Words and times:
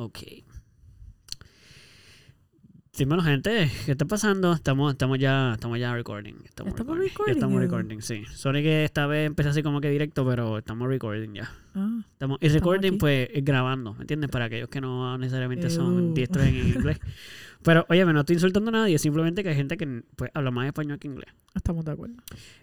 Ok. 0.00 0.18
Dímelo, 2.96 3.20
gente, 3.22 3.68
¿qué 3.84 3.92
está 3.92 4.04
pasando? 4.04 4.52
Estamos, 4.52 4.92
estamos 4.92 5.18
ya, 5.18 5.54
estamos 5.54 5.76
ya 5.78 5.92
recording. 5.92 6.34
Estamos, 6.44 6.72
¿Estamos 6.72 6.98
recording. 6.98 7.08
Recording, 7.10 7.34
estamos 7.34 7.60
recording, 7.60 8.00
sí. 8.00 8.24
Sorry 8.32 8.62
que 8.62 8.84
esta 8.84 9.08
vez 9.08 9.26
empecé 9.26 9.48
así 9.48 9.62
como 9.64 9.80
que 9.80 9.90
directo, 9.90 10.24
pero 10.24 10.58
estamos 10.58 10.86
recording 10.88 11.34
ya. 11.34 11.50
Ah, 11.74 12.00
Estamos, 12.12 12.38
y 12.40 12.48
recording, 12.48 12.90
aquí. 12.90 12.98
pues, 12.98 13.28
es 13.32 13.44
grabando, 13.44 13.94
¿me 13.94 14.02
entiendes? 14.02 14.30
Para 14.30 14.44
aquellos 14.44 14.68
que 14.68 14.80
no 14.80 15.18
necesariamente 15.18 15.68
son 15.68 16.14
diestros 16.14 16.46
en 16.46 16.56
inglés. 16.76 16.98
Pero, 17.64 17.84
oye, 17.88 18.04
no 18.04 18.20
estoy 18.20 18.34
insultando 18.34 18.68
a 18.68 18.72
nadie, 18.72 18.98
simplemente 19.00 19.42
que 19.42 19.48
hay 19.48 19.56
gente 19.56 19.76
que 19.76 20.02
pues, 20.14 20.30
habla 20.34 20.52
más 20.52 20.66
español 20.66 21.00
que 21.00 21.08
inglés. 21.08 21.30
estamos 21.56 21.84
de 21.84 21.90
acuerdo. 21.92 22.14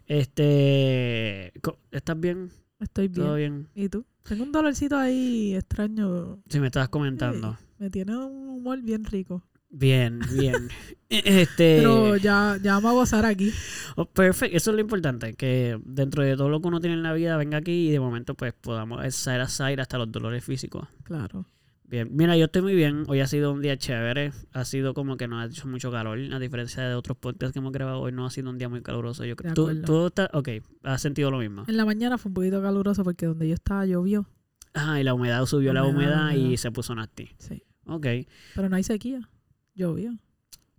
Este. 0.05 1.51
¿Estás 1.91 2.17
bien? 2.17 2.49
Estoy 2.79 3.09
bien. 3.09 3.25
¿Todo 3.25 3.35
bien? 3.35 3.67
¿Y 3.75 3.89
tú? 3.89 4.05
Tengo 4.27 4.43
un 4.43 4.51
dolorcito 4.51 4.97
ahí 4.97 5.55
extraño. 5.55 6.39
Si 6.49 6.59
me 6.59 6.67
estabas 6.67 6.89
comentando. 6.89 7.57
Me 7.77 7.91
tiene 7.91 8.17
un 8.17 8.49
humor 8.49 8.81
bien 8.81 9.05
rico. 9.05 9.43
Bien, 9.69 10.19
bien. 10.33 10.69
este. 11.09 11.77
Pero 11.77 12.17
ya, 12.17 12.57
ya 12.61 12.73
vamos 12.75 12.91
a 12.91 12.93
gozar 12.93 13.25
aquí. 13.25 13.51
Oh, 13.95 14.05
perfecto, 14.05 14.57
eso 14.57 14.71
es 14.71 14.75
lo 14.75 14.81
importante, 14.81 15.35
que 15.35 15.79
dentro 15.83 16.23
de 16.23 16.35
todo 16.35 16.49
lo 16.49 16.59
que 16.59 16.67
uno 16.67 16.79
tiene 16.79 16.95
en 16.95 17.03
la 17.03 17.13
vida 17.13 17.37
venga 17.37 17.57
aquí 17.57 17.89
y 17.89 17.91
de 17.91 17.99
momento 17.99 18.33
pues 18.33 18.53
podamos 18.53 19.13
side 19.13 19.41
a 19.41 19.47
side 19.47 19.81
hasta 19.81 19.97
los 19.97 20.11
dolores 20.11 20.43
físicos. 20.43 20.87
Claro. 21.03 21.45
Bien, 21.87 22.09
mira, 22.11 22.35
yo 22.35 22.45
estoy 22.45 22.63
muy 22.63 22.73
bien, 22.73 23.03
hoy 23.07 23.19
ha 23.19 23.27
sido 23.27 23.53
un 23.53 23.61
día 23.61 23.77
chévere, 23.77 24.31
ha 24.53 24.65
sido 24.65 24.95
como 24.95 25.17
que 25.17 25.27
no 25.27 25.39
ha 25.39 25.45
hecho 25.45 25.67
mucho 25.67 25.91
calor, 25.91 26.17
a 26.33 26.39
diferencia 26.39 26.81
de 26.87 26.95
otros 26.95 27.15
podcasts 27.15 27.53
que 27.53 27.59
hemos 27.59 27.71
grabado 27.71 27.99
hoy 28.01 28.11
no 28.11 28.25
ha 28.25 28.31
sido 28.31 28.49
un 28.49 28.57
día 28.57 28.67
muy 28.69 28.81
caluroso, 28.81 29.23
yo 29.23 29.35
creo. 29.35 29.53
¿Tú, 29.53 29.81
tú 29.83 30.07
estás, 30.07 30.29
ok, 30.33 30.49
has 30.81 31.01
sentido 31.01 31.29
lo 31.29 31.37
mismo. 31.37 31.63
En 31.67 31.77
la 31.77 31.85
mañana 31.85 32.17
fue 32.17 32.31
un 32.31 32.33
poquito 32.33 32.59
caluroso 32.61 33.03
porque 33.03 33.27
donde 33.27 33.47
yo 33.47 33.53
estaba 33.53 33.85
llovió. 33.85 34.27
Ah, 34.73 34.99
y 34.99 35.03
la 35.03 35.13
humedad 35.13 35.45
subió 35.45 35.73
la 35.73 35.83
Humedad, 35.85 36.31
humedad 36.31 36.49
y 36.49 36.57
se 36.57 36.71
puso 36.71 36.95
nasty. 36.95 37.29
Sí. 37.37 37.63
Ok, 37.85 38.07
Pero 38.55 38.67
no 38.67 38.75
hay 38.75 38.83
sequía. 38.83 39.29
Llovió. 39.75 40.17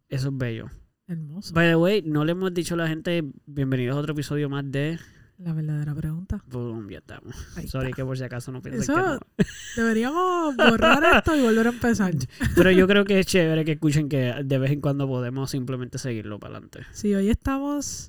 eso 0.09 0.29
es 0.29 0.37
bello. 0.37 0.67
Hermoso. 1.07 1.55
By 1.55 1.69
the 1.69 1.77
way, 1.77 2.03
no 2.03 2.25
le 2.25 2.33
hemos 2.33 2.53
dicho 2.53 2.75
a 2.75 2.79
la 2.79 2.89
gente 2.89 3.23
bienvenidos 3.47 3.97
a 3.97 4.01
otro 4.01 4.13
episodio 4.13 4.49
más 4.49 4.69
de... 4.73 4.99
La 5.39 5.53
verdadera 5.53 5.95
pregunta. 5.95 6.43
Boom, 6.51 6.89
ya 6.89 6.99
estamos. 6.99 7.35
Sorry 7.69 7.93
que 7.93 8.05
por 8.05 8.17
si 8.17 8.25
acaso 8.25 8.51
no 8.53 8.63
piensen 8.63 8.83
Eso- 8.83 8.95
que 8.95 9.01
no. 9.01 9.19
Deberíamos 9.77 10.57
borrar 10.57 11.17
esto 11.17 11.37
y 11.37 11.43
volver 11.43 11.67
a 11.67 11.71
empezar. 11.71 12.15
Pero 12.55 12.71
yo 12.71 12.87
creo 12.87 13.05
que 13.05 13.19
es 13.21 13.27
chévere 13.27 13.65
que 13.65 13.73
escuchen 13.73 14.09
que 14.09 14.35
de 14.45 14.59
vez 14.59 14.71
en 14.71 14.81
cuando 14.81 15.07
podemos 15.07 15.51
simplemente 15.51 15.99
seguirlo 15.99 16.39
para 16.39 16.55
adelante. 16.55 16.81
Sí, 16.93 17.15
hoy 17.15 17.29
estamos 17.29 18.09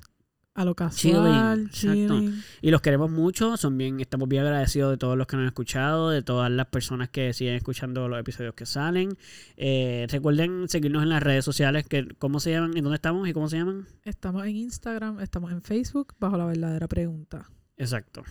a 0.58 0.64
lo 0.64 0.74
casual, 0.74 1.70
Chilling, 1.70 1.96
exacto. 2.00 2.20
chilling. 2.20 2.42
Y 2.62 2.72
los 2.72 2.80
queremos 2.80 3.12
mucho, 3.12 3.56
son 3.56 3.78
bien, 3.78 4.00
estamos 4.00 4.28
bien 4.28 4.42
agradecidos 4.42 4.90
de 4.90 4.96
todos 4.96 5.16
los 5.16 5.28
que 5.28 5.36
nos 5.36 5.42
han 5.44 5.46
escuchado, 5.46 6.10
de 6.10 6.20
todas 6.20 6.50
las 6.50 6.66
personas 6.66 7.10
que 7.10 7.32
siguen 7.32 7.54
escuchando 7.54 8.08
los 8.08 8.18
episodios 8.18 8.54
que 8.54 8.66
salen. 8.66 9.16
Eh, 9.56 10.08
recuerden 10.10 10.68
seguirnos 10.68 11.04
en 11.04 11.10
las 11.10 11.22
redes 11.22 11.44
sociales, 11.44 11.86
que 11.86 12.08
¿cómo 12.18 12.40
se 12.40 12.50
llaman? 12.50 12.76
¿En 12.76 12.82
dónde 12.82 12.96
estamos 12.96 13.28
y 13.28 13.32
cómo 13.32 13.48
se 13.48 13.58
llaman? 13.58 13.86
Estamos 14.02 14.44
en 14.46 14.56
Instagram, 14.56 15.20
estamos 15.20 15.52
en 15.52 15.62
Facebook, 15.62 16.14
bajo 16.18 16.36
la 16.36 16.46
verdadera 16.46 16.88
pregunta. 16.88 17.48
Exacto. 17.76 18.24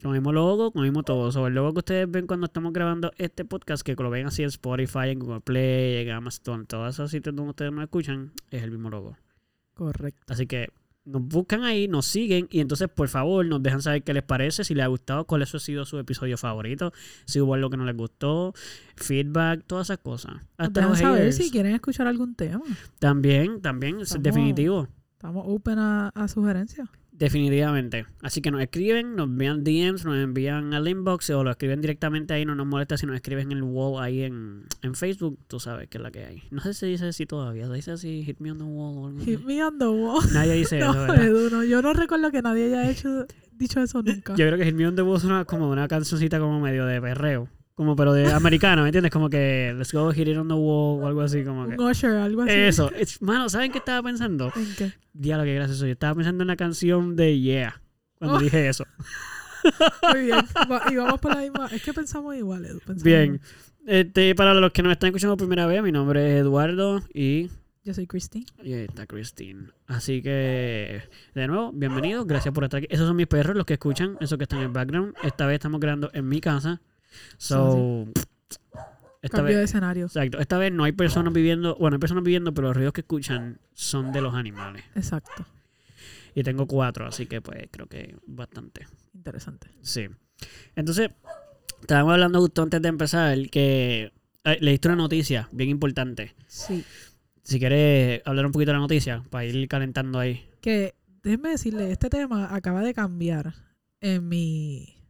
Con 0.00 0.12
el 0.12 0.20
mismo 0.20 0.32
logo, 0.32 0.70
con 0.70 0.84
el 0.84 0.90
mismo 0.90 1.02
todo. 1.02 1.32
Sobre 1.32 1.48
el 1.48 1.56
logo 1.56 1.72
que 1.72 1.78
ustedes 1.80 2.08
ven 2.08 2.28
cuando 2.28 2.46
estamos 2.46 2.72
grabando 2.72 3.10
este 3.18 3.44
podcast, 3.44 3.82
que 3.82 3.96
lo 3.96 4.08
ven 4.08 4.26
así 4.26 4.42
en 4.42 4.50
Spotify, 4.50 5.08
en 5.08 5.18
Google 5.18 5.40
Play, 5.40 5.96
en 6.06 6.10
Amazon, 6.10 6.64
todos 6.64 6.94
esos 6.94 7.10
sitios 7.10 7.34
donde 7.34 7.50
ustedes 7.50 7.72
nos 7.72 7.82
escuchan, 7.82 8.30
es 8.52 8.62
el 8.62 8.70
mismo 8.70 8.88
logo. 8.88 9.16
Correcto. 9.74 10.32
Así 10.32 10.46
que 10.46 10.68
nos 11.04 11.22
buscan 11.22 11.64
ahí, 11.64 11.88
nos 11.88 12.06
siguen 12.06 12.46
y 12.50 12.60
entonces 12.60 12.88
por 12.88 13.08
favor 13.08 13.44
nos 13.44 13.62
dejan 13.62 13.82
saber 13.82 14.02
qué 14.04 14.14
les 14.14 14.22
parece, 14.22 14.62
si 14.64 14.74
les 14.74 14.84
ha 14.84 14.88
gustado, 14.88 15.24
cuál 15.26 15.42
ha 15.42 15.46
sido 15.46 15.84
su 15.84 15.98
episodio 15.98 16.38
favorito, 16.38 16.92
si 17.24 17.40
hubo 17.40 17.54
algo 17.54 17.70
que 17.70 17.76
no 17.76 17.84
les 17.84 17.96
gustó, 17.96 18.54
feedback, 18.96 19.64
todas 19.66 19.86
esas 19.88 19.98
cosas. 19.98 20.34
Hasta 20.56 20.80
dejan 20.80 20.96
saber 20.96 21.32
si 21.32 21.50
quieren 21.50 21.74
escuchar 21.74 22.06
algún 22.06 22.34
tema. 22.34 22.62
También, 22.98 23.60
también, 23.60 23.96
es 23.96 24.08
Estamos- 24.08 24.22
definitivo. 24.24 24.88
Estamos 25.12 25.44
open 25.48 25.78
a, 25.78 26.08
a 26.10 26.28
sugerencias. 26.28 26.88
Definitivamente. 27.12 28.06
Así 28.22 28.40
que 28.40 28.50
nos 28.50 28.60
escriben, 28.62 29.14
nos 29.14 29.26
envían 29.26 29.62
DMs, 29.62 30.04
nos 30.04 30.16
envían 30.16 30.74
al 30.74 30.88
inbox 30.88 31.30
o 31.30 31.44
lo 31.44 31.50
escriben 31.50 31.80
directamente 31.80 32.34
ahí, 32.34 32.44
no 32.44 32.54
nos 32.54 32.66
molesta 32.66 32.96
si 32.96 33.06
nos 33.06 33.14
escriben 33.14 33.52
en 33.52 33.58
el 33.58 33.62
wall 33.62 34.02
ahí 34.02 34.22
en, 34.22 34.64
en 34.82 34.94
Facebook, 34.94 35.38
tú 35.46 35.60
sabes 35.60 35.88
que 35.88 35.98
es 35.98 36.02
la 36.02 36.10
que 36.10 36.24
hay. 36.24 36.42
No 36.50 36.60
sé 36.62 36.74
si 36.74 36.86
dice 36.86 37.06
así 37.06 37.26
todavía, 37.26 37.66
se 37.68 37.74
dice 37.74 37.92
así, 37.92 38.24
hit 38.24 38.40
me 38.40 38.50
on 38.50 38.58
the 38.58 38.64
wall 38.64 38.96
o 38.96 39.06
algo 39.08 39.18
así. 39.20 39.30
Hit 39.30 39.44
me 39.44 39.62
on 39.62 39.78
the 39.78 39.86
wall. 39.86 40.22
Nadie 40.32 40.54
dice 40.54 40.78
eso, 40.80 40.92
No, 40.92 41.00
¿verdad? 41.00 41.24
Edu, 41.24 41.50
no, 41.50 41.64
yo 41.64 41.82
no 41.82 41.92
recuerdo 41.92 42.30
que 42.30 42.42
nadie 42.42 42.66
haya 42.66 42.90
hecho, 42.90 43.26
dicho 43.52 43.80
eso 43.80 44.02
nunca. 44.02 44.34
Yo 44.34 44.46
creo 44.46 44.58
que 44.58 44.64
Hit 44.64 44.74
Me 44.74 44.88
on 44.88 44.96
the 44.96 45.02
Wall 45.02 45.20
suena 45.20 45.44
como 45.44 45.70
una 45.70 45.86
cancioncita 45.88 46.40
como 46.40 46.60
medio 46.60 46.86
de 46.86 47.00
perreo. 47.00 47.48
Como 47.74 47.96
pero 47.96 48.12
de 48.12 48.30
americano, 48.30 48.82
¿me 48.82 48.88
entiendes? 48.88 49.10
Como 49.10 49.30
que 49.30 49.74
Let's 49.76 49.92
go 49.92 50.10
hit 50.12 50.28
it 50.28 50.36
on 50.36 50.48
the 50.48 50.54
wall 50.54 51.02
o 51.02 51.06
algo 51.06 51.22
así 51.22 51.42
como 51.44 51.66
que. 51.66 51.72
Algo 51.74 51.88
así. 52.42 52.52
Eso. 52.52 52.90
Es- 52.92 53.20
mano, 53.22 53.48
¿saben 53.48 53.72
qué 53.72 53.78
estaba 53.78 54.02
pensando? 54.02 54.52
¿En 54.54 54.74
qué? 54.76 54.92
Diablo, 55.12 55.44
qué 55.44 55.54
gracioso. 55.54 55.86
Yo 55.86 55.92
estaba 55.92 56.14
pensando 56.14 56.42
en 56.42 56.48
la 56.48 56.56
canción 56.56 57.16
de 57.16 57.38
Yeah. 57.40 57.80
Cuando 58.18 58.36
Oh. 58.36 58.40
dije 58.40 58.68
eso. 58.68 58.84
Muy 60.12 60.22
bien. 60.26 60.38
Y 60.90 60.96
vamos 60.96 61.20
por 61.20 61.34
la 61.34 61.40
misma. 61.40 61.66
Es 61.72 61.82
que 61.82 61.92
pensamos 61.92 62.36
igual, 62.36 62.64
Edu. 62.64 62.78
pensamos 62.78 63.02
Bien. 63.04 63.40
Este, 63.86 64.34
para 64.34 64.54
los 64.54 64.70
que 64.72 64.82
nos 64.82 64.92
están 64.92 65.08
escuchando 65.08 65.36
por 65.36 65.46
primera 65.48 65.66
vez, 65.66 65.82
mi 65.82 65.90
nombre 65.92 66.34
es 66.36 66.40
Eduardo 66.42 67.02
y, 67.14 67.48
Yo 67.84 67.94
soy 67.94 68.06
Christine. 68.06 68.46
y 68.62 68.74
ahí 68.74 68.82
está 68.84 69.06
Christine. 69.06 69.68
Así 69.86 70.22
que, 70.22 71.02
de 71.34 71.46
nuevo, 71.48 71.72
bienvenidos. 71.72 72.26
Gracias 72.26 72.52
por 72.54 72.64
estar 72.64 72.78
aquí. 72.78 72.86
Esos 72.90 73.08
son 73.08 73.16
mis 73.16 73.26
perros, 73.26 73.56
los 73.56 73.64
que 73.66 73.72
escuchan, 73.74 74.16
esos 74.20 74.36
que 74.38 74.44
están 74.44 74.60
en 74.60 74.66
el 74.66 74.70
background. 74.72 75.14
Esta 75.22 75.46
vez 75.46 75.54
estamos 75.54 75.80
grabando 75.80 76.10
en 76.12 76.28
mi 76.28 76.40
casa. 76.40 76.80
So, 77.36 78.06
esta 79.22 79.38
Cambio 79.38 79.54
vez, 79.54 79.58
de 79.58 79.64
escenario. 79.64 80.06
Exacto. 80.06 80.40
Esta 80.40 80.58
vez 80.58 80.72
no 80.72 80.84
hay 80.84 80.92
personas 80.92 81.32
viviendo, 81.32 81.76
bueno, 81.76 81.94
hay 81.94 82.00
personas 82.00 82.24
viviendo, 82.24 82.52
pero 82.52 82.68
los 82.68 82.76
ruidos 82.76 82.92
que 82.92 83.02
escuchan 83.02 83.60
son 83.72 84.12
de 84.12 84.20
los 84.20 84.34
animales. 84.34 84.84
Exacto. 84.96 85.46
Y 86.34 86.42
tengo 86.42 86.66
cuatro, 86.66 87.06
así 87.06 87.26
que 87.26 87.40
pues 87.40 87.68
creo 87.70 87.86
que 87.86 88.16
bastante. 88.26 88.86
Interesante. 89.14 89.68
Sí. 89.80 90.08
Entonces, 90.74 91.10
estábamos 91.80 92.14
hablando 92.14 92.40
justo 92.40 92.62
antes 92.62 92.82
de 92.82 92.88
empezar 92.88 93.38
que 93.50 94.12
eh, 94.44 94.58
leíste 94.60 94.88
una 94.88 94.96
noticia 94.96 95.48
bien 95.52 95.70
importante. 95.70 96.34
Sí. 96.48 96.84
Si 97.42 97.58
quieres 97.60 98.22
hablar 98.24 98.46
un 98.46 98.52
poquito 98.52 98.70
de 98.70 98.74
la 98.74 98.80
noticia, 98.80 99.22
para 99.30 99.44
ir 99.44 99.68
calentando 99.68 100.18
ahí. 100.18 100.48
Que, 100.60 100.94
déjenme 101.22 101.50
decirle, 101.50 101.92
este 101.92 102.10
tema 102.10 102.54
acaba 102.54 102.82
de 102.82 102.94
cambiar 102.94 103.54
en 104.00 104.28
mi 104.28 105.01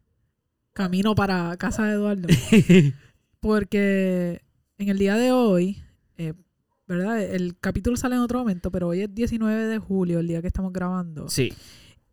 camino 0.73 1.15
para 1.15 1.57
casa 1.57 1.85
de 1.85 1.95
Eduardo. 1.95 2.29
Porque 3.41 4.43
en 4.79 4.89
el 4.89 4.99
día 4.99 5.17
de 5.17 5.33
hoy, 5.33 5.83
eh, 6.17 6.35
¿verdad? 6.87 7.23
El 7.23 7.57
capítulo 7.59 7.97
sale 7.97 8.17
en 8.17 8.23
otro 8.23 8.39
momento, 8.39 8.71
pero 8.71 8.89
hoy 8.89 9.03
es 9.03 9.15
19 9.15 9.67
de 9.67 9.79
julio, 9.79 10.21
el 10.21 10.29
día 10.29 10.41
que 10.41 10.49
estamos 10.49 10.73
grabando. 10.73 11.29
sí. 11.29 11.53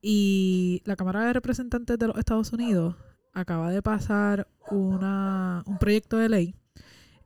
Y 0.01 0.81
la 0.85 0.95
Cámara 0.95 1.25
de 1.25 1.33
Representantes 1.33 1.99
de 1.99 2.07
los 2.07 2.17
Estados 2.17 2.53
Unidos 2.53 2.95
acaba 3.33 3.69
de 3.69 3.81
pasar 3.81 4.47
una, 4.71 5.61
un 5.65 5.77
proyecto 5.77 6.15
de 6.15 6.29
ley 6.29 6.55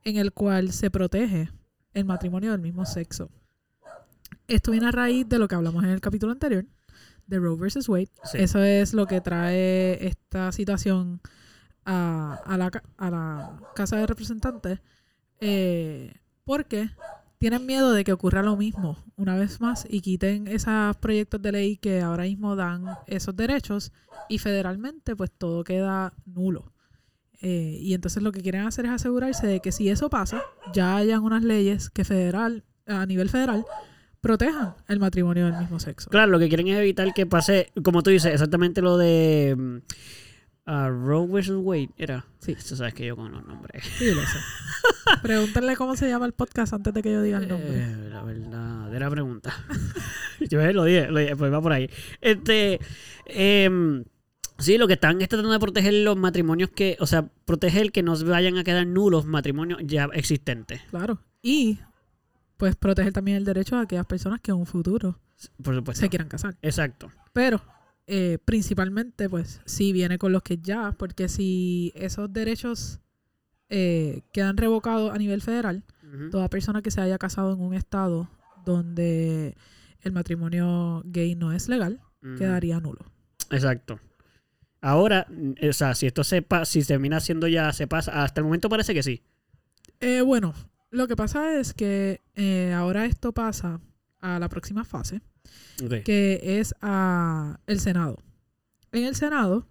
en 0.03 0.17
el 0.17 0.33
cual 0.33 0.71
se 0.71 0.89
protege 0.89 1.49
el 1.93 2.05
matrimonio 2.05 2.51
del 2.51 2.61
mismo 2.61 2.85
sexo. 2.85 3.29
Esto 4.47 4.71
viene 4.71 4.87
a 4.87 4.91
raíz 4.91 5.27
de 5.29 5.37
lo 5.37 5.47
que 5.47 5.55
hablamos 5.55 5.83
en 5.83 5.91
el 5.91 6.01
capítulo 6.01 6.31
anterior, 6.31 6.65
de 7.27 7.39
Roe 7.39 7.57
versus 7.57 7.89
Wade. 7.89 8.09
Sí. 8.23 8.37
Eso 8.39 8.61
es 8.61 8.93
lo 8.93 9.07
que 9.07 9.21
trae 9.21 10.05
esta 10.05 10.51
situación 10.51 11.21
a, 11.85 12.41
a 12.45 12.57
la, 12.57 12.71
a 12.97 13.09
la 13.09 13.59
Casa 13.75 13.97
de 13.97 14.07
Representantes, 14.07 14.79
eh, 15.39 16.13
porque 16.43 16.89
tienen 17.37 17.65
miedo 17.65 17.91
de 17.91 18.05
que 18.05 18.13
ocurra 18.13 18.41
lo 18.41 18.55
mismo 18.55 18.97
una 19.17 19.35
vez 19.35 19.59
más 19.59 19.85
y 19.89 19.99
quiten 19.99 20.47
esos 20.47 20.95
proyectos 20.97 21.41
de 21.41 21.51
ley 21.51 21.77
que 21.77 22.01
ahora 22.01 22.23
mismo 22.23 22.55
dan 22.55 22.85
esos 23.05 23.35
derechos 23.35 23.91
y 24.29 24.37
federalmente 24.37 25.15
pues 25.15 25.29
todo 25.31 25.63
queda 25.63 26.13
nulo. 26.25 26.71
Eh, 27.41 27.77
y 27.81 27.93
entonces 27.93 28.23
lo 28.23 28.31
que 28.31 28.41
quieren 28.41 28.65
hacer 28.65 28.85
es 28.85 28.91
asegurarse 28.91 29.45
de 29.45 29.59
que 29.59 29.73
si 29.73 29.89
eso 29.89 30.09
pasa, 30.09 30.41
ya 30.73 30.95
hayan 30.95 31.23
unas 31.23 31.43
leyes 31.43 31.89
que 31.89 32.05
federal, 32.05 32.63
a 32.87 33.05
nivel 33.05 33.29
federal, 33.29 33.65
protejan 34.23 34.73
el 34.87 34.99
matrimonio 35.01 35.47
del 35.47 35.57
mismo 35.57 35.81
sexo. 35.81 36.09
Claro, 36.09 36.31
lo 36.31 36.39
que 36.39 36.47
quieren 36.47 36.69
es 36.69 36.77
evitar 36.77 37.13
que 37.13 37.25
pase, 37.25 37.71
como 37.83 38.01
tú 38.03 38.09
dices, 38.09 38.31
exactamente 38.31 38.81
lo 38.81 38.97
de 38.97 39.81
ah, 40.65 40.87
Roe 40.87 41.27
vs. 41.27 41.49
Wade. 41.57 41.89
Era. 41.97 42.25
Sí. 42.39 42.55
Tú 42.55 42.77
sabes 42.77 42.93
que 42.93 43.05
yo 43.05 43.17
con 43.17 43.33
los 43.33 43.45
nombres. 43.45 43.83
Sí, 43.97 44.11
lo 44.11 44.21
sé. 44.21 44.37
Pregúntenle 45.21 45.75
cómo 45.75 45.97
se 45.97 46.07
llama 46.07 46.25
el 46.25 46.31
podcast 46.31 46.71
antes 46.71 46.93
de 46.93 47.03
que 47.03 47.11
yo 47.11 47.21
diga 47.21 47.39
el 47.39 47.49
nombre. 47.49 47.69
Eh, 47.73 48.09
la 48.09 48.23
verdadera 48.23 49.09
pregunta. 49.09 49.53
Yo 50.49 50.61
eh, 50.61 50.73
lo 50.73 50.83
dije, 50.85 51.07
lo 51.09 51.19
dije, 51.19 51.35
pues 51.35 51.53
va 51.53 51.61
por 51.61 51.71
ahí. 51.71 51.89
Este, 52.19 52.79
em, 53.25 54.03
sí, 54.57 54.77
lo 54.77 54.87
que 54.87 54.93
están 54.93 55.21
es 55.21 55.29
tratando 55.29 55.51
de 55.51 55.59
proteger 55.59 55.93
los 55.93 56.17
matrimonios 56.17 56.69
que, 56.69 56.97
o 56.99 57.07
sea, 57.07 57.29
proteger 57.45 57.91
que 57.91 58.03
no 58.03 58.17
vayan 58.25 58.57
a 58.57 58.63
quedar 58.63 58.85
nulos 58.85 59.25
matrimonios 59.25 59.79
ya 59.83 60.09
existentes. 60.13 60.81
Claro. 60.89 61.19
Y 61.41 61.79
pues 62.57 62.75
proteger 62.75 63.13
también 63.13 63.37
el 63.37 63.45
derecho 63.45 63.75
a 63.77 63.81
aquellas 63.81 64.05
personas 64.05 64.39
que 64.41 64.51
en 64.51 64.57
un 64.57 64.65
futuro 64.65 65.19
Por 65.63 65.75
supuesto. 65.75 66.01
se 66.01 66.09
quieran 66.09 66.27
casar. 66.29 66.55
Exacto. 66.61 67.11
Pero 67.33 67.61
eh, 68.07 68.37
principalmente, 68.45 69.29
pues, 69.29 69.61
sí 69.65 69.91
viene 69.93 70.17
con 70.17 70.31
los 70.31 70.43
que 70.43 70.57
ya, 70.57 70.91
porque 70.97 71.29
si 71.29 71.91
esos 71.95 72.31
derechos 72.31 72.99
eh, 73.69 74.21
quedan 74.31 74.57
revocados 74.57 75.11
a 75.13 75.17
nivel 75.17 75.41
federal. 75.41 75.83
Toda 76.29 76.47
persona 76.47 76.83
que 76.83 76.91
se 76.91 77.01
haya 77.01 77.17
casado 77.17 77.53
en 77.53 77.59
un 77.59 77.73
estado 77.73 78.29
donde 78.65 79.57
el 80.01 80.11
matrimonio 80.11 81.01
gay 81.05 81.33
no 81.33 81.51
es 81.53 81.67
legal, 81.69 82.01
quedaría 82.37 82.79
nulo. 82.79 82.99
Exacto. 83.49 83.99
Ahora, 84.79 85.25
o 85.67 85.73
sea, 85.73 85.95
si 85.95 86.05
esto 86.05 86.23
se 86.23 86.43
pa- 86.43 86.65
si 86.65 86.83
termina 86.83 87.17
haciendo 87.17 87.47
ya, 87.47 87.73
se 87.73 87.87
pasa. 87.87 88.23
Hasta 88.23 88.41
el 88.41 88.45
momento 88.45 88.69
parece 88.69 88.93
que 88.93 89.01
sí. 89.01 89.23
Eh, 90.01 90.21
bueno, 90.21 90.53
lo 90.93 91.07
que 91.07 91.15
pasa 91.15 91.59
es 91.59 91.73
que 91.73 92.21
eh, 92.35 92.71
ahora 92.73 93.05
esto 93.05 93.31
pasa 93.33 93.79
a 94.19 94.39
la 94.39 94.47
próxima 94.47 94.85
fase, 94.85 95.21
que 96.05 96.39
es 96.59 96.73
a 96.81 97.59
el 97.67 97.79
Senado. 97.79 98.17
En 98.91 99.03
el 99.03 99.15
Senado 99.15 99.67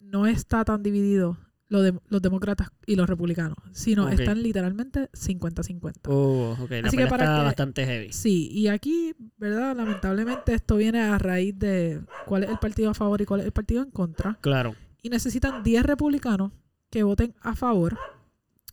no 0.00 0.26
está 0.26 0.64
tan 0.64 0.82
dividido 0.82 1.36
lo 1.68 1.82
de, 1.82 1.98
los 2.08 2.22
demócratas 2.22 2.68
y 2.86 2.96
los 2.96 3.08
republicanos, 3.08 3.56
sino 3.72 4.08
están 4.08 4.42
literalmente 4.42 5.10
50-50. 5.12 5.92
Oh, 6.08 6.56
ok. 6.60 6.70
La 6.70 6.88
Así 6.88 6.96
que 6.96 7.06
para 7.06 7.24
está 7.24 7.38
que- 7.38 7.44
bastante 7.44 7.86
heavy. 7.86 8.12
Sí, 8.12 8.48
y 8.52 8.68
aquí, 8.68 9.14
¿verdad? 9.38 9.74
Lamentablemente 9.74 10.54
esto 10.54 10.76
viene 10.76 11.00
a 11.00 11.18
raíz 11.18 11.58
de 11.58 12.02
cuál 12.26 12.44
es 12.44 12.50
el 12.50 12.58
partido 12.58 12.90
a 12.90 12.94
favor 12.94 13.20
y 13.20 13.26
cuál 13.26 13.40
es 13.40 13.46
el 13.46 13.52
partido 13.52 13.82
en 13.82 13.90
contra. 13.90 14.38
Claro. 14.42 14.76
Y 15.02 15.08
necesitan 15.08 15.62
10 15.62 15.82
republicanos 15.84 16.52
que 16.90 17.02
voten 17.02 17.34
a 17.40 17.56
favor, 17.56 17.98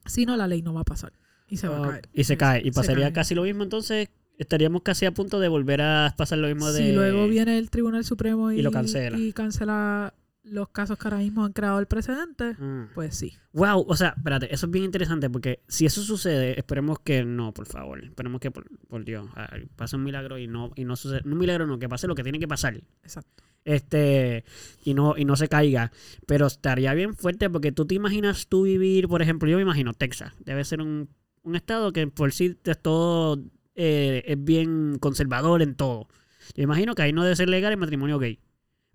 si 0.06 0.26
no 0.26 0.36
la 0.38 0.48
ley 0.48 0.62
no 0.62 0.74
va 0.74 0.82
a 0.82 0.86
pasar. 0.86 1.14
Y 1.50 1.58
se 1.58 1.68
va 1.68 1.78
a 1.78 1.82
Ok. 1.82 1.90
caer. 1.90 2.10
Y 2.14 2.24
se 2.24 2.38
cae. 2.38 2.62
Y 2.64 2.72
pasaría 2.72 3.06
cae. 3.06 3.14
casi 3.14 3.36
lo 3.36 3.44
mismo. 3.44 3.64
Entonces, 3.64 4.10
estaríamos 4.38 4.82
casi 4.84 5.06
a 5.06 5.12
punto 5.14 5.40
de 5.40 5.48
volver 5.48 5.82
a 5.82 6.14
pasar 6.18 6.38
lo 6.40 6.48
mismo 6.48 6.72
de. 6.72 6.86
Si 6.88 6.92
luego 6.94 7.28
viene 7.28 7.58
el 7.58 7.70
Tribunal 7.70 8.06
Supremo 8.06 8.52
y, 8.52 8.60
y 8.60 8.62
lo 8.62 8.72
cancela. 8.72 9.18
y 9.18 9.34
cancela 9.34 10.14
los 10.44 10.70
casos 10.70 10.98
que 10.98 11.08
ahora 11.08 11.18
mismo 11.18 11.46
han 11.46 11.52
creado 11.54 11.80
el 11.80 11.86
precedente, 11.86 12.54
Mm. 12.58 12.94
pues 12.96 13.14
sí. 13.16 13.34
Wow, 13.54 13.86
o 13.88 13.96
sea, 13.96 14.14
espérate, 14.18 14.52
eso 14.52 14.66
es 14.66 14.72
bien 14.72 14.86
interesante 14.86 15.30
porque 15.30 15.60
si 15.68 15.86
eso 15.86 16.02
sucede, 16.02 16.58
esperemos 16.58 17.00
que 17.02 17.24
no, 17.24 17.54
por 17.54 17.68
favor. 17.68 18.04
Esperemos 18.04 18.40
que, 18.42 18.50
por, 18.50 18.66
por 18.88 19.04
Dios, 19.06 19.28
ah, 19.36 19.50
pase 19.76 19.96
un 19.98 20.04
milagro 20.04 20.40
y 20.40 20.48
no, 20.48 20.72
y 20.76 20.86
no 20.86 20.96
suceda. 20.96 21.22
Un 21.26 21.38
milagro 21.38 21.68
no, 21.68 21.78
que 21.78 21.88
pase 21.90 22.08
lo 22.08 22.16
que 22.16 22.24
tiene 22.24 22.40
que 22.40 22.48
pasar. 22.48 22.82
Exacto. 23.04 23.44
Este, 23.66 24.44
y 24.84 24.94
no, 24.96 25.16
y 25.18 25.26
no 25.26 25.36
se 25.36 25.50
caiga. 25.50 25.92
Pero 26.26 26.48
estaría 26.48 26.94
bien 26.96 27.14
fuerte 27.16 27.50
porque 27.50 27.72
tú 27.72 27.86
te 27.86 27.94
imaginas 27.96 28.48
tú 28.48 28.64
vivir, 28.64 29.08
por 29.08 29.22
ejemplo, 29.22 29.48
yo 29.50 29.58
me 29.58 29.64
imagino 29.64 29.94
Texas. 29.94 30.34
Debe 30.40 30.64
ser 30.64 30.82
un, 30.82 31.10
un 31.44 31.56
estado 31.56 31.92
que 31.94 32.08
por 32.08 32.32
sí 32.32 32.58
es 32.64 32.82
todo, 32.82 33.42
eh, 33.76 34.24
es 34.26 34.44
bien 34.44 34.98
conservador 35.00 35.62
en 35.62 35.76
todo. 35.76 36.08
Yo 36.56 36.64
imagino 36.64 36.96
que 36.96 37.02
ahí 37.04 37.14
no 37.14 37.24
debe 37.24 37.36
ser 37.36 37.50
legal 37.50 37.72
el 37.72 37.78
matrimonio 37.78 38.20
gay. 38.20 38.40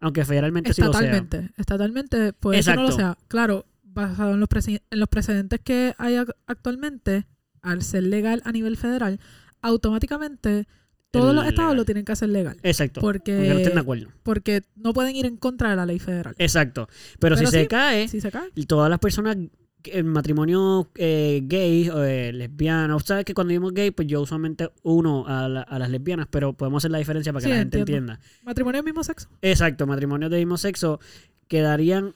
Aunque 0.00 0.24
federalmente 0.24 0.74
sí 0.74 0.82
lo 0.82 0.92
sea. 0.92 1.00
Estatalmente. 1.00 1.50
Estatalmente, 1.56 2.32
puede 2.32 2.62
que 2.62 2.74
no 2.74 2.82
lo 2.82 2.92
sea. 2.92 3.16
Claro, 3.28 3.64
basado 3.82 4.34
en 4.34 4.40
los, 4.40 4.48
en 4.68 5.00
los 5.00 5.08
precedentes 5.08 5.60
que 5.60 5.94
hay 5.98 6.14
ac- 6.14 6.34
actualmente, 6.46 7.26
al 7.62 7.82
ser 7.82 8.02
legal 8.02 8.42
a 8.44 8.52
nivel 8.52 8.76
federal, 8.76 9.20
automáticamente 9.62 10.66
todos 11.10 11.30
El 11.30 11.36
los 11.36 11.44
estados 11.46 11.68
legal. 11.70 11.76
lo 11.76 11.84
tienen 11.84 12.04
que 12.04 12.12
hacer 12.12 12.28
legal. 12.28 12.56
Exacto. 12.62 13.00
Porque- 13.00 13.48
no 13.48 13.54
estén 13.58 13.74
de 13.74 13.80
acuerdo. 13.80 14.08
Porque 14.24 14.62
no 14.74 14.92
pueden 14.92 15.14
ir 15.16 15.26
en 15.26 15.36
contra 15.36 15.70
de 15.70 15.76
la 15.76 15.86
ley 15.86 15.98
federal. 16.00 16.34
Exacto. 16.38 16.88
Pero, 17.20 17.36
Pero 17.36 17.36
si 17.36 17.46
se 17.46 17.68
cae, 17.68 18.08
Si 18.08 18.20
se 18.20 18.30
cae. 18.30 18.50
y 18.54 18.66
todas 18.66 18.90
las 18.90 18.98
personas 18.98 19.36
en 19.86 20.06
matrimonio 20.08 20.90
eh, 20.94 21.40
gay 21.44 21.88
o 21.90 22.02
eh, 22.04 22.32
lesbiana, 22.32 22.98
sabes 23.00 23.24
que 23.24 23.34
cuando 23.34 23.52
dimos 23.52 23.72
gay, 23.74 23.90
pues 23.90 24.08
yo 24.08 24.20
usualmente 24.22 24.70
uno 24.82 25.26
a, 25.26 25.48
la- 25.48 25.62
a 25.62 25.78
las 25.78 25.90
lesbianas, 25.90 26.26
pero 26.30 26.52
podemos 26.52 26.80
hacer 26.80 26.90
la 26.90 26.98
diferencia 26.98 27.32
para 27.32 27.42
que 27.42 27.46
Sí, 27.46 27.50
la 27.52 27.58
gente 27.58 27.78
entiendo. 27.78 28.12
entienda. 28.12 28.28
Matrimonio 28.44 28.78
del 28.78 28.84
mismo 28.84 29.04
sexo. 29.04 29.28
Exacto, 29.42 29.86
matrimonios 29.86 30.30
de 30.30 30.38
mismo 30.38 30.56
sexo 30.58 31.00
quedarían. 31.48 32.14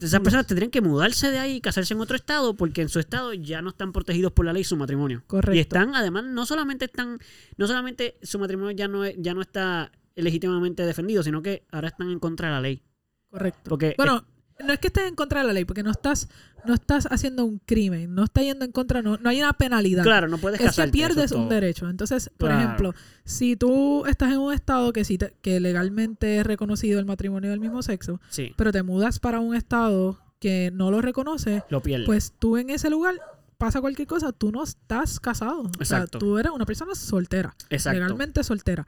Esas 0.00 0.20
personas 0.20 0.46
tendrían 0.48 0.70
que 0.72 0.80
mudarse 0.80 1.30
de 1.30 1.38
ahí 1.38 1.56
y 1.56 1.60
casarse 1.60 1.94
en 1.94 2.00
otro 2.00 2.16
estado 2.16 2.54
porque 2.56 2.82
en 2.82 2.88
su 2.88 2.98
estado 2.98 3.32
ya 3.34 3.62
no 3.62 3.70
están 3.70 3.92
protegidos 3.92 4.32
por 4.32 4.44
la 4.44 4.52
ley 4.52 4.64
su 4.64 4.76
matrimonio. 4.76 5.22
Correcto. 5.28 5.54
Y 5.54 5.60
están, 5.60 5.94
además, 5.94 6.24
no 6.24 6.44
solamente 6.44 6.86
están, 6.86 7.18
no 7.56 7.66
solamente 7.68 8.16
su 8.22 8.38
matrimonio 8.40 8.72
ya 8.72 8.88
no, 8.88 9.04
es- 9.04 9.14
ya 9.18 9.32
no 9.32 9.42
está 9.42 9.92
legítimamente 10.16 10.84
defendido, 10.84 11.22
sino 11.22 11.40
que 11.40 11.64
ahora 11.70 11.88
están 11.88 12.10
en 12.10 12.18
contra 12.18 12.48
de 12.48 12.54
la 12.54 12.60
ley. 12.60 12.82
Correcto. 13.30 13.60
Porque 13.70 13.94
Bueno, 13.96 14.24
no 14.64 14.72
es 14.72 14.78
que 14.78 14.88
estés 14.88 15.08
en 15.08 15.14
contra 15.14 15.40
de 15.40 15.46
la 15.46 15.52
ley, 15.52 15.64
porque 15.64 15.82
no 15.82 15.90
estás, 15.90 16.28
no 16.64 16.74
estás 16.74 17.06
haciendo 17.10 17.44
un 17.44 17.58
crimen, 17.58 18.14
no 18.14 18.24
estás 18.24 18.44
yendo 18.44 18.64
en 18.64 18.72
contra, 18.72 19.02
no, 19.02 19.16
no 19.18 19.28
hay 19.30 19.38
una 19.40 19.52
penalidad. 19.52 20.02
claro, 20.02 20.28
no 20.28 20.38
puedes 20.38 20.58
es 20.58 20.60
que 20.62 20.66
casarte. 20.66 20.92
pierdes 20.92 21.24
es 21.26 21.32
un 21.32 21.42
todo. 21.48 21.54
derecho. 21.54 21.88
Entonces, 21.88 22.30
por 22.38 22.48
Claro. 22.50 22.64
ejemplo, 22.64 22.94
si 23.24 23.56
tú 23.56 24.04
estás 24.06 24.32
en 24.32 24.38
un 24.38 24.52
estado 24.52 24.92
que, 24.92 25.04
sí 25.04 25.18
te- 25.18 25.34
que 25.42 25.60
legalmente 25.60 26.38
es 26.38 26.46
reconocido 26.46 26.98
el 26.98 27.06
matrimonio 27.06 27.50
del 27.50 27.60
mismo 27.60 27.82
sexo, 27.82 28.20
Sí, 28.30 28.52
pero 28.56 28.72
te 28.72 28.82
mudas 28.82 29.18
para 29.18 29.40
un 29.40 29.54
estado 29.54 30.18
que 30.40 30.70
no 30.74 30.90
lo 30.90 31.00
reconoce, 31.00 31.62
lo 31.68 31.80
pierdes. 31.82 32.06
pues 32.06 32.32
tú 32.38 32.56
en 32.56 32.70
ese 32.70 32.90
lugar 32.90 33.14
pasa 33.58 33.80
cualquier 33.80 34.08
cosa, 34.08 34.32
tú 34.32 34.50
no 34.50 34.64
estás 34.64 35.20
casado. 35.20 35.60
O 35.80 35.84
sea, 35.84 35.98
Exacto. 35.98 36.18
tú 36.18 36.36
eres 36.38 36.50
una 36.52 36.66
persona 36.66 36.94
soltera, 36.96 37.54
Exacto. 37.70 38.00
legalmente 38.00 38.42
soltera. 38.42 38.86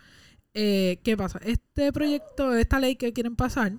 Eh, 0.52 0.98
¿Qué 1.04 1.16
pasa? 1.16 1.38
Este 1.44 1.92
proyecto, 1.92 2.54
esta 2.54 2.78
ley 2.80 2.96
que 2.96 3.12
quieren 3.12 3.36
pasar, 3.36 3.72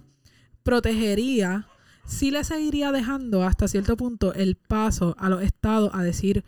protegería, 0.63 1.67
sí 2.05 2.31
le 2.31 2.43
seguiría 2.43 2.91
dejando 2.91 3.43
hasta 3.43 3.67
cierto 3.67 3.97
punto 3.97 4.33
el 4.33 4.55
paso 4.55 5.15
a 5.19 5.29
los 5.29 5.41
estados 5.41 5.91
a 5.93 6.03
decir, 6.03 6.43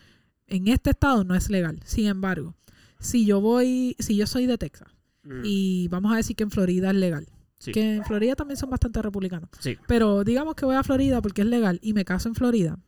en 0.48 0.68
este 0.68 0.92
estado 0.92 1.24
no 1.24 1.36
es 1.36 1.50
legal. 1.50 1.80
Sin 1.86 2.08
embargo, 2.08 2.56
si 3.00 3.26
yo 3.26 3.42
voy, 3.42 3.96
si 4.00 4.16
yo 4.16 4.28
soy 4.28 4.46
de 4.46 4.58
Texas 4.58 4.98
Mm, 5.28 5.42
y 5.44 5.88
vamos 5.90 6.14
a 6.14 6.18
decir 6.18 6.36
que 6.36 6.44
en 6.44 6.52
Florida 6.52 6.90
es 6.90 6.96
legal, 6.96 7.28
sí, 7.60 7.72
que 7.72 7.96
en 7.96 8.06
Florida 8.06 8.36
también 8.36 8.58
son 8.58 8.70
bastante 8.70 9.02
republicanos. 9.02 9.50
sí. 9.60 9.78
Pero 9.88 10.24
digamos 10.24 10.56
que 10.56 10.66
voy 10.66 10.76
a 10.76 10.84
Florida 10.84 11.22
porque 11.22 11.42
es 11.42 11.48
legal 11.48 11.80
y 11.82 11.94
me 11.94 12.06
caso 12.06 12.30
en 12.30 12.36
Florida 12.36 12.80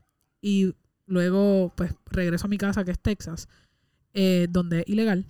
y 0.41 0.73
luego 1.05 1.73
pues 1.75 1.93
regreso 2.05 2.47
a 2.47 2.49
mi 2.49 2.57
casa 2.57 2.85
que 2.85 2.91
es 2.91 2.99
Texas, 2.99 3.49
eh, 4.13 4.47
donde 4.49 4.81
es 4.81 4.87
ilegal. 4.87 5.25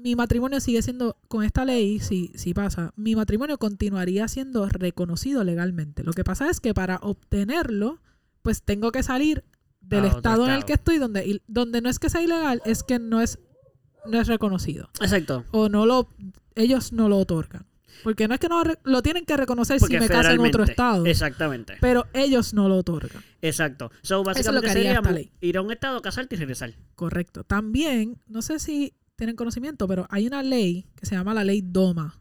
Mi 0.00 0.16
matrimonio 0.16 0.60
sigue 0.60 0.82
siendo, 0.82 1.16
con 1.28 1.44
esta 1.44 1.64
ley, 1.64 2.00
si, 2.00 2.32
si 2.34 2.54
pasa, 2.54 2.92
mi 2.96 3.14
matrimonio 3.14 3.58
continuaría 3.58 4.26
siendo 4.26 4.66
reconocido 4.68 5.44
legalmente. 5.44 6.02
Lo 6.02 6.12
que 6.12 6.24
pasa 6.24 6.48
es 6.48 6.60
que 6.60 6.74
para 6.74 6.96
obtenerlo, 7.02 8.00
pues 8.42 8.62
tengo 8.62 8.90
que 8.90 9.02
salir 9.02 9.44
del 9.80 10.06
estado, 10.06 10.46
en 10.46 10.52
el 10.52 10.64
que 10.64 10.74
estoy, 10.74 10.98
donde, 10.98 11.42
donde 11.46 11.80
no 11.82 11.88
es 11.88 11.98
que 11.98 12.08
sea 12.08 12.22
ilegal, 12.22 12.62
es 12.64 12.82
que 12.82 12.98
no 12.98 13.20
es, 13.20 13.38
no 14.06 14.20
es 14.20 14.28
reconocido. 14.28 14.88
Exacto. 15.00 15.44
O 15.50 15.68
no 15.68 15.86
lo, 15.86 16.08
ellos 16.54 16.92
no 16.92 17.08
lo 17.08 17.18
otorgan. 17.18 17.66
Porque 18.02 18.26
no 18.26 18.34
es 18.34 18.40
que 18.40 18.48
no 18.48 18.62
lo 18.82 19.02
tienen 19.02 19.24
que 19.24 19.36
reconocer 19.36 19.78
Porque 19.78 19.96
si 19.96 20.00
me 20.00 20.08
caso 20.08 20.30
en 20.30 20.40
otro 20.40 20.64
estado. 20.64 21.06
Exactamente. 21.06 21.76
Pero 21.80 22.06
ellos 22.14 22.52
no 22.54 22.68
lo 22.68 22.76
otorgan. 22.78 23.22
Exacto. 23.42 23.92
So, 24.02 24.24
básicamente 24.24 24.70
sería 24.70 25.00
ir 25.40 25.56
a 25.56 25.62
un 25.62 25.70
estado, 25.70 26.00
casarte 26.02 26.34
y 26.34 26.38
regresar. 26.38 26.74
Correcto. 26.94 27.44
También, 27.44 28.18
no 28.26 28.42
sé 28.42 28.58
si 28.58 28.94
tienen 29.16 29.36
conocimiento, 29.36 29.86
pero 29.86 30.06
hay 30.10 30.26
una 30.26 30.42
ley 30.42 30.86
que 30.96 31.06
se 31.06 31.14
llama 31.14 31.34
la 31.34 31.44
ley 31.44 31.60
DOMA. 31.62 32.18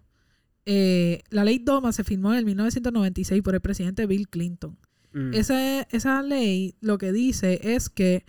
Eh, 0.65 1.21
la 1.29 1.43
ley 1.43 1.57
DOMA 1.59 1.91
se 1.91 2.03
firmó 2.03 2.31
en 2.33 2.39
el 2.39 2.45
1996 2.45 3.41
por 3.41 3.55
el 3.55 3.61
presidente 3.61 4.05
Bill 4.05 4.27
Clinton. 4.29 4.77
Mm. 5.13 5.33
Ese- 5.33 5.87
esa 5.91 6.21
ley 6.21 6.75
lo 6.81 6.97
que 6.97 7.11
dice 7.11 7.59
es 7.75 7.89
que 7.89 8.23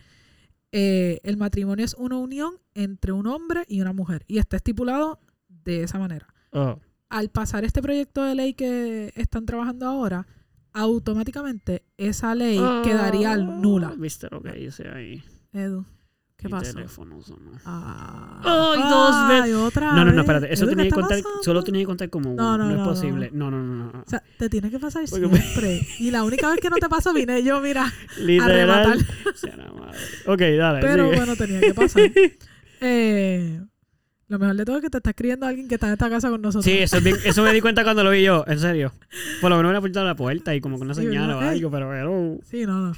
eh, 0.71 1.19
el 1.23 1.37
matrimonio 1.37 1.85
es 1.85 1.93
una 1.93 2.17
unión 2.17 2.55
entre 2.73 3.11
un 3.11 3.27
hombre 3.27 3.63
y 3.67 3.81
una 3.81 3.93
mujer. 3.93 4.25
Y 4.27 4.39
está 4.39 4.57
estipulado 4.57 5.19
de 5.47 5.83
esa 5.83 5.99
manera. 5.99 6.27
Oh, 6.51 6.79
Al 7.09 7.29
pasar 7.29 7.63
este 7.63 7.81
proyecto 7.81 8.23
de 8.23 8.33
ley 8.33 8.53
que 8.55 9.13
están 9.15 9.45
trabajando 9.45 9.85
ahora, 9.85 10.25
automáticamente 10.71 11.83
esa 11.97 12.33
ley 12.35 12.57
quedaría 12.83 13.33
Oh, 13.33 13.37
nula. 13.37 13.93
¿Viste 13.97 14.27
lo 14.31 14.41
que 14.41 14.59
hice 14.63 14.87
ahí? 14.89 15.23
Edu, 15.53 15.85
¿qué 16.43 16.49
pasó? 16.49 16.73
teléfono 16.73 17.21
sonó. 17.21 17.51
Ah. 17.65 18.41
¡Ay, 18.43 18.81
dos 18.89 19.27
veces! 19.29 19.43
Ay, 19.43 19.53
otra 19.53 19.93
No, 19.93 20.05
no, 20.05 20.11
no, 20.11 20.21
espérate. 20.21 20.53
Eso 20.53 20.63
Edu, 20.65 20.69
¿qué 20.71 20.75
tenía 20.75 20.89
que 20.91 20.95
contar, 20.95 21.17
pasando? 21.21 21.43
solo 21.43 21.63
tenía 21.63 21.81
que 21.81 21.85
contar 21.85 22.09
como 22.09 22.31
uno. 22.33 22.43
No, 22.43 22.57
no, 22.57 22.71
es 22.71 22.77
no, 22.77 22.83
posible. 22.83 23.29
No, 23.33 23.49
no, 23.51 23.63
no. 23.63 23.91
no. 23.91 23.99
O 24.05 24.09
sea, 24.09 24.21
te 24.37 24.49
tiene 24.49 24.69
que 24.69 24.79
pasar 24.79 25.03
Porque 25.09 25.27
me- 25.27 25.37
siempre. 25.41 25.81
Y 25.99 26.11
la 26.11 26.23
única 26.23 26.49
vez 26.49 26.59
que 26.59 26.69
no 26.69 26.77
te 26.77 26.89
pasó 26.89 27.13
vine 27.13 27.43
yo, 27.43 27.59
mira. 27.61 27.91
Literal. 28.19 29.05
la 29.57 29.71
madre. 29.73 29.97
Ok, 30.27 30.39
dale. 30.57 30.79
Pero 30.81 31.05
sigue. 31.05 31.15
bueno, 31.17 31.35
tenía 31.35 31.59
que 31.61 31.73
pasar. 31.73 32.11
Eh, 32.85 33.61
lo 34.27 34.39
mejor 34.39 34.55
de 34.57 34.65
todo 34.65 34.75
es 34.77 34.81
que 34.81 34.89
te 34.89 34.97
está 34.97 35.11
escribiendo 35.11 35.45
alguien 35.45 35.67
que 35.69 35.75
está 35.75 35.87
en 35.87 35.93
esta 35.93 36.09
casa 36.09 36.29
con 36.29 36.41
nosotros. 36.41 36.65
Sí, 36.65 36.79
eso, 36.79 36.97
es 36.97 37.03
bien- 37.03 37.15
eso 37.23 37.43
me 37.43 37.53
di 37.53 37.61
cuenta 37.61 37.83
cuando 37.83 38.03
lo 38.03 38.09
vi 38.09 38.23
yo, 38.23 38.43
en 38.47 38.59
serio. 38.59 38.91
Por 39.39 39.49
lo 39.51 39.55
menos 39.57 39.71
me 39.71 39.77
apuntado 39.77 40.05
a 40.05 40.09
la 40.09 40.15
puerta 40.15 40.53
y 40.55 40.59
como 40.59 40.77
con 40.77 40.87
una 40.87 40.95
Sí, 40.95 41.03
señal 41.03 41.29
o 41.31 41.39
algo, 41.39 41.71
pero 41.71 41.93
hello. 41.95 42.39
Sí, 42.43 42.65
no, 42.65 42.87
no. 42.87 42.93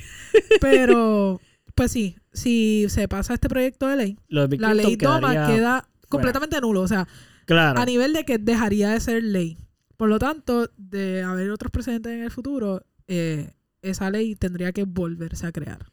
Pero, 0.62 1.40
pues 1.76 1.92
sí, 1.92 2.16
si 2.34 2.86
se 2.90 3.08
pasa 3.08 3.34
este 3.36 3.50
proyecto 3.50 3.88
de 3.88 3.96
ley, 3.98 4.18
Lo 4.28 4.42
de 4.42 4.48
Bill 4.48 4.62
la 4.62 4.74
ley 4.74 4.96
DOMA 4.96 5.32
quedaría 5.32 5.56
queda 5.56 5.88
completamente 6.10 6.60
nulo. 6.62 6.82
O 6.82 6.88
sea, 6.88 7.08
Claro. 7.46 7.80
a 7.80 7.86
nivel 7.86 8.14
de 8.14 8.24
que 8.26 8.38
dejaría 8.38 8.90
de 8.90 9.00
ser 9.00 9.24
ley. 9.24 9.58
Por 9.98 10.10
lo 10.10 10.18
tanto, 10.20 10.70
de 10.78 11.22
haber 11.24 11.52
otros 11.52 11.72
precedentes 11.72 12.12
en 12.14 12.24
el 12.24 12.32
futuro, 12.32 12.82
eh, 13.08 13.52
esa 13.82 14.10
ley 14.10 14.36
tendría 14.36 14.72
que 14.74 14.84
volverse 14.84 15.46
a 15.48 15.52
crear, 15.52 15.86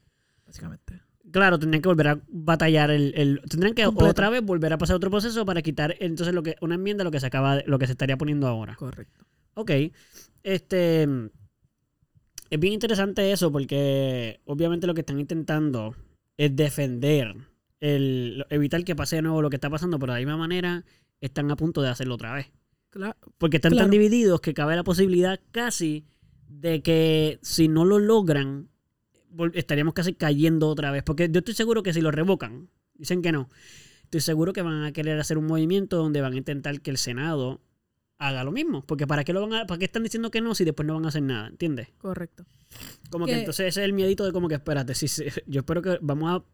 básicamente. 0.45 1.01
Claro, 1.31 1.57
tendrían 1.57 1.81
que 1.81 1.89
volver 1.89 2.07
a 2.09 2.19
batallar 2.27 2.91
el, 2.91 3.13
el- 3.15 3.41
tendrían 3.49 3.73
que 3.75 3.83
Completo. 3.85 4.09
otra 4.11 4.29
vez 4.29 4.41
volver 4.43 4.73
a 4.73 4.77
pasar 4.77 4.95
otro 4.95 5.09
proceso 5.09 5.45
para 5.45 5.61
quitar 5.61 5.95
entonces 5.99 6.33
lo 6.35 6.43
que 6.43 6.55
una 6.61 6.75
enmienda 6.75 7.03
lo 7.03 7.11
que 7.11 7.19
se 7.19 7.25
acaba 7.27 7.57
de- 7.57 7.63
lo 7.65 7.79
que 7.79 7.85
se 7.87 7.93
estaría 7.93 8.17
poniendo 8.17 8.47
ahora. 8.47 8.75
Correcto. 8.75 9.25
Ok. 9.55 9.71
Este 10.43 11.07
es 12.53 12.59
bien 12.59 12.73
interesante 12.75 13.31
eso 13.31 13.51
porque 13.51 14.39
obviamente 14.45 14.85
lo 14.87 14.93
que 14.93 15.01
están 15.01 15.19
intentando 15.19 15.95
es 16.37 16.55
defender, 16.55 17.35
el, 17.79 18.45
evitar 18.49 18.83
que 18.83 18.95
pase 18.95 19.15
de 19.17 19.21
nuevo 19.23 19.41
lo 19.41 19.49
que 19.49 19.55
está 19.57 19.69
pasando, 19.69 19.97
pero 19.99 20.13
de 20.13 20.19
la 20.19 20.25
misma 20.25 20.37
manera 20.37 20.85
están 21.19 21.49
a 21.51 21.55
punto 21.55 21.81
de 21.81 21.89
hacerlo 21.89 22.15
otra 22.15 22.33
vez. 22.33 22.51
Cla- 22.91 23.15
Porque 23.39 23.57
están 23.57 23.71
Claro. 23.71 23.85
tan 23.85 23.91
divididos 23.91 24.39
que 24.41 24.53
cabe 24.53 24.75
la 24.75 24.83
posibilidad 24.83 25.39
casi 25.51 26.05
de 26.47 26.81
que 26.83 27.39
si 27.41 27.67
no 27.67 27.85
lo 27.85 27.97
logran, 27.97 28.69
estaríamos 29.53 29.95
casi 29.95 30.13
cayendo 30.13 30.69
otra 30.69 30.91
vez. 30.91 31.01
Porque 31.03 31.29
yo 31.31 31.39
estoy 31.39 31.55
seguro 31.55 31.81
que 31.81 31.91
si 31.93 32.01
lo 32.01 32.11
revocan, 32.11 32.69
dicen 32.93 33.21
que 33.23 33.31
no, 33.31 33.49
estoy 34.03 34.21
seguro 34.21 34.53
que 34.53 34.61
van 34.61 34.83
a 34.83 34.91
querer 34.91 35.19
hacer 35.19 35.39
un 35.39 35.47
movimiento 35.47 35.97
donde 35.97 36.21
van 36.21 36.33
a 36.33 36.37
intentar 36.37 36.81
que 36.81 36.91
el 36.91 36.97
Senado 36.97 37.61
haga 38.27 38.43
lo 38.43 38.51
mismo. 38.51 38.85
Porque 38.85 39.07
¿para 39.07 39.23
qué, 39.23 39.33
lo 39.33 39.41
van 39.47 39.53
a, 39.53 39.67
¿para 39.67 39.77
qué 39.79 39.85
están 39.85 40.03
diciendo 40.03 40.31
que 40.31 40.41
no 40.41 40.55
si 40.55 40.63
después 40.65 40.85
no 40.87 40.95
van 40.95 41.05
a 41.05 41.09
hacer 41.09 41.23
nada? 41.23 41.47
¿Entiendes? 41.47 41.89
Correcto. 41.97 42.45
Como 43.09 43.25
que 43.25 43.33
Que- 43.33 43.39
entonces 43.39 43.67
ese 43.67 43.81
es 43.81 43.85
el 43.85 43.93
miedito 43.93 44.25
de 44.25 44.31
como 44.31 44.47
que 44.47 44.55
espérate, 44.55 44.95
si, 44.95 45.07
yo 45.47 45.59
espero 45.59 45.81
que 45.81 45.99
vamos 46.01 46.31
a 46.31 46.45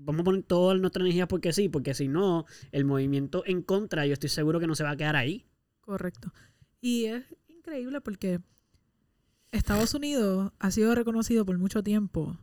vamos 0.00 0.20
a 0.20 0.24
poner 0.24 0.42
toda 0.44 0.74
nuestra 0.76 1.02
energía 1.02 1.26
porque 1.26 1.52
sí, 1.52 1.68
porque 1.68 1.92
si 1.92 2.06
no, 2.06 2.46
el 2.70 2.84
movimiento 2.84 3.42
en 3.46 3.62
contra, 3.62 4.06
yo 4.06 4.12
estoy 4.12 4.28
seguro 4.28 4.60
que 4.60 4.68
no 4.68 4.76
se 4.76 4.84
va 4.84 4.90
a 4.90 4.96
quedar 4.96 5.16
ahí. 5.16 5.44
Correcto. 5.80 6.32
Y 6.80 7.06
es 7.06 7.24
increíble 7.48 8.00
porque 8.00 8.38
Estados 9.50 9.94
Unidos 9.94 10.52
ha 10.60 10.70
sido 10.70 10.94
reconocido 10.94 11.44
por 11.44 11.58
mucho 11.58 11.82
tiempo 11.82 12.38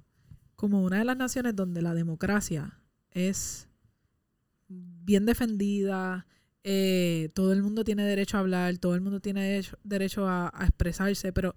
como 0.58 0.84
una 0.84 1.00
de 1.00 1.06
las 1.06 1.16
naciones 1.16 1.56
donde 1.56 1.82
la 1.82 1.94
democracia 1.94 2.82
es 3.12 3.70
bien 4.68 5.26
defendida, 5.26 6.28
eh, 6.68 7.30
todo 7.36 7.54
el 7.54 7.62
mundo 7.62 7.84
tiene 7.84 8.04
derecho 8.04 8.38
a 8.38 8.40
hablar, 8.40 8.76
todo 8.80 8.96
el 8.96 9.02
mundo 9.02 9.20
tiene 9.20 9.44
derecho, 9.44 9.78
derecho 9.84 10.28
a, 10.28 10.52
a 10.52 10.66
expresarse, 10.66 11.32
pero 11.32 11.54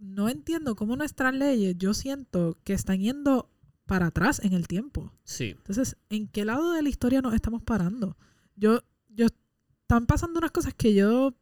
no 0.00 0.28
entiendo 0.28 0.74
cómo 0.74 0.96
nuestras 0.96 1.32
leyes, 1.34 1.76
yo 1.78 1.94
siento 1.94 2.58
que 2.64 2.72
están 2.72 2.98
yendo 2.98 3.48
para 3.86 4.06
atrás 4.06 4.40
en 4.44 4.52
el 4.54 4.66
tiempo. 4.66 5.12
Sí. 5.24 5.50
Entonces, 5.56 5.96
¿en 6.10 6.26
qué 6.26 6.44
lado 6.44 6.72
de 6.72 6.82
la 6.82 6.88
historia 6.88 7.22
nos 7.22 7.32
estamos 7.32 7.62
parando? 7.62 8.16
Yo, 8.56 8.82
yo, 9.08 9.26
están 9.82 10.06
pasando 10.06 10.38
unas 10.38 10.50
cosas 10.50 10.74
que 10.74 10.94
yo 10.94 11.34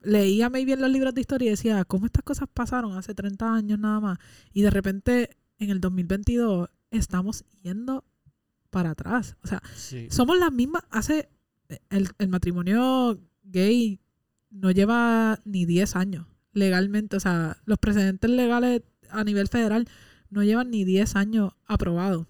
leía 0.00 0.50
maybe 0.50 0.72
en 0.72 0.80
los 0.82 0.90
libros 0.90 1.14
de 1.14 1.20
historia 1.22 1.46
y 1.46 1.50
decía, 1.50 1.84
¿cómo 1.84 2.06
estas 2.06 2.24
cosas 2.24 2.48
pasaron 2.52 2.92
hace 2.98 3.14
30 3.14 3.54
años 3.54 3.78
nada 3.78 4.00
más? 4.00 4.18
Y 4.52 4.62
de 4.62 4.70
repente, 4.70 5.36
en 5.58 5.70
el 5.70 5.80
2022, 5.80 6.68
estamos 6.90 7.44
yendo 7.62 8.04
para 8.68 8.90
atrás. 8.90 9.36
O 9.42 9.46
sea, 9.46 9.62
Sí. 9.74 10.08
somos 10.10 10.38
las 10.38 10.52
mismas, 10.52 10.82
hace, 10.90 11.30
el, 11.90 12.08
el 12.18 12.28
matrimonio 12.28 13.18
gay 13.44 14.00
no 14.50 14.70
lleva 14.70 15.40
ni 15.44 15.64
10 15.66 15.96
años 15.96 16.26
legalmente. 16.52 17.16
O 17.16 17.20
sea, 17.20 17.56
los 17.64 17.78
precedentes 17.78 18.30
legales 18.30 18.82
a 19.10 19.24
nivel 19.24 19.48
federal 19.48 19.86
no 20.30 20.42
llevan 20.44 20.70
ni 20.70 20.84
10 20.84 21.16
años 21.16 21.52
aprobados. 21.66 22.26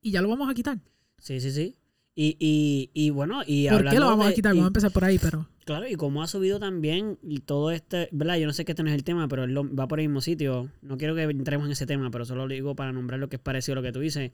Y 0.00 0.10
ya 0.10 0.20
lo 0.22 0.28
vamos 0.28 0.50
a 0.50 0.54
quitar. 0.54 0.78
Sí, 1.18 1.40
sí, 1.40 1.50
sí. 1.50 1.76
Y, 2.16 2.36
y, 2.38 2.90
y 2.94 3.10
bueno, 3.10 3.42
y 3.46 3.68
¿Por 3.68 3.88
qué 3.90 3.98
lo 3.98 4.06
vamos 4.06 4.26
a 4.26 4.28
de- 4.28 4.34
quitar? 4.34 4.54
y- 4.54 4.58
Vamos 4.58 4.66
a 4.66 4.68
empezar 4.68 4.92
por 4.92 5.04
ahí, 5.04 5.18
pero. 5.18 5.48
Claro, 5.64 5.88
y 5.88 5.94
como 5.96 6.22
ha 6.22 6.28
subido 6.28 6.60
también 6.60 7.18
y 7.22 7.38
todo 7.40 7.70
este, 7.70 8.08
¿verdad? 8.12 8.36
Yo 8.36 8.46
no 8.46 8.52
sé 8.52 8.64
que 8.66 8.72
este 8.72 8.82
no 8.82 8.90
es 8.90 8.94
el 8.94 9.02
tema, 9.02 9.26
pero 9.28 9.44
él 9.44 9.56
va 9.56 9.88
por 9.88 9.98
el 9.98 10.08
mismo 10.08 10.20
sitio. 10.20 10.70
No 10.82 10.98
quiero 10.98 11.14
que 11.14 11.22
entremos 11.22 11.66
en 11.66 11.72
ese 11.72 11.86
tema, 11.86 12.10
pero 12.10 12.24
solo 12.26 12.46
lo 12.46 12.52
digo 12.54 12.76
para 12.76 12.92
nombrar 12.92 13.18
lo 13.18 13.28
que 13.30 13.36
es 13.36 13.42
parecido 13.42 13.72
a 13.72 13.76
lo 13.76 13.82
que 13.82 13.90
tú 13.92 14.00
dices. 14.00 14.30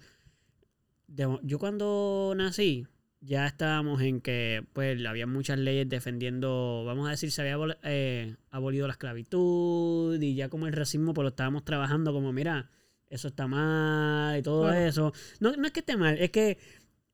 De- 1.06 1.38
yo 1.42 1.59
cuando 1.59 2.35
nací, 2.37 2.87
ya 3.20 3.46
estábamos 3.46 4.00
en 4.02 4.20
que, 4.20 4.64
pues, 4.72 5.04
había 5.06 5.26
muchas 5.26 5.58
leyes 5.58 5.88
defendiendo, 5.88 6.84
vamos 6.86 7.06
a 7.06 7.10
decir, 7.10 7.30
se 7.30 7.42
había 7.42 7.56
abol- 7.56 7.78
eh, 7.82 8.36
abolido 8.50 8.86
la 8.86 8.92
esclavitud 8.92 10.20
y 10.20 10.34
ya 10.34 10.48
como 10.48 10.66
el 10.66 10.72
racismo, 10.72 11.12
pues 11.14 11.24
lo 11.24 11.28
estábamos 11.30 11.64
trabajando 11.64 12.12
como, 12.12 12.32
mira, 12.32 12.70
eso 13.08 13.28
está 13.28 13.46
mal 13.46 14.38
y 14.38 14.42
todo 14.42 14.72
eso. 14.72 15.12
No, 15.40 15.52
no 15.56 15.66
es 15.66 15.72
que 15.72 15.80
esté 15.80 15.96
mal, 15.96 16.16
es 16.18 16.30
que 16.30 16.58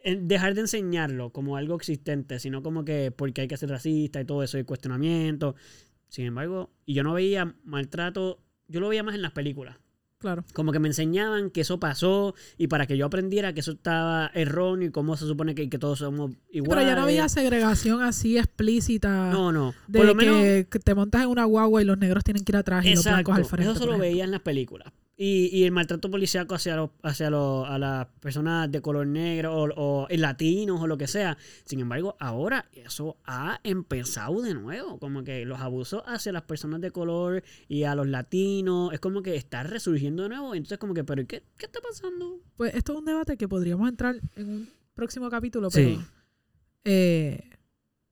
eh, 0.00 0.16
dejar 0.20 0.54
de 0.54 0.60
enseñarlo 0.62 1.30
como 1.30 1.56
algo 1.56 1.75
existente, 1.75 2.38
sino 2.38 2.62
como 2.62 2.84
que 2.84 3.10
porque 3.10 3.40
hay 3.42 3.48
que 3.48 3.56
ser 3.56 3.70
racista 3.70 4.20
y 4.20 4.25
todo 4.25 4.42
eso 4.44 4.58
y 4.58 4.64
cuestionamiento. 4.64 5.56
Sin 6.08 6.26
embargo, 6.26 6.70
y 6.84 6.94
yo 6.94 7.02
no 7.02 7.14
veía 7.14 7.54
maltrato, 7.64 8.38
yo 8.68 8.78
lo 8.80 8.88
veía 8.88 9.02
más 9.02 9.14
en 9.16 9.22
las 9.22 9.32
películas. 9.32 9.78
Claro. 10.18 10.44
Como 10.54 10.73
que 10.73 10.78
me 10.78 10.88
enseñaban 10.88 11.50
que 11.50 11.61
eso 11.61 11.78
pasó 11.78 12.35
y 12.56 12.68
para 12.68 12.87
que 12.87 12.96
yo 12.96 13.04
aprendiera 13.06 13.52
que 13.52 13.61
eso 13.61 13.73
estaba 13.73 14.30
erróneo 14.35 14.88
y 14.88 14.90
cómo 14.90 15.16
se 15.16 15.26
supone 15.26 15.54
que, 15.54 15.68
que 15.68 15.78
todos 15.78 15.99
somos 15.99 16.32
iguales. 16.50 16.85
pero 16.85 16.88
ya 16.88 16.96
no 16.96 17.02
había 17.02 17.28
segregación 17.28 18.02
así 18.02 18.38
explícita. 18.38 19.30
No, 19.30 19.52
no. 19.52 19.75
De 19.87 19.99
Por 19.99 20.06
lo 20.08 20.16
que, 20.16 20.26
menos. 20.26 20.85
te 20.85 20.94
montas 20.94 21.23
en 21.23 21.28
una 21.28 21.44
guagua 21.44 21.82
y 21.82 21.85
los 21.85 21.99
negros 21.99 22.25
tienen 22.25 22.44
que 22.44 22.52
ir 22.52 22.56
atrás 22.56 22.85
y 22.87 22.94
los 22.94 23.04
blancos 23.04 23.37
al 23.37 23.44
frente. 23.44 23.70
Eso 23.73 23.80
por 23.80 23.88
ejemplo. 23.90 24.02
veía 24.08 24.25
en 24.25 24.30
las 24.30 24.40
películas. 24.40 24.90
Y, 25.18 25.49
y 25.50 25.64
el 25.64 25.73
maltrato 25.73 26.11
policíaco 26.11 26.54
hacia, 26.54 26.76
los, 26.76 26.90
hacia 27.02 27.30
los, 27.30 27.66
a 27.66 27.78
las 27.78 28.06
personas 28.20 28.70
de 28.70 28.82
color 28.82 29.06
negro 29.06 29.54
o, 29.56 30.04
o 30.04 30.08
latinos 30.11 30.78
o 30.82 30.87
lo 30.87 30.99
que 30.99 31.06
sea. 31.06 31.38
Sin 31.64 31.80
embargo, 31.80 32.16
ahora 32.20 32.68
eso 32.75 33.16
ha 33.25 33.58
empezado 33.64 34.42
de 34.42 34.52
nuevo. 34.52 34.99
Como 34.99 35.25
que 35.25 35.46
los 35.46 35.58
abusos 35.61 36.02
hacia 36.04 36.32
las 36.32 36.42
personas 36.42 36.82
de 36.82 36.90
color 36.90 37.42
y 37.66 37.85
a 37.85 37.94
los 37.94 38.06
latinos 38.06 38.92
es 38.92 39.00
como 39.00 39.23
que 39.23 39.37
está 39.37 39.62
resurgiendo 39.62 40.25
de 40.25 40.28
nuevo. 40.28 40.54
Entonces, 40.54 40.76
como 40.76 40.92
que, 40.92 41.02
¿pero 41.02 41.26
qué, 41.26 41.42
qué 41.56 41.64
está 41.64 41.80
pasando? 41.80 42.38
Pues 42.58 42.75
esto 42.75 42.92
es 42.92 42.99
un 42.99 43.04
debate 43.06 43.38
que 43.38 43.49
podríamos 43.49 43.88
entrar 43.88 44.20
en 44.37 44.49
un 44.50 44.68
próximo 44.94 45.30
capítulo, 45.30 45.70
pero 45.70 45.88
Sí. 45.99 45.99
eh, 46.85 47.50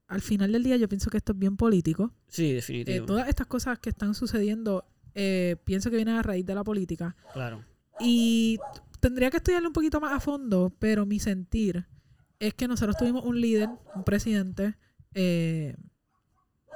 al 0.09 0.21
final 0.23 0.53
del 0.53 0.63
día 0.63 0.77
yo 0.79 0.89
pienso 0.89 1.11
que 1.11 1.17
esto 1.19 1.33
es 1.33 1.39
bien 1.39 1.57
político. 1.59 2.13
Sí, 2.29 2.51
Eh, 2.51 2.55
definitivo. 2.55 3.07
todas 3.07 3.29
estas 3.29 3.47
cosas 3.47 3.79
que 3.79 3.91
están 3.91 4.15
sucediendo 4.15 4.87
eh, 5.15 5.57
pienso 5.65 5.91
que 5.91 5.97
vienen 5.97 6.17
a 6.17 6.23
raíz 6.23 6.45
de 6.45 6.55
la 6.55 6.65
política. 6.65 7.17
Claro. 7.33 7.65
Y 8.01 8.59
tendría 9.01 9.31
que 9.31 9.37
estudiarlo 9.39 9.69
un 9.69 9.73
poquito 9.73 10.01
más 10.01 10.13
a 10.13 10.21
fondo, 10.21 10.73
pero 10.79 11.07
mi 11.07 11.21
sentir 11.21 11.87
es 12.39 12.55
que 12.55 12.67
nosotros 12.69 12.97
tuvimos 12.97 13.25
un 13.25 13.41
líder, 13.41 13.69
un 13.95 14.05
presidente, 14.05 14.77
eh, 15.15 15.77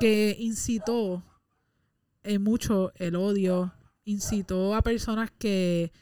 que 0.00 0.36
incitó 0.38 1.24
eh, 2.22 2.38
mucho 2.38 2.92
el 2.96 3.16
odio, 3.16 3.74
incitó 4.04 4.74
a 4.74 4.82
personas 4.82 5.30
que, 5.36 5.92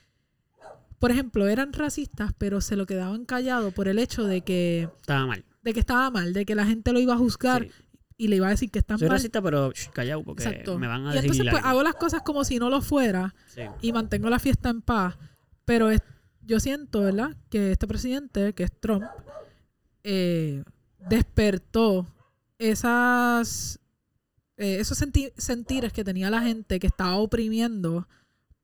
por 0.98 1.10
ejemplo, 1.10 1.46
eran 1.48 1.72
racistas, 1.72 2.32
pero 2.36 2.60
se 2.60 2.76
lo 2.76 2.86
quedaban 2.86 3.24
callados 3.24 3.72
por 3.72 3.88
el 3.88 3.98
hecho 3.98 4.24
de 4.24 4.42
que, 4.42 4.88
Estaba 5.00 5.26
mal. 5.26 5.44
de 5.62 5.72
que 5.72 5.80
estaba 5.80 6.10
mal, 6.10 6.32
de 6.32 6.44
que 6.44 6.54
la 6.54 6.66
gente 6.66 6.92
lo 6.92 7.00
iba 7.00 7.14
a 7.14 7.18
juzgar 7.18 7.62
Sí. 7.64 7.70
Y 8.18 8.28
le 8.28 8.36
iba 8.36 8.46
a 8.46 8.50
decir 8.50 8.70
que 8.70 8.78
está 8.78 8.96
Soy 8.98 9.08
mal. 9.08 9.16
racista, 9.18 9.42
pero 9.42 9.70
shh, 9.72 9.90
callado 9.92 10.24
porque 10.24 10.44
Exacto. 10.44 10.78
me 10.78 10.86
van 10.86 11.06
a 11.06 11.10
y 11.10 11.14
decir 11.16 11.30
entonces 11.30 11.50
pues 11.52 11.62
algo. 11.64 11.68
hago 11.68 11.82
las 11.82 11.94
cosas 11.96 12.22
como 12.22 12.44
si 12.44 12.58
no 12.58 12.70
lo 12.70 12.80
fuera 12.82 13.34
Sí. 13.46 13.62
y 13.82 13.92
mantengo 13.92 14.30
la 14.30 14.38
fiesta 14.38 14.70
en 14.70 14.80
paz. 14.82 15.16
Pero 15.64 15.90
es- 15.90 16.00
yo 16.42 16.58
siento, 16.60 17.00
¿verdad? 17.00 17.36
Que 17.50 17.72
este 17.72 17.86
presidente, 17.86 18.52
que 18.54 18.62
es 18.64 18.72
Trump, 18.80 19.04
eh, 20.04 20.62
despertó 21.08 22.06
esas, 22.58 23.80
eh, 24.56 24.78
esos 24.80 24.96
senti- 24.98 25.32
sentires 25.36 25.92
que 25.92 26.04
tenía 26.04 26.30
la 26.30 26.42
gente 26.42 26.78
que 26.78 26.86
estaba 26.86 27.16
oprimiendo 27.16 28.08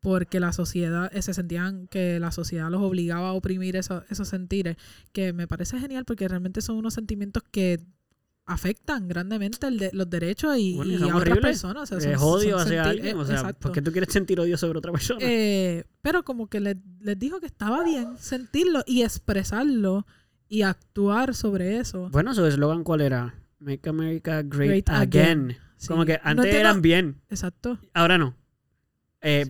porque 0.00 0.40
la 0.40 0.52
sociedad, 0.52 1.10
eh, 1.14 1.22
se 1.22 1.34
sentían 1.34 1.86
que 1.88 2.18
la 2.18 2.32
sociedad 2.32 2.70
los 2.70 2.82
obligaba 2.82 3.28
a 3.28 3.32
oprimir 3.32 3.76
eso- 3.76 4.04
esos 4.10 4.28
sentires, 4.28 4.76
que 5.12 5.32
me 5.32 5.46
parece 5.46 5.78
genial 5.78 6.04
porque 6.04 6.26
realmente 6.26 6.60
son 6.60 6.76
unos 6.76 6.94
sentimientos 6.94 7.42
que 7.52 7.80
afectan 8.44 9.08
grandemente 9.08 9.66
el 9.66 9.78
de- 9.78 9.90
los 9.92 10.10
derechos 10.10 10.56
y, 10.58 10.74
Bueno, 10.76 11.06
y 11.06 11.10
a 11.10 11.16
otras 11.16 11.38
personas. 11.38 11.92
o 11.92 12.00
sea, 12.00 12.12
es 12.12 12.20
odio 12.20 12.58
son 12.58 12.66
hacia 12.66 12.84
sentir- 12.84 12.90
alguien. 12.90 13.16
O 13.18 13.24
sea, 13.24 13.36
exacto. 13.36 13.60
¿por 13.60 13.72
qué 13.72 13.82
tú 13.82 13.92
quieres 13.92 14.12
sentir 14.12 14.40
odio 14.40 14.56
sobre 14.58 14.78
otra 14.78 14.90
persona? 14.92 15.20
Eh, 15.22 15.84
pero 16.02 16.24
como 16.24 16.48
que 16.48 16.60
le- 16.60 16.76
les 17.00 17.18
dijo 17.18 17.40
que 17.40 17.46
estaba 17.46 17.84
bien 17.84 18.16
sentirlo 18.18 18.82
y 18.86 19.02
expresarlo 19.02 20.06
y 20.48 20.62
actuar 20.62 21.34
sobre 21.34 21.78
eso. 21.78 22.08
Bueno, 22.10 22.34
su 22.34 22.44
eslogan, 22.44 22.82
¿cuál 22.84 23.00
era? 23.00 23.34
Make 23.58 23.88
America 23.88 24.42
Great, 24.42 24.86
Great 24.86 24.88
Again. 24.90 25.00
again. 25.46 25.56
Sí. 25.76 25.88
Como 25.88 26.04
que 26.04 26.14
No 26.14 26.20
antes 26.24 26.54
eran 26.54 26.82
bien, 26.82 27.20
Exacto. 27.30 27.78
ahora 27.94 28.18
no. 28.18 28.36
Eh, 29.20 29.46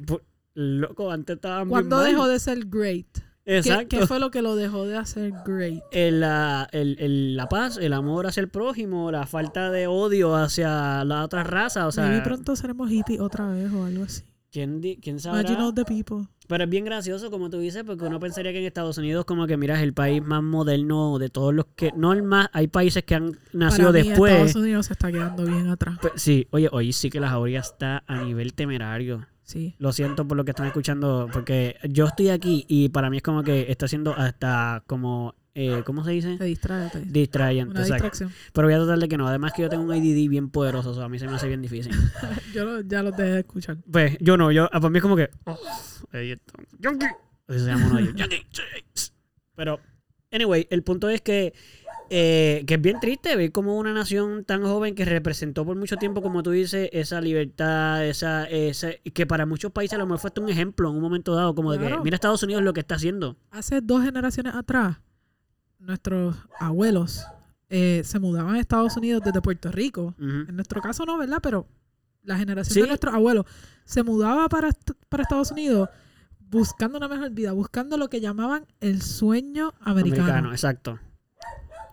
loco, 0.55 1.11
antes 1.11 1.37
estaban 1.37 1.61
bien 1.65 1.71
¿Cuándo 1.71 1.97
mal. 1.97 2.07
dejó 2.07 2.29
de 2.29 2.39
ser 2.39 2.67
great? 2.67 3.07
¿Qué, 3.45 3.59
Exacto. 3.59 3.99
qué 3.99 4.07
fue 4.07 4.21
lo 4.21 4.31
que 4.31 4.41
lo 4.41 4.55
dejó 4.55 4.87
de 4.87 4.97
hacer 4.97 5.33
great? 5.45 5.83
El, 5.93 6.21
la, 6.21 6.69
el- 6.73 6.97
el- 7.01 7.37
la 7.37 7.49
paz, 7.49 7.77
el 7.77 7.93
amor 7.93 8.27
hacia 8.27 8.41
el 8.41 8.49
prójimo, 8.49 9.11
la 9.11 9.27
falta 9.27 9.71
de 9.71 9.87
odio 9.89 10.37
hacia 10.37 11.05
la 11.05 11.25
otra 11.25 11.43
raza. 11.43 11.87
O 11.87 11.93
sea, 11.93 12.05
Maybe 12.07 12.23
pronto 12.23 12.55
seremos 12.57 12.89
hippies 12.89 13.21
otra 13.21 13.49
vez 13.51 13.73
o 13.73 13.85
algo 13.85 14.05
así. 14.05 14.23
¿quién, 14.53 14.81
quién 15.01 15.17
all 15.59 15.75
the 15.75 15.85
people. 15.85 16.29
Pero 16.47 16.65
es 16.65 16.71
bien 16.71 16.85
gracioso, 16.85 17.31
como 17.31 17.49
tú 17.49 17.59
dices, 17.59 17.83
porque 17.85 18.05
uno 18.05 18.21
pensaría 18.21 18.53
que 18.53 18.59
en 18.59 18.67
Estados 18.67 18.99
Unidos, 18.99 19.25
como 19.25 19.47
que 19.47 19.57
mira, 19.57 19.77
es 19.77 19.83
el 19.83 19.95
país 19.95 20.23
más 20.23 20.43
moderno 20.43 21.19
de 21.19 21.31
todos 21.31 21.55
los 21.55 21.65
que. 21.75 21.91
No 21.97 22.13
el 22.13 22.23
más. 22.23 22.49
Hay 22.53 22.67
países 22.67 23.03
que 23.05 23.15
han 23.15 23.33
nacido 23.55 23.91
Para 23.91 24.03
mí, 24.03 24.09
después. 24.11 24.33
Estados 24.35 24.57
Unidos 24.57 24.87
se 24.87 24.93
está 24.93 25.11
quedando 25.11 25.45
bien 25.47 25.69
atrás. 25.69 25.99
Pe- 26.01 26.13
Sí, 26.17 26.47
oye, 26.51 26.69
hoy 26.71 26.93
sí 26.93 27.09
que 27.09 27.21
la 27.21 27.31
jauría 27.31 27.61
está 27.61 28.05
a 28.07 28.23
nivel 28.23 28.53
temerario. 28.53 29.27
Sí. 29.53 29.75
Lo 29.79 29.93
siento 29.93 30.27
por 30.27 30.37
lo 30.37 30.45
que 30.45 30.51
están 30.53 30.67
escuchando, 30.67 31.29
porque 31.33 31.77
yo 31.89 32.07
estoy 32.07 32.31
aquí 32.31 32.65
y 32.69 32.89
para 32.89 33.11
mí 33.11 33.19
es 33.19 33.23
como 33.23 33.43
que 33.43 33.71
está 33.71 33.87
siendo 33.89 34.15
hasta 34.17 34.83
como 34.87 35.35
eh, 35.55 35.83
¿cómo 35.85 36.03
se 36.03 36.13
dice? 36.13 36.39
Te 36.39 36.45
distrae. 36.45 36.89
te- 36.89 37.01
Distrayente, 37.01 37.73
Una 37.73 37.85
distracción. 37.85 38.33
Pero 38.55 38.67
voy 38.69 38.75
a 38.75 38.79
tratar 38.79 38.99
de 38.99 39.09
que 39.09 39.19
no. 39.19 39.29
Además 39.29 39.53
que 39.53 39.61
yo 39.61 39.69
tengo 39.69 39.83
un 39.85 39.93
ADD 39.93 40.29
bien 40.31 40.49
poderoso, 40.49 40.93
o 40.93 40.95
sea, 40.95 41.05
a 41.05 41.09
mí 41.11 41.19
se 41.19 41.29
me 41.29 41.35
hace 41.35 41.47
bien 41.49 41.61
difícil. 41.61 41.93
Yo 42.55 42.65
lo- 42.65 42.81
ya 42.81 43.03
lo 43.03 43.11
dejé 43.11 43.23
de 43.33 43.39
escuchar. 43.41 43.77
Pues 43.91 44.17
yo 44.21 44.39
no, 44.39 44.51
yo, 44.51 44.69
para 44.71 44.89
mí 44.89 44.97
es 44.99 45.03
como 45.03 45.17
que. 45.17 45.29
oh, 45.45 45.59
se 46.11 47.59
llama 47.67 47.87
uno 47.87 47.97
de 47.97 48.03
ellos. 48.05 48.15
Pero, 49.55 49.79
anyway, 50.31 50.67
el 50.71 50.83
punto 50.83 51.09
es 51.11 51.21
que. 51.21 51.53
Eh, 52.15 52.65
que 52.67 52.75
es 52.75 52.81
bien 52.83 53.01
triste 53.01 53.35
ver 53.37 53.53
como 53.53 53.79
una 53.79 53.95
nación 53.95 54.45
tan 54.45 54.63
joven 54.63 54.95
que 54.95 55.07
representó 55.07 55.65
por 55.65 55.77
mucho 55.79 55.97
tiempo, 55.97 56.21
como 56.21 56.43
tú 56.43 56.51
dices, 56.51 56.91
esa 56.93 57.23
libertad, 57.23 58.05
esa, 58.07 58.45
esa 58.45 58.91
que 59.15 59.27
para 59.27 59.47
muchos 59.47 59.73
países 59.73 59.95
a 59.95 59.99
lo 59.99 60.05
mejor 60.05 60.19
fue 60.21 60.29
hasta 60.29 60.43
un 60.43 60.51
ejemplo 60.51 60.91
en 60.91 60.97
un 60.97 61.01
momento 61.01 61.35
dado, 61.35 61.55
como 61.55 61.73
de 61.73 61.79
que 61.79 61.99
mira 62.05 62.15
Estados 62.17 62.43
Unidos 62.43 62.63
lo 62.63 62.75
que 62.75 62.81
está 62.81 62.97
haciendo. 62.97 63.39
Hace 63.51 63.81
dos 63.81 64.05
generaciones 64.05 64.55
atrás, 64.55 64.99
nuestros 65.79 66.37
abuelos 66.61 67.25
eh, 67.71 68.03
se 68.05 68.19
mudaban 68.19 68.57
a 68.57 68.61
Estados 68.61 68.95
Unidos 68.99 69.23
desde 69.25 69.41
Puerto 69.41 69.73
Rico. 69.73 70.15
En 70.19 70.55
nuestro 70.55 70.83
caso 70.83 71.07
no, 71.07 71.17
¿verdad? 71.17 71.39
Pero 71.43 71.67
la 72.25 72.37
generación 72.37 72.75
Sí. 72.75 72.81
de 72.83 72.89
nuestros 72.89 73.15
abuelos 73.15 73.47
se 73.85 74.03
mudaba 74.03 74.51
para, 74.51 74.69
para 75.09 75.23
Estados 75.23 75.51
Unidos 75.51 75.89
buscando 76.51 76.99
una 76.99 77.09
mejor 77.09 77.31
vida, 77.31 77.53
buscando 77.53 77.97
lo 77.97 78.11
que 78.11 78.21
llamaban 78.21 78.67
el 78.81 79.01
sueño 79.01 79.73
americano. 79.81 80.25
Americano, 80.25 80.53
exacto. 80.53 80.99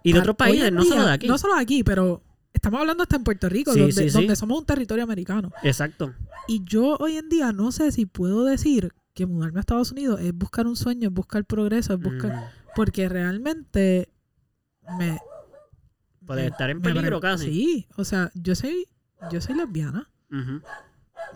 Y 0.03 0.13
de 0.13 0.20
otros 0.20 0.34
hoy 0.34 0.38
países, 0.38 0.72
no 0.72 0.84
solo 0.84 1.06
de 1.06 1.12
aquí. 1.13 1.27
No 1.27 1.38
solo 1.38 1.56
de 1.56 1.62
aquí, 1.62 1.84
pero 1.84 2.24
estamos 2.53 2.79
hablando 2.79 3.03
hasta 3.03 3.15
en 3.15 3.24
Puerto 3.24 3.50
Rico, 3.50 3.74
Sí, 3.74 3.79
donde, 3.79 3.94
sí, 3.94 4.10
sí. 4.10 4.13
donde 4.18 4.36
somos 4.36 4.60
un 4.60 4.65
territorio 4.65 5.03
americano. 5.03 5.51
Exacto. 5.63 6.13
Y 6.48 6.63
yo 6.63 6.98
hoy 7.00 7.18
en 7.18 7.29
día 7.29 7.51
no 7.51 7.72
sé 7.72 7.91
si 7.91 8.06
puedo 8.06 8.44
decir 8.46 8.94
que 9.13 9.25
mudarme 9.25 9.60
a 9.60 9.62
Estados 9.62 9.91
Unidos 9.91 10.20
es 10.22 10.34
buscar 10.34 10.65
un 10.68 10.75
sueño, 10.75 11.10
es 11.10 11.13
buscar 11.13 11.44
progreso, 11.46 11.94
es 11.94 12.00
buscar... 12.00 12.32
Mm. 12.36 12.44
Porque 12.75 13.10
realmente 13.10 14.10
me... 14.98 15.20
Puede 16.25 16.48
estar 16.48 16.70
en 16.70 16.82
peligro 16.82 17.20
casi. 17.20 17.46
Sí, 17.46 17.88
o 17.96 18.03
sea, 18.06 18.32
yo 18.36 18.53
soy, 18.56 18.88
yo 19.32 19.41
soy 19.41 19.56
lesbiana. 19.56 20.10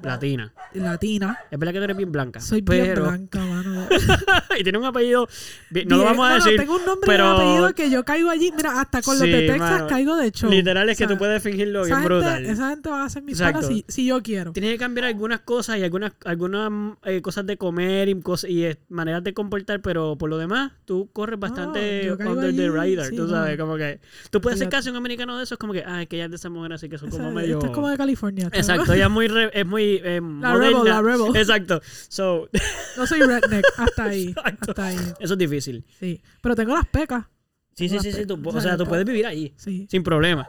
Latina. 0.02 0.54
latina, 0.74 1.38
Es 1.52 1.60
verdad 1.60 1.74
que 1.74 1.80
tú 1.80 1.84
eres 1.84 1.98
bien 1.98 2.12
blanca. 2.12 2.40
soy 2.40 2.62
bien 2.62 2.86
pero... 2.86 3.04
blanca, 3.04 3.40
mano. 3.46 3.73
y 4.60 4.64
tiene 4.64 4.78
un 4.78 4.86
apellido. 4.86 5.28
bien- 5.70 5.88
no 5.88 5.98
lo 5.98 6.04
vamos 6.06 6.26
a 6.26 6.30
no, 6.30 6.36
decir. 6.44 6.60
tengo 6.60 6.76
un 6.76 6.86
nombre 6.86 7.08
pero- 7.08 7.26
y 7.26 7.28
un 7.28 7.36
apellido 7.42 7.74
que 7.76 7.90
yo 7.90 8.04
caigo 8.06 8.30
allí. 8.30 8.52
Mira, 8.56 8.80
hasta 8.82 9.02
con 9.02 9.16
los 9.16 9.24
Sí, 9.24 9.32
de 9.32 9.42
Texas 9.48 9.60
mano. 9.72 9.88
caigo 9.88 10.16
de 10.16 10.32
show. 10.32 10.50
Literal 10.50 10.90
es 10.90 10.98
que 10.98 11.06
O 11.06 11.08
sea, 11.08 11.16
tú 11.16 11.20
puedes 11.20 11.42
fingirlo 11.44 11.84
bien 11.84 11.96
gente, 11.98 12.08
brutal. 12.14 12.46
Esa 12.46 12.70
gente 12.70 12.90
va 12.90 13.02
a 13.02 13.06
hacer 13.06 13.24
mis 13.24 13.40
panas 13.40 13.68
si, 13.68 13.86
si 13.88 14.06
yo 14.06 14.22
quiero. 14.22 14.52
Tienes 14.54 14.72
que 14.72 14.78
cambiar 14.78 15.06
algunas 15.06 15.42
cosas 15.42 15.78
y 15.78 15.84
algunas, 15.84 16.14
algunas 16.26 16.72
eh, 17.04 17.22
cosas 17.22 17.46
de 17.46 17.58
comer 17.58 18.10
y, 18.10 18.20
cosas, 18.22 18.50
y 18.50 18.66
eh, 18.66 18.78
maneras 18.90 19.24
de 19.24 19.34
comportar, 19.34 19.82
pero 19.82 20.18
por 20.18 20.30
lo 20.30 20.38
demás, 20.38 20.72
tú 20.86 21.10
corres 21.14 21.40
bastante 21.40 22.12
under 22.12 22.56
the 22.56 22.64
allí, 22.80 22.96
radar. 22.96 23.10
sí, 23.10 23.16
tú 23.16 23.24
no. 23.24 23.30
sabes, 23.30 23.58
como 23.58 23.76
que. 23.78 24.00
Tú 24.30 24.42
puedes 24.42 24.60
Fíjate. 24.60 24.76
casi 24.78 24.90
un 24.90 24.96
americano 24.96 25.38
de 25.38 25.44
esos, 25.44 25.58
como 25.58 25.74
que, 25.74 25.84
ah, 25.86 26.06
que 26.06 26.16
ella 26.18 26.26
es 26.26 26.32
de 26.32 26.36
esa 26.38 26.50
mujer, 26.50 26.74
así 26.74 26.90
que 26.90 26.98
son 26.98 27.10
como 27.10 27.32
medio. 27.32 27.54
Esto 27.58 27.68
es 27.68 27.72
como 27.72 27.90
de 27.90 27.98
California. 27.98 28.50
Exacto, 28.52 28.94
ella 28.94 29.06
es 29.06 29.12
muy, 29.12 29.28
re- 29.28 29.52
es 29.54 29.66
muy 29.66 30.02
eh, 30.04 30.22
La 30.42 30.54
rebel, 30.56 30.84
la 30.86 31.02
rebel. 31.02 31.36
Exacto. 31.36 31.82
So, 32.10 32.50
No 32.98 33.08
soy 33.08 33.22
redneck. 33.22 33.64
Hasta 33.78 34.04
ahí. 34.06 34.28
Exacto. 34.38 34.72
Hasta 34.72 34.86
ahí. 34.88 34.98
eso 35.20 35.34
es 35.34 35.38
difícil. 35.40 35.86
Sí. 36.00 36.22
Pero 36.42 36.56
tengo 36.56 36.74
las 36.76 36.88
pecas. 36.88 37.26
Sí, 37.76 37.90
sí, 37.90 37.98
sí, 38.00 38.12
sí. 38.12 38.26
tú- 38.26 38.40
o 38.44 38.62
sea, 38.62 38.78
tú 38.78 38.86
puedes 38.86 39.06
vivir 39.06 39.26
ahí, 39.26 39.54
Sí. 39.58 39.88
sin 39.90 40.04
problema. 40.04 40.48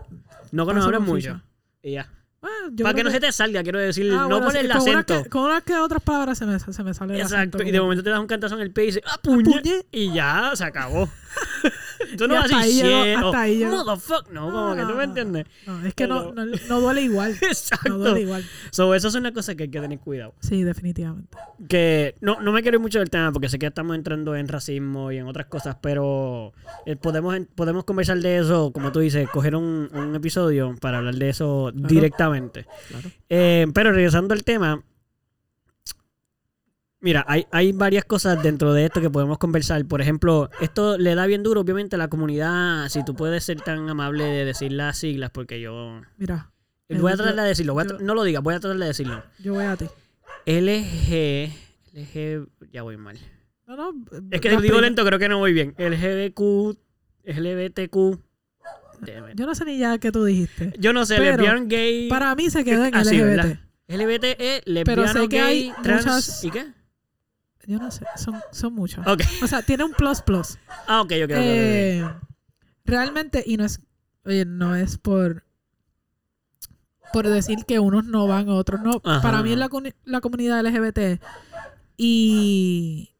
No 0.52 0.66
que 0.66 0.74
nos 0.74 0.84
hablen 0.84 1.02
mucho. 1.02 1.40
Y 1.82 1.92
ya. 1.92 2.10
Bueno, 2.40 2.56
yo 2.72 2.82
Para 2.82 2.94
que 2.94 3.02
no 3.04 3.10
se 3.10 3.20
te 3.20 3.32
salga, 3.32 3.62
quiero 3.62 3.78
decir, 3.78 4.12
Ah, 4.12 4.16
no 4.28 4.28
bueno, 4.28 4.46
poner 4.48 4.66
el 4.66 4.70
con 4.70 4.80
acento. 4.82 5.22
que- 5.22 5.30
Con 5.30 5.44
unas 5.44 5.62
que 5.62 5.74
otras 5.76 6.02
palabras 6.02 6.36
se 6.36 6.44
me, 6.44 6.58
se 6.58 6.82
me 6.84 6.92
sale 6.92 7.14
el 7.14 7.20
Exacto, 7.22 7.56
acento 7.56 7.62
y 7.62 7.72
de 7.72 7.80
momento 7.80 8.04
te 8.04 8.10
das 8.10 8.20
un 8.20 8.26
cantazo 8.26 8.56
en 8.56 8.60
el 8.60 8.70
pie 8.70 8.84
y 8.84 8.86
dices, 8.88 9.02
¡ah, 9.06 9.18
puñe! 9.22 9.44
puñe. 9.62 9.86
Y 9.90 10.12
ya, 10.12 10.52
se 10.54 10.64
acabó. 10.64 11.08
Tú 12.18 12.28
no 12.28 12.34
vas 12.34 12.52
a 12.52 12.58
decir 12.58 12.84
shit 12.84 13.16
hasta 13.16 13.40
ahí 13.40 13.58
llegó. 13.58 13.76
motherfuck. 13.84 14.30
No, 14.30 14.42
como 14.50 14.68
No, 14.68 14.74
que 14.76 14.82
no, 14.82 14.88
tú 14.88 14.94
me 14.94 14.98
no, 14.98 15.02
entiendes. 15.02 15.46
No, 15.66 15.86
es 15.86 15.94
que 15.94 16.06
no, 16.06 16.32
no, 16.32 16.44
no 16.46 16.80
duele 16.80 17.02
igual. 17.02 17.36
No 17.42 17.48
Exacto. 17.48 17.98
duele 17.98 18.20
igual. 18.22 18.44
So, 18.70 18.94
eso 18.94 19.08
es 19.08 19.14
una 19.14 19.32
cosa 19.32 19.54
que 19.54 19.64
hay 19.64 19.70
que 19.70 19.80
tener 19.80 19.98
cuidado. 19.98 20.34
Sí, 20.40 20.62
definitivamente. 20.62 21.36
Que 21.68 22.14
no, 22.20 22.40
no 22.40 22.52
me 22.52 22.62
quiero 22.62 22.76
ir 22.76 22.80
mucho 22.82 22.98
del 22.98 23.10
tema 23.10 23.32
porque 23.32 23.48
sé 23.48 23.58
que 23.58 23.66
estamos 23.66 23.96
entrando 23.96 24.36
en 24.36 24.46
racismo 24.48 25.10
y 25.12 25.18
en 25.18 25.26
otras 25.26 25.46
cosas, 25.46 25.76
pero 25.80 26.52
eh, 26.86 26.96
podemos, 26.96 27.36
podemos 27.54 27.84
conversar 27.84 28.18
de 28.18 28.38
eso, 28.38 28.70
como 28.72 28.92
tú 28.92 29.00
dices, 29.00 29.28
coger 29.30 29.56
un, 29.56 29.88
un 29.92 30.14
episodio 30.14 30.74
para 30.80 30.98
hablar 30.98 31.14
de 31.16 31.28
eso 31.30 31.70
Claro. 31.72 31.88
directamente. 31.88 32.66
Claro. 32.88 33.08
Eh, 33.28 33.66
pero 33.74 33.92
regresando 33.92 34.34
al 34.34 34.44
tema, 34.44 34.82
mira, 37.04 37.24
hay, 37.28 37.46
hay 37.52 37.70
varias 37.72 38.04
cosas 38.04 38.42
dentro 38.42 38.72
de 38.72 38.86
esto 38.86 39.00
que 39.00 39.10
podemos 39.10 39.38
conversar. 39.38 39.84
Por 39.86 40.00
ejemplo, 40.00 40.50
esto 40.60 40.98
le 40.98 41.14
da 41.14 41.26
bien 41.26 41.42
duro, 41.44 41.60
obviamente, 41.60 41.94
a 41.94 41.98
la 41.98 42.08
comunidad. 42.08 42.88
Si 42.88 43.04
tú 43.04 43.14
puedes 43.14 43.44
ser 43.44 43.60
tan 43.60 43.88
amable 43.88 44.24
de 44.24 44.44
decir 44.44 44.72
las 44.72 44.98
siglas, 44.98 45.30
porque 45.30 45.60
yo. 45.60 46.00
Mira, 46.16 46.50
Voy 46.88 47.12
a 47.12 47.16
tratar 47.16 47.36
de 47.36 47.42
decirlo. 47.42 47.74
voy 47.74 47.84
a 47.84 47.86
yo- 47.88 47.98
tra- 47.98 48.00
no 48.00 48.14
lo 48.14 48.24
digas, 48.24 48.42
voy 48.42 48.54
a 48.54 48.60
tratar 48.60 48.78
de 48.78 48.86
decirlo. 48.86 49.22
yo 49.38 49.54
voy 49.54 49.64
a 49.64 49.76
ti. 49.76 49.86
LG. 50.46 51.52
LG. 51.94 52.46
Ya 52.72 52.82
voy 52.82 52.96
mal. 52.96 53.18
No, 53.66 53.76
no. 53.76 54.04
Es 54.30 54.40
que 54.40 54.50
digo 54.58 54.80
lento, 54.80 55.04
creo 55.04 55.18
que 55.18 55.28
no 55.28 55.38
voy 55.38 55.52
bien. 55.52 55.74
Damn 59.00 59.30
it. 59.30 59.36
Yo 59.36 59.46
no 59.46 59.54
sé 59.54 59.64
ni 59.64 59.78
ya 59.78 59.98
qué 59.98 60.12
tú 60.12 60.24
dijiste. 60.24 60.72
Yo 60.78 60.92
no 60.92 61.04
sé, 61.06 61.18
lesbian, 61.18 61.68
gay. 61.68 62.08
Para 62.08 62.34
mí 62.34 62.50
se 62.50 62.64
quedó 62.64 62.84
en 62.84 62.94
Así, 62.94 63.16
LGBT. 63.16 63.24
¿verdad? 63.24 63.58
LGBT, 63.88 64.62
lesbiano, 64.66 64.84
Pero 64.84 65.08
sé 65.08 65.28
que 65.28 65.36
gay, 65.40 65.46
hay 65.76 65.82
trans. 65.82 66.06
muchas- 66.06 66.44
¿Y 66.44 66.50
qué? 66.50 66.66
Yo 67.66 67.78
no 67.78 67.90
sé, 67.90 68.04
son, 68.16 68.40
son 68.52 68.74
muchos. 68.74 69.04
O 69.42 69.46
sea, 69.46 69.62
tiene 69.62 69.84
un 69.84 69.92
plus 69.92 70.20
plus. 70.22 70.58
Ah, 70.86 71.00
ok, 71.00 71.12
ok, 71.12 71.24
ok. 71.24 71.30
ok, 71.30 71.30
ok. 71.30 71.36
Eh, 71.36 72.10
realmente, 72.84 73.42
y 73.46 73.56
no 73.56 73.64
es, 73.64 73.80
oye, 74.24 74.44
no 74.44 74.74
es 74.74 74.98
por 74.98 75.44
por 77.14 77.28
decir 77.28 77.64
que 77.64 77.78
unos 77.78 78.04
no 78.04 78.26
van, 78.26 78.48
otros 78.48 78.80
no. 78.80 79.00
Ajá, 79.04 79.22
Para 79.22 79.42
mí 79.42 79.52
es 79.52 79.58
la, 79.58 79.70
la 80.04 80.20
comunidad 80.20 80.64
LGBT. 80.66 81.22
Y, 81.96 83.10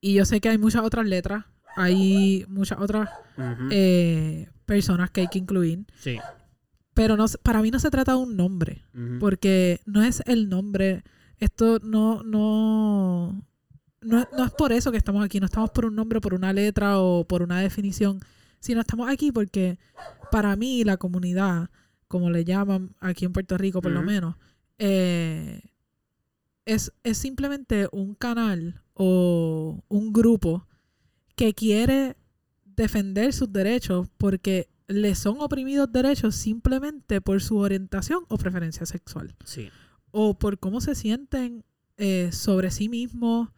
y 0.00 0.14
yo 0.14 0.24
sé 0.24 0.40
que 0.40 0.48
hay 0.48 0.58
muchas 0.58 0.82
otras 0.84 1.04
letras. 1.06 1.44
Hay 1.74 2.44
muchas 2.48 2.78
otras 2.78 3.08
eh, 3.70 4.48
personas 4.66 5.10
que 5.10 5.22
hay 5.22 5.28
que 5.28 5.38
incluir. 5.38 5.84
sí. 5.96 6.18
Pero 6.94 7.16
no, 7.16 7.24
para 7.42 7.62
mí 7.62 7.70
no 7.70 7.78
se 7.78 7.90
trata 7.90 8.12
de 8.12 8.18
un 8.18 8.36
nombre. 8.36 8.84
Porque 9.18 9.80
no 9.86 10.02
es 10.02 10.22
el 10.26 10.50
nombre. 10.50 11.02
Esto 11.42 11.80
no, 11.82 12.22
no, 12.22 13.42
no, 14.00 14.28
no 14.32 14.44
es 14.44 14.52
por 14.52 14.70
eso 14.70 14.92
que 14.92 14.96
estamos 14.96 15.24
aquí. 15.24 15.40
No 15.40 15.46
estamos 15.46 15.70
por 15.70 15.86
un 15.86 15.96
nombre, 15.96 16.20
por 16.20 16.34
una 16.34 16.52
letra 16.52 17.00
o 17.00 17.24
por 17.24 17.42
una 17.42 17.60
definición. 17.60 18.20
Sino 18.60 18.80
estamos 18.80 19.10
aquí 19.10 19.32
porque 19.32 19.80
para 20.30 20.54
mí 20.54 20.84
la 20.84 20.98
comunidad, 20.98 21.68
como 22.06 22.30
le 22.30 22.44
llaman 22.44 22.94
aquí 23.00 23.24
en 23.24 23.32
Puerto 23.32 23.58
Rico 23.58 23.82
por 23.82 23.90
lo 23.90 24.04
menos, 24.04 24.36
eh, 24.78 25.62
es, 26.64 26.92
es 27.02 27.18
simplemente 27.18 27.88
un 27.90 28.14
canal 28.14 28.80
o 28.94 29.82
un 29.88 30.12
grupo 30.12 30.68
que 31.34 31.54
quiere 31.54 32.16
defender 32.64 33.32
sus 33.32 33.52
derechos 33.52 34.06
porque 34.16 34.68
le 34.86 35.16
son 35.16 35.40
oprimidos 35.40 35.90
derechos 35.90 36.36
simplemente 36.36 37.20
por 37.20 37.42
su 37.42 37.56
orientación 37.56 38.26
o 38.28 38.38
preferencia 38.38 38.86
sexual 38.86 39.34
Sí. 39.44 39.70
O 40.12 40.38
por 40.38 40.58
cómo 40.58 40.80
se 40.80 40.94
sienten 40.94 41.64
eh, 41.96 42.30
sobre 42.32 42.70
sí 42.70 42.88
mismos, 42.88 43.48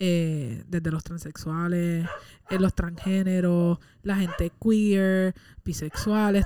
eh, 0.00 0.62
desde 0.68 0.90
los 0.90 1.02
transexuales, 1.04 2.06
eh, 2.50 2.58
los 2.58 2.74
transgéneros, 2.74 3.78
la 4.02 4.16
gente 4.16 4.52
queer, 4.62 5.34
bisexuales, 5.64 6.44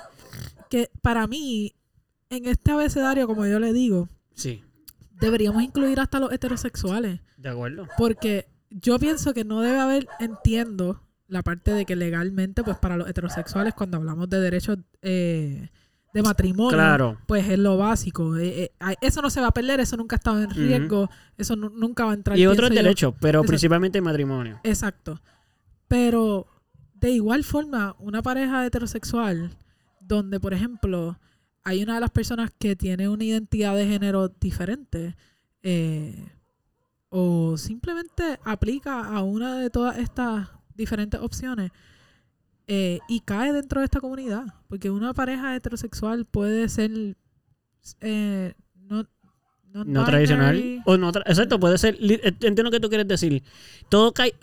que 0.70 0.90
para 1.02 1.26
mí, 1.26 1.74
en 2.30 2.46
este 2.46 2.70
abecedario, 2.70 3.26
como 3.26 3.46
yo 3.46 3.58
le 3.58 3.72
digo, 3.72 4.08
Sí. 4.34 4.62
deberíamos 5.20 5.62
incluir 5.62 6.00
hasta 6.00 6.18
los 6.18 6.32
heterosexuales, 6.32 7.20
De 7.36 7.48
acuerdo. 7.50 7.86
porque 7.98 8.48
yo 8.70 8.98
pienso 8.98 9.34
que 9.34 9.44
no 9.44 9.60
debe 9.60 9.78
haber, 9.78 10.08
entiendo 10.18 11.02
la 11.28 11.42
parte 11.42 11.72
de 11.72 11.84
que 11.84 11.94
legalmente, 11.96 12.62
pues 12.64 12.78
para 12.78 12.96
los 12.96 13.08
heterosexuales, 13.08 13.74
cuando 13.74 13.98
hablamos 13.98 14.28
de 14.30 14.40
derechos 14.40 14.78
eh, 15.02 15.68
de 16.12 16.22
matrimonio, 16.22 16.76
Claro. 16.76 17.18
pues 17.26 17.48
es 17.48 17.58
lo 17.58 17.78
básico. 17.78 18.36
Eh, 18.36 18.64
eh, 18.64 18.94
eso 19.00 19.22
no 19.22 19.30
se 19.30 19.40
va 19.40 19.46
a 19.48 19.52
perder, 19.52 19.80
eso 19.80 19.96
nunca 19.96 20.16
ha 20.16 20.18
estado 20.18 20.42
en 20.42 20.50
riesgo, 20.50 21.08
eso 21.38 21.56
nu- 21.56 21.70
nunca 21.70 22.04
va 22.04 22.10
a 22.10 22.14
entrar. 22.14 22.38
Y 22.38 22.46
otros 22.46 22.68
pienso 22.68 22.74
yo. 22.74 22.82
derechos, 22.84 23.14
pero 23.20 23.38
Exacto. 23.40 23.48
principalmente 23.48 24.00
matrimonio. 24.00 24.60
Exacto. 24.62 25.20
Pero 25.88 26.46
de 26.94 27.10
igual 27.10 27.44
forma, 27.44 27.96
una 27.98 28.22
pareja 28.22 28.64
heterosexual, 28.66 29.50
donde 30.00 30.38
por 30.38 30.52
ejemplo 30.54 31.18
hay 31.64 31.82
una 31.82 31.94
de 31.94 32.00
las 32.00 32.10
personas 32.10 32.50
que 32.58 32.76
tiene 32.76 33.08
una 33.08 33.24
identidad 33.24 33.74
de 33.76 33.86
género 33.86 34.28
diferente, 34.28 35.16
eh, 35.62 36.28
o 37.08 37.56
simplemente 37.56 38.38
aplica 38.44 39.00
a 39.06 39.22
una 39.22 39.58
de 39.58 39.70
todas 39.70 39.98
estas 39.98 40.48
diferentes 40.74 41.20
opciones, 41.20 41.70
eh, 42.68 42.98
y 43.08 43.20
cae 43.20 43.52
dentro 43.52 43.80
de 43.80 43.84
esta 43.86 44.00
comunidad. 44.00 44.44
Porque 44.68 44.90
una 44.90 45.12
pareja 45.14 45.54
heterosexual 45.56 46.24
puede 46.24 46.68
ser 46.68 46.90
eh, 48.00 48.54
no, 48.88 49.06
No 49.84 50.04
tradicional. 50.04 50.82
O 50.86 50.96
no 50.96 51.12
tra- 51.12 51.22
Exacto, 51.26 51.58
puede 51.58 51.78
ser. 51.78 51.96
eh, 52.00 52.20
Entiendo 52.24 52.62
lo 52.64 52.70
que 52.70 52.80
tú 52.80 52.88
quieres 52.88 53.08
decir. 53.08 53.42
Todo 53.88 54.12
cae. 54.12 54.34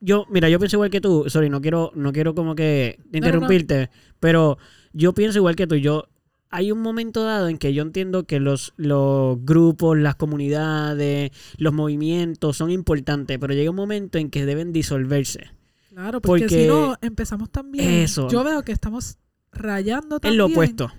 yo, 0.00 0.26
mira, 0.30 0.48
yo 0.48 0.58
pienso 0.58 0.76
igual 0.76 0.90
que 0.90 1.00
tú. 1.00 1.24
Sorry, 1.28 1.50
no 1.50 1.60
quiero, 1.60 1.90
no 1.94 2.12
quiero 2.12 2.34
como 2.34 2.54
que 2.54 2.98
interrumpirte, 3.12 3.90
pero 4.20 4.58
yo 4.92 5.12
pienso 5.12 5.38
igual 5.38 5.56
que 5.56 5.66
tú. 5.66 5.74
Yo, 5.76 6.08
hay 6.50 6.70
un 6.70 6.80
momento 6.80 7.24
dado 7.24 7.48
en 7.48 7.58
que 7.58 7.74
yo 7.74 7.82
entiendo 7.82 8.24
que 8.24 8.38
los, 8.40 8.72
los 8.76 9.44
grupos, 9.44 9.98
las 9.98 10.14
comunidades, 10.14 11.32
los 11.58 11.72
movimientos 11.74 12.56
son 12.56 12.70
importantes, 12.70 13.38
pero 13.38 13.52
llega 13.54 13.70
un 13.70 13.76
momento 13.76 14.18
en 14.18 14.30
que 14.30 14.46
deben 14.46 14.72
disolverse. 14.72 15.50
Claro, 15.96 16.20
porque, 16.20 16.46
si 16.46 16.66
no 16.66 16.94
empezamos 17.00 17.48
también. 17.50 17.90
Eso. 17.90 18.28
Yo 18.28 18.44
veo 18.44 18.62
que 18.62 18.72
estamos 18.72 19.16
rayando 19.50 20.20
también 20.20 20.36
lo 20.36 20.46
opuesto. 20.46 20.92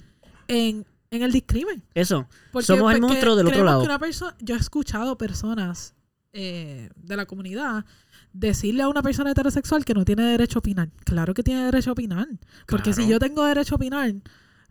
en, 0.48 0.88
en 1.12 1.22
el 1.22 1.32
discrimen. 1.32 1.84
Eso. 1.94 2.28
Porque- 2.52 2.66
Somos 2.66 2.96
el 2.96 3.02
monstruo 3.02 3.36
del 3.36 3.46
otro 3.46 3.64
lado. 3.64 3.82
que 3.82 3.86
una 3.86 4.00
yo 4.40 4.56
he 4.56 4.58
escuchado 4.58 5.16
personas 5.16 5.94
eh, 6.34 6.90
de 6.96 7.16
la 7.16 7.28
comunidad 7.28 7.86
decirle 8.34 8.82
a 8.82 8.90
una 8.90 9.04
persona 9.04 9.32
heterosexual 9.32 9.86
que 9.86 9.94
no 9.94 10.04
tiene 10.04 10.24
derecho 10.24 10.58
a 10.58 10.62
opinar. 10.62 10.90
Claro 11.06 11.36
que 11.36 11.44
tiene 11.44 11.66
derecho 11.66 11.92
a 11.92 11.94
opinar. 11.94 12.28
Porque 12.68 12.92
si 12.94 13.08
yo 13.08 13.20
tengo 13.20 13.46
derecho 13.46 13.76
a 13.76 13.78
opinar 13.78 14.16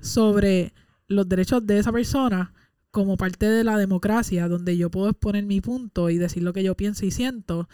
sobre 0.01 0.75
los 1.07 1.29
derechos 1.29 1.65
de 1.65 1.79
esa 1.79 1.93
persona 1.93 2.53
como 2.91 3.17
parte 3.17 3.47
de 3.47 3.63
la 3.63 3.79
democracia, 3.79 4.49
donde 4.49 4.77
yo 4.77 4.91
puedo 4.91 5.11
exponer 5.11 5.45
mi 5.45 5.61
punto 5.61 6.11
y 6.11 6.19
decir 6.19 6.43
lo 6.43 6.53
que 6.53 6.65
yo 6.65 6.75
pienso 6.77 7.07
y 7.07 7.11
siento, 7.13 7.69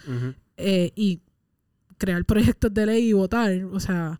eh, 0.57 0.91
y 0.95 1.21
crear 1.97 2.23
proyectos 2.25 2.73
de 2.73 2.85
ley 2.85 3.09
y 3.09 3.13
votar, 3.13 3.51
o 3.71 3.79
sea, 3.79 4.19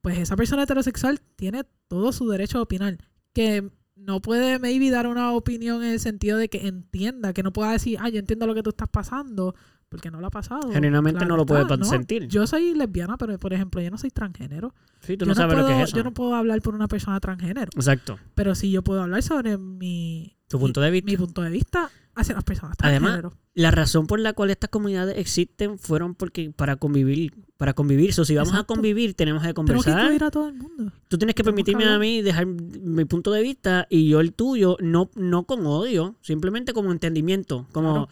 pues 0.00 0.18
esa 0.18 0.36
persona 0.36 0.64
heterosexual 0.64 1.20
tiene 1.36 1.64
todo 1.88 2.12
su 2.12 2.28
derecho 2.28 2.58
a 2.58 2.62
opinar. 2.62 2.98
Que 3.32 3.70
no 3.96 4.20
puede 4.20 4.58
maybe 4.58 4.90
dar 4.90 5.06
una 5.06 5.32
opinión 5.32 5.82
en 5.82 5.92
el 5.92 6.00
sentido 6.00 6.36
de 6.38 6.48
que 6.48 6.66
entienda, 6.66 7.32
que 7.32 7.42
no 7.42 7.52
pueda 7.52 7.72
decir, 7.72 7.98
ah, 8.00 8.08
yo 8.08 8.18
entiendo 8.18 8.46
lo 8.46 8.54
que 8.54 8.62
tú 8.62 8.70
estás 8.70 8.88
pasando, 8.88 9.54
porque 9.88 10.10
no 10.10 10.20
lo 10.20 10.26
ha 10.26 10.30
pasado. 10.30 10.72
Genuinamente 10.72 11.24
no 11.24 11.36
lo 11.36 11.46
puede 11.46 11.64
sentir. 11.84 12.26
Yo 12.26 12.46
soy 12.46 12.74
lesbiana, 12.74 13.16
pero 13.16 13.38
por 13.38 13.52
ejemplo, 13.52 13.80
yo 13.80 13.90
no 13.90 13.98
soy 13.98 14.10
transgénero. 14.10 14.74
Sí, 15.00 15.16
tú 15.16 15.24
yo 15.24 15.28
no 15.30 15.34
sabes 15.34 15.54
puedo, 15.54 15.68
lo 15.68 15.74
que 15.74 15.82
es 15.82 15.88
eso. 15.88 15.96
Yo 15.96 16.04
no 16.04 16.12
puedo 16.12 16.34
hablar 16.34 16.60
por 16.62 16.74
una 16.74 16.88
persona 16.88 17.20
transgénero, 17.20 17.70
Exacto. 17.74 18.18
pero 18.34 18.54
sí 18.54 18.70
yo 18.70 18.82
puedo 18.82 19.02
hablar 19.02 19.22
sobre 19.22 19.56
mi, 19.56 20.36
Tu 20.48 20.58
punto 20.58 20.80
de 20.80 20.90
vista. 20.90 21.10
mi 21.10 21.16
punto 21.16 21.42
de 21.42 21.50
vista 21.50 21.90
hacia 22.14 22.34
las 22.34 22.44
personas 22.44 22.76
Además. 22.80 23.22
La 23.54 23.70
razón 23.70 24.06
por 24.06 24.18
la 24.20 24.32
cual 24.32 24.50
estas 24.50 24.70
comunidades 24.70 25.16
existen 25.18 25.78
fueron 25.78 26.14
porque 26.14 26.50
para 26.50 26.76
convivir, 26.76 27.32
para 27.56 27.72
convivir. 27.74 28.12
So, 28.12 28.24
si 28.24 28.34
vamos 28.34 28.54
a 28.54 28.64
convivir, 28.64 29.14
tenemos 29.14 29.42
que 29.42 29.48
que 29.48 29.54
conversar. 29.54 30.00
incluir 30.02 30.24
a 30.24 30.30
todo 30.30 30.48
el 30.48 30.54
mundo. 30.54 30.92
Tú 31.08 31.18
tienes 31.18 31.34
que 31.34 31.42
tenemos 31.42 31.64
que 31.64 31.72
permitirme 31.72 31.84
a 31.84 31.98
mí 31.98 32.22
dejar 32.22 32.46
mi 32.46 33.04
punto 33.04 33.30
de 33.30 33.42
vista 33.42 33.86
y 33.90 34.08
yo 34.08 34.20
el 34.20 34.32
tuyo, 34.32 34.76
no, 34.80 35.10
no 35.14 35.44
con 35.44 35.64
odio, 35.66 36.16
simplemente 36.20 36.72
como 36.72 36.90
entendimiento. 36.92 37.66
Como, 37.72 37.92
Claro. 37.92 38.08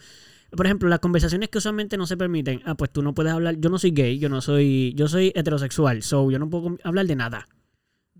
por 0.56 0.66
ejemplo, 0.66 0.88
las 0.88 1.00
conversaciones 1.00 1.48
que 1.48 1.58
usualmente 1.58 1.96
no 1.96 2.06
se 2.06 2.16
permiten. 2.16 2.62
Ah, 2.64 2.74
pues 2.76 2.90
tú 2.92 3.02
no 3.02 3.14
puedes 3.14 3.32
hablar. 3.32 3.56
Yo 3.58 3.68
no 3.70 3.78
soy 3.78 3.90
gay, 3.90 4.18
yo 4.18 4.28
no 4.28 4.40
soy, 4.40 4.92
yo 4.96 5.08
soy 5.08 5.32
heterosexual, 5.34 6.02
so 6.02 6.30
yo 6.30 6.38
no 6.38 6.48
puedo 6.48 6.76
hablar 6.84 7.06
de 7.06 7.16
nada. 7.16 7.48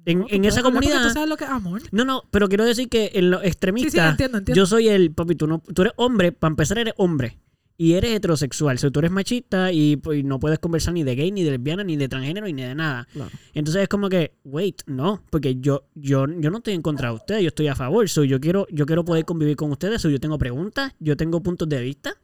En- 0.05 0.45
esa 0.45 0.63
comunidad- 0.63 1.03
¿Tú 1.05 1.11
sabes 1.11 1.29
lo 1.29 1.37
que 1.37 1.45
es 1.45 1.51
amor? 1.51 1.83
No, 1.93 2.05
no, 2.05 2.25
pero 2.31 2.49
quiero 2.49 2.65
decir 2.65 2.89
que 2.89 3.13
en 3.15 3.31
los 3.31 3.41
Sí, 3.41 3.45
sí, 3.45 3.49
extremistas, 3.49 4.11
entiendo, 4.13 4.39
entiendo. 4.39 4.57
yo 4.61 4.67
soy 4.67 4.89
el, 4.89 5.13
papi, 5.13 5.35
tú, 5.37 5.47
no, 5.47 5.63
tú 5.75 5.83
eres 5.83 5.95
hombre, 5.97 6.33
para 6.33 6.51
empezar 6.51 6.79
eres 6.79 6.95
hombre. 6.97 7.39
Y 7.79 7.95
eres 7.95 8.13
heterosexual, 8.13 8.77
o 8.77 8.79
sea, 8.79 8.91
tú 8.91 8.99
eres 9.01 9.11
machista 9.11 9.73
y, 9.73 9.97
pues, 9.97 10.23
no 10.25 10.39
puedes 10.39 10.59
conversar 10.61 10.93
ni 10.95 11.03
de 11.05 11.17
gay, 11.17 11.33
ni 11.33 11.43
de 11.43 11.53
lesbiana, 11.53 11.83
ni 11.83 11.97
de 11.97 12.07
transgénero, 12.09 12.47
ni 12.47 12.53
de 12.63 12.75
nada. 12.75 13.09
Claro. 13.13 13.31
Entonces 13.55 13.83
es 13.83 13.89
como 13.89 14.09
que, 14.09 14.35
wait, 14.45 14.83
no, 14.87 15.23
porque 15.31 15.57
yo, 15.59 15.85
yo, 15.95 16.27
yo 16.39 16.51
no 16.51 16.59
estoy 16.59 16.75
en 16.75 16.83
contra 16.83 17.09
de 17.09 17.15
ustedes, 17.15 17.43
yo 17.43 17.49
estoy 17.49 17.69
a 17.69 17.75
favor. 17.75 18.09
So, 18.09 18.23
yo 18.25 18.39
quiero, 18.41 18.67
yo 18.71 18.87
quiero 18.87 19.05
poder 19.05 19.25
convivir 19.25 19.57
con 19.57 19.71
ustedes, 19.73 20.01
so, 20.03 20.11
yo 20.11 20.21
tengo 20.21 20.39
preguntas, 20.39 20.93
yo 21.01 21.17
tengo 21.17 21.43
puntos 21.43 21.69
de 21.69 21.81
vista, 21.81 22.15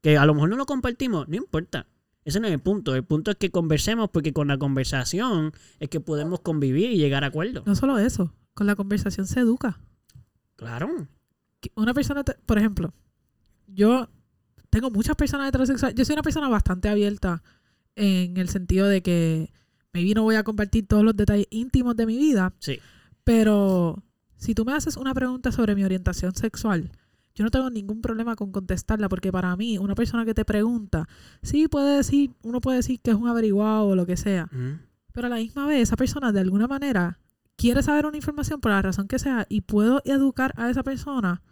que 0.00 0.16
a 0.16 0.24
lo 0.24 0.34
mejor 0.34 0.48
no 0.50 0.56
lo 0.56 0.66
compartimos, 0.66 1.28
no 1.28 1.36
importa. 1.36 1.86
Ese 2.24 2.38
no 2.40 2.46
es 2.46 2.52
el 2.52 2.60
punto. 2.60 2.94
El 2.94 3.04
punto 3.04 3.30
es 3.32 3.36
que 3.36 3.50
conversemos, 3.50 4.10
porque 4.10 4.32
con 4.32 4.48
la 4.48 4.58
conversación 4.58 5.52
es 5.80 5.88
que 5.88 6.00
podemos 6.00 6.40
convivir 6.40 6.92
y 6.92 6.96
llegar 6.96 7.24
a 7.24 7.28
acuerdos. 7.28 7.66
No 7.66 7.74
solo 7.74 7.98
eso, 7.98 8.32
con 8.54 8.66
la 8.66 8.76
conversación 8.76 9.26
se 9.26 9.40
educa. 9.40 9.80
Claro. 10.56 11.08
Una 11.74 11.94
persona, 11.94 12.22
te- 12.24 12.34
por 12.46 12.58
ejemplo, 12.58 12.92
yo 13.66 14.08
tengo 14.70 14.90
muchas 14.90 15.16
personas 15.16 15.48
heterosexuales. 15.48 15.96
Yo 15.96 16.04
soy 16.04 16.12
una 16.14 16.22
persona 16.22 16.48
bastante 16.48 16.88
abierta 16.88 17.42
en 17.96 18.36
el 18.36 18.48
sentido 18.48 18.86
de 18.88 19.02
que 19.02 19.52
maybe 19.92 20.14
no 20.14 20.22
voy 20.22 20.36
a 20.36 20.44
compartir 20.44 20.86
todos 20.86 21.04
los 21.04 21.16
detalles 21.16 21.46
íntimos 21.50 21.96
de 21.96 22.06
mi 22.06 22.16
vida, 22.16 22.54
Sí. 22.58 22.78
pero 23.24 24.02
si 24.36 24.54
tú 24.54 24.64
me 24.64 24.72
haces 24.72 24.96
una 24.96 25.12
pregunta 25.14 25.52
sobre 25.52 25.74
mi 25.74 25.84
orientación 25.84 26.34
sexual, 26.34 26.90
yo 27.34 27.44
no 27.44 27.50
tengo 27.50 27.70
ningún 27.70 28.00
problema 28.02 28.36
con 28.36 28.52
contestarla, 28.52 29.08
porque 29.08 29.32
para 29.32 29.54
mí, 29.56 29.78
una 29.78 29.94
persona 29.94 30.24
que 30.24 30.34
te 30.34 30.44
pregunta, 30.44 31.08
sí 31.42 31.68
puede 31.68 31.96
decir, 31.96 32.32
uno 32.42 32.60
puede 32.60 32.78
decir 32.78 33.00
que 33.00 33.10
es 33.10 33.16
un 33.16 33.28
averiguado 33.28 33.86
o 33.88 33.96
lo 33.96 34.04
que 34.06 34.16
sea, 34.16 34.48
Ujú. 34.52 34.78
pero 35.12 35.26
a 35.26 35.30
la 35.30 35.36
misma 35.36 35.66
vez 35.66 35.82
esa 35.82 35.96
persona 35.96 36.32
de 36.32 36.40
alguna 36.40 36.66
manera 36.68 37.18
quiere 37.56 37.82
saber 37.82 38.06
una 38.06 38.16
información 38.16 38.60
por 38.60 38.70
la 38.72 38.82
razón 38.82 39.08
que 39.08 39.18
sea 39.18 39.46
y 39.48 39.60
puedo 39.62 40.02
educar 40.04 40.52
a 40.56 40.68
esa 40.70 40.82
persona 40.82 41.42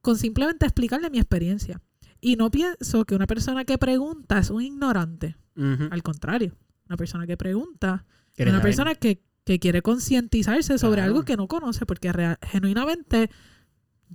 con 0.00 0.16
simplemente 0.18 0.66
explicarle 0.66 1.10
mi 1.10 1.18
experiencia. 1.18 1.80
Y 2.20 2.36
no 2.36 2.50
pienso 2.50 3.04
que 3.04 3.14
una 3.14 3.26
persona 3.26 3.64
que 3.64 3.76
pregunta 3.78 4.38
es 4.38 4.50
un 4.50 4.62
ignorante. 4.62 5.36
Ujú. 5.56 5.88
Al 5.90 6.02
contrario, 6.02 6.56
una 6.88 6.96
persona 6.96 7.26
que 7.26 7.36
pregunta 7.36 8.04
es 8.28 8.34
¿Quieres 8.36 8.52
una 8.52 8.60
saber? 8.60 8.70
persona 8.70 8.94
que, 8.94 9.22
que 9.44 9.58
quiere 9.58 9.82
concientizarse 9.82 10.78
sobre 10.78 10.96
Claro. 11.02 11.12
algo 11.12 11.24
que 11.24 11.36
no 11.36 11.48
conoce, 11.48 11.84
porque 11.86 12.10
genuinamente 12.42 13.30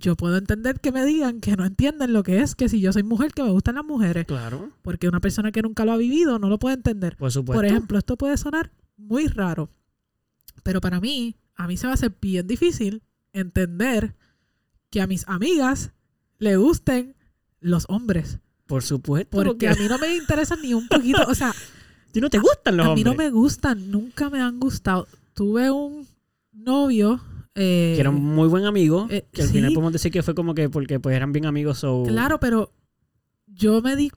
yo 0.00 0.16
puedo 0.16 0.36
entender 0.36 0.80
que 0.80 0.90
me 0.92 1.04
digan 1.04 1.40
que 1.40 1.56
no 1.56 1.64
entienden 1.64 2.12
lo 2.12 2.22
que 2.22 2.40
es 2.40 2.54
que 2.54 2.68
si 2.68 2.80
yo 2.80 2.92
soy 2.92 3.02
mujer, 3.02 3.32
que 3.32 3.42
me 3.42 3.50
gustan 3.50 3.74
las 3.76 3.84
mujeres. 3.84 4.26
Claro, 4.26 4.70
Porque 4.82 5.08
una 5.08 5.20
persona 5.20 5.52
que 5.52 5.62
nunca 5.62 5.84
lo 5.84 5.92
ha 5.92 5.96
vivido 5.96 6.38
no 6.38 6.48
lo 6.48 6.58
puede 6.58 6.74
entender. 6.76 7.16
por 7.16 7.30
supuesto. 7.30 7.58
Por 7.58 7.66
ejemplo, 7.66 7.98
esto 7.98 8.16
puede 8.16 8.36
sonar 8.36 8.72
muy 8.96 9.28
raro, 9.28 9.70
pero 10.62 10.80
para 10.80 11.00
mí, 11.00 11.36
a 11.54 11.66
mí 11.66 11.76
se 11.76 11.86
me 11.86 11.92
hace 11.92 12.10
bien 12.20 12.46
difícil 12.46 13.02
entender 13.32 14.16
que 14.90 15.00
a 15.00 15.06
mis 15.06 15.26
amigas 15.28 15.92
le 16.38 16.56
gusten 16.56 17.14
los 17.60 17.84
hombres. 17.88 18.38
Por 18.66 18.82
supuesto. 18.82 19.30
Porque 19.30 19.50
Porque 19.50 19.68
a 19.68 19.74
mí 19.74 19.88
no 19.88 19.98
me 19.98 20.16
interesan 20.16 20.62
ni 20.62 20.74
un 20.74 20.88
poquito. 20.88 21.22
O 21.28 21.34
sea, 21.34 21.50
a 22.08 22.12
ti 22.12 22.20
no 22.20 22.30
te 22.30 22.38
gustan 22.38 22.76
los 22.76 22.86
a 22.88 22.94
mí 22.94 23.04
no 23.04 23.10
hombres. 23.12 23.30
me 23.30 23.38
gustan, 23.38 23.90
nunca 23.90 24.30
me 24.30 24.40
han 24.40 24.58
gustado. 24.58 25.06
Tuve 25.34 25.70
un 25.70 26.06
novio. 26.52 27.20
Eh, 27.54 27.92
Que 27.94 28.00
era 28.00 28.10
un 28.10 28.22
muy 28.24 28.48
buen 28.48 28.64
amigo. 28.64 29.06
eh, 29.10 29.26
que 29.32 29.42
al 29.42 29.48
sí. 29.48 29.54
final 29.54 29.72
podemos 29.72 29.92
decir 29.92 30.12
que 30.12 30.22
fue 30.22 30.34
como 30.34 30.54
que 30.54 30.68
porque 30.70 31.00
pues 31.00 31.16
eran 31.16 31.32
bien 31.32 31.46
amigos. 31.46 31.78
So... 31.78 32.04
Claro, 32.06 32.38
pero 32.40 32.72
yo 33.46 33.82
me 33.82 33.96
di. 33.96 34.10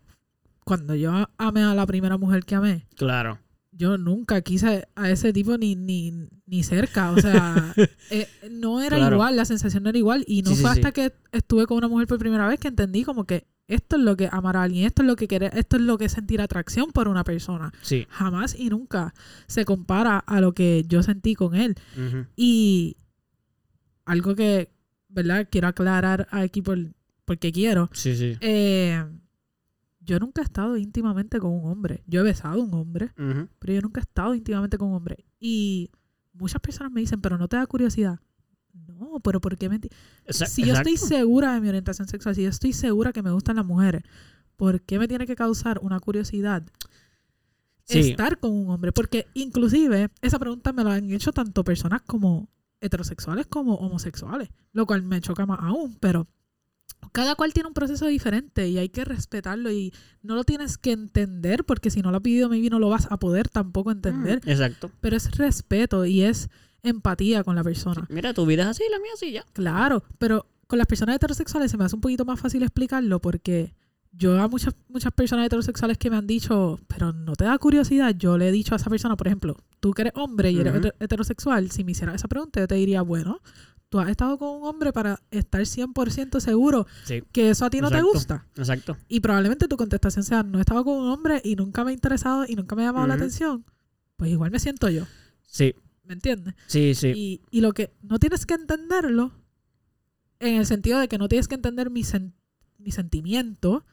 Cuando 0.65 0.95
yo 0.95 1.27
amé 1.37 1.61
a 1.63 1.73
la 1.75 1.85
primera 1.85 2.17
mujer 2.17 2.45
que 2.45 2.55
amé, 2.55 2.87
Claro. 2.95 3.37
yo 3.73 3.97
nunca 3.97 4.39
quise 4.41 4.87
a 4.95 5.09
ese 5.09 5.33
tipo 5.33 5.57
ni, 5.57 5.75
ni, 5.75 6.13
ni 6.45 6.63
cerca. 6.63 7.11
O 7.11 7.19
sea, 7.19 7.73
eh, 8.11 8.27
no 8.49 8.81
era 8.81 8.95
Claro. 8.97 9.15
igual, 9.17 9.35
la 9.35 9.43
sensación 9.45 9.83
no 9.83 9.89
era 9.89 9.97
igual. 9.97 10.23
Y 10.25 10.41
no 10.43 10.51
Sí, 10.51 10.61
fue 10.61 10.71
sí. 10.71 10.79
hasta 10.79 10.91
que 10.93 11.11
estuve 11.33 11.65
con 11.65 11.77
una 11.77 11.89
mujer 11.89 12.07
por 12.07 12.17
primera 12.17 12.47
vez 12.47 12.59
que 12.61 12.69
entendí 12.69 13.03
como 13.03 13.25
que 13.25 13.45
esto 13.67 13.95
es 13.97 14.03
lo 14.03 14.15
que 14.15 14.29
amar 14.31 14.55
a 14.55 14.63
alguien, 14.63 14.85
esto 14.85 15.01
es 15.01 15.07
lo 15.07 15.15
que 15.17 15.27
querer, 15.27 15.51
esto 15.57 15.75
es 15.77 15.81
lo 15.81 15.97
que 15.97 16.05
es 16.05 16.11
sentir 16.13 16.39
atracción 16.41 16.91
por 16.91 17.07
una 17.09 17.23
persona. 17.25 17.73
Sí. 17.81 18.05
Jamás 18.09 18.55
y 18.57 18.69
nunca 18.69 19.13
se 19.47 19.65
compara 19.65 20.17
a 20.19 20.39
lo 20.39 20.53
que 20.53 20.85
yo 20.87 21.01
sentí 21.03 21.33
con 21.35 21.55
él. 21.55 21.75
Y 22.37 22.95
algo 24.05 24.35
que, 24.35 24.71
¿verdad? 25.09 25.47
Quiero 25.51 25.67
aclarar 25.67 26.27
aquí 26.31 26.61
por, 26.61 26.77
porque 27.25 27.51
quiero. 27.51 27.89
Sí, 27.93 28.15
sí. 28.15 28.37
Eh, 28.41 29.03
yo 30.01 30.19
nunca 30.19 30.41
he 30.41 30.45
estado 30.45 30.75
íntimamente 30.77 31.39
con 31.39 31.51
un 31.51 31.65
hombre. 31.69 32.03
Yo 32.07 32.21
he 32.21 32.23
besado 32.23 32.61
a 32.61 32.63
un 32.63 32.73
hombre, 32.73 33.11
pero 33.59 33.73
yo 33.73 33.81
nunca 33.81 34.01
he 34.01 34.03
estado 34.03 34.35
íntimamente 34.35 34.77
con 34.77 34.89
un 34.89 34.95
hombre. 34.95 35.23
Y 35.39 35.89
muchas 36.33 36.59
personas 36.61 36.91
me 36.91 37.01
dicen, 37.01 37.21
pero 37.21 37.37
no 37.37 37.47
te 37.47 37.55
da 37.55 37.65
curiosidad. 37.65 38.19
No, 38.73 39.19
pero 39.23 39.39
¿por 39.39 39.57
qué 39.57 39.69
mentir? 39.69 39.91
Si 40.27 40.63
yo 40.63 40.73
estoy 40.73 40.97
segura 40.97 41.53
de 41.53 41.61
mi 41.61 41.69
orientación 41.69 42.07
sexual, 42.07 42.35
si 42.35 42.43
yo 42.43 42.49
estoy 42.49 42.73
segura 42.73 43.13
que 43.13 43.21
me 43.21 43.31
gustan 43.31 43.55
las 43.55 43.65
mujeres, 43.65 44.03
¿por 44.57 44.81
qué 44.81 44.99
me 44.99 45.07
tiene 45.07 45.25
que 45.27 45.35
causar 45.35 45.79
una 45.81 45.99
curiosidad 45.99 46.63
Sí. 47.85 47.99
estar 48.11 48.39
con 48.39 48.51
un 48.51 48.69
hombre? 48.69 48.91
Porque 48.91 49.27
inclusive 49.33 50.09
esa 50.21 50.39
pregunta 50.39 50.73
me 50.73 50.83
la 50.83 50.95
han 50.95 51.11
hecho 51.11 51.31
tanto 51.33 51.63
personas 51.63 52.01
como 52.01 52.49
heterosexuales 52.83 53.47
como 53.47 53.75
homosexuales, 53.75 54.49
lo 54.73 54.85
cual 54.85 55.03
me 55.03 55.19
choca 55.21 55.45
más 55.45 55.59
aún, 55.61 55.97
pero 55.99 56.27
cada 57.11 57.35
cual 57.35 57.53
tiene 57.53 57.67
un 57.67 57.73
proceso 57.73 58.07
diferente 58.07 58.67
y 58.69 58.77
hay 58.77 58.89
que 58.89 59.03
respetarlo 59.05 59.71
y 59.71 59.93
no 60.21 60.35
lo 60.35 60.43
tienes 60.43 60.77
que 60.77 60.91
entender 60.91 61.65
porque 61.65 61.89
si 61.89 62.01
no 62.01 62.11
lo 62.11 62.17
has 62.17 62.23
vivido 62.23 62.49
maybe 62.49 62.69
no 62.69 62.79
lo 62.79 62.89
vas 62.89 63.07
a 63.11 63.17
poder 63.17 63.49
tampoco 63.49 63.91
entender, 63.91 64.41
Mm, 64.45 64.49
Exacto. 64.49 64.91
pero 65.01 65.15
es 65.17 65.31
respeto 65.37 66.05
y 66.05 66.21
es 66.21 66.49
empatía 66.81 67.43
con 67.43 67.55
la 67.55 67.63
persona. 67.63 68.05
Mira, 68.09 68.33
tu 68.33 68.45
vida 68.45 68.63
es 68.63 68.69
así, 68.69 68.83
la 68.91 68.99
mía 68.99 69.11
así, 69.15 69.31
ya. 69.31 69.45
Claro, 69.53 70.03
pero 70.17 70.47
con 70.67 70.77
las 70.77 70.87
personas 70.87 71.15
heterosexuales 71.15 71.71
se 71.71 71.77
me 71.77 71.83
hace 71.85 71.95
un 71.95 72.01
poquito 72.01 72.25
más 72.25 72.39
fácil 72.39 72.63
explicarlo 72.63 73.19
porque 73.21 73.73
yo 74.15 74.39
a 74.39 74.47
muchas, 74.47 74.75
muchas 74.89 75.11
personas 75.11 75.45
heterosexuales 75.47 75.97
que 75.97 76.09
me 76.09 76.15
han 76.17 76.27
dicho, 76.27 76.79
pero 76.87 77.11
no 77.13 77.33
te 77.35 77.45
da 77.45 77.57
curiosidad, 77.57 78.13
yo 78.15 78.37
le 78.37 78.49
he 78.49 78.51
dicho 78.51 78.75
a 78.75 78.77
esa 78.77 78.89
persona, 78.89 79.17
por 79.17 79.27
ejemplo, 79.27 79.57
tú 79.79 79.91
que 79.91 80.03
eres 80.03 80.13
hombre 80.15 80.51
y 80.51 80.59
eres 80.59 80.91
heterosexual, 80.99 81.71
si 81.71 81.83
me 81.83 81.91
hicieras 81.93 82.15
esa 82.15 82.27
pregunta, 82.27 82.59
yo 82.59 82.67
te 82.67 82.75
diría, 82.75 83.01
bueno, 83.01 83.39
tú 83.89 83.99
has 83.99 84.09
estado 84.09 84.37
con 84.37 84.49
un 84.61 84.65
hombre 84.67 84.93
para 84.93 85.19
estar 85.31 85.61
100% 85.61 86.39
seguro 86.39 86.85
Sí, 87.05 87.23
que 87.31 87.49
eso 87.49 87.65
a 87.65 87.69
ti 87.69 87.79
no 87.81 87.89
te 87.91 88.01
gusta. 88.01 88.45
exacto. 88.55 88.97
Y 89.07 89.19
probablemente 89.19 89.67
tu 89.67 89.77
contestación 89.77 90.23
sea, 90.23 90.43
no 90.43 90.57
he 90.59 90.61
estado 90.61 90.83
con 90.83 90.97
un 90.97 91.09
hombre 91.09 91.41
y 91.43 91.55
nunca 91.55 91.83
me 91.83 91.91
ha 91.91 91.93
interesado 91.93 92.45
y 92.47 92.55
nunca 92.55 92.75
me 92.75 92.83
ha 92.83 92.85
llamado 92.85 93.07
la 93.07 93.15
atención. 93.15 93.65
Pues 94.15 94.31
igual 94.31 94.51
me 94.51 94.59
siento 94.59 94.89
yo, 94.89 95.05
Sí, 95.47 95.73
¿me 96.03 96.13
entiendes? 96.13 96.53
sí, 96.67 96.93
sí. 96.95 97.11
Y, 97.15 97.41
y 97.51 97.61
lo 97.61 97.73
que 97.73 97.91
no 98.03 98.19
tienes 98.19 98.45
que 98.45 98.53
entenderlo, 98.53 99.31
en 100.39 100.55
el 100.55 100.65
sentido 100.65 100.99
de 100.99 101.07
que 101.07 101.17
no 101.17 101.27
tienes 101.27 101.47
que 101.47 101.55
entender 101.55 101.89
mi, 101.89 102.01
sen- 102.03 102.33
mi 102.77 102.91
sentimiento, 102.91 103.85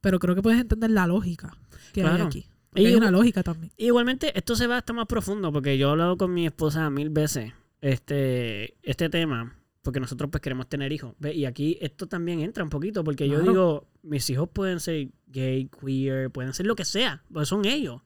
Pero 0.00 0.18
creo 0.18 0.34
que 0.34 0.42
puedes 0.42 0.60
entender 0.60 0.90
la 0.90 1.06
lógica 1.06 1.56
que 1.92 2.02
hay 2.02 2.20
aquí. 2.20 2.46
Porque 2.70 2.86
hay 2.86 2.92
Y- 2.92 2.96
una 2.96 3.10
lógica 3.10 3.42
también. 3.42 3.72
Igualmente, 3.76 4.36
esto 4.36 4.54
se 4.54 4.66
va 4.66 4.76
hasta 4.78 4.92
más 4.92 5.06
profundo, 5.06 5.52
porque 5.52 5.78
yo 5.78 5.88
he 5.88 5.90
hablado 5.90 6.16
con 6.16 6.32
mi 6.34 6.46
esposa 6.46 6.88
mil 6.90 7.10
veces 7.10 7.52
este, 7.80 8.76
este 8.82 9.08
tema, 9.08 9.56
porque 9.82 10.00
nosotros 10.00 10.30
pues 10.30 10.42
queremos 10.42 10.68
tener 10.68 10.92
hijos. 10.92 11.14
¿ve? 11.18 11.34
Y 11.34 11.46
aquí 11.46 11.78
esto 11.80 12.06
también 12.06 12.40
entra 12.40 12.62
un 12.62 12.70
poquito, 12.70 13.02
porque 13.04 13.28
yo 13.28 13.40
digo, 13.40 13.88
mis 14.02 14.28
hijos 14.30 14.48
pueden 14.52 14.80
ser 14.80 15.08
gay, 15.28 15.68
queer, 15.80 16.30
pueden 16.30 16.52
ser 16.52 16.66
lo 16.66 16.76
que 16.76 16.84
sea, 16.84 17.22
pues 17.32 17.48
son 17.48 17.64
ellos. 17.64 18.02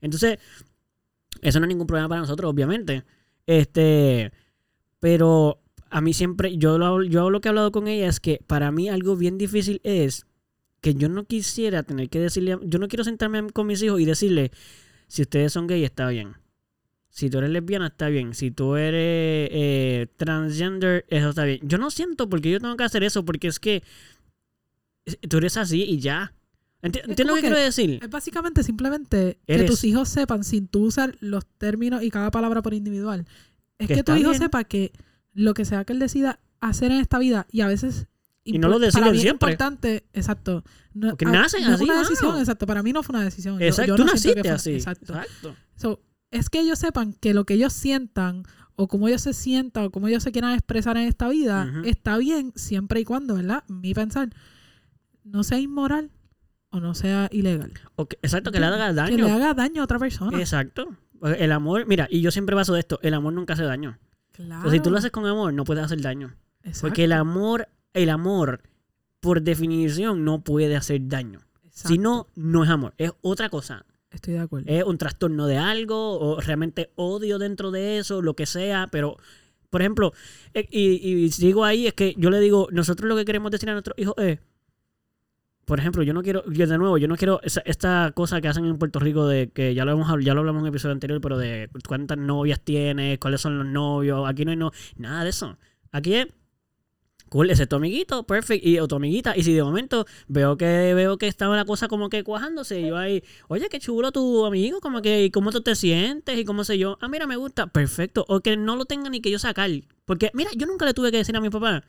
Entonces, 0.00 0.38
eso 1.42 1.60
no 1.60 1.66
es 1.66 1.68
ningún 1.68 1.86
problema 1.86 2.08
para 2.08 2.20
nosotros, 2.22 2.50
obviamente. 2.50 3.04
Este, 3.46 4.32
pero 5.00 5.60
a 5.90 6.00
mí 6.00 6.12
siempre, 6.14 6.56
yo 6.56 6.78
lo, 6.78 7.02
yo 7.02 7.30
lo 7.30 7.40
que 7.40 7.48
he 7.48 7.50
hablado 7.50 7.72
con 7.72 7.88
ella 7.88 8.08
es 8.08 8.20
que 8.20 8.40
para 8.46 8.70
mí 8.72 8.88
algo 8.88 9.16
bien 9.16 9.38
difícil 9.38 9.80
es 9.84 10.26
que 10.80 10.94
yo 10.94 11.08
no 11.08 11.24
quisiera 11.24 11.82
tener 11.82 12.08
que 12.08 12.20
decirle, 12.20 12.52
a- 12.54 12.60
yo 12.62 12.78
no 12.78 12.88
quiero 12.88 13.04
sentarme 13.04 13.50
con 13.50 13.66
mis 13.66 13.82
hijos 13.82 14.00
y 14.00 14.04
decirle, 14.04 14.50
si 15.08 15.22
ustedes 15.22 15.52
son 15.52 15.66
gay 15.66 15.84
está 15.84 16.08
bien. 16.08 16.34
Si 17.10 17.30
tú 17.30 17.38
eres 17.38 17.50
lesbiana 17.50 17.88
está 17.88 18.08
bien. 18.08 18.34
Si 18.34 18.50
tú 18.50 18.76
eres 18.76 19.48
eh, 19.52 20.06
transgender, 20.16 21.04
eso 21.08 21.30
está 21.30 21.44
bien. 21.44 21.60
Yo 21.62 21.78
no 21.78 21.90
siento 21.90 22.28
porque 22.28 22.50
yo 22.50 22.60
tengo 22.60 22.76
que 22.76 22.84
hacer 22.84 23.02
eso, 23.02 23.24
porque 23.24 23.48
es 23.48 23.58
que 23.58 23.82
tú 25.28 25.38
eres 25.38 25.56
así 25.56 25.82
y 25.82 25.98
ya. 25.98 26.32
Enti- 26.82 27.00
¿Entiendes 27.00 27.26
lo 27.26 27.34
que, 27.34 27.40
que- 27.40 27.46
quiero 27.48 27.60
decir? 27.60 27.98
Es 28.02 28.10
básicamente 28.10 28.62
simplemente 28.62 29.38
que 29.46 29.64
tus 29.64 29.82
hijos 29.84 30.08
sepan, 30.08 30.44
sin 30.44 30.68
tú 30.68 30.84
usar 30.84 31.16
los 31.20 31.44
términos 31.46 32.02
y 32.04 32.10
cada 32.10 32.30
palabra 32.30 32.62
por 32.62 32.72
individual, 32.74 33.26
es 33.78 33.88
Que 33.88 33.94
que, 33.96 34.02
tu 34.04 34.14
hijo 34.14 34.30
bien. 34.30 34.40
sepa 34.42 34.62
que 34.64 34.92
lo 35.34 35.54
que 35.54 35.64
sea 35.64 35.84
que 35.84 35.92
él 35.94 35.98
decida 35.98 36.38
hacer 36.60 36.92
en 36.92 36.98
esta 36.98 37.18
vida, 37.18 37.46
y 37.50 37.62
a 37.62 37.66
veces... 37.68 38.06
Y 38.54 38.58
no 38.58 38.68
lo 38.68 38.76
impor- 38.76 38.80
deciden 38.80 39.00
para 39.02 39.10
mí 39.12 39.16
es 39.18 39.22
siempre. 39.22 39.52
importante, 39.52 40.04
exacto. 40.12 40.64
No, 40.94 41.10
Porque 41.10 41.26
a- 41.26 41.30
nacen 41.30 41.62
no 41.62 41.68
es 41.68 41.74
así, 41.74 41.84
una 41.84 41.94
mano. 41.94 42.08
decisión, 42.08 42.38
exacto. 42.38 42.66
Para 42.66 42.82
mí 42.82 42.92
no 42.92 43.02
fue 43.02 43.14
una 43.16 43.24
decisión. 43.24 43.60
Exacto, 43.62 43.88
yo 43.88 43.96
tú 43.96 44.04
no 44.04 44.12
naciste 44.12 44.40
fue- 44.40 44.50
así. 44.50 44.72
Exacto. 44.74 45.12
Exacto. 45.14 45.56
So, 45.76 46.00
es 46.30 46.50
que 46.50 46.60
ellos 46.60 46.78
sepan 46.78 47.12
que 47.14 47.34
lo 47.34 47.44
que 47.44 47.54
ellos 47.54 47.72
sientan 47.72 48.42
o 48.76 48.86
cómo 48.88 49.08
ellos 49.08 49.22
se 49.22 49.32
sientan 49.32 49.84
o 49.84 49.90
cómo 49.90 50.08
ellos 50.08 50.22
se 50.22 50.30
quieran 50.32 50.52
expresar 50.52 50.96
en 50.96 51.04
esta 51.08 51.28
vida 51.28 51.72
está 51.84 52.16
bien 52.18 52.52
siempre 52.54 53.00
y 53.00 53.04
cuando, 53.04 53.34
¿verdad? 53.34 53.64
Mi 53.68 53.94
pensar 53.94 54.30
no 55.24 55.42
sea 55.42 55.58
inmoral 55.58 56.10
o 56.70 56.80
no 56.80 56.94
sea 56.94 57.28
ilegal. 57.32 57.72
Exacto, 58.22 58.52
que 58.52 58.60
le 58.60 58.66
haga 58.66 58.92
daño. 58.92 59.16
Que 59.16 59.22
le 59.22 59.30
haga 59.30 59.54
daño 59.54 59.80
a 59.80 59.84
otra 59.84 59.98
persona. 59.98 60.38
Exacto. 60.38 60.94
El 61.22 61.50
amor, 61.52 61.86
mira, 61.86 62.06
y 62.10 62.20
yo 62.20 62.30
siempre 62.30 62.54
baso 62.54 62.74
de 62.74 62.80
esto, 62.80 63.00
el 63.02 63.14
amor 63.14 63.32
nunca 63.32 63.54
hace 63.54 63.64
daño. 63.64 63.98
Claro. 64.32 64.60
O 64.60 64.70
sea, 64.70 64.78
si 64.78 64.80
tú 64.80 64.90
lo 64.90 64.98
haces 64.98 65.10
con 65.10 65.26
amor, 65.26 65.52
no 65.52 65.64
puedes 65.64 65.82
hacer 65.84 66.00
daño. 66.00 66.34
Exacto, 66.62 66.82
Porque 66.88 67.04
el 67.04 67.12
amor, 67.12 67.68
el 67.94 68.10
amor, 68.10 68.62
por 69.20 69.42
definición, 69.42 70.24
no 70.24 70.42
puede 70.42 70.76
hacer 70.76 71.00
daño. 71.08 71.40
exacto. 71.64 71.88
Si 71.88 71.98
no, 71.98 72.26
no 72.36 72.64
es 72.64 72.70
amor. 72.70 72.94
Es 72.98 73.12
otra 73.22 73.48
cosa. 73.48 73.84
Estoy 74.10 74.34
de 74.34 74.40
acuerdo. 74.40 74.66
Es 74.72 74.84
un 74.84 74.96
trastorno 74.98 75.46
de 75.46 75.58
algo, 75.58 76.18
o 76.18 76.40
realmente 76.40 76.90
odio 76.96 77.38
dentro 77.38 77.70
de 77.70 77.98
eso, 77.98 78.22
lo 78.22 78.34
que 78.34 78.46
sea, 78.46 78.88
pero. 78.90 79.16
Por 79.70 79.82
ejemplo, 79.82 80.14
eh, 80.54 80.66
y, 80.70 81.24
y 81.24 81.30
sigo 81.30 81.62
ahí, 81.62 81.86
es 81.86 81.92
que 81.92 82.14
yo 82.16 82.30
le 82.30 82.40
digo, 82.40 82.68
nosotros 82.72 83.06
lo 83.06 83.16
que 83.16 83.26
queremos 83.26 83.50
decir 83.50 83.68
a 83.68 83.72
nuestros 83.74 83.98
hijos 83.98 84.14
es, 84.16 84.38
por 85.66 85.78
ejemplo, 85.78 86.02
yo 86.02 86.14
no 86.14 86.22
quiero, 86.22 86.42
yo 86.50 86.66
de 86.66 86.78
nuevo, 86.78 86.96
yo 86.96 87.06
no 87.06 87.16
quiero 87.16 87.40
esa- 87.42 87.60
esta 87.66 88.10
cosa 88.14 88.40
que 88.40 88.48
hacen 88.48 88.64
en 88.64 88.78
Puerto 88.78 88.98
Rico 88.98 89.26
de 89.26 89.50
que 89.50 89.74
ya 89.74 89.84
lo 89.84 89.92
hemos 89.92 90.08
ya 90.24 90.32
lo 90.32 90.40
hablamos 90.40 90.60
en 90.60 90.62
un 90.62 90.68
episodio 90.68 90.94
anterior, 90.94 91.20
pero 91.20 91.36
de 91.36 91.68
cuántas 91.86 92.16
novias 92.16 92.60
tienes, 92.60 93.18
cuáles 93.18 93.42
son 93.42 93.58
los 93.58 93.66
novios, 93.66 94.26
aquí 94.26 94.46
no 94.46 94.52
hay 94.52 94.56
no, 94.56 94.70
nada 94.96 95.22
de 95.24 95.28
eso. 95.30 95.58
Aquí 95.92 96.14
es 96.14 96.28
cool, 97.28 97.50
ese 97.50 97.64
es 97.64 97.68
tu 97.68 97.76
amiguito, 97.76 98.24
perfect, 98.24 98.64
y 98.64 98.78
o 98.78 98.88
tu 98.88 98.96
amiguita, 98.96 99.36
y 99.36 99.42
si 99.42 99.52
de 99.54 99.62
momento 99.62 100.06
veo 100.28 100.56
que 100.56 100.94
veo 100.94 101.18
que 101.18 101.26
estaba 101.28 101.56
la 101.56 101.64
cosa 101.64 101.88
como 101.88 102.08
que 102.08 102.24
cuajándose, 102.24 102.80
y 102.80 102.88
yo 102.88 102.96
ahí, 102.96 103.22
oye, 103.48 103.68
qué 103.68 103.78
chulo 103.80 104.12
tu 104.12 104.44
amigo, 104.46 104.80
como 104.80 105.02
que, 105.02 105.24
y 105.24 105.30
cómo 105.30 105.50
tú 105.52 105.60
te 105.60 105.74
sientes, 105.74 106.38
y 106.38 106.44
cómo 106.44 106.64
sé 106.64 106.78
yo, 106.78 106.98
ah, 107.00 107.08
mira, 107.08 107.26
me 107.26 107.36
gusta, 107.36 107.66
perfecto, 107.66 108.24
o 108.28 108.40
que 108.40 108.56
no 108.56 108.76
lo 108.76 108.84
tenga 108.84 109.10
ni 109.10 109.20
que 109.20 109.30
yo 109.30 109.38
sacar, 109.38 109.70
porque, 110.04 110.30
mira, 110.34 110.50
yo 110.56 110.66
nunca 110.66 110.84
le 110.84 110.94
tuve 110.94 111.10
que 111.10 111.18
decir 111.18 111.36
a 111.36 111.40
mi 111.40 111.50
papá 111.50 111.84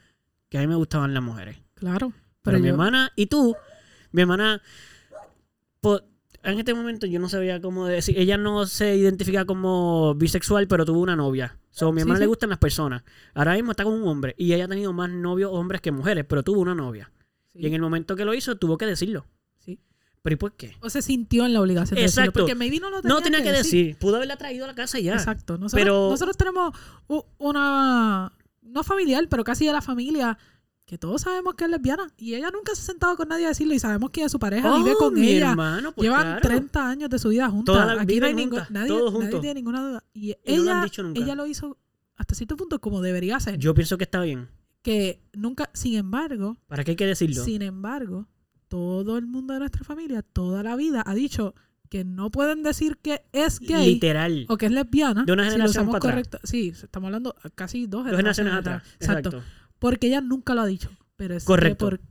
que 0.49 0.57
a 0.57 0.61
mí 0.61 0.67
me 0.67 0.75
gustaban 0.75 1.13
las 1.13 1.23
mujeres. 1.23 1.57
Claro. 1.75 2.09
Pero, 2.09 2.21
Pero, 2.41 2.59
mi 2.59 2.67
yo- 2.67 2.73
hermana 2.73 3.11
y 3.15 3.27
tú, 3.27 3.55
mi 4.11 4.21
hermana, 4.21 4.61
en 6.43 6.57
este 6.59 6.73
momento 6.73 7.05
yo 7.05 7.19
no 7.19 7.27
sabía 7.29 7.61
cómo 7.61 7.85
decir, 7.85 8.17
ella 8.17 8.37
no 8.37 8.65
se 8.65 8.95
identifica 8.95 9.45
como 9.45 10.15
bisexual, 10.15 10.67
pero 10.67 10.85
tuvo 10.85 11.01
una 11.01 11.15
novia. 11.15 11.57
So, 11.71 11.89
a 11.89 11.93
mi 11.93 12.01
hermana 12.01 12.17
sí. 12.17 12.21
le 12.21 12.27
gustan 12.27 12.49
las 12.49 12.59
personas. 12.59 13.03
Ahora 13.33 13.53
mismo 13.53 13.71
está 13.71 13.83
con 13.83 13.93
un 13.93 14.07
hombre 14.07 14.33
y 14.37 14.53
ella 14.53 14.65
ha 14.65 14.67
tenido 14.67 14.91
más 14.93 15.09
novios 15.09 15.51
hombres 15.53 15.81
que 15.81 15.91
mujeres, 15.91 16.25
pero 16.27 16.43
tuvo 16.43 16.61
una 16.61 16.73
novia. 16.75 17.11
sí, 17.53 17.59
Y 17.61 17.67
en 17.67 17.73
el 17.73 17.81
momento 17.81 18.15
que 18.15 18.25
lo 18.25 18.33
hizo, 18.33 18.55
tuvo 18.57 18.77
que 18.77 18.85
decirlo. 18.85 19.25
sí. 19.59 19.79
¿Pero 20.21 20.33
y 20.33 20.37
por 20.37 20.53
qué? 20.53 20.75
O 20.81 20.89
se 20.89 21.01
sintió 21.01 21.45
en 21.45 21.53
la 21.53 21.61
obligación 21.61 21.95
de 21.95 22.01
decirlo, 22.01 22.23
Exacto. 22.23 22.39
Porque 22.41 22.55
maybe 22.55 22.79
no 22.79 22.89
lo 22.89 23.01
tenía 23.01 23.15
No 23.15 23.21
tenía 23.21 23.41
que 23.43 23.51
decir. 23.53 23.97
Pudo 23.97 24.17
haberla 24.17 24.35
traído 24.35 24.65
a 24.65 24.67
la 24.67 24.75
casa 24.75 24.99
ya. 24.99 25.13
Exacto. 25.13 25.57
Nosotros, 25.57 25.81
Pero- 25.81 26.09
nosotros 26.09 26.35
tenemos 26.35 26.73
una, 27.37 28.31
no 28.61 28.83
familiar, 28.83 29.25
pero 29.29 29.43
casi 29.43 29.65
de 29.65 29.71
la 29.73 29.81
familia, 29.81 30.37
que 30.89 30.97
todos 30.97 31.21
sabemos 31.21 31.53
que 31.53 31.65
es 31.65 31.69
lesbiana. 31.69 32.11
Y 32.17 32.33
ella 32.33 32.49
nunca 32.49 32.73
se 32.73 32.81
ha 32.81 32.85
sentado 32.85 33.15
con 33.15 33.27
nadie 33.29 33.45
a 33.45 33.49
decirlo 33.49 33.75
y 33.75 33.79
sabemos 33.79 34.09
es 34.11 34.31
su 34.31 34.39
pareja, 34.39 34.75
vive 34.75 34.93
Oh, 34.95 34.97
con 34.97 35.13
mi 35.13 35.29
ella. 35.29 35.51
hermano, 35.51 35.91
pues 35.91 36.03
Llevan 36.03 36.23
claro. 36.23 36.41
30 36.41 36.89
años 36.89 37.09
de 37.11 37.19
su 37.19 37.29
vida 37.29 37.47
juntas. 37.47 37.75
Toda 37.75 37.93
la- 37.93 38.01
Aquí 38.01 38.19
no 38.19 38.25
hay 38.25 38.33
ningún- 38.33 38.59
nadie, 38.71 39.39
tiene 39.39 39.53
ninguna 39.53 39.87
duda. 39.87 40.03
Y, 40.15 40.31
Y 40.31 40.55
no 40.57 40.63
ella, 40.63 40.83
dicho 40.85 41.03
nunca. 41.03 41.21
ella 41.21 41.35
lo 41.35 41.45
hizo 41.45 41.77
hasta 42.15 42.33
cierto 42.33 42.57
punto 42.57 42.81
como 42.81 43.01
debería 43.03 43.39
ser. 43.39 43.59
Yo 43.59 43.75
pienso 43.75 43.99
que 43.99 44.05
está 44.05 44.19
bien. 44.21 44.49
que 44.81 45.21
nunca, 45.33 45.69
sin 45.73 45.93
embargo, 45.95 46.57
¿Para 46.65 46.83
qué 46.83 46.91
hay 46.91 46.97
que 46.97 47.05
decirlo? 47.05 47.43
sin 47.43 47.61
embargo, 47.61 48.27
todo 48.67 49.17
el 49.19 49.27
mundo 49.27 49.53
de 49.53 49.59
nuestra 49.59 49.83
familia, 49.83 50.21
toda 50.23 50.63
la 50.63 50.75
vida, 50.75 51.03
ha 51.05 51.13
dicho 51.13 51.53
que 51.89 52.03
no 52.05 52.31
pueden 52.31 52.63
decir 52.63 52.97
que 52.97 53.23
es 53.33 53.59
gay 53.59 53.93
Literal. 53.95 54.45
o 54.47 54.57
que 54.57 54.67
es 54.67 54.71
lesbiana. 54.71 55.23
De 55.25 55.33
una 55.33 55.43
si 55.43 55.49
lo 55.49 55.51
generación 55.67 55.85
para 55.91 56.19
atrás. 56.19 56.41
Sí, 56.45 56.69
estamos 56.69 57.07
hablando 57.09 57.35
casi 57.55 57.87
dos 57.87 58.05
Dos 58.05 58.15
generaciones 58.15 58.53
atrás. 58.53 58.83
Exacto. 58.99 59.29
Exacto. 59.29 59.49
Porque 59.79 60.07
ella 60.07 60.21
nunca 60.21 60.53
lo 60.53 60.61
ha 60.61 60.65
dicho. 60.65 60.89
Pero 61.15 61.35
es 61.35 61.43
que 61.43 61.47
Correcto. 61.47 61.89
por, 61.89 62.01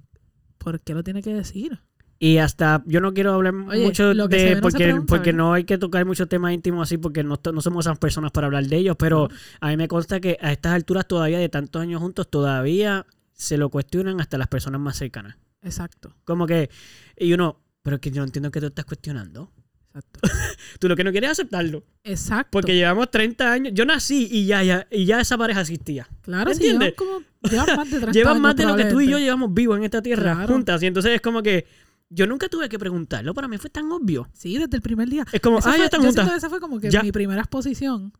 ¿por 0.59 0.81
qué 0.81 0.95
lo 0.95 1.03
tiene 1.05 1.23
que 1.23 1.33
decir? 1.33 1.81
Y 2.21 2.39
hasta, 2.39 2.83
yo 2.87 3.01
no 3.01 3.15
quiero 3.15 3.33
hablar 3.33 3.55
Oye, 3.55 3.85
mucho 3.85 4.11
que 4.29 4.37
de, 4.37 4.55
no 4.57 4.61
porque, 4.61 4.85
pregunta, 4.85 5.07
porque 5.07 5.33
¿verdad? 5.33 5.45
no 5.45 5.53
hay 5.53 5.65
que 5.65 5.79
tocar 5.79 6.05
muchos 6.05 6.29
temas 6.29 6.53
íntimos 6.53 6.89
así, 6.89 6.99
porque 6.99 7.23
no, 7.23 7.39
no 7.53 7.61
somos 7.61 7.87
esas 7.87 7.99
personas 7.99 8.33
para 8.33 8.49
hablar 8.49 8.67
de 8.67 8.77
ellos, 8.77 8.97
pero 8.99 9.29
a 9.61 9.69
mí 9.69 9.77
me 9.77 9.87
consta 9.87 10.19
que 10.19 10.37
a 10.41 10.51
estas 10.51 10.73
alturas 10.73 11.07
todavía, 11.07 11.39
de 11.39 11.49
tantos 11.49 11.81
años 11.81 12.03
juntos, 12.03 12.29
todavía 12.29 13.07
se 13.35 13.57
lo 13.57 13.71
cuestionan 13.71 14.21
hasta 14.21 14.37
las 14.37 14.49
personas 14.49 14.81
más 14.81 14.97
cercanas. 14.97 15.37
Exacto. 15.63 16.17
Como 16.25 16.47
que, 16.47 16.71
y 17.17 17.33
uno, 17.33 17.61
pero 17.83 18.01
que 18.01 18.11
yo 18.11 18.21
no 18.21 18.27
entiendo 18.27 18.51
que 18.51 18.61
tú 18.61 18.67
estás 18.67 18.85
cuestionando. 18.85 19.53
Exacto. 19.99 20.21
Tú 20.81 20.89
lo 20.89 20.97
que 20.97 21.05
no 21.05 21.11
quieres 21.13 21.31
es 21.31 21.39
aceptarlo. 21.39 21.85
Exacto. 22.05 22.51
Porque 22.53 22.75
llevamos 22.75 23.11
30 23.11 23.53
años, 23.53 23.73
yo 23.75 23.85
nací 23.85 24.29
y 24.31 24.47
ya, 24.47 24.63
ya, 24.63 24.87
y 24.91 25.05
ya 25.05 25.21
esa 25.21 25.37
pareja 25.37 25.61
existía. 25.61 26.09
claro, 26.23 26.53
sí, 26.55 26.77
como 26.97 27.23
llevan 27.43 27.77
más 27.77 27.91
de 27.91 27.97
30 28.01 28.13
Llevan 28.13 28.41
más 28.41 28.57
de 28.57 28.65
lo 28.67 28.77
que 28.77 28.85
tú 28.87 29.01
y 29.01 29.09
yo 29.09 29.19
llevamos 29.19 29.53
vivos 29.55 29.77
en 29.79 29.85
esta 29.85 30.03
tierra 30.03 30.35
Claro. 30.35 30.53
juntas. 30.55 30.83
Y 30.83 30.87
entonces 30.87 31.13
es 31.13 31.21
como 31.21 31.43
que 31.43 31.67
yo 32.11 32.27
nunca 32.27 32.49
tuve 32.49 32.69
que 32.69 32.79
preguntarlo, 32.79 33.35
para 33.35 33.49
mí 33.49 33.59
fue 33.59 33.71
tan 33.71 33.91
obvio. 33.93 34.29
Sí, 34.33 34.57
desde 34.59 34.77
el 34.77 34.83
primer 34.83 35.09
día. 35.09 35.25
Es 35.33 35.41
como, 35.41 35.59
Esa 35.59 35.69
ah, 35.71 35.73
fue- 35.73 35.79
ya 35.81 35.85
están 35.87 36.03
juntas. 36.03 36.33
esa 36.37 36.49
fue 36.49 36.61
como 36.61 36.81
que 36.81 36.91
Ya. 36.91 37.03
mi 37.03 37.13
primera 37.13 37.41
exposición, 37.41 38.13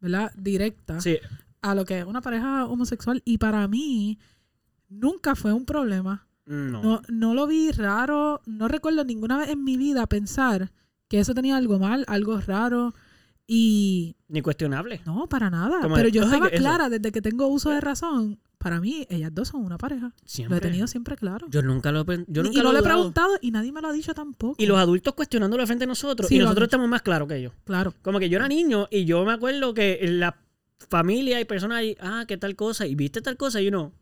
¿verdad? 0.00 0.32
Directa 0.36 1.00
Sí, 1.00 1.18
a 1.62 1.74
lo 1.74 1.84
que 1.84 2.00
es 2.00 2.04
una 2.06 2.20
pareja 2.22 2.66
homosexual. 2.66 3.22
Y 3.24 3.38
para 3.38 3.68
mí, 3.68 4.18
nunca 4.88 5.34
fue 5.36 5.52
un 5.52 5.64
problema. 5.64 6.26
no. 6.46 6.82
No, 6.82 7.02
no 7.08 7.34
lo 7.34 7.46
vi 7.46 7.70
raro. 7.70 8.40
No 8.46 8.66
recuerdo 8.66 9.04
ninguna 9.04 9.38
vez 9.38 9.50
en 9.50 9.62
mi 9.62 9.76
vida 9.76 10.06
pensar 10.08 10.72
que 11.10 11.18
eso 11.20 11.34
tenía 11.34 11.56
algo 11.58 11.78
mal, 11.78 12.04
algo 12.08 12.40
raro. 12.40 12.94
Y 13.46 14.14
Ni 14.28 14.42
cuestionable. 14.42 15.00
no, 15.04 15.26
para 15.28 15.50
nada. 15.50 15.80
Pero 15.92 16.08
yo 16.08 16.22
"Ay, 16.22 16.26
estaba 16.28 16.48
¿qué 16.48 16.54
es 16.54 16.60
eso?" 16.60 16.68
clara 16.68 16.88
desde 16.88 17.10
que 17.10 17.20
tengo 17.20 17.48
uso 17.48 17.70
de 17.70 17.80
razón. 17.80 18.38
Para 18.58 18.78
mí, 18.80 19.06
ellas 19.10 19.34
dos 19.34 19.48
son 19.48 19.64
una 19.64 19.76
pareja. 19.76 20.12
Siempre. 20.24 20.54
Lo 20.54 20.58
he 20.58 20.60
tenido 20.60 20.86
siempre 20.86 21.16
claro. 21.16 21.48
Yo 21.50 21.60
nunca 21.62 21.90
lo 21.90 22.04
yo 22.04 22.42
nunca 22.44 22.58
y 22.60 22.62
no 22.62 22.72
lo 22.72 22.78
he 22.78 22.82
preguntado 22.82 23.38
y 23.40 23.50
nadie 23.50 23.72
me 23.72 23.80
lo 23.80 23.88
ha 23.88 23.92
dicho 23.92 24.14
tampoco. 24.14 24.54
Y 24.62 24.66
los 24.66 24.78
adultos 24.78 25.14
cuestionándolo 25.14 25.66
frente 25.66 25.84
a 25.84 25.86
nosotros. 25.88 26.28
Sí, 26.28 26.36
y 26.36 26.38
nosotros 26.38 26.66
estamos 26.66 26.88
más 26.88 27.02
claros 27.02 27.26
que 27.26 27.36
ellos. 27.38 27.52
Claro. 27.64 27.92
Como 28.02 28.20
que 28.20 28.28
yo 28.28 28.36
era 28.38 28.46
niño 28.46 28.86
y 28.90 29.04
yo 29.04 29.24
me 29.24 29.32
acuerdo 29.32 29.74
que 29.74 29.98
en 30.02 30.20
la 30.20 30.36
familia 30.88 31.40
y 31.40 31.44
personas 31.44 31.78
ahí, 31.78 31.96
ah, 32.00 32.24
que 32.28 32.36
tal 32.36 32.54
cosa, 32.54 32.86
y 32.86 32.94
viste 32.94 33.20
tal 33.20 33.36
cosa, 33.36 33.60
y 33.60 33.68
uno, 33.68 33.92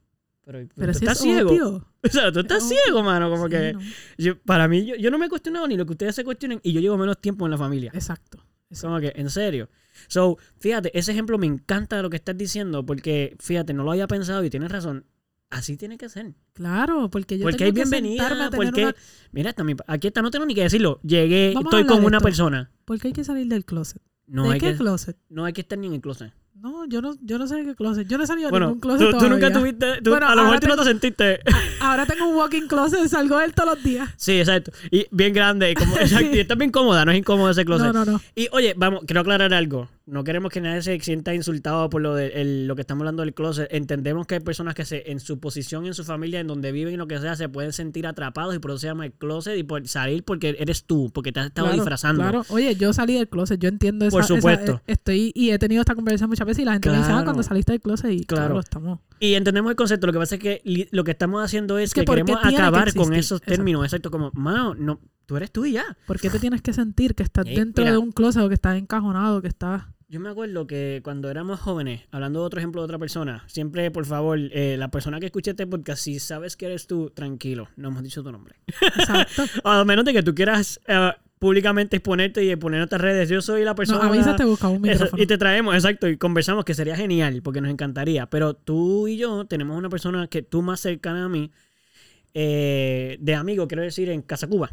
pero, 0.50 0.66
Pero 0.74 0.92
tú 0.92 0.98
si 0.98 1.04
estás 1.04 1.18
es 1.18 1.22
ciego. 1.24 1.50
obvio. 1.50 1.86
O 2.02 2.08
sea, 2.08 2.32
tú 2.32 2.40
estás 2.40 2.62
Es 2.62 2.68
ciego, 2.70 3.02
mano. 3.02 3.28
Como 3.28 3.44
Sí, 3.46 3.50
que 3.50 3.72
no. 3.74 3.80
yo- 4.16 4.38
para 4.40 4.66
mí, 4.66 4.86
yo, 4.86 4.96
yo 4.96 5.10
no 5.10 5.18
me 5.18 5.26
he 5.26 5.28
cuestionado 5.28 5.68
ni 5.68 5.76
lo 5.76 5.84
que 5.84 5.92
ustedes 5.92 6.14
se 6.14 6.24
cuestionen 6.24 6.60
y 6.62 6.72
yo 6.72 6.80
llevo 6.80 6.96
menos 6.96 7.20
tiempo 7.20 7.44
en 7.46 7.50
la 7.50 7.58
familia. 7.58 7.90
Exacto. 7.94 8.38
Exacto. 8.70 8.88
Como 8.88 9.00
que, 9.00 9.12
en 9.20 9.28
serio. 9.30 9.68
So, 10.08 10.38
fíjate, 10.58 10.96
ese 10.98 11.12
ejemplo 11.12 11.36
me 11.38 11.46
encanta 11.46 11.96
de 11.96 12.02
lo 12.02 12.10
que 12.10 12.16
estás 12.16 12.36
diciendo, 12.36 12.84
porque, 12.86 13.36
fíjate, 13.40 13.72
no 13.74 13.82
lo 13.82 13.90
había 13.92 14.06
pensado 14.06 14.42
y 14.44 14.50
tienes 14.50 14.70
razón. 14.72 15.04
Así 15.50 15.76
tiene 15.78 15.96
que 15.96 16.08
ser. 16.10 16.34
Claro, 16.52 17.08
porque 17.10 17.38
yo 17.38 17.44
Porque 17.44 17.56
tengo 17.58 17.68
hay 17.68 17.72
que 17.72 17.80
bienvenida, 17.90 18.50
porque, 18.54 18.82
una- 18.84 18.94
mira, 19.32 19.52
también, 19.54 19.78
aquí 19.86 20.08
está, 20.08 20.20
no 20.22 20.30
tengo 20.30 20.44
ni 20.44 20.54
que 20.54 20.62
decirlo. 20.62 21.00
Llegué, 21.02 21.52
Vamos 21.54 21.72
estoy 21.72 21.86
con 21.86 22.04
una 22.04 22.18
esto. 22.18 22.24
persona. 22.24 22.70
¿Por 22.84 22.98
qué 22.98 23.08
hay 23.08 23.12
que 23.14 23.24
salir 23.24 23.46
del 23.48 23.64
closet? 23.64 24.02
No 24.26 24.44
¿De 24.48 24.54
hay, 24.54 24.60
qué 24.60 24.72
que, 24.72 24.76
closet? 24.76 25.16
no 25.30 25.46
hay 25.46 25.54
que 25.54 25.62
estar 25.62 25.78
ni 25.78 25.86
en 25.86 25.94
el 25.94 26.00
closet. 26.02 26.32
No, 26.60 26.86
yo 26.86 27.00
no, 27.00 27.14
yo 27.22 27.38
no 27.38 27.46
sé 27.46 27.62
qué 27.64 27.74
closet. 27.76 28.08
Yo 28.08 28.18
no 28.18 28.24
he 28.24 28.26
salido 28.26 28.48
de 28.48 28.50
Bueno, 28.50 28.66
ningún 28.66 28.80
tú, 28.80 28.88
closet 28.88 29.10
tú 29.10 29.28
nunca 29.28 29.48
todavía. 29.48 29.52
tuviste, 29.52 30.02
tú- 30.02 30.10
Bueno, 30.10 30.28
a 30.28 30.34
lo 30.34 30.42
mejor 30.42 30.60
tú 30.60 30.66
no 30.66 30.76
te 30.76 30.84
sentiste. 30.84 31.40
Ahora 31.80 32.04
tengo 32.04 32.26
un 32.28 32.36
walking 32.36 32.66
closet, 32.66 33.06
salgo 33.08 33.38
de 33.38 33.44
él 33.44 33.54
todos 33.54 33.74
los 33.76 33.84
días. 33.84 34.08
Sí, 34.16 34.38
exacto. 34.40 34.72
Y 34.90 35.06
bien 35.12 35.32
grande. 35.32 35.70
y 35.70 35.74
Como, 35.74 35.96
exacto, 36.00 36.34
y 36.34 36.40
está 36.40 36.56
bien 36.56 36.70
cómoda, 36.72 37.04
no 37.04 37.12
es 37.12 37.18
incómodo 37.18 37.50
ese 37.50 37.64
closet. 37.64 37.92
No, 37.92 38.04
no, 38.04 38.12
no. 38.12 38.20
Y 38.34 38.48
oye, 38.52 38.74
vamos, 38.76 39.02
quiero 39.06 39.20
aclarar 39.20 39.54
algo. 39.54 39.88
No 40.10 40.24
queremos 40.24 40.50
que 40.50 40.60
nadie 40.62 40.80
se 40.82 40.98
sienta 41.00 41.34
insultado 41.34 41.90
por 41.90 42.00
lo 42.00 42.14
de 42.14 42.28
el- 42.28 42.66
lo 42.66 42.74
que 42.74 42.80
estamos 42.80 43.02
hablando 43.02 43.22
del 43.22 43.34
closet. 43.34 43.68
Entendemos 43.70 44.26
que 44.26 44.36
hay 44.36 44.40
personas 44.40 44.74
que 44.74 44.84
se, 44.86 45.10
en 45.10 45.20
su 45.20 45.38
posición, 45.38 45.84
en 45.86 45.92
su 45.94 46.02
familia, 46.02 46.40
en 46.40 46.46
donde 46.46 46.72
viven 46.72 46.94
y 46.94 46.96
lo 46.96 47.06
que 47.06 47.18
sea, 47.18 47.36
se 47.36 47.48
pueden 47.48 47.72
sentir 47.74 48.06
atrapados 48.06 48.54
y 48.54 48.58
por 48.58 48.70
eso 48.70 48.78
se 48.78 48.86
llama 48.86 49.04
el 49.04 49.12
closet 49.12 49.58
y 49.58 49.64
por 49.64 49.86
salir 49.86 50.24
porque 50.24 50.56
eres 50.58 50.84
tú, 50.84 51.10
porque 51.12 51.30
te 51.30 51.40
has 51.40 51.46
estado 51.46 51.66
Claro, 51.68 51.76
disfrazando. 51.82 52.22
Claro, 52.22 52.44
oye, 52.48 52.74
yo 52.76 52.92
salí 52.94 53.14
del 53.14 53.28
closet, 53.28 53.60
yo 53.60 53.68
entiendo 53.68 54.06
esa, 54.06 54.16
Por 54.16 54.24
supuesto. 54.24 54.76
eh, 54.86 54.92
estoy 54.92 55.30
y 55.34 55.50
he 55.50 55.58
tenido 55.58 55.80
esta 55.82 55.94
conversación 55.94 56.30
muchas 56.30 56.46
veces 56.46 56.62
y 56.62 56.64
la 56.64 56.72
gente 56.72 56.88
me 56.90 56.96
dice, 56.96 57.06
ah, 57.08 57.12
Claro. 57.12 57.24
cuando 57.24 57.42
saliste 57.42 57.72
del 57.72 57.80
closet 57.82 58.10
y 58.12 58.24
Claro. 58.24 58.44
claro, 58.46 58.60
estamos. 58.60 59.00
Y 59.20 59.34
entendemos 59.34 59.68
el 59.70 59.76
concepto. 59.76 60.06
Lo 60.06 60.12
que 60.14 60.18
pasa 60.20 60.36
es 60.36 60.40
que 60.40 60.88
lo 60.90 61.04
que 61.04 61.10
estamos 61.10 61.44
haciendo 61.44 61.76
es 61.78 61.92
que 61.92 62.00
que, 62.00 62.06
¿por 62.06 62.16
qué 62.16 62.22
queremos 62.24 62.48
que 62.48 62.56
acabar 62.56 62.94
con 62.94 63.12
esos 63.12 63.42
términos. 63.42 63.84
Exacto, 63.84 64.10
como, 64.10 64.30
mano, 64.32 64.74
no, 64.74 65.00
tú 65.26 65.36
eres 65.36 65.50
tú 65.50 65.66
y 65.66 65.72
ya. 65.72 65.84
¿Por 66.06 66.18
qué 66.18 66.30
te 66.30 66.38
tienes 66.38 66.62
que 66.62 66.72
sentir 66.72 67.14
que 67.14 67.24
estás 67.24 67.44
Eh, 67.46 67.54
dentro 67.56 67.82
mira. 67.84 67.92
de 67.92 67.98
un 67.98 68.10
closet 68.12 68.42
o 68.42 68.48
que 68.48 68.54
estás 68.54 68.78
encajonado, 68.78 69.42
que 69.42 69.48
estás... 69.48 69.82
Yo 70.10 70.20
me 70.20 70.30
acuerdo 70.30 70.66
que 70.66 71.02
cuando 71.04 71.30
éramos 71.30 71.60
jóvenes, 71.60 72.00
hablando 72.10 72.40
de 72.40 72.46
otro 72.46 72.58
ejemplo 72.60 72.80
de 72.80 72.86
otra 72.86 72.98
persona, 72.98 73.44
siempre, 73.46 73.90
por 73.90 74.06
favor, 74.06 74.38
eh, 74.52 74.76
la 74.78 74.90
persona 74.90 75.20
que 75.20 75.26
escuche 75.26 75.50
este 75.50 75.66
podcast, 75.66 76.02
si 76.02 76.18
sabes 76.18 76.56
que 76.56 76.64
eres 76.64 76.86
tú, 76.86 77.10
tranquilo, 77.10 77.68
no 77.76 77.88
hemos 77.88 78.02
dicho 78.02 78.22
tu 78.22 78.32
nombre. 78.32 78.54
Exacto. 78.96 79.44
A 79.64 79.84
menos 79.84 80.06
de 80.06 80.14
que 80.14 80.22
tú 80.22 80.34
quieras 80.34 80.80
eh, 80.86 81.10
públicamente 81.38 81.96
exponerte 81.96 82.42
y 82.42 82.56
poner 82.56 82.78
en 82.78 82.84
otras 82.84 83.02
redes. 83.02 83.28
Yo 83.28 83.42
soy 83.42 83.64
la 83.64 83.72
No, 83.72 83.76
persona. 83.76 84.08
avisas, 84.08 84.36
te 84.36 84.46
busca 84.46 84.68
un 84.68 84.80
micrófono. 84.80 85.22
y 85.22 85.26
te 85.26 85.36
traemos, 85.36 85.74
exacto, 85.74 86.08
y 86.08 86.16
conversamos, 86.16 86.64
que 86.64 86.72
sería 86.72 86.96
genial, 86.96 87.42
porque 87.42 87.60
nos 87.60 87.70
encantaría. 87.70 88.30
Pero 88.30 88.54
tú 88.54 89.08
y 89.08 89.18
yo 89.18 89.44
tenemos 89.44 89.76
una 89.76 89.90
persona 89.90 90.26
que 90.28 90.40
tú 90.40 90.62
más 90.62 90.80
cercana 90.80 91.26
a 91.26 91.28
mí, 91.28 91.50
eh, 92.32 93.18
de 93.20 93.34
amigo, 93.34 93.68
quiero 93.68 93.82
decir, 93.82 94.08
en 94.08 94.22
Casa 94.22 94.46
Cuba. 94.46 94.70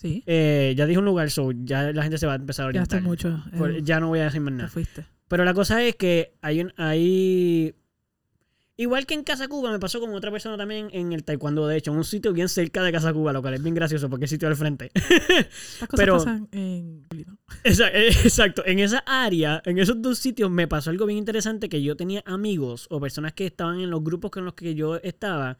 Sí, 0.00 0.22
Eh, 0.26 0.74
ya 0.76 0.86
dije 0.86 0.98
un 0.98 1.04
lugar, 1.04 1.28
so 1.30 1.50
ya 1.52 1.92
la 1.92 2.02
gente 2.02 2.18
se 2.18 2.26
va 2.26 2.32
a 2.34 2.36
empezar 2.36 2.64
a 2.64 2.66
ya 2.66 2.68
orientar. 2.82 3.02
mucho. 3.02 3.42
eh, 3.52 3.80
ya 3.82 3.98
no 3.98 4.08
voy 4.08 4.20
a 4.20 4.24
decir 4.24 4.40
más 4.40 4.54
nada. 4.54 4.68
fuiste. 4.70 5.04
Pero 5.26 5.44
la 5.44 5.52
cosa 5.54 5.82
es 5.84 5.96
que 5.96 6.34
hay 6.40 6.60
un, 6.60 6.72
hay 6.76 7.74
igual 8.76 9.06
que 9.06 9.14
en 9.14 9.24
Casa 9.24 9.48
Cuba 9.48 9.72
me 9.72 9.80
pasó 9.80 9.98
con 9.98 10.14
otra 10.14 10.30
persona 10.30 10.56
también 10.56 10.88
en 10.92 11.12
el 11.12 11.24
taekwondo, 11.24 11.66
de 11.66 11.76
hecho, 11.78 11.90
en 11.90 11.96
un 11.98 12.04
sitio 12.04 12.32
bien 12.32 12.48
cerca 12.48 12.80
de 12.84 12.92
Casa 12.92 13.12
Cuba, 13.12 13.32
lo 13.32 13.42
cual 13.42 13.54
es 13.54 13.62
bien 13.62 13.74
gracioso 13.74 14.08
porque 14.08 14.26
es 14.26 14.30
sitio 14.30 14.46
al 14.46 14.54
frente. 14.54 14.92
Estas 14.94 15.88
cosas 15.88 15.88
Pero- 15.96 16.12
pasan 16.18 16.48
en... 16.52 17.04
eh, 17.12 18.08
Exacto, 18.22 18.64
en 18.64 18.78
esa 18.78 18.98
área, 19.04 19.60
en 19.66 19.78
esos 19.80 20.00
dos 20.00 20.20
sitios 20.20 20.48
me 20.48 20.68
pasó 20.68 20.90
algo 20.90 21.06
bien 21.06 21.18
interesante 21.18 21.68
que 21.68 21.82
yo 21.82 21.96
tenía 21.96 22.22
amigos 22.24 22.86
o 22.90 23.00
personas 23.00 23.32
que 23.32 23.46
estaban 23.46 23.80
en 23.80 23.90
los 23.90 24.04
grupos 24.04 24.30
con 24.30 24.44
los 24.44 24.54
que 24.54 24.76
yo 24.76 24.96
estaba, 25.02 25.58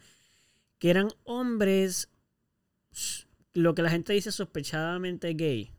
que 0.79 0.91
eran 0.91 1.09
hombres, 1.25 2.09
lo 3.59 3.75
que 3.75 3.83
la 3.83 3.91
gente 3.91 4.13
dice 4.13 4.33
sospechadamente 4.33 5.33
gay. 5.35 5.73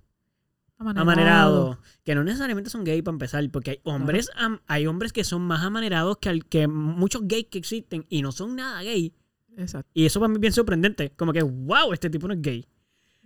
Amanerado. 0.77 1.01
amanerado, 1.11 1.79
que 2.05 2.15
no 2.15 2.23
necesariamente 2.23 2.69
son 2.69 2.85
gay 2.85 3.01
para 3.01 3.13
empezar, 3.15 3.43
porque 3.51 3.71
hay 3.71 3.79
hombres, 3.83 4.31
am- 4.35 4.61
hay 4.65 4.87
hombres 4.87 5.11
que 5.11 5.25
son 5.25 5.41
más 5.41 5.61
amanerados 5.63 6.17
que, 6.19 6.29
al- 6.29 6.45
que 6.45 6.67
muchos 6.69 7.23
gays 7.27 7.47
que 7.47 7.57
existen 7.57 8.05
y 8.07 8.21
no 8.21 8.31
son 8.31 8.55
nada 8.55 8.81
gay. 8.81 9.13
Exacto. 9.57 9.89
Y 9.93 10.05
eso 10.05 10.21
para 10.21 10.29
mí 10.29 10.35
es 10.35 10.39
bien 10.41 10.53
sorprendente, 10.53 11.11
como 11.17 11.33
que, 11.33 11.41
wow, 11.43 11.91
este 11.91 12.09
tipo 12.09 12.29
no 12.29 12.33
es 12.33 12.41
gay. 12.41 12.65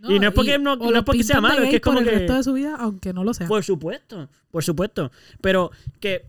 Y 0.09 0.19
no 0.19 0.29
es 0.29 0.33
porque 0.33 0.57
no- 0.57 0.73
o 0.73 0.77
no 0.77 0.91
lo 0.91 0.97
es 0.97 1.03
porque 1.03 1.23
sea 1.23 1.39
malo, 1.41 1.61
es 1.61 1.69
que 1.69 1.75
es 1.75 1.81
como 1.83 1.97
por 1.99 2.05
que- 2.05 2.13
el 2.13 2.19
resto 2.21 2.33
de 2.35 2.43
su 2.43 2.53
vida, 2.53 2.75
aunque 2.79 3.13
no 3.13 3.23
lo 3.23 3.35
sea. 3.35 3.47
Por 3.47 3.63
supuesto, 3.63 4.29
por 4.49 4.63
supuesto. 4.63 5.11
Pero 5.39 5.69
que 5.99 6.25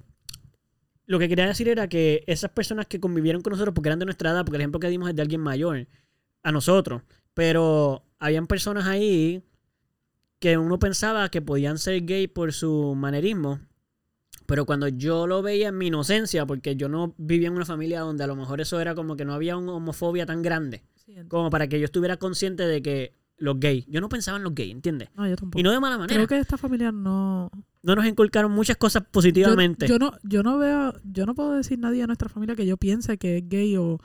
lo 1.07 1.19
que 1.19 1.29
quería 1.29 1.47
decir 1.47 1.69
era 1.69 1.89
que 1.89 2.23
esas 2.27 2.51
personas 2.51 2.87
que 2.87 3.01
convivieron 3.01 3.41
con 3.41 3.53
nosotros, 3.53 3.75
porque 3.75 3.89
eran 3.89 3.99
de 3.99 4.05
nuestra 4.05 4.31
edad, 4.31 4.45
porque 4.45 4.57
el 4.57 4.61
ejemplo 4.61 4.79
que 4.79 4.89
dimos 4.91 5.09
es 5.09 5.17
de 5.17 5.23
alguien 5.23 5.41
mayor, 5.41 5.87
a 6.43 6.53
nosotros, 6.53 7.03
pero 7.33 8.04
habían 8.19 8.47
personas 8.47 8.87
ahí 8.87 9.43
que 10.39 10.59
uno 10.59 10.79
pensaba 10.79 11.29
que 11.31 11.41
podían 11.41 11.79
ser 11.79 12.05
gay 12.05 12.27
por 12.29 12.53
su 12.53 12.95
manerismo. 12.95 13.61
Pero 14.47 14.67
cuando 14.67 14.89
yo 14.89 15.27
lo 15.27 15.43
veía 15.43 15.69
en 15.69 15.79
mi 15.79 15.87
inocencia, 15.87 16.45
porque 16.45 16.77
yo 16.77 16.89
no 16.89 17.15
vivía 17.17 17.49
en 17.49 17.55
una 17.55 17.65
familia 17.65 18.01
donde 18.01 18.25
a 18.25 18.27
lo 18.27 18.37
mejor 18.37 18.61
eso 18.61 18.79
era 18.81 18.95
como 18.95 19.17
que 19.17 19.25
no 19.25 19.33
había 19.33 19.57
una 19.57 19.73
homofobia 19.73 20.27
tan 20.27 20.43
grande, 20.43 20.83
Sí, 20.97 21.15
como 21.29 21.51
para 21.51 21.67
que 21.67 21.79
yo 21.79 21.87
estuviera 21.87 22.19
consciente 22.19 22.67
de 22.67 22.83
que 22.83 23.15
los 23.37 23.59
gays, 23.59 23.87
yo 23.89 24.01
no 24.01 24.09
pensaba 24.09 24.37
en 24.37 24.45
los 24.45 24.55
gays, 24.55 24.73
¿entiendes? 24.73 25.09
No, 25.15 25.27
yo 25.27 25.37
tampoco. 25.37 25.59
Y 25.59 25.63
no 25.63 25.71
de 25.71 25.81
mala 25.81 25.99
manera. 25.99 26.15
Creo 26.15 26.29
que 26.29 26.39
esta 26.39 26.59
familia 26.59 26.93
no... 26.93 27.51
No 27.83 27.95
nos 27.95 28.07
inculcaron 28.07 28.53
muchas 28.53 28.77
cosas 28.77 29.03
positivamente. 29.11 29.87
yo 29.87 29.99
no, 29.99 30.13
yo 30.23 30.43
no 30.43 30.59
veo, 30.59 30.95
yo 31.05 31.27
no 31.27 31.35
puedo 31.35 31.53
decir 31.53 31.79
nadie 31.79 32.03
de 32.03 32.07
nuestra 32.07 32.29
familia 32.29 32.55
que 32.57 32.67
yo 32.67 32.77
piense 32.77 33.19
que 33.19 33.39
es 33.39 33.49
gay 33.49 33.77
o, 33.77 33.99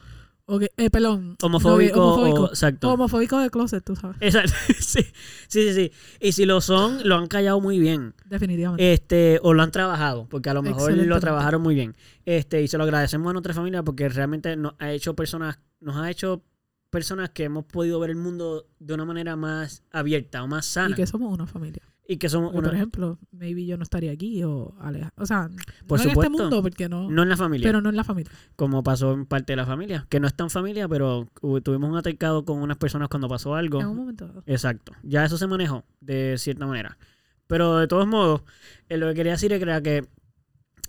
o 0.51 0.59
que, 0.59 0.69
eh, 0.77 0.89
pelón, 0.89 1.37
homofóbico, 1.41 1.97
no, 1.97 2.03
o- 2.05 2.13
homofóbico. 2.15 2.47
exacto. 2.49 2.91
homofóbico 2.91 3.37
de 3.39 3.49
closet, 3.49 3.83
tú 3.83 3.95
sabes, 3.95 4.17
Exacto. 4.19 4.51
sí, 4.79 5.01
sí, 5.47 5.63
sí, 5.67 5.73
sí. 5.73 5.91
Y 6.19 6.31
si 6.31 6.45
lo 6.45 6.59
son, 6.61 7.07
lo 7.07 7.15
han 7.15 7.27
callado 7.27 7.61
muy 7.61 7.79
bien. 7.79 8.13
definitivamente. 8.25 8.93
Este, 8.93 9.39
o 9.43 9.53
lo 9.53 9.61
han 9.63 9.71
trabajado, 9.71 10.27
porque 10.27 10.49
a 10.49 10.53
lo 10.53 10.61
mejor 10.61 10.91
lo 10.93 11.19
trabajaron 11.19 11.61
muy 11.61 11.75
bien. 11.75 11.95
Este, 12.25 12.61
y 12.61 12.67
se 12.67 12.77
lo 12.77 12.83
agradecemos 12.83 13.29
a 13.29 13.33
nuestra 13.33 13.53
familia 13.53 13.83
porque 13.83 14.09
realmente 14.09 14.55
nos 14.55 14.73
ha 14.79 14.91
hecho 14.91 15.15
personas, 15.15 15.59
nos 15.79 15.95
ha 15.97 16.09
hecho 16.09 16.43
personas 16.89 17.29
que 17.29 17.43
hemos 17.43 17.65
podido 17.65 17.99
ver 17.99 18.09
el 18.09 18.15
mundo 18.15 18.65
de 18.79 18.93
una 18.95 19.05
manera 19.05 19.35
más 19.35 19.83
abierta 19.91 20.43
o 20.43 20.47
más 20.47 20.65
sana. 20.65 20.91
y 20.91 20.95
que 20.95 21.05
somos 21.05 21.31
una 21.31 21.45
familia. 21.45 21.83
Y 22.11 22.17
que 22.17 22.27
somos 22.27 22.51
Porque, 22.51 22.57
una, 22.57 22.69
Por 22.69 22.75
ejemplo, 22.75 23.19
maybe 23.29 23.67
yo 23.67 23.77
no 23.77 23.83
estaría 23.83 24.11
aquí 24.11 24.43
o 24.43 24.73
Aleja. 24.79 25.13
O 25.15 25.27
sea, 25.27 25.47
Por 25.85 25.99
no 25.99 26.05
en 26.05 26.09
este 26.09 26.29
mundo 26.29 26.63
porque 26.63 26.89
no, 26.89 27.07
no 27.07 27.21
en 27.21 27.29
la 27.29 27.37
familia. 27.37 27.67
pero 27.67 27.81
no 27.81 27.89
en 27.89 27.95
la 27.95 28.03
familia. 28.03 28.31
como 28.55 28.81
pasó 28.81 29.13
en 29.13 29.27
parte 29.27 29.53
de 29.53 29.57
la 29.57 29.67
familia. 29.67 30.07
Que 30.09 30.19
no 30.19 30.25
es 30.25 30.33
tan 30.33 30.49
familia, 30.49 30.87
pero 30.87 31.27
tuvimos 31.63 31.87
un 31.87 31.97
altercado 31.97 32.45
con 32.45 32.63
unas 32.63 32.77
personas 32.77 33.09
cuando 33.09 33.29
pasó 33.29 33.53
algo. 33.53 33.79
En 33.79 33.87
un 33.89 33.97
momento 33.97 34.25
dado. 34.25 34.41
Exacto. 34.47 34.93
Ya 35.03 35.23
eso 35.23 35.37
se 35.37 35.45
manejó 35.45 35.85
de 36.01 36.33
cierta 36.39 36.65
manera. 36.65 36.97
Pero 37.45 37.77
de 37.77 37.87
todos 37.87 38.07
modos, 38.07 38.41
eh, 38.87 38.97
lo 38.97 39.07
que 39.09 39.13
quería 39.13 39.33
decir 39.33 39.53
era 39.53 39.79
que 39.79 40.07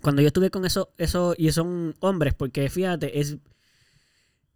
cuando 0.00 0.22
yo 0.22 0.28
estuve 0.28 0.50
con 0.50 0.64
eso, 0.64 0.94
eso 0.96 1.34
y 1.36 1.52
son 1.52 1.96
hombres, 2.00 2.32
porque 2.32 2.70
fíjate, 2.70 3.20
es 3.20 3.36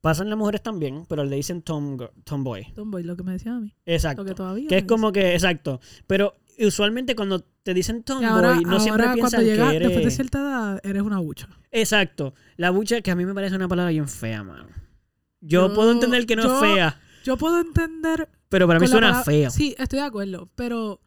pasan 0.05 0.29
las 0.29 0.39
mujeres 0.39 0.63
también, 0.63 1.07
pero 1.09 1.25
le 1.25 1.35
dicen 1.35 1.63
tom, 1.63 1.97
tomboy. 2.25 2.71
Tomboy, 2.75 3.03
lo 3.05 3.17
que 3.17 3.23
me 3.23 3.33
decían 3.33 3.55
a 3.55 3.61
mí. 3.61 3.75
Exacto. 3.87 4.23
Lo 4.23 4.29
que 4.29 4.35
todavía. 4.35 4.69
Que 4.69 4.77
es 4.77 4.85
como 4.85 5.13
que, 5.13 5.33
exacto. 5.33 5.81
Pero 6.07 6.35
usualmente 6.61 7.15
cuando 7.17 7.41
te 7.41 7.75
dicen 7.75 8.03
tomboy, 8.03 8.27
ahora, 8.27 8.61
no 8.61 8.81
siempre 8.81 9.05
piensan 9.15 9.21
cuando 9.21 9.43
llegas, 9.43 9.71
que 9.71 9.77
eres... 9.77 9.89
después 9.89 10.05
de 10.05 10.11
cierta 10.11 10.39
edad, 10.41 10.81
eres 10.85 11.03
una 11.03 11.19
bucha. 11.19 11.49
Exacto. 11.71 12.35
La 12.57 12.71
bucha, 12.71 13.01
que 13.01 13.11
a 13.11 13.15
mí 13.17 13.25
me 13.25 13.35
parece 13.35 13.57
una 13.57 13.69
palabra 13.69 13.91
bien 13.91 14.09
fea, 14.09 14.43
mano. 14.43 14.67
Yo, 15.41 15.69
Yo- 15.69 15.75
puedo 15.75 15.93
entender 15.93 16.27
que 16.27 16.37
no 16.37 16.43
yo- 16.45 16.55
es 16.55 16.61
fea, 16.61 17.01
Yo 17.25 17.37
puedo 17.37 17.61
entender. 17.61 18.29
pero 18.49 18.67
para 18.67 18.79
mí 18.81 18.87
suena 18.87 19.09
palabra- 19.09 19.25
feo. 19.25 19.51
Sí, 19.51 19.75
estoy 19.79 19.99
de 19.99 20.05
acuerdo. 20.05 20.49
Pero 20.55 21.01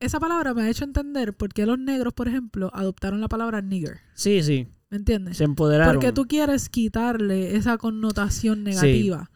esa 0.00 0.20
palabra 0.20 0.54
me 0.54 0.62
ha 0.62 0.68
hecho 0.70 0.84
entender 0.84 1.34
por 1.34 1.52
qué 1.52 1.66
los 1.66 1.78
negros, 1.78 2.12
por 2.12 2.28
ejemplo, 2.28 2.70
adoptaron 2.74 3.20
la 3.20 3.28
palabra 3.28 3.60
nigger. 3.62 4.00
Sí, 4.14 4.42
sí. 4.42 4.68
¿Me 4.90 4.98
entiendes? 4.98 5.38
Se 5.38 5.44
empoderaron. 5.44 5.94
Porque 5.94 6.12
tú 6.12 6.26
quieres 6.26 6.68
quitarle 6.68 7.56
esa 7.56 7.78
connotación 7.78 8.62
negativa. 8.64 9.30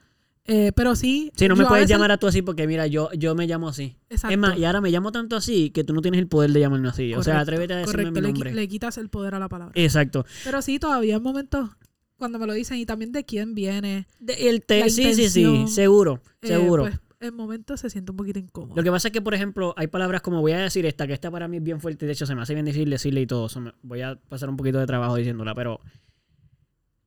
Eh, 0.50 0.72
pero 0.74 0.96
sí. 0.96 1.30
Sí, 1.36 1.46
no 1.46 1.54
me 1.56 1.64
a 1.64 1.68
puedes 1.68 1.82
veces- 1.84 1.90
llamar 1.94 2.10
a 2.10 2.16
tú 2.16 2.26
así 2.26 2.40
porque 2.42 2.66
mira, 2.66 2.86
yo, 2.86 3.10
yo 3.12 3.34
me 3.34 3.46
llamo 3.46 3.68
así. 3.68 3.96
Exacto. 4.08 4.32
Es 4.32 4.38
más, 4.38 4.58
y 4.58 4.64
ahora 4.64 4.80
me 4.80 4.90
llamo 4.90 5.12
tanto 5.12 5.36
así 5.36 5.68
que 5.70 5.84
tú 5.84 5.92
no 5.92 6.00
tienes 6.00 6.18
el 6.18 6.26
poder 6.26 6.50
de 6.52 6.60
llamarme 6.60 6.88
así. 6.88 7.12
o 7.14 7.22
sea, 7.22 7.38
atrévete 7.40 7.74
a 7.74 7.76
decirme 7.76 8.04
correcto, 8.04 8.20
mi 8.22 8.32
nombre. 8.32 8.54
Le, 8.54 8.66
quitas 8.66 8.96
el 8.96 9.10
poder 9.10 9.34
a 9.34 9.38
la 9.38 9.48
palabra. 9.50 9.72
Exacto. 9.76 10.24
Pero 10.44 10.62
sí, 10.62 10.78
todavía 10.78 11.16
hay 11.16 11.20
momentos 11.20 11.68
cuando 12.16 12.38
me 12.38 12.46
lo 12.46 12.54
dicen 12.54 12.78
y 12.78 12.86
también 12.86 13.12
de 13.12 13.24
quién 13.24 13.54
viene. 13.54 14.06
De- 14.20 14.48
el 14.48 14.64
te- 14.64 14.80
La 14.80 14.88
sí, 14.88 15.12
sí, 15.14 15.28
sí, 15.28 15.66
seguro, 15.68 16.22
eh, 16.42 16.48
seguro. 16.48 16.84
pues 16.84 16.98
en 17.20 17.34
momentos 17.34 17.80
se 17.80 17.90
siente 17.90 18.12
un 18.12 18.16
poquito 18.16 18.38
incómodo. 18.38 18.74
Lo 18.74 18.82
que 18.82 18.90
pasa 18.90 19.08
es 19.08 19.12
que, 19.12 19.20
por 19.20 19.34
ejemplo, 19.34 19.74
hay 19.76 19.88
palabras 19.88 20.22
como 20.22 20.40
voy 20.40 20.52
a 20.52 20.58
decir 20.58 20.86
esta, 20.86 21.06
que 21.06 21.12
esta 21.12 21.30
para 21.30 21.46
mí 21.46 21.58
es 21.58 21.62
bien 21.62 21.80
fuerte, 21.80 22.06
de 22.06 22.12
hecho 22.12 22.24
se 22.26 22.34
me 22.34 22.40
hace 22.42 22.54
bien 22.54 22.64
difícil 22.64 22.88
decirle 22.88 23.20
y 23.20 23.26
todo. 23.26 23.48
me- 23.60 23.74
voy 23.82 24.00
a 24.00 24.16
pasar 24.28 24.48
un 24.48 24.56
poquito 24.56 24.78
de 24.78 24.86
trabajo 24.86 25.14
diciéndola, 25.16 25.54
pero 25.54 25.80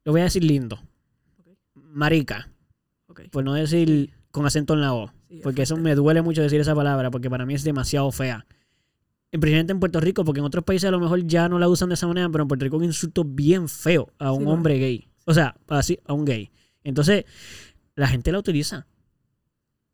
lo 0.05 0.11
voy 0.11 0.21
a 0.21 0.25
decir 0.25 0.43
lindo. 0.43 0.79
Marica, 1.73 2.49
Ok, 3.12 3.22
por 3.32 3.43
no 3.43 3.53
decir 3.53 4.12
con 4.32 4.45
acento 4.45 4.74
en 4.74 4.82
la 4.82 4.93
O. 4.93 5.12
sí, 5.30 5.39
Porque 5.43 5.62
eso 5.64 5.78
me 5.78 5.93
duele 5.95 6.22
mucho 6.22 6.41
decir 6.41 6.59
esa 6.62 6.74
palabra, 6.76 7.12
porque 7.12 7.30
para 7.30 7.45
mí 7.45 7.53
es 7.53 7.64
demasiado 7.64 8.12
fea. 8.12 8.45
Principalmente 9.30 9.72
en 9.72 9.80
Puerto 9.80 9.99
Rico, 10.01 10.26
porque 10.26 10.39
en 10.39 10.45
otros 10.45 10.64
países 10.66 10.88
a 10.88 10.91
lo 10.91 10.99
mejor 10.99 11.26
ya 11.26 11.47
no 11.47 11.57
la 11.59 11.70
usan 11.70 11.88
de 11.89 11.95
esa 11.95 12.07
manera, 12.07 12.28
pero 12.30 12.43
en 12.43 12.47
Puerto 12.49 12.64
Rico 12.66 12.76
es 12.78 12.80
un 12.80 12.86
insulto 12.86 13.24
bien 13.24 13.70
feo 13.70 14.12
a 14.20 14.32
un 14.34 14.43
Sí, 14.43 14.49
hombre 14.49 14.78
gay. 14.78 15.07
O 15.26 15.34
sea, 15.34 15.55
así, 15.70 15.99
a 16.05 16.14
un 16.14 16.26
gay. 16.26 16.51
Entonces, 16.84 17.26
la 17.95 18.07
gente 18.07 18.32
la 18.32 18.39
utiliza. 18.39 18.88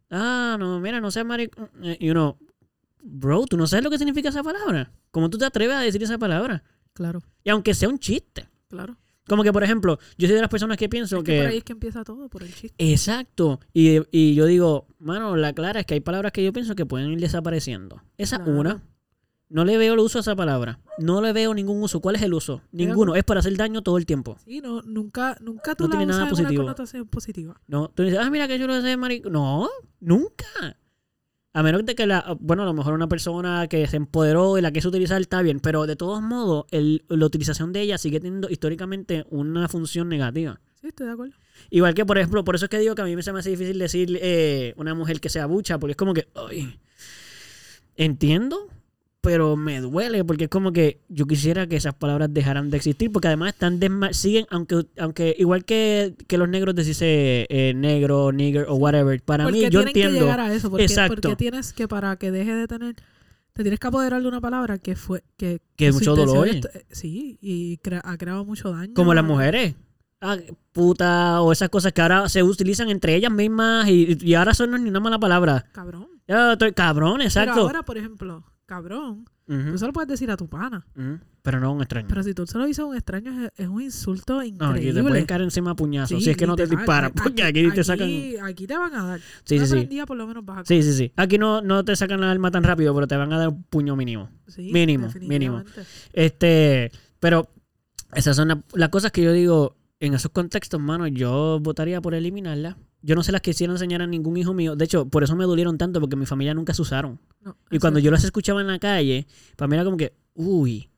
Ah, 0.09 0.55
no, 0.59 0.79
mira, 0.79 1.01
no 1.01 1.11
seas 1.11 1.25
marico. 1.25 1.69
Y 1.99 2.09
uno, 2.09 2.37
bro, 3.03 3.45
tú 3.45 3.57
no 3.57 3.67
sabes 3.67 3.83
lo 3.83 3.89
que 3.91 3.97
significa 3.97 4.29
esa 4.29 4.41
palabra. 4.43 4.91
¿Cómo 5.11 5.29
tú 5.29 5.37
te 5.37 5.45
atreves 5.45 5.75
a 5.75 5.81
decir 5.81 6.01
esa 6.01 6.17
palabra? 6.17 6.63
Claro, 6.93 7.21
Y 7.43 7.49
aunque 7.49 7.73
sea 7.73 7.89
un 7.89 7.99
chiste. 7.99 8.47
claro. 8.69 8.97
Como 9.27 9.43
que, 9.43 9.51
por 9.53 9.63
ejemplo, 9.63 9.99
yo 10.17 10.27
soy 10.27 10.35
de 10.35 10.41
las 10.41 10.49
personas 10.49 10.77
que 10.77 10.87
pienso 10.89 11.17
Es 11.17 11.23
que 11.23 11.31
que... 11.33 11.37
por 11.39 11.47
ahí 11.49 11.57
es 11.57 11.63
que 11.63 11.73
empieza 11.73 12.03
todo, 12.03 12.29
por 12.29 12.43
el 12.43 12.53
chiste. 12.53 12.73
Exacto. 12.77 13.59
Y, 13.73 13.99
y 14.11 14.35
yo 14.35 14.45
digo, 14.45 14.87
mano, 14.99 15.35
la 15.35 15.53
clara 15.53 15.79
es 15.81 15.85
que 15.85 15.95
hay 15.95 15.99
palabras 15.99 16.31
que 16.31 16.43
yo 16.43 16.53
pienso 16.53 16.75
que 16.75 16.85
pueden 16.85 17.11
ir 17.11 17.19
desapareciendo. 17.19 18.01
Esa 18.17 18.37
Claro. 18.37 18.59
una. 18.59 18.83
No 19.49 19.63
le 19.63 19.77
veo 19.77 19.93
el 19.93 19.99
uso 19.99 20.17
a 20.17 20.21
esa 20.21 20.35
palabra. 20.35 20.79
No 20.99 21.21
le 21.21 21.31
veo 21.31 21.53
ningún 21.53 21.81
uso. 21.81 22.01
¿Cuál 22.01 22.17
es 22.17 22.21
el 22.21 22.33
uso? 22.33 22.61
Ninguno. 22.73 23.15
Es 23.15 23.23
para 23.23 23.39
hacer 23.39 23.55
daño 23.55 23.81
todo 23.81 23.97
el 23.97 24.05
tiempo. 24.05 24.37
Sí, 24.43 24.59
no, 24.59 24.81
nunca, 24.81 25.37
nunca 25.39 25.73
tú 25.73 25.85
No 25.85 25.89
la 25.89 25.91
tiene 25.97 26.05
nada 26.11 26.23
una 26.23 26.29
positivo. 26.29 27.09
positiva. 27.09 27.61
No, 27.67 27.87
tú 27.87 28.03
dices, 28.03 28.19
ah, 28.21 28.29
mira 28.29 28.45
que 28.49 28.59
yo 28.59 28.67
lo 28.67 28.81
sé, 28.81 28.97
marico. 28.97 29.29
No, 29.29 29.69
nunca. 30.01 30.45
A 31.57 31.63
menos 31.63 31.83
de 31.87 31.95
que 31.95 32.05
la, 32.05 32.37
bueno, 32.39 32.61
a 32.61 32.65
lo 32.67 32.73
mejor 32.75 32.93
una 32.93 33.07
persona 33.07 33.65
que 33.67 33.87
se 33.87 33.97
empoderó 33.97 34.59
y 34.59 34.61
la 34.61 34.71
quiso 34.71 34.89
utilizar 34.89 35.19
está 35.19 35.41
bien, 35.41 35.59
pero 35.59 35.87
de 35.87 35.95
todos 35.95 36.21
modos, 36.21 36.65
el- 36.69 37.03
la 37.09 37.25
utilización 37.25 37.73
de 37.73 37.81
ella 37.81 37.97
sigue 37.97 38.19
teniendo 38.19 38.47
históricamente 38.47 39.25
una 39.31 39.67
función 39.67 40.07
negativa. 40.07 40.61
Sí, 40.79 40.89
estoy 40.89 41.07
de 41.07 41.13
acuerdo. 41.13 41.33
Igual 41.71 41.95
que, 41.95 42.05
por 42.05 42.19
ejemplo, 42.19 42.43
por 42.43 42.53
eso 42.53 42.65
es 42.65 42.69
que 42.69 42.77
digo 42.77 42.93
que 42.93 43.01
a 43.01 43.05
mí 43.05 43.23
se 43.23 43.33
me 43.33 43.39
hace 43.39 43.49
difícil 43.49 43.79
decir 43.79 44.19
eh, 44.21 44.75
una 44.77 44.93
mujer 44.93 45.19
que 45.19 45.29
sea 45.29 45.47
bucha, 45.47 45.79
porque 45.79 45.93
es 45.93 45.97
como 45.97 46.13
que, 46.13 46.27
ay, 46.35 46.79
entiendo, 47.95 48.67
pero 49.27 49.57
me 49.57 49.81
duele, 49.81 50.23
porque 50.23 50.45
es 50.45 50.49
como 50.49 50.71
que 50.71 51.01
yo 51.09 51.25
quisiera 51.25 51.67
que 51.67 51.75
esas 51.75 51.93
palabras 51.93 52.33
dejaran 52.33 52.69
de 52.69 52.77
existir, 52.77 53.11
porque 53.11 53.27
además 53.27 53.49
están 53.53 53.77
siguen, 54.13 54.45
aunque, 54.49 54.85
aunque 54.97 55.35
igual 55.37 55.65
que, 55.65 56.15
que 56.27 56.37
los 56.37 56.47
negros 56.47 56.73
decirse 56.75 57.45
eh, 57.49 57.73
negro, 57.75 58.31
nigger 58.31 58.65
o 58.69 58.75
whatever, 58.75 59.21
para 59.21 59.43
porque 59.43 59.57
mí 59.57 59.63
yo 59.65 59.69
tienen 59.69 59.93
que 59.93 59.99
entiendo. 60.03 60.19
llegar 60.21 60.39
a 60.39 60.53
eso. 60.53 60.69
Porque, 60.69 60.85
Exacto. 60.85 61.15
porque 61.21 61.35
tienes 61.35 61.73
que, 61.73 61.89
para 61.89 62.15
que 62.15 62.31
deje 62.31 62.55
de 62.55 62.67
tener, 62.67 62.95
te 63.51 63.63
tienes 63.63 63.79
que 63.81 63.87
apoderar 63.87 64.21
de 64.21 64.27
una 64.29 64.39
palabra 64.39 64.77
que 64.77 64.95
fue, 64.95 65.23
que, 65.35 65.59
Que 65.75 65.91
mucho 65.91 66.15
dolor. 66.15 66.47
es- 66.47 66.63
eh, 66.73 66.85
sí, 66.89 67.37
y 67.41 67.77
crea- 67.79 68.01
ha 68.05 68.17
creado 68.17 68.45
mucho 68.45 68.71
daño. 68.71 68.93
Como 68.93 69.13
las 69.13 69.25
mujeres. 69.25 69.75
Ah, 70.21 70.37
puta, 70.71 71.41
o 71.41 71.51
esas 71.51 71.67
cosas 71.69 71.91
que 71.91 72.01
ahora 72.01 72.29
se 72.29 72.41
utilizan 72.43 72.89
entre 72.89 73.13
ellas 73.15 73.31
mismas 73.31 73.87
y, 73.89 74.17
y 74.21 74.33
ahora 74.35 74.53
son 74.53 74.71
ni 74.83 74.89
una 74.89 74.99
mala 75.01 75.19
palabra. 75.19 75.65
Cabrón. 75.73 76.07
Estoy 76.27 76.71
cabrón, 76.71 77.21
exacto. 77.21 77.53
Pero 77.53 77.67
ahora, 77.67 77.83
por 77.83 77.97
ejemplo, 77.97 78.43
cabrón, 78.67 79.25
Ujú, 79.47 79.71
tú 79.71 79.77
se 79.79 79.85
lo 79.87 79.93
puedes 79.93 80.07
decir 80.09 80.29
a 80.29 80.37
tu 80.37 80.47
pana. 80.47 80.85
Pero 81.41 81.59
no 81.61 81.67
a 81.67 81.69
un 81.71 81.79
extraño. 81.81 82.07
Pero 82.09 82.21
si 82.21 82.33
tú 82.33 82.45
se 82.45 82.57
lo 82.57 82.65
dices 82.65 82.83
a 82.83 82.85
un 82.85 82.95
extraño, 82.95 83.45
es, 83.45 83.51
es 83.55 83.67
un 83.69 83.81
insulto 83.81 84.35
No, 84.35 84.43
increíble. 84.43 84.93
te 84.93 85.01
pueden 85.01 85.25
caer 85.25 85.41
encima 85.41 85.71
a 85.71 85.75
puñazos. 85.75 86.17
Sí, 86.19 86.25
si 86.25 86.29
es 86.31 86.37
que 86.37 86.45
no 86.45 86.55
te 86.57 86.67
disparan, 86.67 87.13
porque 87.13 87.43
aquí, 87.43 87.71
te 87.71 87.83
sacan. 87.83 88.07
Sí, 88.07 88.35
Aquí 88.43 88.67
te 88.67 88.77
van 88.77 88.93
a 88.93 89.03
dar. 89.05 89.19
sí, 89.45 89.55
Una 89.55 89.65
sí. 89.65 89.71
prendida 89.71 90.05
por 90.05 90.17
lo 90.17 90.27
menos 90.27 90.43
vas 90.45 90.59
a 90.59 90.65
Sí, 90.65 90.83
sí, 90.83 90.91
sí. 90.93 91.13
Aquí 91.15 91.37
no, 91.37 91.61
no 91.61 91.83
te 91.85 91.95
sacan 91.95 92.19
el 92.21 92.29
arma 92.29 92.51
tan 92.51 92.63
rápido, 92.63 92.93
pero 92.93 93.07
te 93.07 93.15
van 93.15 93.31
a 93.33 93.37
dar 93.39 93.47
un 93.49 93.63
puño 93.63 93.95
mínimo. 93.95 94.29
Sí, 94.47 94.71
Mínimo, 94.73 95.07
definitivamente. 95.07 95.81
Este, 96.13 96.91
pero 97.19 97.49
esas 98.13 98.35
son 98.35 98.49
la- 98.49 98.63
las 98.73 98.89
cosas 98.89 99.11
que 99.13 99.21
yo 99.23 99.31
digo 99.31 99.77
en 100.01 100.13
esos 100.13 100.31
contextos, 100.31 100.79
mano. 100.81 101.07
Yo 101.07 101.59
votaría 101.61 102.01
por 102.01 102.13
eliminarlas. 102.13 102.75
Yo 103.07 103.15
no 103.15 103.23
se 103.23 103.31
las 103.31 103.39
quisiera 103.39 103.71
enseñar 103.71 104.01
a 104.01 104.05
ningún 104.07 104.35
hijo 104.35 104.53
mío. 104.53 104.75
De 104.75 104.83
hecho, 104.83 105.07
por 105.07 105.23
eso 105.23 105.33
me 105.37 105.45
dolieron 105.45 105.77
tanto, 105.77 106.01
porque 106.01 106.17
mi 106.17 106.25
familia 106.25 106.53
nunca 106.53 106.73
se 106.73 106.81
usaron. 106.81 107.19
No, 107.41 107.55
Y 107.71 107.79
cuando 107.79 107.99
yo 107.99 108.11
las 108.11 108.25
escuchaba 108.25 108.59
en 108.59 108.67
la 108.67 108.79
calle, 108.79 109.25
para 109.55 109.69
mí 109.69 109.75
era 109.75 109.85
como 109.85 109.95
que, 109.95 110.13
uy, 110.33 110.89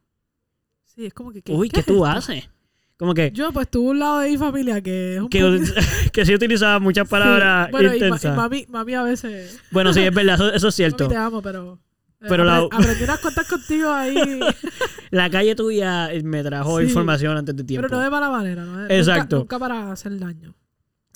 Sí, 0.83 1.05
es 1.05 1.13
como 1.13 1.31
que. 1.31 1.43
¿qué- 1.43 1.53
uy, 1.53 1.69
qué 1.69 1.75
¿qué 1.75 1.79
es 1.81 1.85
tú 1.85 1.93
esto? 2.05 2.05
haces? 2.07 2.49
Como 2.97 3.13
que, 3.13 3.31
Yo, 3.31 3.51
pues, 3.53 3.69
tuve 3.69 3.91
un 3.91 3.99
lado 3.99 4.19
de 4.19 4.31
mi 4.31 4.37
familia 4.37 4.81
que 4.81 5.15
es 5.17 5.21
un 5.21 5.29
que, 5.29 5.39
poquito- 5.41 5.73
que 6.11 6.25
sí 6.25 6.33
utilizaba 6.33 6.79
muchas 6.79 7.07
palabras 7.07 7.67
Sí. 7.67 7.71
Bueno, 7.73 7.85
y 7.85 7.89
ma- 7.91 7.95
y 7.95 8.07
intensas. 8.07 8.35
mami, 8.35 8.65
mami 8.69 8.93
a 8.95 9.03
veces. 9.03 9.59
Bueno, 9.71 9.93
sí, 9.93 10.01
es 10.01 10.13
verdad, 10.13 10.33
eso, 10.35 10.51
eso 10.51 10.67
es 10.69 10.75
cierto. 10.81 11.03
Mami, 11.05 11.13
te 11.13 11.19
amo, 11.21 11.41
pero. 11.43 11.79
eh, 12.21 12.25
Pero 12.27 12.43
la- 12.43 12.61
apre- 12.63 12.69
Aprendí 12.73 13.03
unas 13.03 13.19
cuantas 13.19 13.47
contigo 13.47 13.89
ahí. 13.91 14.15
La 15.11 15.29
calle 15.29 15.55
tuya 15.55 16.09
me 16.23 16.43
trajo 16.43 16.79
Sí. 16.79 16.85
información 16.87 17.37
antes 17.37 17.55
de 17.55 17.63
tiempo. 17.63 17.87
pero 17.87 17.97
no 17.97 18.03
de 18.03 18.09
mala 18.09 18.29
manera, 18.31 18.65
¿no? 18.65 18.79
Nunca- 18.81 18.95
Exacto. 18.95 19.37
Nunca, 19.37 19.59
para 19.59 19.91
hacer 19.91 20.17
daño. 20.19 20.55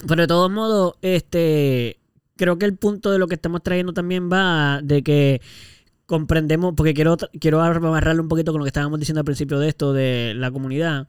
Pero 0.08 0.22
de 0.22 0.28
todos 0.28 0.52
modos, 0.52 0.96
este, 1.02 1.98
creo 2.36 2.58
que 2.58 2.66
el 2.66 2.76
punto 2.76 3.12
de 3.12 3.20
lo 3.20 3.28
que 3.28 3.36
estamos 3.36 3.64
trayendo 3.64 3.94
también 3.94 4.30
va 4.32 4.82
de 4.84 5.02
que 5.04 5.42
comprendemos, 6.06 6.74
porque 6.76 6.94
quiero, 6.94 7.18
quiero 7.40 7.62
amarrarle 7.62 8.22
un 8.22 8.28
poquito 8.28 8.52
con 8.52 8.60
lo 8.60 8.66
que 8.66 8.70
estábamos 8.70 9.00
diciendo 9.00 9.20
al 9.22 9.26
principio 9.26 9.60
de 9.60 9.70
esto, 9.70 9.94
de 9.94 10.34
la 10.36 10.52
comunidad. 10.52 11.08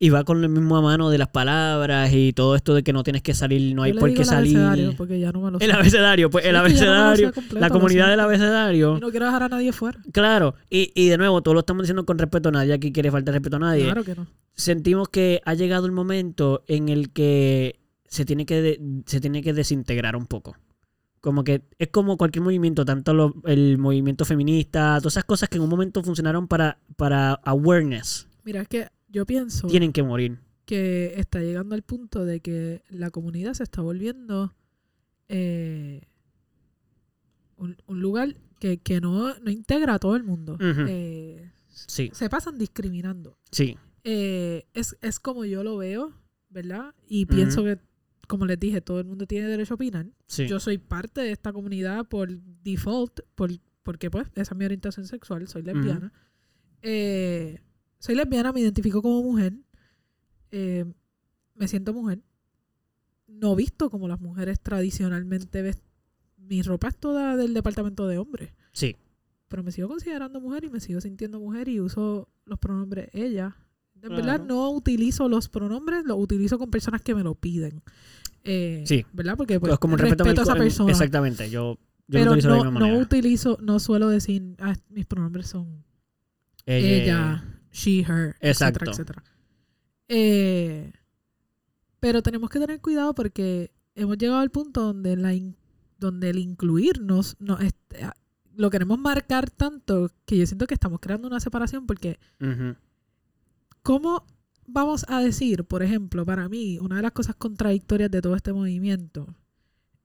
Y 0.00 0.10
va 0.10 0.22
con 0.22 0.44
el 0.44 0.48
mismo 0.48 0.76
a 0.76 0.80
mano 0.80 1.10
de 1.10 1.18
las 1.18 1.26
palabras 1.26 2.12
y 2.12 2.32
todo 2.32 2.54
esto 2.54 2.72
de 2.72 2.84
que 2.84 2.92
no 2.92 3.02
tienes 3.02 3.20
que 3.20 3.34
salir, 3.34 3.74
no 3.74 3.82
hay 3.82 3.94
por 3.94 4.14
qué 4.14 4.20
el 4.20 4.26
salir. 4.26 4.56
abecedario, 4.56 4.96
Porque 4.96 5.18
ya 5.18 5.32
no 5.32 5.40
me 5.40 5.50
lo 5.50 5.58
sé. 5.58 5.64
El 5.64 5.72
abecedario, 5.72 6.30
pues 6.30 6.44
Sí, 6.44 6.48
el 6.48 6.54
no 6.54 6.60
abecedario, 6.60 7.32
completo, 7.32 7.58
la 7.58 7.68
comunidad 7.68 8.08
del 8.08 8.20
abecedario. 8.20 8.96
Y 8.96 9.00
no 9.00 9.10
quiero 9.10 9.26
dejar 9.26 9.42
a 9.42 9.48
nadie 9.48 9.72
fuera. 9.72 9.98
Claro, 10.12 10.54
y, 10.70 10.92
y 10.94 11.08
de 11.08 11.18
nuevo, 11.18 11.42
todo 11.42 11.54
lo 11.54 11.60
estamos 11.60 11.82
diciendo 11.82 12.06
con 12.06 12.16
respeto 12.16 12.50
a 12.50 12.52
nadie, 12.52 12.74
aquí 12.74 12.92
quiere 12.92 13.10
faltar 13.10 13.34
respeto 13.34 13.56
a 13.56 13.58
nadie. 13.58 13.84
Claro 13.86 14.04
que 14.04 14.14
no. 14.14 14.28
sentimos 14.54 15.08
que 15.08 15.42
ha 15.44 15.54
llegado 15.54 15.86
el 15.86 15.92
momento 15.92 16.62
en 16.68 16.88
el 16.90 17.10
que 17.10 17.80
se 18.08 18.24
tiene 18.24 18.44
que, 18.46 18.60
de- 18.62 19.02
se 19.06 19.20
tiene 19.20 19.42
que 19.42 19.52
desintegrar 19.52 20.16
un 20.16 20.26
poco. 20.26 20.56
Como 21.20 21.42
que 21.44 21.62
es 21.78 21.88
como 21.88 22.16
cualquier 22.16 22.42
movimiento, 22.44 22.84
tanto 22.84 23.12
lo- 23.14 23.34
el 23.44 23.78
movimiento 23.78 24.24
feminista, 24.24 24.98
todas 24.98 25.14
esas 25.14 25.24
cosas 25.24 25.48
que 25.48 25.56
en 25.56 25.62
un 25.62 25.68
momento 25.70 26.02
funcionaron 26.02 26.46
para, 26.48 26.78
para 26.96 27.34
awareness, 27.44 28.26
Mira, 28.44 28.62
es 28.62 28.68
que 28.68 28.88
yo 29.08 29.26
pienso 29.26 29.66
tienen 29.66 29.92
que 29.92 30.02
morir. 30.02 30.38
que 30.64 31.14
está 31.16 31.40
llegando 31.40 31.74
al 31.74 31.82
punto 31.82 32.24
de 32.24 32.40
que 32.40 32.82
la 32.88 33.10
comunidad 33.10 33.54
se 33.54 33.62
está 33.64 33.82
volviendo 33.82 34.54
eh, 35.28 36.02
un, 37.56 37.76
un 37.86 38.00
lugar 38.00 38.36
que, 38.60 38.78
que 38.78 39.00
no, 39.00 39.34
no 39.40 39.50
integra 39.50 39.94
a 39.94 39.98
todo 39.98 40.16
el 40.16 40.24
mundo. 40.24 40.56
Eh, 40.60 41.50
Sí, 41.70 42.10
se 42.12 42.28
pasan 42.28 42.58
discriminando. 42.58 43.38
sí, 43.52 43.76
Eh, 44.04 44.66
es, 44.74 44.96
es 45.00 45.20
como 45.20 45.44
yo 45.44 45.62
lo 45.62 45.76
veo, 45.76 46.12
¿verdad? 46.48 46.92
Y 47.06 47.26
pienso 47.26 47.62
que, 47.62 47.78
como 48.28 48.46
les 48.46 48.60
dije, 48.60 48.80
todo 48.80 49.00
el 49.00 49.06
mundo 49.06 49.26
tiene 49.26 49.48
derecho 49.48 49.74
a 49.74 49.76
opinar. 49.76 50.06
sí. 50.26 50.46
Yo 50.46 50.60
soy 50.60 50.78
parte 50.78 51.20
de 51.22 51.32
esta 51.32 51.52
comunidad 51.52 52.06
por 52.06 52.30
default, 52.62 53.20
por, 53.34 53.50
porque 53.82 54.08
pues 54.10 54.28
esa 54.36 54.54
es 54.54 54.56
mi 54.56 54.64
orientación 54.64 55.06
sexual, 55.06 55.48
soy 55.48 55.62
lesbiana. 55.62 56.12
Eh, 56.82 57.58
soy 57.98 58.14
lesbiana, 58.14 58.52
me 58.52 58.60
identifico 58.60 59.02
como 59.02 59.22
mujer, 59.22 59.54
eh, 60.52 60.84
me 61.54 61.66
siento 61.66 61.92
mujer, 61.92 62.20
no 63.26 63.56
visto 63.56 63.90
como 63.90 64.06
las 64.08 64.20
mujeres 64.20 64.60
tradicionalmente 64.60 65.62
ves- 65.62 65.82
Mi 66.36 66.62
ropa 66.62 66.88
es 66.88 66.96
toda 66.96 67.36
del 67.36 67.52
departamento 67.52 68.06
de 68.06 68.16
hombres, 68.18 68.52
sí. 68.72 68.96
pero 69.48 69.62
me 69.62 69.72
sigo 69.72 69.88
considerando 69.88 70.40
mujer 70.40 70.64
y 70.64 70.70
me 70.70 70.80
sigo 70.80 71.00
sintiendo 71.00 71.40
mujer 71.40 71.68
y 71.68 71.80
uso 71.80 72.28
los 72.44 72.58
pronombres 72.58 73.08
ella. 73.12 73.56
En 74.02 74.08
Claro. 74.08 74.16
verdad 74.16 74.44
no 74.46 74.70
utilizo 74.70 75.28
los 75.28 75.48
pronombres, 75.48 76.04
los 76.04 76.16
utilizo 76.18 76.58
con 76.58 76.70
personas 76.70 77.02
que 77.02 77.14
me 77.14 77.22
lo 77.22 77.34
piden. 77.34 77.82
Eh, 78.44 78.84
Sí. 78.86 79.04
¿Verdad? 79.12 79.36
Porque 79.36 79.58
pues, 79.60 79.72
Es 79.72 79.78
como 79.78 79.94
un 79.94 79.98
respeto, 79.98 80.24
respeto 80.24 80.40
a 80.42 80.44
esa 80.44 80.54
persona. 80.54 80.90
Exactamente, 80.92 81.50
yo, 81.50 81.74
yo 81.74 81.78
Pero 82.08 82.30
utilizo 82.32 82.48
de 82.48 82.54
la 82.58 82.58
no, 82.58 82.64
misma 82.70 82.80
no 82.80 82.86
manera. 82.86 83.02
utilizo, 83.04 83.58
no 83.60 83.78
suelo 83.80 84.08
decir, 84.08 84.54
"Ah, 84.60 84.76
mis 84.88 85.04
pronombres 85.06 85.48
son 85.48 85.84
Ella- 86.64 86.88
ella, 87.04 87.60
she, 87.72 88.00
her, 88.00 88.36
Exacto. 88.40 88.84
etcétera, 88.84 88.90
etcétera. 88.92 89.24
Eh, 90.08 90.92
pero 92.00 92.22
tenemos 92.22 92.48
que 92.50 92.58
tener 92.60 92.80
cuidado 92.80 93.14
porque 93.14 93.72
hemos 93.94 94.16
llegado 94.16 94.38
al 94.40 94.50
punto 94.50 94.82
donde 94.82 95.16
la 95.16 95.34
in- 95.34 95.56
donde 95.98 96.30
el 96.30 96.38
incluirnos 96.38 97.36
no, 97.40 97.58
este, 97.58 97.98
lo 98.54 98.70
queremos 98.70 98.98
marcar 98.98 99.50
tanto 99.50 100.10
que 100.24 100.38
yo 100.38 100.46
siento 100.46 100.66
que 100.68 100.74
estamos 100.74 101.00
creando 101.00 101.26
una 101.26 101.40
separación 101.40 101.86
porque. 101.86 102.18
¿Cómo 103.88 104.26
vamos 104.66 105.06
a 105.08 105.22
decir, 105.22 105.64
por 105.64 105.82
ejemplo, 105.82 106.26
para 106.26 106.46
mí, 106.50 106.78
una 106.78 106.96
de 106.96 107.02
las 107.02 107.12
cosas 107.12 107.36
contradictorias 107.36 108.10
de 108.10 108.20
todo 108.20 108.36
este 108.36 108.52
movimiento, 108.52 109.34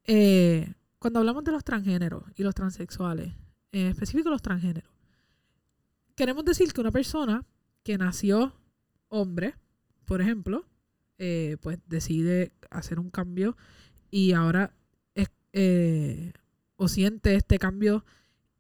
eh, 0.05 0.73
cuando 0.99 1.19
hablamos 1.19 1.43
de 1.43 1.51
los 1.51 1.65
transgéneros 1.65 2.23
y 2.38 2.43
los 2.43 2.55
transexuales, 2.55 3.34
en 3.73 3.88
específico 3.88 4.29
los 4.29 4.41
transgéneros, 4.41 4.89
queremos 6.15 6.45
decir 6.45 6.71
que 6.71 6.79
una 6.79 6.93
persona 6.93 7.45
que 7.84 7.97
nació 7.97 8.53
hombre, 9.09 9.55
por 10.05 10.21
ejemplo, 10.21 10.63
eh, 11.17 11.57
pues 11.59 11.77
decide 11.86 12.53
hacer 12.69 13.01
un 13.01 13.09
cambio 13.09 13.57
y 14.09 14.31
ahora 14.31 14.73
es, 15.13 15.27
eh, 15.51 16.31
o 16.77 16.88
siente 16.88 17.36
este 17.36 17.59
cambio 17.59 18.05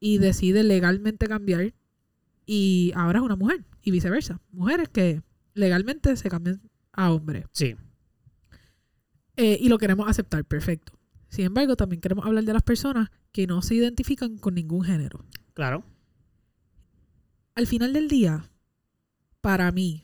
y 0.01 0.17
decide 0.17 0.63
legalmente 0.63 1.27
cambiar 1.27 1.73
y 2.45 2.91
ahora 2.95 3.19
es 3.19 3.25
una 3.25 3.35
mujer 3.35 3.65
y 3.81 3.91
viceversa. 3.91 4.39
Mujeres 4.51 4.89
que 4.89 5.21
legalmente 5.53 6.15
se 6.15 6.29
cambian 6.29 6.61
a 6.91 7.11
hombres 7.11 7.45
Sí, 7.51 7.75
eh, 9.35 9.57
y 9.59 9.67
lo 9.69 9.77
queremos 9.77 10.07
aceptar, 10.07 10.45
perfecto. 10.45 10.93
Sin 11.29 11.45
embargo, 11.45 11.75
también 11.75 12.01
queremos 12.01 12.25
hablar 12.25 12.43
de 12.43 12.53
las 12.53 12.61
personas 12.61 13.09
que 13.31 13.47
no 13.47 13.61
se 13.61 13.75
identifican 13.75 14.37
con 14.37 14.55
ningún 14.55 14.83
género. 14.83 15.25
claro. 15.53 15.83
Al 17.55 17.67
final 17.67 17.93
del 17.93 18.07
día, 18.07 18.49
para 19.41 19.71
mí, 19.71 20.03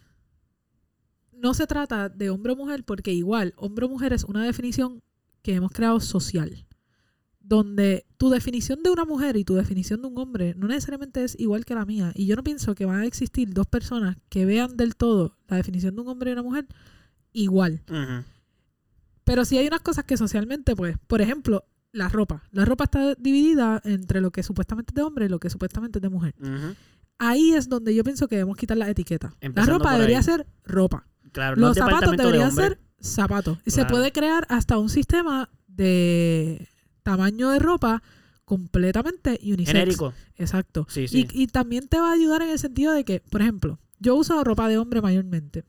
no 1.33 1.55
se 1.55 1.65
trata 1.65 2.07
de 2.07 2.29
hombre 2.29 2.53
o 2.53 2.55
mujer 2.55 2.83
porque 2.83 3.11
igual, 3.11 3.55
hombre 3.57 3.85
o 3.85 3.89
mujer 3.89 4.13
es 4.13 4.23
una 4.23 4.43
definición 4.43 5.01
que 5.41 5.55
hemos 5.55 5.71
creado 5.71 5.99
social. 5.99 6.67
Donde 7.49 8.05
tu 8.17 8.29
definición 8.29 8.83
de 8.83 8.91
una 8.91 9.05
mujer 9.05 9.35
y 9.35 9.43
tu 9.43 9.55
definición 9.55 10.03
de 10.03 10.07
un 10.07 10.17
hombre 10.19 10.53
no 10.55 10.67
necesariamente 10.67 11.23
es 11.23 11.35
igual 11.39 11.65
que 11.65 11.73
la 11.73 11.83
mía. 11.83 12.11
Y 12.13 12.27
yo 12.27 12.35
no 12.35 12.43
pienso 12.43 12.75
que 12.75 12.85
van 12.85 13.01
a 13.01 13.05
existir 13.05 13.51
dos 13.53 13.65
personas 13.65 14.17
que 14.29 14.45
vean 14.45 14.77
del 14.77 14.95
todo 14.95 15.35
la 15.47 15.57
definición 15.57 15.95
de 15.95 16.01
un 16.01 16.07
hombre 16.09 16.29
y 16.29 16.33
una 16.33 16.43
mujer 16.43 16.67
igual. 17.33 17.81
Pero 19.23 19.45
sí 19.45 19.57
hay 19.57 19.65
unas 19.65 19.81
cosas 19.81 20.05
que 20.05 20.15
socialmente, 20.15 20.75
pues, 20.75 20.95
por 21.07 21.21
ejemplo, 21.21 21.65
la 21.91 22.07
ropa. 22.07 22.43
La 22.51 22.65
ropa 22.65 22.83
está 22.83 23.15
dividida 23.15 23.81
entre 23.83 24.21
lo 24.21 24.29
que 24.29 24.43
supuestamente 24.43 24.91
es 24.91 24.95
de 24.95 25.01
hombre 25.01 25.25
y 25.25 25.29
lo 25.29 25.39
que 25.39 25.49
supuestamente 25.49 25.97
es 25.97 26.03
de 26.03 26.09
mujer. 26.09 26.35
Ahí 27.17 27.53
es 27.53 27.67
donde 27.67 27.95
yo 27.95 28.03
pienso 28.03 28.27
que 28.27 28.35
debemos 28.35 28.57
quitar 28.57 28.77
la 28.77 28.87
etiqueta. 28.87 29.35
La 29.41 29.65
ropa 29.65 29.93
debería 29.93 30.21
ser 30.21 30.45
ropa. 30.63 31.07
Claro, 31.31 31.55
no 31.55 31.69
Los 31.69 31.77
zapatos 31.77 32.11
departamento 32.11 32.23
de 32.23 32.31
deberían 32.31 32.55
ser 32.55 32.79
zapatos. 32.99 33.57
Y 33.65 33.71
se 33.71 33.85
puede 33.85 34.11
crear 34.11 34.45
hasta 34.49 34.77
un 34.77 34.89
sistema 34.89 35.49
de 35.67 36.67
tamaño 37.11 37.49
de 37.51 37.59
ropa 37.59 38.01
completamente 38.45 39.39
unisex. 39.43 39.67
genérico. 39.71 40.13
Exacto. 40.37 40.85
Sí, 40.89 41.07
sí. 41.07 41.27
Y, 41.33 41.43
y 41.43 41.47
también 41.47 41.87
te 41.87 41.99
va 41.99 42.09
a 42.09 42.13
ayudar 42.13 42.41
en 42.41 42.49
el 42.49 42.59
sentido 42.59 42.93
de 42.93 43.03
que, 43.03 43.21
por 43.29 43.41
ejemplo, 43.41 43.79
yo 43.99 44.15
uso 44.15 44.43
ropa 44.43 44.67
de 44.69 44.77
hombre 44.77 45.01
mayormente. 45.01 45.65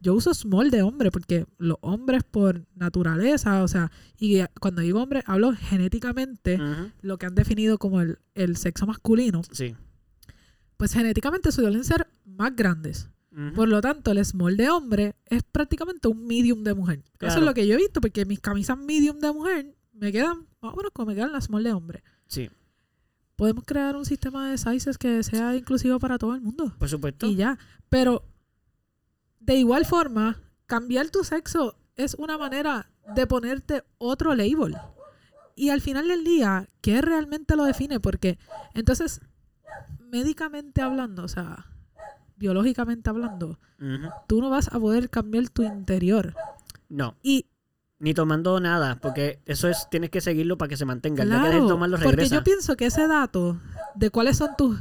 Yo 0.00 0.14
uso 0.14 0.32
small 0.34 0.70
de 0.70 0.82
hombre 0.82 1.10
porque 1.10 1.46
los 1.58 1.76
hombres 1.82 2.22
por 2.24 2.64
naturaleza, 2.74 3.62
o 3.62 3.68
sea, 3.68 3.90
y 4.18 4.40
cuando 4.60 4.80
digo 4.82 5.02
hombre, 5.02 5.22
hablo 5.26 5.52
genéticamente, 5.52 6.58
lo 7.02 7.18
que 7.18 7.26
han 7.26 7.34
definido 7.34 7.78
como 7.78 8.00
el, 8.00 8.18
el 8.34 8.56
sexo 8.56 8.86
masculino, 8.86 9.42
Sí. 9.52 9.74
pues 10.76 10.92
genéticamente 10.94 11.52
suelen 11.52 11.84
ser 11.84 12.06
más 12.24 12.54
grandes. 12.56 13.08
Por 13.56 13.68
lo 13.68 13.80
tanto, 13.80 14.12
el 14.12 14.24
small 14.24 14.56
de 14.56 14.68
hombre 14.70 15.16
es 15.26 15.42
prácticamente 15.42 16.06
un 16.08 16.24
medium 16.24 16.62
de 16.62 16.72
mujer. 16.72 17.02
Eso 17.20 17.38
es 17.38 17.44
lo 17.44 17.52
que 17.52 17.66
yo 17.66 17.74
he 17.74 17.78
visto, 17.78 18.00
porque 18.00 18.24
mis 18.24 18.38
camisas 18.40 18.78
medium 18.78 19.18
de 19.18 19.32
mujer 19.32 19.74
me 20.04 20.12
quedan 20.12 20.46
más 20.60 20.72
o 20.72 20.76
menos 20.76 20.92
como 20.92 21.06
me 21.06 21.14
quedan 21.14 21.32
las 21.32 21.44
small 21.44 21.64
de 21.64 21.72
hombre. 21.72 22.04
Sí, 22.26 22.50
Podemos 23.36 23.64
crear 23.64 23.96
un 23.96 24.04
sistema 24.04 24.48
de 24.50 24.58
sizes 24.58 24.96
que 24.96 25.22
sea 25.24 25.56
inclusivo 25.56 25.98
para 25.98 26.18
todo 26.18 26.34
el 26.34 26.40
mundo. 26.40 26.72
por 26.78 26.88
supuesto. 26.88 27.26
Y 27.26 27.34
ya. 27.34 27.58
Pero, 27.88 28.22
de 29.40 29.56
igual 29.56 29.84
forma, 29.84 30.40
cambiar 30.66 31.10
tu 31.10 31.24
sexo 31.24 31.76
es 31.96 32.14
una 32.14 32.38
manera 32.38 32.90
de 33.16 33.26
ponerte 33.26 33.82
otro 33.98 34.34
label. 34.36 34.76
Y 35.56 35.70
al 35.70 35.80
final 35.80 36.06
del 36.08 36.22
día, 36.22 36.68
¿qué 36.80 37.00
realmente 37.00 37.56
lo 37.56 37.64
define? 37.64 37.98
Porque 37.98 38.38
entonces, 38.74 39.20
médicamente 39.98 40.80
hablando, 40.80 41.24
o 41.24 41.28
sea, 41.28 41.66
biológicamente 42.36 43.10
hablando, 43.10 43.58
tú 44.28 44.40
no 44.40 44.50
vas 44.50 44.72
a 44.72 44.78
poder 44.78 45.10
cambiar 45.10 45.48
tu 45.48 45.62
interior. 45.62 46.34
No, 46.88 47.16
Y 47.22 47.46
ni 48.04 48.12
tomando 48.12 48.60
nada, 48.60 48.96
porque 49.00 49.40
eso 49.46 49.66
es, 49.66 49.88
tienes 49.90 50.10
que 50.10 50.20
seguirlo 50.20 50.58
para 50.58 50.68
que 50.68 50.76
se 50.76 50.84
mantenga. 50.84 51.22
Que 51.22 51.28
claro, 51.30 51.50
de 51.62 51.66
tomarlo, 51.66 51.98
porque 52.02 52.28
yo 52.28 52.44
pienso 52.44 52.76
que 52.76 52.84
ese 52.84 53.08
dato 53.08 53.58
de 53.94 54.10
cuáles 54.10 54.36
son 54.36 54.50
tus 54.58 54.78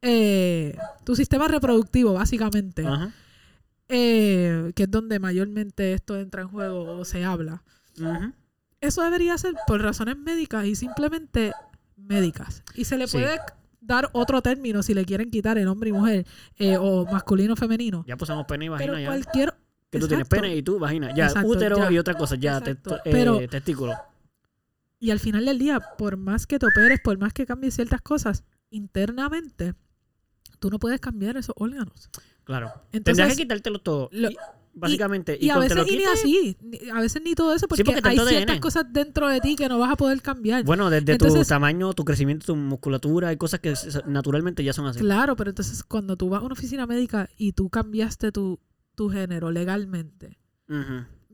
eh, 0.00 0.74
tu 1.04 1.14
sistema 1.14 1.48
reproductivo, 1.48 2.14
básicamente, 2.14 2.86
Ajá. 2.86 3.12
eh, 3.90 4.72
que 4.74 4.84
es 4.84 4.90
donde 4.90 5.18
mayormente 5.18 5.92
esto 5.92 6.16
entra 6.18 6.40
en 6.42 6.48
juego 6.48 6.98
o 6.98 7.04
se 7.04 7.26
habla. 7.26 7.62
Eso 8.80 9.02
debería 9.02 9.36
ser 9.36 9.54
por 9.66 9.82
razones 9.82 10.16
médicas 10.16 10.64
y 10.64 10.74
simplemente 10.74 11.52
médicas. 11.96 12.62
Y 12.74 12.86
se 12.86 12.96
le 12.96 13.06
Sí. 13.06 13.18
puede 13.18 13.38
dar 13.82 14.08
otro 14.12 14.40
término 14.40 14.82
si 14.82 14.94
le 14.94 15.04
quieren 15.04 15.30
quitar 15.30 15.58
el 15.58 15.68
hombre 15.68 15.90
y 15.90 15.92
mujer 15.92 16.26
eh, 16.58 16.78
o 16.78 17.04
masculino 17.04 17.54
femenino. 17.54 18.02
Ya 18.08 18.16
pusimos 18.16 18.46
pene 18.46 18.64
y 18.64 18.68
vagina 18.70 18.92
Pero 18.94 18.98
ya. 18.98 19.10
Que 19.92 19.98
tú 20.00 20.08
tienes 20.08 20.26
pene 20.26 20.56
y 20.56 20.62
tú 20.62 20.78
vagina. 20.78 21.14
Ya, 21.14 21.26
Exacto, 21.26 21.48
útero 21.50 21.76
ya. 21.76 21.92
y 21.92 21.98
otra 21.98 22.14
cosa. 22.14 22.34
Ya, 22.36 22.60
testo- 22.62 22.98
eh, 23.04 23.46
testículo. 23.48 23.92
Y 24.98 25.10
al 25.10 25.20
final 25.20 25.44
del 25.44 25.58
día, 25.58 25.80
por 25.98 26.16
más 26.16 26.46
que 26.46 26.58
te 26.58 26.64
operes, 26.66 26.98
por 27.04 27.18
más 27.18 27.32
que 27.34 27.44
cambies 27.44 27.74
ciertas 27.74 28.00
cosas, 28.00 28.42
internamente, 28.70 29.74
tú 30.60 30.70
no 30.70 30.78
puedes 30.78 30.98
cambiar 31.00 31.36
esos 31.36 31.54
órganos. 31.58 32.08
Claro. 32.44 32.68
Entonces, 32.92 33.02
Tendrás 33.18 33.36
que 33.36 33.42
quitártelo 33.42 33.80
todo. 33.80 34.08
lo- 34.12 34.30
y- 34.30 34.36
básicamente. 34.74 35.36
Y, 35.38 35.46
Y 35.46 35.50
a 35.50 35.54
te 35.54 35.60
veces 35.60 35.76
lo 35.76 35.84
ni 35.84 36.04
así, 36.04 36.56
ni- 36.62 36.88
a 36.90 37.00
veces 37.00 37.20
ni 37.22 37.34
todo 37.34 37.52
eso, 37.54 37.68
porque, 37.68 37.82
hay 38.02 38.18
ciertas 38.18 38.60
cosas 38.60 38.86
dentro 38.90 39.28
de 39.28 39.40
ti 39.40 39.56
que 39.56 39.68
no 39.68 39.78
vas 39.78 39.90
a 39.92 39.96
poder 39.96 40.22
cambiar. 40.22 40.64
Bueno, 40.64 40.88
desde 40.88 41.18
tu 41.18 41.44
tamaño, 41.44 41.92
tu 41.92 42.04
crecimiento, 42.06 42.46
tu 42.46 42.56
musculatura, 42.56 43.28
hay 43.28 43.36
cosas 43.36 43.60
que 43.60 43.74
naturalmente 44.06 44.64
ya 44.64 44.72
son 44.72 44.86
así. 44.86 45.00
Claro, 45.00 45.36
pero 45.36 45.50
entonces 45.50 45.82
cuando 45.84 46.16
tú 46.16 46.30
vas 46.30 46.40
a 46.40 46.46
una 46.46 46.54
oficina 46.54 46.86
médica 46.86 47.28
y 47.36 47.52
tú 47.52 47.68
cambiaste 47.68 48.32
tu, 48.32 48.58
tu 48.94 49.08
género 49.10 49.50
legalmente, 49.50 50.38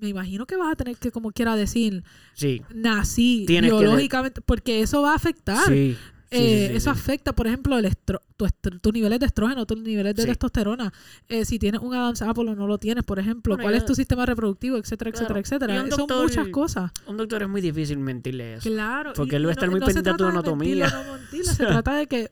me 0.00 0.08
imagino 0.08 0.46
que 0.46 0.56
vas 0.56 0.72
a 0.72 0.76
tener 0.76 0.96
que, 0.96 1.10
como 1.10 1.32
quiera 1.32 1.56
decir, 1.56 2.04
Sí. 2.34 2.62
nací 2.74 3.44
Tienes 3.46 3.70
que- 3.72 3.78
biológicamente, 3.78 4.40
porque 4.40 4.80
eso 4.82 5.02
va 5.02 5.12
a 5.12 5.16
afectar. 5.16 5.66
Sí. 5.66 5.96
Sí, 6.30 6.36
sí, 6.36 6.42
Eh, 6.44 6.66
sí, 6.72 6.76
eso 6.76 6.90
afecta, 6.90 7.32
por 7.34 7.46
ejemplo, 7.46 7.78
el 7.78 7.86
estro- 7.86 8.20
tu 8.36 8.46
tus 8.82 8.92
niveles 8.92 9.18
de 9.18 9.24
estrógeno, 9.24 9.64
tus 9.64 9.80
niveles 9.80 10.14
de 10.14 10.26
testosterona. 10.26 10.92
Eh, 11.26 11.46
si 11.46 11.58
tienes 11.58 11.80
un 11.80 11.94
Adam's 11.94 12.20
Apple 12.20 12.50
o 12.50 12.54
no 12.54 12.66
lo 12.66 12.76
tienes, 12.76 13.02
por 13.02 13.18
ejemplo, 13.18 13.54
Bueno, 13.54 13.62
cuál 13.64 13.74
es 13.76 13.86
tu 13.86 13.94
sistema 13.94 14.26
reproductivo, 14.26 14.76
etcétera, 14.76 15.10
Claro. 15.10 15.38
etcétera, 15.38 15.74
etcétera. 15.74 15.80
Son 15.96 16.06
doctor- 16.06 16.22
muchas 16.24 16.48
cosas. 16.48 16.90
Un 17.06 17.16
doctor 17.16 17.42
es 17.44 17.48
muy 17.48 17.62
difícil 17.62 17.96
mentirle 17.98 18.56
eso. 18.56 18.68
Claro. 18.68 19.14
Porque 19.16 19.36
él 19.36 19.46
va 19.46 19.48
a 19.48 19.52
estar 19.52 19.70
muy 19.70 19.80
se 19.80 19.86
pendiente 19.86 20.10
de 20.10 20.16
tu 20.18 20.24
anatomía. 20.26 20.84
mentirlo, 20.84 21.04
no 21.04 21.12
mentirlo, 21.18 21.52
se 21.52 21.64
trata 21.82 21.94
de 21.96 22.06
que 22.06 22.30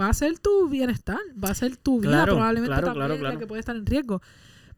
va 0.00 0.08
a 0.08 0.14
ser 0.14 0.38
tu 0.38 0.70
bienestar, 0.70 1.18
va 1.42 1.50
a 1.50 1.54
ser 1.54 1.76
tu 1.76 2.00
vida 2.00 2.12
Claro, 2.12 2.32
probablemente 2.36 2.72
claro, 2.80 2.98
también 2.98 3.22
la 3.22 3.38
que 3.38 3.46
puede 3.46 3.60
estar 3.60 3.76
en 3.76 3.84
riesgo. 3.84 4.22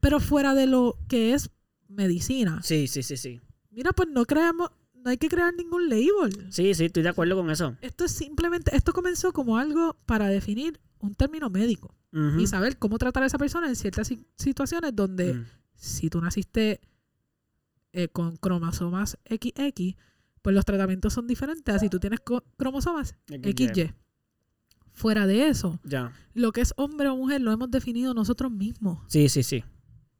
Pero 0.06 0.20
fuera 0.20 0.54
de 0.54 0.68
lo 0.68 0.96
que 1.08 1.34
es 1.34 1.50
medicina, 1.88 2.62
Sí, 2.62 2.86
sí, 2.86 3.02
sí, 3.02 3.16
sí. 3.16 3.40
mira, 3.72 3.92
pues 3.92 4.08
no 4.08 4.24
creamos, 4.24 4.70
no 4.94 5.10
hay 5.10 5.16
que 5.18 5.28
crear 5.28 5.52
ningún 5.52 5.88
label. 5.88 6.46
Sí, 6.52 6.74
sí, 6.74 6.84
estoy 6.84 7.02
de 7.02 7.08
acuerdo 7.08 7.34
con 7.34 7.50
eso. 7.50 7.76
Esto 7.80 8.04
es 8.04 8.12
simplemente, 8.12 8.76
esto 8.76 8.92
comenzó 8.92 9.32
como 9.32 9.58
algo 9.58 9.96
para 10.06 10.28
definir 10.28 10.78
un 11.00 11.16
término 11.16 11.50
médico 11.50 11.92
y 12.38 12.46
saber 12.46 12.78
cómo 12.78 12.98
tratar 12.98 13.24
a 13.24 13.26
esa 13.26 13.36
persona 13.36 13.66
en 13.68 13.74
ciertas 13.74 14.06
si- 14.06 14.24
situaciones 14.36 14.94
donde 14.94 15.34
Mm. 15.34 15.46
si 15.74 16.08
tú 16.08 16.20
naciste 16.20 16.80
eh, 17.92 18.06
con 18.08 18.36
cromosomas 18.36 19.18
XX, 19.28 19.96
pues 20.40 20.54
los 20.54 20.64
tratamientos 20.64 21.12
son 21.14 21.26
diferentes 21.26 21.74
a 21.74 21.78
si 21.80 21.88
tú 21.88 21.98
tienes 21.98 22.20
cromosomas 22.56 23.16
XY. 23.26 23.52
XY. 23.74 23.92
Fuera 24.92 25.26
de 25.26 25.48
eso, 25.48 25.80
Ya. 25.82 26.12
lo 26.32 26.52
que 26.52 26.60
es 26.60 26.72
hombre 26.76 27.08
o 27.08 27.16
mujer 27.16 27.40
lo 27.40 27.50
hemos 27.52 27.70
definido 27.72 28.14
nosotros 28.14 28.52
mismos. 28.52 29.00
Sí, 29.08 29.28
sí, 29.28 29.42
sí. 29.42 29.64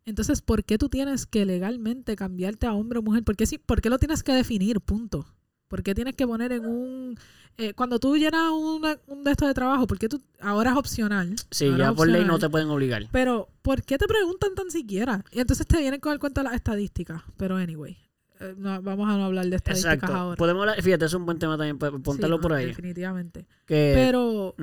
Entonces, 0.07 0.40
¿por 0.40 0.64
qué 0.64 0.78
tú 0.78 0.88
tienes 0.88 1.26
que 1.26 1.44
legalmente 1.44 2.16
cambiarte 2.16 2.66
a 2.66 2.72
hombre 2.72 3.00
o 3.00 3.02
mujer? 3.02 3.24
¿Por 3.24 3.36
qué, 3.36 3.44
sí- 3.44 3.59
por 3.59 3.82
qué 3.82 3.90
lo 3.90 3.98
tienes 3.98 4.22
que 4.22 4.32
definir? 4.32 4.80
Punto. 4.80 5.26
¿Por 5.68 5.82
qué 5.82 5.94
tienes 5.96 6.14
que 6.14 6.24
poner 6.26 6.52
en 6.52 6.64
un... 6.64 7.18
eh, 7.59 7.74
cuando 7.74 7.98
tú 7.98 8.16
llenas 8.16 8.52
una- 8.52 9.00
un 9.09 9.24
de 9.24 9.32
estos 9.32 9.48
de 9.48 9.54
trabajo, 9.54 9.88
¿por 9.88 9.98
qué 9.98 10.09
tú... 10.09 10.22
Ahora 10.40 10.70
es 10.70 10.76
opcional. 10.76 11.34
Sí, 11.50 11.68
ya 11.76 11.92
por 11.92 12.09
ley 12.09 12.24
no 12.24 12.38
te 12.38 12.48
pueden 12.48 12.68
obligar. 12.68 13.09
Pero, 13.11 13.48
¿por 13.62 13.82
qué 13.82 13.98
te 13.98 14.07
preguntan 14.07 14.54
tan 14.54 14.70
siquiera? 14.70 15.24
Y 15.32 15.40
entonces 15.40 15.66
te 15.66 15.76
vienen 15.78 15.98
con 15.98 16.12
el 16.12 16.20
cuento 16.20 16.40
de 16.40 16.44
las 16.44 16.54
estadísticas. 16.54 17.22
Pero, 17.36 17.57
anyway, 17.57 17.96
eh, 18.38 18.54
no- 18.57 18.80
vamos 18.80 19.09
a 19.12 19.16
no 19.16 19.24
hablar 19.24 19.46
de 19.48 19.57
estadísticas 19.57 19.94
Exacto. 19.94 20.14
ahora. 20.16 20.36
Podemos 20.36 20.61
hablar, 20.61 20.80
fíjate, 20.80 21.04
es 21.07 21.14
un 21.14 21.26
buen 21.26 21.40
tema 21.40 21.57
también, 21.59 21.78
pues, 21.78 21.90
póntalo 22.04 22.36
Sí, 22.36 22.42
por 22.42 22.52
no, 22.52 22.57
ahí. 22.59 22.66
Definitivamente. 22.66 23.48
Que, 23.66 23.92
Pero 23.96 24.54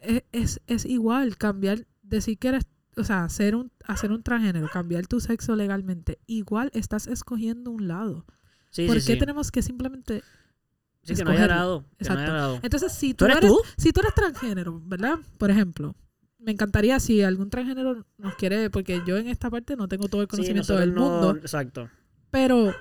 es, 0.00 0.24
es, 0.32 0.60
es 0.66 0.84
igual 0.84 1.36
cambiar, 1.36 1.86
decir 2.02 2.38
que 2.38 2.48
eres, 2.48 2.66
o 2.96 3.04
sea, 3.04 3.28
ser 3.28 3.54
un, 3.54 3.70
hacer 3.86 4.12
un 4.12 4.22
transgénero, 4.22 4.68
cambiar 4.72 5.06
tu 5.06 5.20
sexo 5.20 5.56
legalmente. 5.56 6.18
Igual 6.26 6.70
estás 6.74 7.06
escogiendo 7.06 7.70
un 7.70 7.88
lado. 7.88 8.26
Sí, 8.70 8.86
¿Por 8.86 9.00
sí, 9.00 9.06
qué 9.06 9.12
sí. 9.14 9.18
tenemos 9.18 9.50
que 9.50 9.62
simplemente 9.62 10.22
Sí, 11.02 11.14
que 11.14 11.24
no 11.24 11.30
haya 11.32 11.48
dado. 11.48 11.84
Que 11.98 12.04
no 12.08 12.14
haya. 12.18 12.60
Entonces, 12.62 12.92
si 12.92 13.12
¿Tú 13.14 13.26
tú, 13.26 13.32
eres 13.32 13.52
si 13.76 13.92
tú 13.92 14.00
eres 14.00 14.14
transgénero, 14.14 14.80
¿verdad? 14.84 15.18
Por 15.36 15.50
ejemplo, 15.50 15.96
me 16.38 16.52
encantaría 16.52 16.98
si 17.00 17.22
algún 17.22 17.50
transgénero 17.50 18.06
nos 18.18 18.34
quiere, 18.36 18.70
porque 18.70 19.02
yo 19.06 19.16
en 19.16 19.26
esta 19.28 19.50
parte 19.50 19.74
no 19.76 19.88
tengo 19.88 20.08
todo 20.08 20.22
el 20.22 20.28
conocimiento 20.28 20.76
del 20.76 20.94
no- 20.94 21.00
mundo, 21.10 21.36
Exacto. 21.36 21.88
pero 22.30 22.72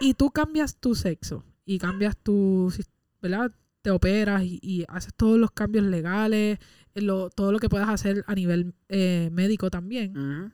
y 0.00 0.14
tú 0.14 0.30
cambias 0.30 0.76
tu 0.76 0.94
sexo 0.94 1.44
y 1.64 1.78
cambias 1.78 2.16
tu, 2.16 2.72
¿verdad? 3.20 3.50
Te 3.82 3.90
operas 3.90 4.42
y, 4.44 4.58
y 4.62 4.84
haces 4.88 5.12
todos 5.14 5.38
los 5.38 5.50
cambios 5.50 5.84
legales, 5.84 6.58
lo- 7.02 7.30
todo 7.30 7.52
lo 7.52 7.58
que 7.58 7.68
puedas 7.68 7.88
hacer 7.88 8.24
a 8.26 8.34
nivel 8.34 8.74
eh, 8.88 9.28
médico 9.32 9.70
también. 9.70 10.52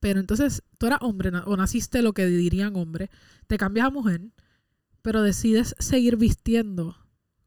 Pero 0.00 0.20
entonces 0.20 0.62
tú 0.78 0.86
eras 0.86 0.98
hombre 1.02 1.30
o 1.46 1.56
naciste 1.56 2.02
lo 2.02 2.12
que 2.12 2.26
dirían 2.26 2.76
hombre, 2.76 3.10
te 3.46 3.56
cambias 3.56 3.86
a 3.86 3.90
mujer, 3.90 4.20
pero 5.02 5.22
decides 5.22 5.74
seguir 5.78 6.16
vistiendo 6.16 6.96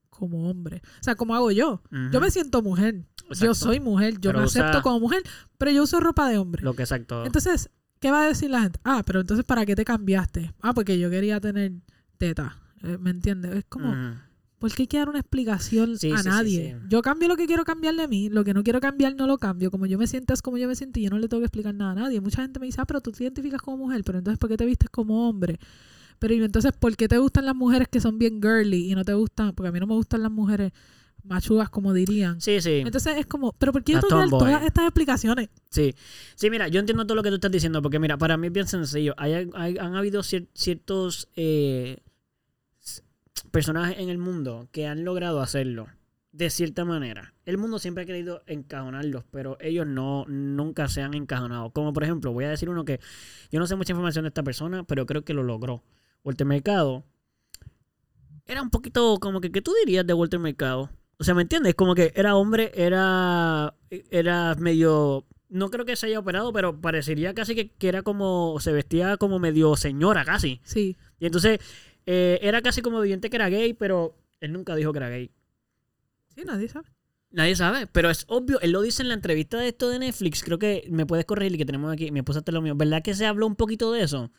como 0.10 0.50
hombre. 0.50 0.82
O 1.00 1.04
sea, 1.04 1.16
como 1.16 1.36
hago 1.36 1.52
yo. 1.52 1.84
Yo 2.12 2.20
me 2.20 2.32
siento 2.32 2.62
mujer. 2.64 3.06
Yo 3.40 3.54
soy 3.54 3.80
mujer. 3.80 4.14
Yo 4.16 4.30
Pero 4.32 4.40
me 4.40 4.46
usa- 4.46 4.62
acepto 4.70 4.82
como 4.82 5.00
mujer, 5.02 5.22
pero 5.60 5.70
yo 5.72 5.84
uso 5.84 6.00
ropa 6.00 6.28
de 6.30 6.38
hombre. 6.38 6.64
Lo 6.64 6.74
que 6.76 6.82
exacto. 6.84 7.26
Entonces, 7.26 7.70
¿qué 8.00 8.10
va 8.10 8.24
a 8.24 8.28
decir 8.28 8.50
la 8.50 8.62
gente? 8.62 8.80
Ah, 8.84 9.04
pero 9.06 9.20
entonces, 9.20 9.46
¿para 9.46 9.66
qué 9.66 9.76
te 9.76 9.86
cambiaste? 9.86 10.54
Ah, 10.62 10.74
porque 10.74 10.98
yo 10.98 11.10
quería 11.12 11.40
tener 11.40 11.74
teta. 12.18 12.58
Eh, 12.82 12.98
¿Me 13.00 13.12
entiendes? 13.12 13.54
Es 13.56 13.66
como. 13.66 13.94
¿Por 14.60 14.74
qué 14.74 14.84
hay 14.84 14.88
que 14.88 14.98
dar 14.98 15.10
una 15.10 15.20
explicación 15.20 15.98
Sí, 15.98 16.12
a 16.12 16.18
sí, 16.24 16.30
nadie? 16.30 16.76
sí. 16.80 16.88
Yo 16.90 17.02
cambio 17.02 17.28
lo 17.28 17.36
que 17.38 17.46
quiero 17.46 17.64
cambiar 17.64 17.96
de 17.96 18.08
mí, 18.08 18.30
lo 18.30 18.44
que 18.44 18.54
no 18.54 18.64
quiero 18.64 18.80
cambiar 18.80 19.16
no 19.16 19.28
lo 19.28 19.38
cambio. 19.38 19.70
Como 19.72 19.86
yo 19.86 19.98
me 19.98 20.08
siento 20.08 20.34
es 20.34 20.42
como 20.42 20.58
yo 20.58 20.68
me 20.68 20.76
siento 20.76 21.00
y 21.00 21.04
yo 21.04 21.10
no 21.10 21.20
le 21.20 21.28
tengo 21.28 21.42
que 21.42 21.46
explicar 21.46 21.74
nada 21.76 21.92
a 21.92 21.96
nadie. 21.96 22.20
Mucha 22.22 22.42
gente 22.42 22.60
me 22.60 22.66
dice, 22.66 22.82
ah, 22.82 22.86
pero 22.86 23.02
tú 23.02 23.12
te 23.12 23.24
identificas 23.24 23.62
como 23.62 23.78
mujer, 23.78 24.04
pero 24.04 24.18
entonces, 24.18 24.40
¿por 24.40 24.50
qué 24.50 24.58
te 24.58 24.66
vistes 24.66 24.90
como 24.90 25.30
hombre? 25.30 25.60
Pero 26.20 26.34
y 26.34 26.44
entonces, 26.44 26.72
¿por 26.74 26.96
qué 26.98 27.08
te 27.08 27.18
gustan 27.20 27.46
las 27.46 27.56
mujeres 27.56 27.88
que 27.88 28.00
son 28.02 28.18
bien 28.18 28.42
girly 28.42 28.92
y 28.92 28.96
no 28.96 29.04
te 29.06 29.14
gustan? 29.14 29.54
Porque 29.54 29.70
a 29.70 29.72
mí 29.72 29.80
no 29.80 29.86
me 29.88 29.94
gustan 29.94 30.24
las 30.24 30.32
mujeres 30.32 30.72
machugas, 31.24 31.70
como 31.70 31.94
dirían. 31.94 32.40
Sí, 32.42 32.62
sí. 32.62 32.82
Entonces 32.86 33.18
es 33.18 33.26
como, 33.26 33.52
¿pero 33.60 33.72
por 33.74 33.84
qué 33.84 33.94
yo 33.94 34.00
tengo 34.00 34.10
que 34.10 34.16
dar 34.16 34.30
tomboy. 34.30 34.40
todas 34.54 34.64
estas 34.64 34.86
explicaciones? 34.86 35.50
Sí, 35.70 35.94
sí, 36.36 36.50
mira, 36.50 36.70
yo 36.70 36.80
entiendo 36.80 37.06
todo 37.06 37.16
lo 37.16 37.22
que 37.24 37.30
tú 37.30 37.36
estás 37.36 37.52
diciendo, 37.52 37.82
porque 37.82 38.00
mira, 38.00 38.18
para 38.18 38.38
mí 38.38 38.48
es 38.48 38.54
bien 38.54 38.68
sencillo. 38.68 39.14
Hay, 39.18 39.48
hay- 39.54 39.78
han 39.78 39.96
habido 39.96 40.22
cier- 40.22 40.48
ciertos 40.54 41.28
eh, 41.36 41.98
personajes 43.52 43.98
en 44.00 44.10
el 44.10 44.18
mundo 44.18 44.68
que 44.72 44.88
han 44.88 45.04
logrado 45.04 45.42
hacerlo 45.42 45.88
de 46.32 46.50
cierta 46.50 46.86
manera. 46.86 47.34
El 47.46 47.58
mundo 47.58 47.80
siempre 47.80 48.04
ha 48.04 48.06
querido 48.06 48.44
encajonarlos, 48.46 49.24
pero 49.32 49.58
ellos 49.60 49.88
no 49.88 50.26
nunca 50.28 50.88
se 50.88 51.02
han 51.02 51.16
encajonado. 51.16 51.72
Como 51.72 51.94
por 51.94 52.04
ejemplo, 52.04 52.32
voy 52.32 52.46
a 52.46 52.50
decir 52.50 52.70
uno 52.70 52.86
que 52.86 53.00
yo 53.52 53.60
no 53.60 53.66
sé 53.66 53.76
mucha 53.76 53.94
información 53.94 54.24
de 54.24 54.30
esta 54.30 54.44
persona, 54.44 54.84
pero 54.84 55.06
creo 55.06 55.24
que 55.24 55.34
lo 55.34 55.44
logró. 55.44 55.84
Walter 56.24 56.46
Mercado 56.46 57.04
era 58.46 58.62
un 58.62 58.70
poquito 58.70 59.18
como 59.20 59.42
que, 59.42 59.52
¿qué 59.52 59.62
tú 59.62 59.74
dirías 59.84 60.06
de 60.06 60.14
Walter 60.14 60.40
Mercado? 60.40 60.90
O 61.18 61.24
sea, 61.24 61.34
¿me 61.34 61.42
entiendes? 61.42 61.74
Como 61.76 61.96
que 61.96 62.14
era 62.16 62.36
hombre, 62.36 62.72
era, 62.76 63.74
era 63.90 64.56
medio... 64.56 65.26
No 65.50 65.70
creo 65.70 65.86
que 65.86 65.96
se 65.96 66.08
haya 66.08 66.20
operado, 66.20 66.52
pero 66.54 66.80
parecería 66.80 67.34
casi 67.34 67.56
que, 67.56 67.70
que 67.70 67.88
era 67.88 68.04
como... 68.04 68.60
Se 68.60 68.72
vestía 68.72 69.18
como 69.18 69.40
medio 69.40 69.76
señora 69.76 70.24
casi. 70.24 70.62
Sí. 70.64 70.98
Y 71.20 71.26
entonces 71.26 71.60
eh, 72.08 72.40
era 72.42 72.62
casi 72.62 72.82
como 72.82 73.00
evidente 73.00 73.30
que 73.30 73.36
era 73.36 73.50
gay, 73.50 73.74
pero 73.74 74.18
él 74.40 74.54
nunca 74.54 74.76
dijo 74.76 74.92
que 74.94 74.98
era 74.98 75.10
gay. 75.10 75.30
Sí, 76.34 76.42
nadie 76.46 76.70
sabe. 76.70 76.88
Nadie 77.30 77.56
sabe, 77.58 77.88
pero 77.88 78.10
es 78.10 78.24
obvio, 78.30 78.60
él 78.62 78.72
lo 78.72 78.82
dice 78.82 79.04
en 79.04 79.10
la 79.10 79.14
entrevista 79.14 79.60
de 79.60 79.68
esto 79.68 79.90
de 79.90 80.00
Netflix, 80.00 80.42
creo 80.42 80.58
que 80.58 80.88
me 80.90 81.06
puedes 81.06 81.26
corregir 81.26 81.58
que 81.58 81.66
tenemos 81.66 81.92
aquí, 81.92 82.10
mi 82.10 82.20
esposa 82.20 82.42
te 82.42 82.54
lo 82.54 82.62
mío, 82.62 82.74
¿verdad 82.76 83.04
que 83.04 83.14
se 83.14 83.26
habló 83.26 83.46
un 83.46 83.58
poquito 83.58 83.92
de 83.92 84.02
eso? 84.02 84.32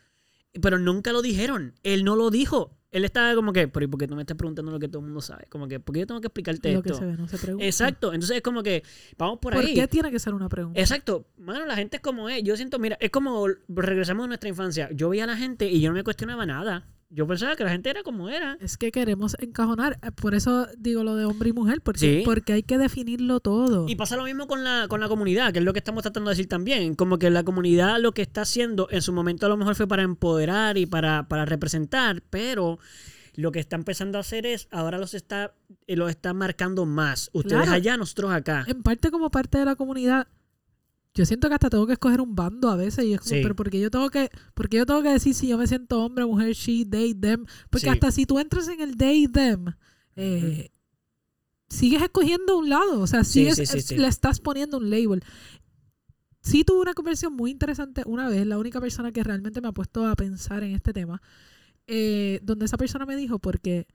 Pero 0.63 0.79
nunca 0.79 1.13
lo 1.13 1.21
dijeron, 1.21 1.75
él 1.83 2.05
no 2.05 2.17
lo 2.17 2.31
dijo. 2.31 2.75
Él 2.91 3.05
estaba 3.05 3.35
como 3.35 3.53
que, 3.53 3.69
pero 3.69 3.85
¿y 3.85 3.87
por 3.87 4.01
qué 4.01 4.07
tú 4.09 4.17
me 4.17 4.23
estás 4.23 4.39
preguntando 4.39 4.73
lo 4.73 4.79
que 4.79 4.89
todo 4.89 5.01
el 5.01 5.05
mundo 5.05 5.21
sabe? 5.21 5.45
Como 5.51 5.69
que, 5.69 5.79
¿por 5.79 5.93
qué 5.93 6.01
yo 6.01 6.07
tengo 6.07 6.23
que 6.23 6.29
explicarte 6.29 6.73
Lo 6.73 6.83
que 6.83 6.89
esto? 6.89 7.01
se 7.01 7.05
ve 7.05 7.19
no 7.19 7.29
se 7.29 7.37
pregunta. 7.37 7.67
Exacto, 7.67 8.15
entonces 8.15 8.39
es 8.39 8.43
como 8.43 8.63
que, 8.63 8.83
vamos 9.19 9.41
por, 9.41 9.53
¿Por 9.53 9.63
ahí. 9.63 9.75
qué 9.75 9.87
tiene 9.87 10.11
que 10.11 10.19
ser 10.19 10.33
una 10.33 10.49
pregunta? 10.49 10.81
Exacto, 10.81 11.27
mano, 11.37 11.67
la 11.67 11.77
gente 11.77 11.99
es 11.99 12.03
como 12.03 12.31
es. 12.31 12.43
Yo 12.43 12.57
siento, 12.57 12.79
mira, 12.79 12.97
es 12.99 13.11
como 13.11 13.47
regresamos 13.69 14.25
a 14.25 14.29
nuestra 14.29 14.49
infancia. 14.49 14.89
Yo 14.93 15.11
veía 15.11 15.25
a 15.25 15.27
la 15.27 15.37
gente 15.37 15.69
y 15.69 15.83
yo 15.83 15.91
no 15.91 15.97
me 15.97 16.03
cuestionaba 16.03 16.47
nada. 16.47 16.89
Yo 17.11 17.27
pensaba 17.27 17.57
que 17.57 17.65
la 17.65 17.71
gente 17.71 17.89
era 17.89 18.03
como 18.03 18.29
era. 18.29 18.59
Es 18.61 18.77
que 18.77 18.93
queremos 18.93 19.35
encajonar. 19.41 19.99
eh, 20.03 20.11
Por 20.13 20.35
eso 20.35 20.67
digo 20.77 21.05
lo 21.05 21.17
de 21.17 21.25
hombre 21.25 21.49
y 21.51 21.53
mujer, 21.55 21.81
porque, 21.81 21.99
Sí. 22.01 22.23
porque 22.25 22.53
hay 22.53 22.63
que 22.63 22.77
definirlo 22.77 23.41
todo. 23.41 23.87
Y 23.89 23.95
pasa 23.97 24.17
lo 24.17 24.25
mismo 24.25 24.47
con 24.47 24.63
la, 24.63 24.87
con 24.89 25.01
la 25.01 25.09
comunidad, 25.09 25.53
que 25.53 25.61
es 25.61 25.65
lo 25.65 25.73
que 25.73 25.79
estamos 25.79 26.03
tratando 26.03 26.29
de 26.29 26.33
decir 26.37 26.49
también. 26.49 26.95
Como 26.95 27.19
que 27.19 27.31
la 27.31 27.45
comunidad 27.45 27.99
lo 27.99 28.13
que 28.13 28.21
está 28.23 28.43
haciendo 28.43 28.89
en 28.91 29.01
su 29.01 29.13
momento 29.15 29.47
a 29.47 29.49
lo 29.49 29.57
mejor 29.57 29.75
fue 29.75 29.89
para 29.89 30.03
empoderar 30.03 30.77
y 30.77 30.85
para, 30.85 31.29
para 31.29 31.47
representar, 31.47 32.23
pero 32.29 32.79
lo 33.37 33.53
que 33.53 33.61
está 33.61 33.77
empezando 33.77 34.19
a 34.19 34.21
hacer 34.21 34.45
es, 34.45 34.69
ahora 34.71 34.99
los 34.99 35.15
está, 35.15 35.55
eh, 35.87 35.97
los 35.97 36.11
está 36.11 36.35
marcando 36.35 36.85
más. 36.85 37.31
Ustedes 37.33 37.63
Claro. 37.63 37.73
allá, 37.73 37.97
nosotros 37.97 38.33
acá. 38.33 38.65
En 38.67 38.83
parte 38.83 39.11
como 39.11 39.31
parte 39.31 39.57
de 39.59 39.65
la 39.65 39.77
comunidad, 39.77 40.27
yo 41.19 41.27
siento 41.27 41.49
que 41.49 41.55
hasta 41.55 41.69
tengo 41.71 41.87
que 41.87 41.95
escoger 41.95 42.21
un 42.21 42.35
bando 42.35 42.71
a 42.71 42.77
veces 42.77 43.05
y 43.05 43.13
es 43.15 43.21
como, 43.21 43.31
Sí. 43.35 43.41
pero 43.43 43.55
porque 43.57 43.81
yo 43.81 43.91
tengo 43.91 44.09
que, 44.11 44.31
porque 44.55 44.77
yo 44.79 44.87
tengo 44.87 45.03
que 45.03 45.11
decir 45.11 45.35
si 45.35 45.49
yo 45.49 45.59
me 45.59 45.67
siento 45.67 46.03
hombre, 46.05 46.25
mujer, 46.25 46.53
she, 46.55 46.85
they, 46.85 47.15
them, 47.15 47.45
porque 47.71 47.87
Sí. 47.87 47.89
hasta 47.91 48.11
si 48.11 48.25
tú 48.27 48.39
entras 48.39 48.69
en 48.69 48.81
el 48.81 48.97
they, 48.97 49.27
them, 49.29 49.67
eh, 50.17 50.71
sigues 51.69 52.03
escogiendo 52.03 52.57
un 52.59 52.69
lado, 52.69 53.01
o 53.01 53.07
sea, 53.07 53.25
sigues, 53.25 53.57
sí. 53.57 53.97
le 53.97 54.09
estás 54.09 54.41
poniendo 54.41 54.79
un 54.79 54.91
label. 54.91 55.23
Sí 56.41 56.65
tuve 56.65 56.81
una 56.81 56.95
conversación 56.95 57.35
muy 57.35 57.51
interesante 57.51 58.03
una 58.07 58.29
vez, 58.29 58.47
la 58.47 58.59
única 58.59 58.81
persona 58.81 59.13
que 59.13 59.23
realmente 59.23 59.61
me 59.61 59.69
ha 59.69 59.73
puesto 59.73 60.07
a 60.07 60.15
pensar 60.17 60.63
en 60.63 60.73
este 60.75 60.93
tema, 60.93 61.21
eh, 61.87 62.41
donde 62.43 62.65
esa 62.65 62.77
persona 62.79 63.05
me 63.07 63.17
dijo 63.17 63.39
porque 63.39 63.87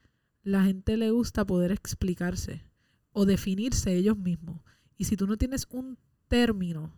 la 0.43 0.63
gente 0.63 0.97
le 0.97 1.09
gusta 1.11 1.45
poder 1.45 1.71
explicarse 1.71 2.63
o 3.11 3.25
definirse 3.25 3.95
ellos 3.95 4.17
mismos. 4.17 4.61
Y 4.97 5.05
si 5.05 5.15
tú 5.15 5.25
no 5.25 5.37
tienes 5.37 5.67
un 5.71 5.97
término 6.27 6.93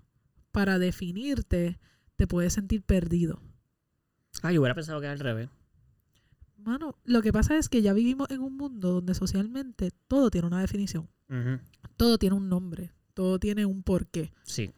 para 0.56 0.80
definirte, 0.80 1.78
te 2.16 2.28
puedes 2.28 2.53
sentir 2.53 2.82
perdido. 2.82 3.41
Ah, 4.41 4.53
yo 4.53 4.62
hubiera 4.62 4.74
pensado 4.74 5.01
que 5.01 5.06
era 5.06 5.12
al 5.12 5.20
revés. 5.20 5.49
Mano, 6.56 6.97
lo 7.03 7.22
que 7.22 7.34
pasa 7.34 7.58
es 7.58 7.68
que 7.68 7.82
ya 7.82 7.91
vivimos 7.91 8.32
en 8.32 8.39
un 8.39 8.56
mundo 8.56 8.93
donde 8.93 9.14
socialmente 9.16 9.91
todo 10.08 10.32
tiene 10.32 10.47
una 10.47 10.62
definición, 10.62 11.10
todo 11.97 12.18
tiene 12.18 12.38
un 12.38 12.47
nombre, 12.47 12.93
todo 13.14 13.38
tiene 13.38 13.66
un 13.66 13.84
porqué. 13.84 14.32
Sí. 14.43 14.72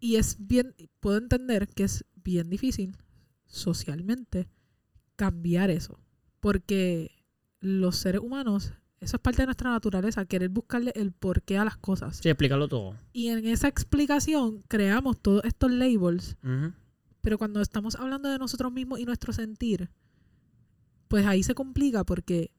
Y 0.00 0.16
es 0.16 0.38
bien, 0.40 0.74
puedo 0.98 1.18
entender 1.18 1.68
que 1.68 1.84
es 1.84 2.04
bien 2.16 2.50
difícil 2.50 2.96
socialmente 3.46 4.48
cambiar 5.14 5.70
eso. 5.70 6.00
Porque 6.40 7.12
los 7.60 7.96
seres 7.96 8.22
humanos, 8.22 8.72
eso 9.00 9.16
es 9.16 9.22
parte 9.22 9.42
de 9.42 9.46
nuestra 9.46 9.70
naturaleza, 9.70 10.24
querer 10.24 10.48
buscarle 10.48 10.92
el 10.94 11.12
porqué 11.12 11.58
a 11.58 11.64
las 11.64 11.76
cosas. 11.76 12.16
Sí, 12.16 12.28
explícalo 12.28 12.68
todo. 12.68 12.94
Y 13.12 13.28
en 13.28 13.46
esa 13.46 13.68
explicación 13.68 14.62
creamos 14.68 15.20
todos 15.20 15.44
estos 15.44 15.70
labels, 15.70 16.36
pero 17.20 17.38
cuando 17.38 17.60
estamos 17.60 17.96
hablando 17.96 18.30
de 18.30 18.38
nosotros 18.38 18.72
mismos 18.72 18.98
y 19.00 19.04
nuestro 19.04 19.32
sentir, 19.32 19.90
pues 21.08 21.26
ahí 21.26 21.42
se 21.42 21.54
complica 21.54 22.04
porque, 22.04 22.52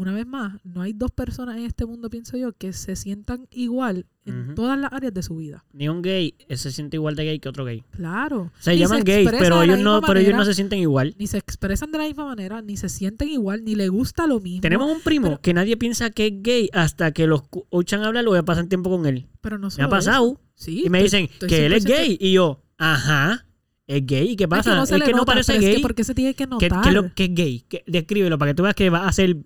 una 0.00 0.12
vez 0.12 0.26
más, 0.26 0.60
no 0.64 0.82
hay 0.82 0.92
dos 0.92 1.10
personas 1.10 1.56
en 1.56 1.64
este 1.64 1.84
mundo, 1.84 2.08
pienso 2.08 2.36
yo, 2.36 2.52
que 2.52 2.72
se 2.72 2.94
sientan 2.96 3.46
igual 3.50 4.06
en 4.24 4.54
todas 4.54 4.78
las 4.78 4.92
áreas 4.92 5.12
de 5.14 5.22
su 5.22 5.36
vida. 5.36 5.64
Ni 5.72 5.88
un 5.88 6.02
gay 6.02 6.34
se 6.50 6.70
siente 6.70 6.96
igual 6.98 7.16
de 7.16 7.24
gay 7.24 7.38
que 7.40 7.48
otro 7.48 7.64
gay. 7.64 7.82
Claro. 7.90 8.52
Se 8.58 8.72
Ni 8.72 8.78
llaman 8.78 9.02
gays, 9.02 9.26
expresa 9.26 9.42
pero 9.44 9.62
ellos 9.62 9.78
no, 9.80 10.00
pero 10.02 10.20
ellos 10.20 10.34
no 10.34 10.44
se 10.44 10.54
sienten 10.54 10.78
igual. 10.80 11.14
Ni 11.18 11.26
se 11.26 11.38
expresan 11.38 11.90
de 11.92 11.98
la 11.98 12.04
misma 12.04 12.26
manera, 12.26 12.60
ni 12.62 12.76
se 12.76 12.88
sienten 12.88 13.28
igual, 13.28 13.64
ni 13.64 13.74
le 13.74 13.88
gusta 13.88 14.26
lo 14.26 14.38
mismo. 14.40 14.60
Tenemos 14.60 14.90
un 14.94 15.00
primo 15.02 15.28
pero- 15.28 15.40
que 15.40 15.54
nadie 15.54 15.76
piensa 15.76 16.10
que 16.10 16.26
es 16.26 16.32
gay 16.42 16.68
hasta 16.74 17.10
que 17.12 17.26
los 17.26 17.42
cu- 17.48 17.62
escuchan 17.64 18.04
hablar 18.04 18.26
o 18.28 18.44
pasan 18.44 18.68
tiempo 18.68 18.90
con 18.90 19.06
él. 19.06 19.26
pero 19.40 19.58
no 19.58 19.68
Me 19.76 19.82
ha 19.84 19.88
pasado. 19.88 20.40
Sí, 20.54 20.82
Y 20.86 20.90
me 20.90 21.02
dicen 21.02 21.24
estoy 21.24 21.48
que 21.48 21.66
él 21.66 21.72
es 21.72 21.84
100% 21.84 21.88
gay. 21.96 22.18
Y 22.20 22.32
yo, 22.32 22.62
ajá, 22.76 23.46
es 23.86 24.04
gay. 24.06 24.30
¿Y 24.32 24.36
qué 24.36 24.44
Es 24.44 24.50
pasa? 24.50 24.70
que 24.72 24.76
no, 24.76 24.86
se 24.86 24.94
es 24.94 25.00
le 25.00 25.06
que 25.06 25.12
no 25.12 25.24
parece 25.24 25.54
es 25.56 25.60
gay. 25.60 25.76
que 25.76 25.80
¿Por 25.82 25.94
qué 25.94 26.04
se 26.04 26.14
tiene 26.14 26.34
que 26.34 26.44
¿Qué, 26.44 26.50
notar? 26.50 26.82
qué 26.82 26.88
es 26.90 26.94
lo 26.94 27.14
que 27.14 27.24
es 27.24 27.34
gay? 27.34 27.64
¿Qué- 27.68 27.82
descríbelo 27.86 28.36
para 28.38 28.50
que 28.50 28.54
tú 28.56 28.62
veas 28.64 28.74
que 28.74 28.90
va 28.90 29.08
a 29.08 29.12
ser, 29.12 29.36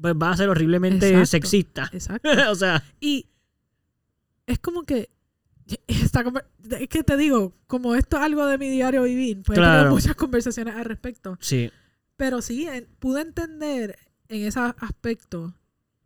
pues 0.00 0.14
va 0.14 0.30
a 0.30 0.36
ser 0.36 0.48
horriblemente 0.48 1.08
Exacto. 1.08 1.26
sexista. 1.26 1.90
Exacto. 1.92 2.28
o 2.50 2.54
sea, 2.54 2.82
Y 3.00 3.26
es 4.46 4.58
como 4.58 4.82
que. 4.84 5.10
Esta 5.88 6.24
es 6.78 6.88
que 6.88 7.02
te 7.02 7.16
digo, 7.16 7.52
como 7.66 7.96
esto 7.96 8.16
es 8.18 8.22
algo 8.22 8.46
de 8.46 8.56
mi 8.56 8.70
diario 8.70 9.02
vivir, 9.02 9.42
pues 9.44 9.58
he 9.58 9.60
Claro. 9.60 9.78
tenido 9.78 9.94
muchas 9.96 10.14
conversaciones 10.14 10.74
al 10.76 10.84
respecto. 10.84 11.36
sí. 11.40 11.70
Pero 12.16 12.40
sí, 12.40 12.66
en- 12.66 12.86
pude 12.98 13.20
entender 13.20 13.98
en 14.28 14.46
ese 14.46 14.58
aspecto, 14.60 15.54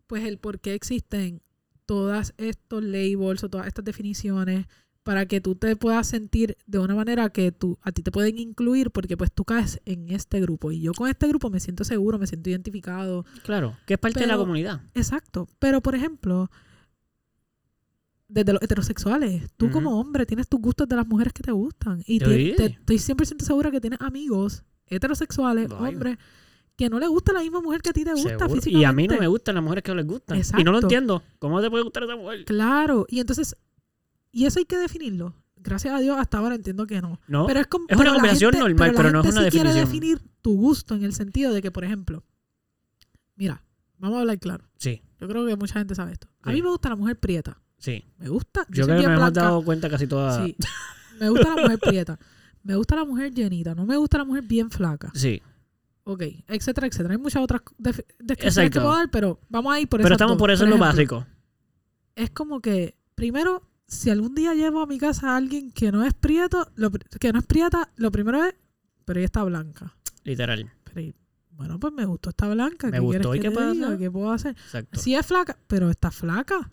pues 0.09 0.25
el 0.25 0.39
por 0.39 0.59
qué 0.59 0.75
existen 0.75 1.41
todos 1.87 2.35
estos 2.37 2.83
labels 2.83 3.45
o 3.45 3.49
todas 3.49 3.69
estas 3.69 3.85
definiciones 3.85 4.67
para 5.03 5.27
que 5.27 5.41
tú 5.41 5.55
te 5.55 5.75
puedas 5.77 6.07
sentir 6.07 6.57
de 6.67 6.79
una 6.79 6.95
manera 6.95 7.31
que 7.31 7.53
tú, 7.53 7.79
a 7.83 7.91
ti 7.91 8.03
te 8.03 8.11
pueden 8.13 8.39
incluir 8.39 8.91
porque 8.91 9.17
pues 9.17 9.33
tú 9.33 9.45
caes 9.45 9.81
en 9.87 10.11
este 10.11 10.41
grupo 10.41 10.73
y 10.73 10.81
yo 10.83 10.93
con 10.93 11.09
este 11.09 11.27
grupo 11.27 11.49
me 11.51 11.59
siento 11.59 11.85
seguro, 11.85 12.19
me 12.19 12.27
siento 12.27 12.51
identificado. 12.51 13.25
Claro, 13.43 13.77
que 13.87 13.95
es 13.95 14.01
parte 14.01 14.21
de 14.21 14.27
la 14.27 14.37
comunidad. 14.37 14.83
Exacto. 14.95 15.49
Pero 15.59 15.81
por 15.81 15.95
ejemplo, 15.95 16.51
desde 18.29 18.53
los 18.53 18.63
heterosexuales, 18.63 19.49
tú 19.57 19.71
como 19.71 19.99
hombre 19.99 20.25
tienes 20.27 20.49
tus 20.49 20.61
gustos 20.61 20.87
de 20.89 20.97
las 20.97 21.07
mujeres 21.07 21.33
que 21.33 21.43
te 21.43 21.51
gustan 21.51 22.01
y 22.07 22.19
ti- 22.21 22.55
te- 22.57 22.67
estoy 22.67 22.99
100% 22.99 23.43
segura 23.45 23.71
que 23.71 23.81
tienes 23.81 24.01
amigos 24.01 24.63
heterosexuales, 24.87 25.69
Vaya. 25.69 25.89
hombres, 25.89 26.19
que 26.77 26.89
no 26.89 26.99
le 27.01 27.09
gusta 27.09 27.33
la 27.33 27.41
misma 27.41 27.61
mujer 27.61 27.81
que 27.83 27.91
a 27.91 27.93
ti 27.93 28.05
te 28.05 28.13
gusta 28.13 28.49
físicamente. 28.49 28.71
Y 28.71 28.85
a 28.85 28.93
mí 28.93 29.07
no 29.09 29.19
me 29.19 29.27
gustan 29.27 29.55
las 29.57 29.65
mujeres 29.65 29.83
que 29.83 29.91
no 29.91 29.97
les 29.97 30.07
gustan. 30.07 30.37
Y 30.39 30.41
no 30.65 30.73
lo 30.73 30.79
Exacto. 30.79 30.87
entiendo. 30.87 31.23
¿Cómo 31.39 31.61
te 31.61 31.71
puede 31.71 31.83
gustar 31.85 32.05
esa 32.05 32.17
mujer? 32.17 32.45
Claro, 32.45 33.05
y 33.09 33.19
entonces, 33.21 33.57
y 34.33 34.47
eso 34.47 34.59
hay 34.59 34.65
que 34.65 34.79
definirlo. 34.79 35.35
Gracias 35.57 35.93
a 35.95 36.01
Dios 36.01 36.17
hasta 36.19 36.39
ahora 36.39 36.55
entiendo 36.55 36.87
que 36.87 37.01
no. 37.03 37.21
No. 37.29 37.47
Pero 37.47 37.61
es, 37.61 37.67
como, 37.67 37.85
es 37.89 37.95
una 37.97 38.05
pero 38.05 38.15
conversación 38.15 38.53
gente- 38.53 38.69
normal, 38.69 38.89
la 38.93 38.97
pero 38.97 39.11
no 39.13 39.21
es 39.21 39.33
una 39.33 39.45
sí 39.45 39.51
quiere 39.51 39.69
definición. 39.75 39.87
definir 40.19 40.31
tu 40.41 40.57
gusto 40.57 40.95
en 40.95 41.05
el 41.05 41.13
sentido 41.13 41.53
de 41.53 41.61
que, 41.61 41.71
por 41.71 41.85
ejemplo, 41.85 42.25
mira, 43.37 43.63
vamos 43.99 44.17
a 44.17 44.21
hablar 44.21 44.39
claro. 44.39 44.65
Sí, 44.77 45.03
Yo 45.21 45.29
creo 45.29 45.45
que 45.47 45.55
mucha 45.57 45.75
gente 45.79 45.95
sabe 45.95 46.13
esto. 46.13 46.29
A 46.43 46.49
Sí. 46.51 46.57
mí 46.57 46.63
me 46.63 46.71
gusta 46.71 46.89
la 46.89 46.97
mujer 46.97 47.19
prieta. 47.19 47.61
sí. 47.79 48.05
Me 48.19 48.29
gusta. 48.29 48.65
Yo 48.71 48.85
creo 48.87 49.01
que 49.01 49.07
nos 49.07 49.19
hemos 49.19 49.33
dado 49.35 49.63
cuenta 49.63 49.89
casi 49.91 50.07
todas. 50.07 50.43
Sí. 50.45 50.57
Me 51.21 51.29
gusta 51.29 51.55
la 51.55 51.63
mujer 51.63 51.79
prieta. 51.79 52.19
Me 52.63 52.75
gusta 52.77 52.97
la 52.97 53.05
mujer 53.05 53.33
llenita. 53.35 53.75
No 53.75 53.85
me 53.85 53.97
gusta 53.99 54.17
la 54.19 54.25
mujer 54.25 54.45
bien 54.45 54.71
flaca. 54.71 55.11
Sí. 55.15 55.43
Ok, 56.05 56.23
etcétera, 56.49 56.87
etcétera. 56.87 57.13
Hay 57.13 57.21
muchas 57.21 57.43
otras 57.43 57.61
descripciones 58.19 58.71
que 58.71 58.81
puedo 58.81 58.95
dar, 58.95 59.11
pero 59.11 59.39
vamos 59.51 59.75
a 59.75 59.81
ir 59.81 59.89
por 59.89 59.99
Pero 59.99 60.09
esas 60.09 60.17
estamos 60.17 60.39
por 60.39 60.51
eso 60.51 60.65
en 60.65 60.71
lo 60.71 60.77
ejemplo, 60.77 60.87
básico. 60.97 61.27
Es 62.17 62.31
como 62.31 62.61
que, 62.61 62.97
primero, 63.15 63.63
si 63.91 64.09
algún 64.11 64.35
día 64.35 64.55
llevo 64.55 64.81
a 64.83 64.87
mi 64.87 64.99
casa 64.99 65.31
a 65.33 65.37
alguien 65.37 65.73
que 65.73 65.91
no 65.93 66.05
es 66.05 66.15
prieto, 66.15 66.71
lo 66.77 66.91
que 66.93 67.33
no 67.33 67.41
es 67.41 67.45
prieta, 67.47 67.91
lo 67.97 68.11
primero 68.11 68.45
es, 68.45 68.55
pero 69.05 69.19
ella 69.19 69.27
está 69.27 69.43
blanca. 69.45 69.95
Literal. 70.25 70.71
Pero, 70.95 71.13
bueno, 71.53 71.79
pues 71.81 71.93
me 71.93 72.05
gustó 72.07 72.31
esta 72.31 72.49
blanca. 72.49 72.87
Me 72.87 72.93
¿qué 72.95 72.99
gustó, 73.01 73.35
¿y 73.35 73.39
que 73.41 73.43
qué 73.43 73.51
diga? 73.51 73.87
pasa? 73.87 73.99
¿Qué 73.99 74.11
puedo 74.11 74.31
hacer? 74.31 74.53
Exacto. 74.53 74.99
Si 74.99 75.15
es 75.15 75.27
flaca, 75.27 75.59
pero 75.67 75.91
está 75.91 76.11
flaca. 76.11 76.71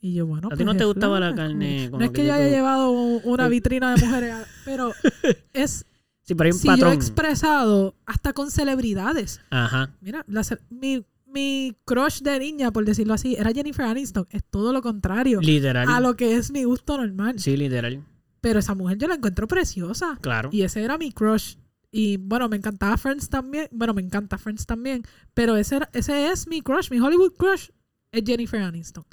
Y 0.00 0.14
yo, 0.14 0.26
bueno, 0.26 0.48
¿A 0.48 0.50
ti 0.50 0.56
pues 0.58 0.66
no 0.66 0.76
te 0.76 0.84
gustaba 0.84 1.18
la 1.18 1.28
flaca, 1.32 1.48
como- 1.48 1.58
carne? 1.58 1.88
con 1.90 1.98
No 2.00 2.04
es 2.04 2.10
que 2.12 2.26
yo 2.26 2.32
haya 2.34 2.44
te- 2.44 2.50
llevado 2.50 2.90
una 2.92 3.48
vitrina 3.48 3.94
de 3.96 4.04
mujeres, 4.06 4.32
a- 4.34 4.46
pero 4.64 4.92
es 5.54 5.84
Sí, 6.22 6.34
pero 6.34 6.48
hay 6.48 6.52
un 6.52 6.58
si 6.58 6.66
yo 6.68 6.72
he 6.74 6.76
patrón. 6.76 6.92
expresado 6.92 7.94
hasta 8.06 8.32
con 8.34 8.50
celebridades. 8.50 9.40
Ajá. 9.50 9.90
Mira, 10.02 10.24
la 10.28 10.42
mi, 10.70 11.04
mi 11.32 11.76
crush 11.84 12.20
de 12.22 12.38
niña, 12.38 12.70
por 12.72 12.84
decirlo 12.84 13.14
así, 13.14 13.36
era 13.36 13.50
Jennifer 13.52 13.84
Aniston. 13.86 14.26
Es 14.30 14.42
todo 14.50 14.72
lo 14.72 14.82
contrario 14.82 15.40
Literal. 15.40 15.88
a 15.88 16.00
lo 16.00 16.16
que 16.16 16.36
es 16.36 16.50
mi 16.50 16.64
gusto 16.64 16.96
normal. 16.96 17.38
Sí, 17.38 17.56
literal. 17.56 18.04
Pero 18.40 18.58
esa 18.60 18.74
mujer 18.74 18.98
yo 18.98 19.08
la 19.08 19.14
encuentro 19.16 19.48
preciosa. 19.48 20.18
Claro. 20.20 20.48
Y 20.52 20.62
ese 20.62 20.82
era 20.82 20.96
mi 20.98 21.12
crush. 21.12 21.56
Y 21.90 22.18
bueno, 22.18 22.48
me 22.48 22.56
encantaba 22.56 22.96
Friends 22.96 23.28
también. 23.28 23.68
Bueno, 23.72 23.94
me 23.94 24.02
encanta 24.02 24.38
Friends 24.38 24.66
también. 24.66 25.02
Pero 25.34 25.56
ese, 25.56 25.76
era- 25.76 25.90
ese 25.92 26.28
es 26.30 26.46
mi 26.46 26.60
crush. 26.60 26.90
Mi 26.90 27.00
Hollywood 27.00 27.32
crush 27.36 27.70
es 28.12 28.22
Jennifer 28.24 28.60
Aniston. 28.62 29.04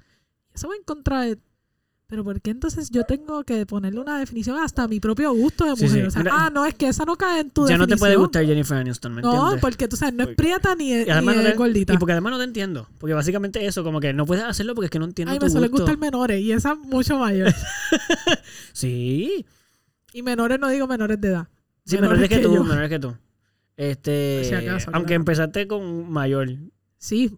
Y 0.51 0.55
eso 0.55 0.67
va 0.69 0.75
en 0.75 0.83
contra 0.83 1.21
de... 1.21 1.39
Pero 2.07 2.23
¿por 2.23 2.39
qué 2.39 2.51
entonces 2.51 2.91
yo 2.91 3.03
tengo 3.03 3.43
que 3.43 3.65
ponerle 3.65 3.99
una 3.99 4.19
definición 4.19 4.59
hasta 4.59 4.83
a 4.83 4.87
mi 4.87 4.99
propio 4.99 5.33
gusto 5.33 5.63
de 5.65 5.71
mujer? 5.71 5.89
sí. 5.89 6.01
O 6.01 6.11
sea, 6.11 6.21
Mira, 6.21 6.33
ah, 6.35 6.49
no, 6.53 6.63
es 6.65 6.75
que 6.75 6.87
esa 6.87 7.03
no 7.03 7.15
cae 7.15 7.39
en 7.41 7.49
tu 7.49 7.67
ya 7.67 7.77
no 7.79 7.87
te 7.87 7.97
puede 7.97 8.11
definición. 8.11 8.21
gustar 8.21 8.45
Jennifer 8.45 8.77
Aniston, 8.77 9.13
¿me 9.15 9.21
No, 9.23 9.53
porque 9.59 9.87
tú 9.87 9.95
sabes, 9.95 10.13
no 10.13 10.23
es 10.23 10.35
prieta 10.35 10.75
ni, 10.75 10.93
es- 10.93 11.07
Y 11.07 11.09
además 11.09 11.35
ni 11.37 11.41
no 11.41 11.47
es 11.47 11.53
te- 11.53 11.57
gordita. 11.57 11.93
Y 11.93 11.97
porque 11.97 12.11
además 12.11 12.31
no 12.33 12.37
te 12.37 12.43
entiendo. 12.43 12.87
Porque 12.99 13.13
básicamente 13.15 13.65
eso, 13.65 13.83
como 13.83 13.99
que 13.99 14.13
no 14.13 14.25
puedes 14.27 14.43
hacerlo 14.43 14.75
porque 14.75 14.85
es 14.85 14.91
que 14.91 14.99
no 14.99 15.05
entiendo 15.05 15.31
Ay, 15.31 15.39
tu 15.39 15.45
me 15.45 15.49
suelen 15.51 15.71
gusto. 15.71 15.83
gustar 15.85 15.97
menores 15.99 16.39
y 16.41 16.51
esa 16.51 16.75
mucho 16.75 17.17
mayor. 17.17 17.51
Sí. 18.73 19.45
y 20.13 20.21
menores 20.21 20.59
no 20.59 20.69
digo 20.69 20.87
menores 20.87 21.19
de 21.19 21.27
edad. 21.29 21.47
Sí, 21.85 21.97
menores 21.97 22.29
que, 22.29 22.39
tú, 22.39 22.53
yo. 22.53 22.63
menores 22.63 22.89
que 22.89 22.99
tú. 22.99 23.15
Este, 23.77 24.43
si 24.45 24.53
acaso, 24.53 24.89
aunque 24.93 25.07
claro. 25.09 25.21
empezaste 25.21 25.67
con 25.67 26.09
mayor. 26.11 26.49
Sí, 26.97 27.37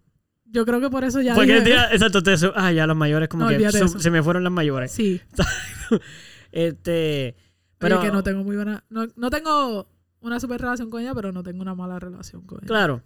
yo 0.50 0.64
creo 0.64 0.80
que 0.80 0.90
por 0.90 1.04
eso 1.04 1.20
ya 1.20 1.34
Porque 1.34 1.54
dije- 1.60 1.64
tía, 1.64 1.92
exacto, 1.92 2.22
te 2.22 2.34
ah, 2.54 2.72
ya 2.72 2.86
los 2.86 2.96
mayores 2.96 3.28
como 3.28 3.44
No, 3.44 3.50
que 3.56 3.70
se 3.70 4.10
me 4.10 4.22
fueron 4.22 4.44
las 4.44 4.52
mayores. 4.52 4.90
Sí, 4.92 5.20
Este, 6.52 7.34
pero 7.78 7.96
pero 7.96 8.00
que 8.00 8.10
no 8.10 8.22
tengo 8.22 8.42
muy 8.44 8.56
buena... 8.56 8.84
No, 8.88 9.06
no 9.16 9.30
tengo 9.30 9.88
una 10.20 10.40
super 10.40 10.60
relación 10.60 10.90
con 10.90 11.00
ella, 11.02 11.14
pero 11.14 11.32
no 11.32 11.42
tengo 11.42 11.62
una 11.62 11.74
mala 11.74 11.98
relación 11.98 12.42
con 12.42 12.58
ella. 12.58 12.66
claro, 12.66 13.02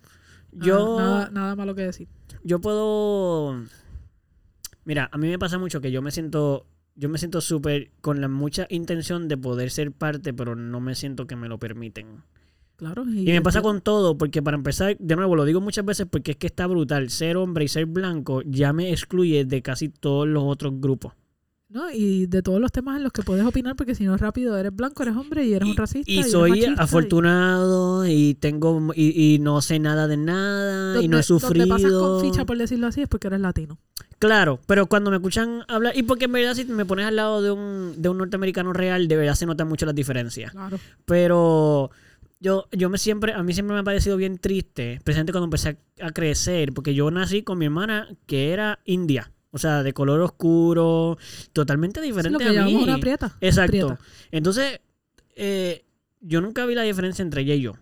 Nada- 0.52 0.66
yo 0.66 0.96
Nada, 0.98 1.30
nada 1.30 1.56
malo 1.56 1.74
que 1.74 1.82
decir. 1.82 2.08
yo 2.44 2.60
puedo 2.60 3.62
Mira, 4.84 5.08
a 5.12 5.18
mí 5.18 5.28
me 5.28 5.38
pasa 5.38 5.58
mucho 5.58 5.80
que 5.80 5.90
yo 5.92 6.02
me 6.02 6.10
siento 6.10 6.66
yo 6.94 7.08
me 7.08 7.16
siento 7.18 7.40
súper 7.40 7.90
con 8.02 8.20
la 8.20 8.28
mucha 8.28 8.66
intención 8.68 9.26
de 9.28 9.38
poder 9.38 9.70
ser 9.70 9.92
parte, 9.92 10.34
pero 10.34 10.54
no 10.56 10.78
me 10.80 10.94
siento 10.94 11.26
que 11.26 11.36
me 11.36 11.48
lo 11.48 11.58
permiten. 11.58 12.22
Claro. 12.82 13.04
Y 13.08 13.26
me 13.26 13.40
pasa 13.42 13.62
con 13.62 13.80
todo, 13.80 14.18
porque 14.18 14.42
para 14.42 14.56
empezar, 14.56 14.96
de 14.98 15.14
nuevo, 15.14 15.36
lo 15.36 15.44
digo 15.44 15.60
muchas 15.60 15.84
veces 15.84 16.04
porque 16.10 16.32
es 16.32 16.36
que 16.36 16.48
está 16.48 16.66
brutal. 16.66 17.10
Ser 17.10 17.36
hombre 17.36 17.64
y 17.64 17.68
ser 17.68 17.86
blanco 17.86 18.42
ya 18.44 18.72
me 18.72 18.90
excluye 18.90 19.44
de 19.44 19.62
casi 19.62 19.88
todos 19.88 20.26
los 20.26 20.42
otros 20.44 20.72
grupos. 20.80 21.12
¿no? 21.68 21.90
Y 21.92 22.26
de 22.26 22.42
todos 22.42 22.60
los 22.60 22.70
temas 22.72 22.96
en 22.96 23.04
los 23.04 23.12
que 23.12 23.22
puedes 23.22 23.46
opinar, 23.46 23.76
porque 23.76 23.94
si 23.94 24.04
no 24.04 24.16
rápido 24.16 24.58
eres 24.58 24.74
blanco, 24.74 25.04
eres 25.04 25.16
hombre 25.16 25.46
y 25.46 25.54
eres 25.54 25.68
un 25.68 25.76
racista. 25.76 26.10
Y 26.10 26.24
soy 26.24 26.50
machista, 26.50 26.82
afortunado 26.82 28.04
y 28.06 28.34
tengo 28.34 28.92
y, 28.94 29.38
no 29.40 29.62
sé 29.62 29.78
nada 29.78 30.08
de 30.08 30.16
nada 30.16 31.00
y 31.00 31.08
no 31.08 31.18
he 31.18 31.22
Donde- 31.22 31.40
Donde 31.46 31.66
pasas 31.68 31.82
sufrido. 31.82 32.20
con 32.20 32.30
ficha, 32.30 32.44
por 32.44 32.58
decirlo 32.58 32.88
así, 32.88 33.00
es 33.02 33.08
porque 33.08 33.28
eres 33.28 33.40
latino. 33.40 33.78
Claro, 34.18 34.60
pero 34.66 34.86
cuando 34.86 35.10
me 35.10 35.16
escuchan 35.16 35.64
hablar, 35.66 35.96
y 35.96 36.02
porque 36.02 36.26
en 36.26 36.32
verdad 36.32 36.54
si 36.54 36.64
me 36.66 36.84
pones 36.84 37.06
al 37.06 37.16
lado 37.16 37.40
de 37.42 37.50
un, 37.52 37.94
de 37.96 38.08
un 38.08 38.18
norteamericano 38.18 38.72
real, 38.72 39.08
de 39.08 39.16
verdad 39.16 39.34
se 39.34 39.46
notan 39.46 39.66
mucho 39.68 39.86
las 39.86 39.94
diferencias. 39.94 40.52
Claro. 40.52 40.78
Pero 41.06 41.90
yo, 42.42 42.66
yo 42.72 42.90
me 42.90 42.98
siempre, 42.98 43.32
a 43.32 43.42
mí 43.44 43.52
siempre 43.52 43.74
me 43.74 43.80
ha 43.80 43.84
parecido 43.84 44.16
bien 44.16 44.38
triste, 44.38 44.94
especialmente 44.94 45.32
cuando 45.32 45.44
empecé 45.46 45.78
a, 46.00 46.06
a 46.08 46.10
crecer, 46.10 46.72
porque 46.72 46.92
yo 46.94 47.10
nací 47.10 47.42
con 47.42 47.56
mi 47.58 47.66
hermana 47.66 48.08
que 48.26 48.50
era 48.52 48.80
india. 48.84 49.30
O 49.52 49.58
sea, 49.58 49.82
de 49.82 49.92
color 49.92 50.20
oscuro, 50.22 51.18
totalmente 51.52 52.00
Es 52.00 52.06
diferente 52.06 52.32
lo 52.32 52.38
que 52.38 52.44
a 52.46 52.64
mí. 52.64 52.72
llamamos 52.72 52.82
una 52.88 52.98
prieta. 52.98 53.36
Exacto. 53.40 53.70
Prieta. 53.70 53.98
Entonces, 54.30 54.80
eh, 55.36 55.84
yo 56.20 56.40
nunca 56.40 56.64
vi 56.66 56.74
la 56.74 56.82
diferencia 56.82 57.22
entre 57.22 57.42
ella 57.42 57.54
y 57.54 57.60
yo. 57.60 57.74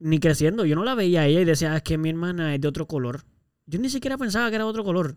Ni 0.00 0.18
creciendo. 0.18 0.64
Yo 0.64 0.74
no 0.74 0.82
la 0.84 0.94
veía 0.96 1.20
a 1.22 1.26
ella 1.26 1.40
y 1.40 1.44
decía, 1.44 1.72
"Ah, 1.72 1.76
es 1.76 1.82
que 1.82 1.98
mi 1.98 2.08
hermana 2.10 2.54
es 2.54 2.60
de 2.60 2.66
otro 2.68 2.86
color. 2.88 3.22
Yo 3.66 3.78
ni 3.78 3.88
siquiera 3.90 4.18
pensaba 4.18 4.48
que 4.50 4.56
era 4.56 4.64
de 4.64 4.70
otro 4.70 4.82
color. 4.82 5.16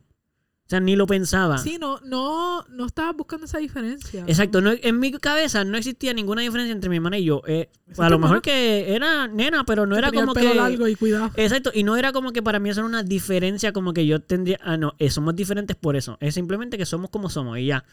O 0.65 0.67
sea, 0.67 0.79
ni 0.79 0.95
lo 0.95 1.05
pensaba. 1.05 1.59
Sí, 1.59 1.77
no, 1.79 1.99
no, 2.03 2.65
no 2.69 2.87
estabas 2.87 3.15
buscando 3.15 3.45
esa 3.45 3.59
diferencia. 3.59 4.23
Exacto. 4.25 4.61
No, 4.61 4.71
en 4.71 4.99
mi 4.99 5.11
cabeza 5.11 5.63
no 5.63 5.77
existía 5.77 6.11
ninguna 6.11 6.41
diferencia 6.41 6.73
entre 6.73 6.89
mi 6.89 6.95
hermana 6.95 7.19
y 7.19 7.25
yo. 7.25 7.43
Eh, 7.45 7.69
a 7.99 8.09
lo 8.09 8.17
mejor 8.17 8.41
que 8.41 8.95
era 8.95 9.27
nena, 9.27 9.63
pero 9.63 9.85
no 9.85 9.95
era 9.95 10.07
tenía 10.07 10.21
el 10.21 10.25
como 10.25 10.33
pelo 10.33 10.49
que... 10.49 10.55
largo 10.55 10.87
y 10.87 10.95
cuidado. 10.95 11.29
Exacto, 11.35 11.69
y 11.71 11.83
no 11.83 11.95
era 11.97 12.11
como 12.11 12.31
que 12.31 12.41
para 12.41 12.57
mí 12.57 12.71
eso 12.71 12.79
era 12.79 12.87
una 12.87 13.03
diferencia 13.03 13.73
como 13.73 13.93
que 13.93 14.07
yo 14.07 14.21
tendría, 14.21 14.59
ah, 14.63 14.75
no, 14.75 14.95
eh, 14.97 15.11
somos 15.11 15.35
diferentes 15.35 15.75
por 15.75 15.95
eso, 15.95 16.17
es 16.19 16.33
simplemente 16.33 16.79
que 16.79 16.87
somos 16.87 17.11
como 17.11 17.29
somos 17.29 17.59
y 17.59 17.67
ya. 17.67 17.85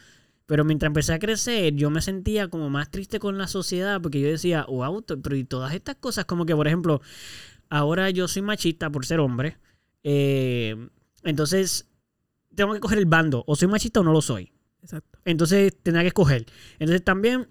Pero 0.47 0.65
mientras 0.65 0.87
empecé 0.87 1.13
a 1.13 1.19
crecer, 1.19 1.75
yo 1.75 1.91
me 1.91 2.01
sentía 2.01 2.47
como 2.47 2.71
más 2.71 2.89
triste 2.89 3.19
con 3.19 3.37
la 3.37 3.47
sociedad 3.47 4.01
porque 4.01 4.19
yo 4.19 4.27
decía, 4.27 4.65
wow, 4.67 5.03
pero 5.21 5.35
y 5.35 5.43
todas 5.43 5.75
estas 5.75 5.97
cosas, 5.97 6.25
como 6.25 6.47
que 6.47 6.55
por 6.55 6.65
ejemplo, 6.65 7.01
ahora 7.69 8.09
yo 8.09 8.27
soy 8.27 8.41
machista 8.41 8.89
por 8.89 9.05
ser 9.05 9.19
hombre, 9.19 9.57
eh, 10.03 10.75
entonces 11.23 11.85
tengo 12.55 12.73
que 12.73 12.79
coger 12.79 12.97
el 12.97 13.05
bando, 13.05 13.43
o 13.47 13.55
soy 13.55 13.67
machista 13.67 13.99
o 13.99 14.03
no 14.03 14.11
lo 14.11 14.21
soy. 14.21 14.51
Exacto. 14.81 15.19
Entonces 15.25 15.73
tendrá 15.81 16.01
que 16.01 16.07
escoger. 16.07 16.45
Entonces 16.79 17.03
también 17.03 17.47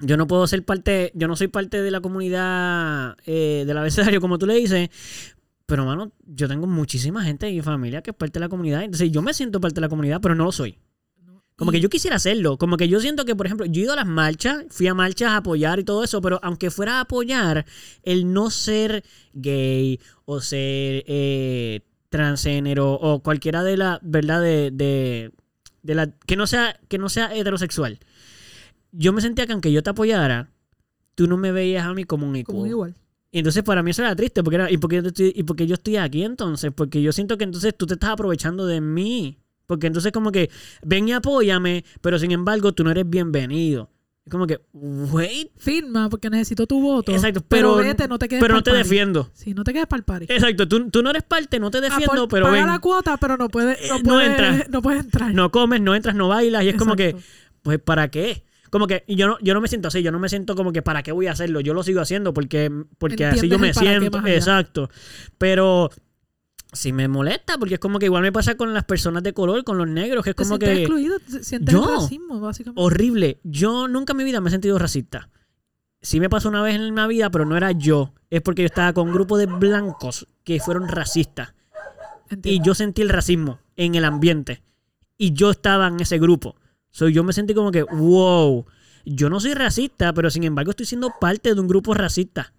yo 0.00 0.16
no 0.16 0.26
puedo 0.26 0.46
ser 0.46 0.64
parte, 0.64 1.12
yo 1.14 1.28
no 1.28 1.36
soy 1.36 1.48
parte 1.48 1.80
de 1.80 1.90
la 1.90 2.00
comunidad 2.00 3.16
eh, 3.24 3.64
del 3.66 3.78
abecedario, 3.78 4.20
como 4.20 4.38
tú 4.38 4.46
le 4.46 4.54
dices. 4.54 4.90
Pero, 5.66 5.86
mano, 5.86 6.12
yo 6.26 6.48
tengo 6.48 6.66
muchísima 6.66 7.24
gente 7.24 7.48
en 7.48 7.54
mi 7.54 7.62
familia 7.62 8.02
que 8.02 8.10
es 8.10 8.16
parte 8.16 8.38
de 8.38 8.40
la 8.40 8.48
comunidad. 8.48 8.82
Entonces 8.82 9.10
yo 9.10 9.22
me 9.22 9.32
siento 9.32 9.60
parte 9.60 9.76
de 9.76 9.80
la 9.82 9.88
comunidad, 9.88 10.20
pero 10.20 10.34
no 10.34 10.44
lo 10.44 10.52
soy. 10.52 10.78
Como 11.56 11.70
que 11.70 11.80
yo 11.80 11.88
quisiera 11.88 12.16
hacerlo. 12.16 12.58
Como 12.58 12.76
que 12.76 12.88
yo 12.88 12.98
siento 13.00 13.24
que, 13.24 13.36
por 13.36 13.46
ejemplo, 13.46 13.66
yo 13.66 13.80
he 13.80 13.84
ido 13.84 13.92
a 13.92 13.96
las 13.96 14.06
marchas, 14.06 14.64
fui 14.70 14.88
a 14.88 14.94
marchas 14.94 15.30
a 15.30 15.36
apoyar 15.38 15.78
y 15.78 15.84
todo 15.84 16.02
eso, 16.02 16.20
pero 16.20 16.40
aunque 16.42 16.70
fuera 16.70 16.98
a 16.98 17.00
apoyar, 17.02 17.64
el 18.02 18.32
no 18.32 18.50
ser 18.50 19.04
gay 19.32 20.00
o 20.24 20.40
ser 20.40 21.04
eh, 21.06 21.82
transgénero 22.12 22.92
o 22.92 23.20
cualquiera 23.24 23.64
de 23.64 23.76
la, 23.76 23.98
¿verdad? 24.02 24.40
De, 24.40 24.70
de, 24.70 25.32
de 25.82 25.94
la, 25.96 26.06
que 26.06 26.36
no 26.36 26.46
sea, 26.46 26.78
que 26.88 26.98
no 26.98 27.08
sea 27.08 27.34
heterosexual. 27.34 27.98
Yo 28.92 29.12
me 29.12 29.20
sentía 29.20 29.46
que 29.46 29.52
aunque 29.52 29.72
yo 29.72 29.82
te 29.82 29.90
apoyara, 29.90 30.50
tú 31.16 31.26
no 31.26 31.36
me 31.36 31.50
veías 31.50 31.84
a 31.86 31.94
mí 31.94 32.04
como 32.04 32.26
un 32.26 32.40
Como 32.44 32.60
equal. 32.60 32.70
igual. 32.70 32.94
Y 33.32 33.38
entonces 33.38 33.62
para 33.64 33.82
mí 33.82 33.90
eso 33.90 34.02
era 34.02 34.14
triste, 34.14 34.42
porque 34.44 34.56
era, 34.56 34.70
¿y 34.70 34.76
por 34.76 34.90
qué 34.90 35.00
yo 35.02 35.08
estoy, 35.08 35.32
y 35.34 35.42
por 35.42 35.56
qué 35.56 35.66
yo 35.66 35.74
estoy 35.74 35.96
aquí 35.96 36.22
entonces? 36.22 36.70
Porque 36.72 37.00
yo 37.02 37.12
siento 37.12 37.38
que 37.38 37.44
entonces 37.44 37.74
tú 37.76 37.86
te 37.86 37.94
estás 37.94 38.10
aprovechando 38.10 38.66
de 38.66 38.80
mí. 38.80 39.38
Porque 39.66 39.86
entonces 39.86 40.12
como 40.12 40.30
que, 40.32 40.50
ven 40.84 41.08
y 41.08 41.12
apóyame, 41.12 41.84
pero 42.02 42.18
sin 42.18 42.30
embargo 42.30 42.72
tú 42.72 42.84
no 42.84 42.90
eres 42.90 43.08
bienvenido. 43.08 43.88
Es 44.24 44.30
como 44.30 44.46
que, 44.46 44.60
wait, 44.72 45.50
Firma, 45.58 46.08
porque 46.08 46.30
necesito 46.30 46.64
tu 46.66 46.80
voto. 46.80 47.10
Exacto, 47.12 47.40
pero, 47.48 47.74
pero- 47.76 47.88
vete, 47.88 48.06
no 48.06 48.18
te 48.20 48.28
quedes 48.28 48.40
pero 48.40 48.54
no 48.54 48.62
te 48.62 48.70
party. 48.70 48.82
defiendo. 48.84 49.30
Sí, 49.34 49.52
no 49.52 49.64
te 49.64 49.72
quedes 49.72 49.86
para 49.88 49.98
el 49.98 50.04
party. 50.04 50.26
Exacto, 50.28 50.68
tú, 50.68 50.88
tú 50.90 51.02
no 51.02 51.10
eres 51.10 51.24
parte, 51.24 51.58
no 51.58 51.70
te 51.72 51.80
defiendo, 51.80 52.26
Apor- 52.26 52.30
pero 52.30 52.44
paga 52.46 52.56
ven, 52.58 52.66
la 52.68 52.78
cuota, 52.78 53.16
pero 53.16 53.36
no 53.36 53.48
puedes 53.48 53.78
no, 53.90 53.96
Eh, 53.96 54.00
no 54.04 54.10
puedes- 54.10 54.30
entras. 54.30 54.68
no 54.70 54.82
puedes 54.82 55.04
entrar. 55.04 55.34
no 55.34 55.50
comes, 55.50 55.80
no 55.80 55.94
entras, 55.96 56.14
no 56.14 56.28
bailas, 56.28 56.62
y 56.62 56.68
es 56.68 56.76
como 56.76 56.94
que, 56.94 57.16
pues 57.62 57.80
¿para 57.80 58.08
qué? 58.12 58.44
Como 58.70 58.86
que 58.86 59.02
y 59.08 59.16
yo 59.16 59.26
no, 59.26 59.38
yo 59.42 59.54
no 59.54 59.60
me 59.60 59.66
siento 59.68 59.88
así, 59.88 60.02
yo 60.02 60.12
no 60.12 60.18
me 60.20 60.28
siento 60.28 60.54
como 60.54 60.72
que 60.72 60.82
¿para 60.82 61.02
qué 61.02 61.10
voy 61.12 61.26
a 61.26 61.32
hacerlo? 61.32 61.60
Yo 61.60 61.74
lo 61.74 61.82
sigo 61.82 62.00
haciendo 62.00 62.32
porque, 62.32 62.70
porque 62.98 63.26
así 63.26 63.48
yo 63.48 63.58
me 63.58 63.74
siento. 63.74 64.24
Exacto. 64.26 64.88
Pero 65.36 65.90
sí 66.72 66.92
me 66.92 67.08
molesta 67.08 67.58
porque 67.58 67.74
es 67.74 67.80
como 67.80 67.98
que 67.98 68.06
igual 68.06 68.22
me 68.22 68.32
pasa 68.32 68.56
con 68.56 68.72
las 68.74 68.84
personas 68.84 69.22
de 69.22 69.32
color, 69.32 69.64
con 69.64 69.78
los 69.78 69.88
negros, 69.88 70.24
que 70.24 70.30
es 70.30 70.36
como 70.36 70.58
que 70.58 70.72
excluido, 70.72 71.18
te 71.18 71.44
sientes 71.44 71.72
Yo. 71.72 71.84
el 71.84 72.00
racismo, 72.00 72.40
básicamente. 72.40 72.80
horrible. 72.82 73.40
Yo 73.44 73.88
nunca 73.88 74.12
en 74.12 74.16
mi 74.18 74.24
vida 74.24 74.40
me 74.40 74.48
he 74.48 74.50
sentido 74.50 74.78
racista. 74.78 75.28
Sí 76.00 76.18
me 76.18 76.28
pasó 76.28 76.48
una 76.48 76.62
vez 76.62 76.74
en 76.74 76.94
mi 76.94 77.06
vida, 77.08 77.30
pero 77.30 77.44
no 77.44 77.56
era 77.56 77.70
yo. 77.70 78.12
Es 78.28 78.42
porque 78.42 78.62
yo 78.62 78.66
estaba 78.66 78.92
con 78.92 79.08
un 79.08 79.14
grupo 79.14 79.38
de 79.38 79.46
blancos 79.46 80.26
que 80.42 80.58
fueron 80.58 80.88
racistas. 80.88 81.54
Y 82.42 82.60
yo 82.62 82.74
sentí 82.74 83.02
el 83.02 83.10
racismo 83.10 83.60
en 83.76 83.94
el 83.94 84.04
ambiente. 84.04 84.62
Y 85.16 85.32
yo 85.32 85.50
estaba 85.50 85.86
en 85.86 86.00
ese 86.00 86.18
grupo. 86.18 86.56
So, 86.90 87.08
yo 87.08 87.22
me 87.22 87.32
sentí 87.32 87.54
como 87.54 87.70
que, 87.70 87.84
wow, 87.84 88.66
yo 89.04 89.30
no 89.30 89.38
soy 89.38 89.54
racista, 89.54 90.12
pero 90.12 90.30
sin 90.30 90.44
embargo 90.44 90.70
estoy 90.70 90.86
siendo 90.86 91.12
parte 91.20 91.54
de 91.54 91.60
un 91.60 91.68
grupo 91.68 91.94
racista. 91.94 92.51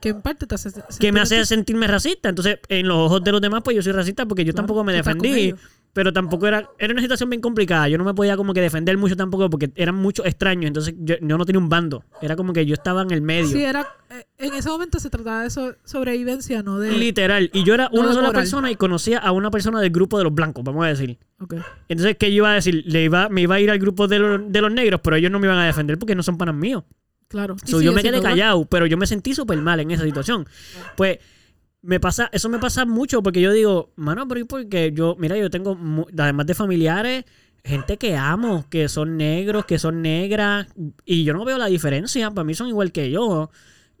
Que 0.00 0.08
en 0.10 0.22
parte 0.22 0.46
te 0.46 0.54
hace 0.54 0.70
Que 0.98 1.12
me 1.12 1.20
hace 1.20 1.36
sentir- 1.36 1.46
sentirme 1.46 1.86
racista. 1.86 2.28
Entonces, 2.28 2.58
en 2.68 2.88
los 2.88 2.96
ojos 2.98 3.22
de 3.22 3.32
los 3.32 3.40
demás, 3.40 3.60
pues 3.64 3.76
yo 3.76 3.82
soy 3.82 3.92
racista 3.92 4.26
porque 4.26 4.44
yo 4.44 4.52
Claro, 4.52 4.66
tampoco 4.66 4.84
me 4.84 4.92
defendí. 4.92 5.54
Pero 5.92 6.12
tampoco 6.12 6.46
era. 6.46 6.68
Era 6.78 6.92
una 6.92 7.02
situación 7.02 7.30
bien 7.30 7.40
complicada. 7.42 7.88
Yo 7.88 7.98
no 7.98 8.04
me 8.04 8.14
podía 8.14 8.36
como 8.36 8.54
que 8.54 8.60
defender 8.60 8.96
mucho 8.96 9.16
tampoco 9.16 9.50
porque 9.50 9.72
eran 9.74 9.96
muchos 9.96 10.24
extraños. 10.24 10.66
Entonces, 10.68 10.94
yo, 10.98 11.16
yo 11.20 11.36
no 11.36 11.44
tenía 11.44 11.58
un 11.58 11.68
bando. 11.68 12.04
Era 12.22 12.36
como 12.36 12.52
que 12.52 12.64
yo 12.64 12.74
estaba 12.74 13.02
en 13.02 13.10
el 13.10 13.22
medio. 13.22 13.48
Sí, 13.48 13.60
era, 13.64 13.88
eh, 14.08 14.24
en 14.38 14.54
ese 14.54 14.68
momento 14.68 15.00
se 15.00 15.10
trataba 15.10 15.42
de 15.42 15.50
so- 15.50 15.74
sobrevivencia, 15.84 16.62
no 16.62 16.78
de... 16.78 16.92
Literal. 16.92 17.50
Y 17.52 17.64
yo 17.64 17.74
era 17.74 17.90
No 17.92 18.02
una 18.02 18.10
sola 18.12 18.28
moral. 18.28 18.40
persona 18.42 18.70
y 18.70 18.76
conocía 18.76 19.18
a 19.18 19.32
una 19.32 19.50
persona 19.50 19.80
del 19.80 19.90
grupo 19.90 20.16
de 20.16 20.22
los 20.24 20.32
blancos, 20.32 20.62
vamos 20.62 20.84
a 20.84 20.88
decir. 20.88 21.18
Ok. 21.40 21.54
Entonces, 21.88 22.16
¿qué 22.16 22.28
yo 22.30 22.36
iba 22.36 22.52
a 22.52 22.54
decir? 22.54 22.84
Le 22.86 23.02
iba, 23.02 23.28
me 23.28 23.40
iba 23.40 23.56
a 23.56 23.60
ir 23.60 23.68
al 23.72 23.80
grupo 23.80 24.06
de 24.06 24.20
los, 24.20 24.40
de 24.46 24.60
los 24.60 24.72
negros, 24.72 25.00
pero 25.02 25.16
ellos 25.16 25.32
no 25.32 25.40
me 25.40 25.48
iban 25.48 25.58
a 25.58 25.66
defender 25.66 25.98
porque 25.98 26.14
no 26.14 26.22
son 26.22 26.38
panas 26.38 26.54
míos. 26.54 26.84
Claro. 27.30 27.54
So, 27.64 27.80
yo 27.80 27.92
me 27.92 28.02
quedé 28.02 28.20
callado, 28.20 28.64
pero 28.64 28.86
yo 28.86 28.96
me 28.96 29.06
sentí 29.06 29.34
súper 29.34 29.56
mal 29.58 29.78
en 29.78 29.92
esa 29.92 30.02
situación. 30.02 30.48
Pues 30.96 31.20
me 31.80 32.00
pasa, 32.00 32.28
eso 32.32 32.48
me 32.48 32.58
pasa 32.58 32.84
mucho 32.84 33.22
porque 33.22 33.40
yo 33.40 33.52
digo, 33.52 33.92
mano, 33.94 34.26
pero 34.26 34.40
¿y 34.40 34.44
por 34.44 34.68
qué? 34.68 34.90
Yo, 34.92 35.14
mira, 35.16 35.36
yo 35.36 35.48
tengo, 35.48 35.78
además 36.18 36.46
de 36.46 36.54
familiares, 36.54 37.24
gente 37.64 37.98
que 37.98 38.16
amo, 38.16 38.66
que 38.68 38.88
son 38.88 39.16
negros, 39.16 39.64
que 39.64 39.78
son 39.78 40.02
negras, 40.02 40.66
y 41.04 41.22
yo 41.22 41.32
no 41.32 41.44
veo 41.44 41.56
la 41.56 41.66
diferencia, 41.66 42.32
para 42.32 42.44
mí 42.44 42.54
son 42.54 42.66
igual 42.66 42.90
que 42.90 43.12
yo. 43.12 43.48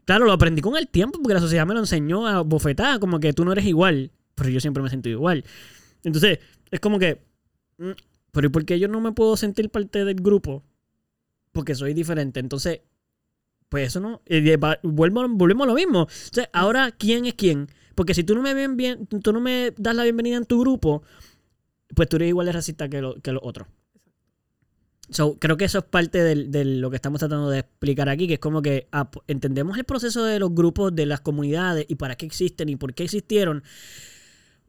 Claro, 0.06 0.24
lo 0.26 0.32
aprendí 0.32 0.60
con 0.60 0.76
el 0.76 0.88
tiempo 0.88 1.20
porque 1.22 1.34
la 1.34 1.40
sociedad 1.40 1.68
me 1.68 1.74
lo 1.74 1.80
enseñó 1.80 2.26
a 2.26 2.40
bofetar, 2.40 2.98
como 2.98 3.20
que 3.20 3.32
tú 3.32 3.44
no 3.44 3.52
eres 3.52 3.64
igual, 3.64 4.10
pero 4.34 4.50
yo 4.50 4.58
siempre 4.58 4.82
me 4.82 4.88
siento 4.88 5.08
igual. 5.08 5.44
Entonces, 6.02 6.40
es 6.72 6.80
como 6.80 6.98
que, 6.98 7.22
mm, 7.78 7.90
pero 8.32 8.48
¿y 8.48 8.50
por 8.50 8.64
qué 8.64 8.80
yo 8.80 8.88
no 8.88 9.00
me 9.00 9.12
puedo 9.12 9.36
sentir 9.36 9.70
parte 9.70 10.04
del 10.04 10.16
grupo? 10.16 10.64
Porque 11.52 11.76
soy 11.76 11.94
diferente. 11.94 12.40
Entonces, 12.40 12.80
pues 13.70 13.86
eso 13.88 14.00
no. 14.00 14.20
eh, 14.26 14.58
vuelvo- 14.82 15.26
volvemos 15.30 15.64
a 15.64 15.68
lo 15.68 15.74
mismo. 15.74 16.02
O 16.02 16.08
sea, 16.10 16.50
ahora, 16.52 16.90
¿quién 16.92 17.24
es 17.24 17.32
quién? 17.34 17.68
Porque 17.94 18.12
si 18.14 18.22
tú 18.24 18.34
no 18.34 18.42
me 18.42 18.52
ven 18.52 18.76
bien, 18.76 19.06
tú 19.06 19.32
no 19.32 19.40
me 19.40 19.72
das 19.78 19.94
la 19.96 20.02
bienvenida 20.02 20.36
en 20.36 20.44
tu 20.44 20.60
grupo, 20.60 21.02
pues 21.94 22.08
tú 22.08 22.16
eres 22.16 22.28
igual 22.28 22.46
de 22.46 22.52
racista 22.52 22.88
que, 22.88 23.00
lo- 23.00 23.14
que 23.22 23.32
los 23.32 23.42
otros. 23.42 23.66
So, 25.10 25.38
creo 25.40 25.56
que 25.56 25.64
eso 25.64 25.78
es 25.78 25.84
parte 25.84 26.22
de 26.22 26.64
lo 26.64 26.88
que 26.88 26.94
estamos 26.96 27.18
tratando 27.18 27.50
de 27.50 27.58
explicar 27.60 28.08
aquí, 28.08 28.28
que 28.28 28.34
es 28.34 28.38
como 28.38 28.62
que 28.62 28.86
ah, 28.92 29.10
entendemos 29.26 29.76
el 29.76 29.82
proceso 29.84 30.22
de 30.24 30.38
los 30.38 30.54
grupos, 30.54 30.94
de 30.94 31.04
las 31.04 31.20
comunidades 31.20 31.84
y 31.88 31.96
para 31.96 32.14
qué 32.14 32.26
existen 32.26 32.68
y 32.68 32.76
por 32.76 32.94
qué 32.94 33.02
existieron. 33.04 33.64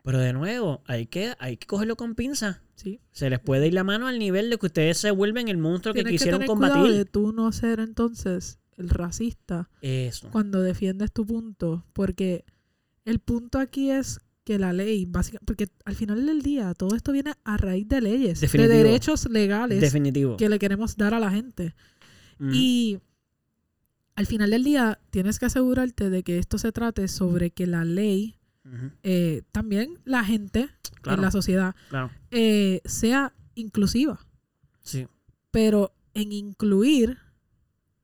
Pero 0.03 0.17
de 0.17 0.33
nuevo, 0.33 0.81
hay 0.87 1.05
que, 1.05 1.35
hay 1.37 1.57
que 1.57 1.67
cogerlo 1.67 1.95
con 1.95 2.15
pinza. 2.15 2.63
Sí. 2.73 2.99
Se 3.11 3.29
les 3.29 3.39
puede 3.39 3.67
ir 3.67 3.75
la 3.75 3.83
mano 3.83 4.07
al 4.07 4.17
nivel 4.17 4.49
de 4.49 4.57
que 4.57 4.65
ustedes 4.65 4.97
se 4.97 5.11
vuelven 5.11 5.47
el 5.47 5.57
monstruo 5.57 5.93
que 5.93 5.99
Tienes 6.01 6.13
que 6.13 6.17
quisieron 6.17 6.39
tener 6.41 6.55
cuidado 6.57 6.73
de 6.75 6.89
combatir. 6.89 7.05
tú 7.11 7.31
no 7.33 7.51
ser 7.51 7.79
entonces 7.79 8.57
racista 8.89 9.69
Eso. 9.81 10.29
cuando 10.31 10.61
defiendes 10.61 11.11
tu 11.11 11.25
punto, 11.25 11.85
porque 11.93 12.43
el 13.05 13.19
punto 13.19 13.59
aquí 13.59 13.89
es 13.91 14.19
que 14.43 14.57
la 14.59 14.73
ley, 14.73 15.05
básicamente, 15.05 15.45
porque 15.45 15.67
al 15.85 15.95
final 15.95 16.25
del 16.25 16.41
día 16.41 16.73
todo 16.73 16.95
esto 16.95 17.11
viene 17.11 17.33
a 17.43 17.57
raíz 17.57 17.87
de 17.87 18.01
leyes, 18.01 18.41
Definitivo. 18.41 18.73
de 18.75 18.83
derechos 18.83 19.29
legales 19.29 19.81
Definitivo. 19.81 20.37
que 20.37 20.49
le 20.49 20.57
queremos 20.59 20.97
dar 20.97 21.13
a 21.13 21.19
la 21.19 21.29
gente. 21.31 21.75
Ujú. 22.39 22.49
Y 22.53 22.99
al 24.15 24.25
final 24.25 24.49
del 24.49 24.63
día 24.63 24.99
tienes 25.11 25.39
que 25.39 25.45
asegurarte 25.45 26.09
de 26.09 26.23
que 26.23 26.37
esto 26.39 26.57
se 26.57 26.71
trate 26.71 27.07
sobre 27.07 27.51
que 27.51 27.67
la 27.67 27.85
ley, 27.85 28.35
eh, 29.03 29.41
también 29.51 29.99
la 30.05 30.23
gente 30.23 30.69
Claro, 31.01 31.17
en 31.17 31.21
la 31.25 31.31
sociedad, 31.31 31.75
claro. 31.89 32.11
eh, 32.29 32.81
sea 32.85 33.33
inclusiva. 33.55 34.19
Sí. 34.81 35.07
Pero 35.51 35.93
en 36.13 36.31
incluir, 36.31 37.17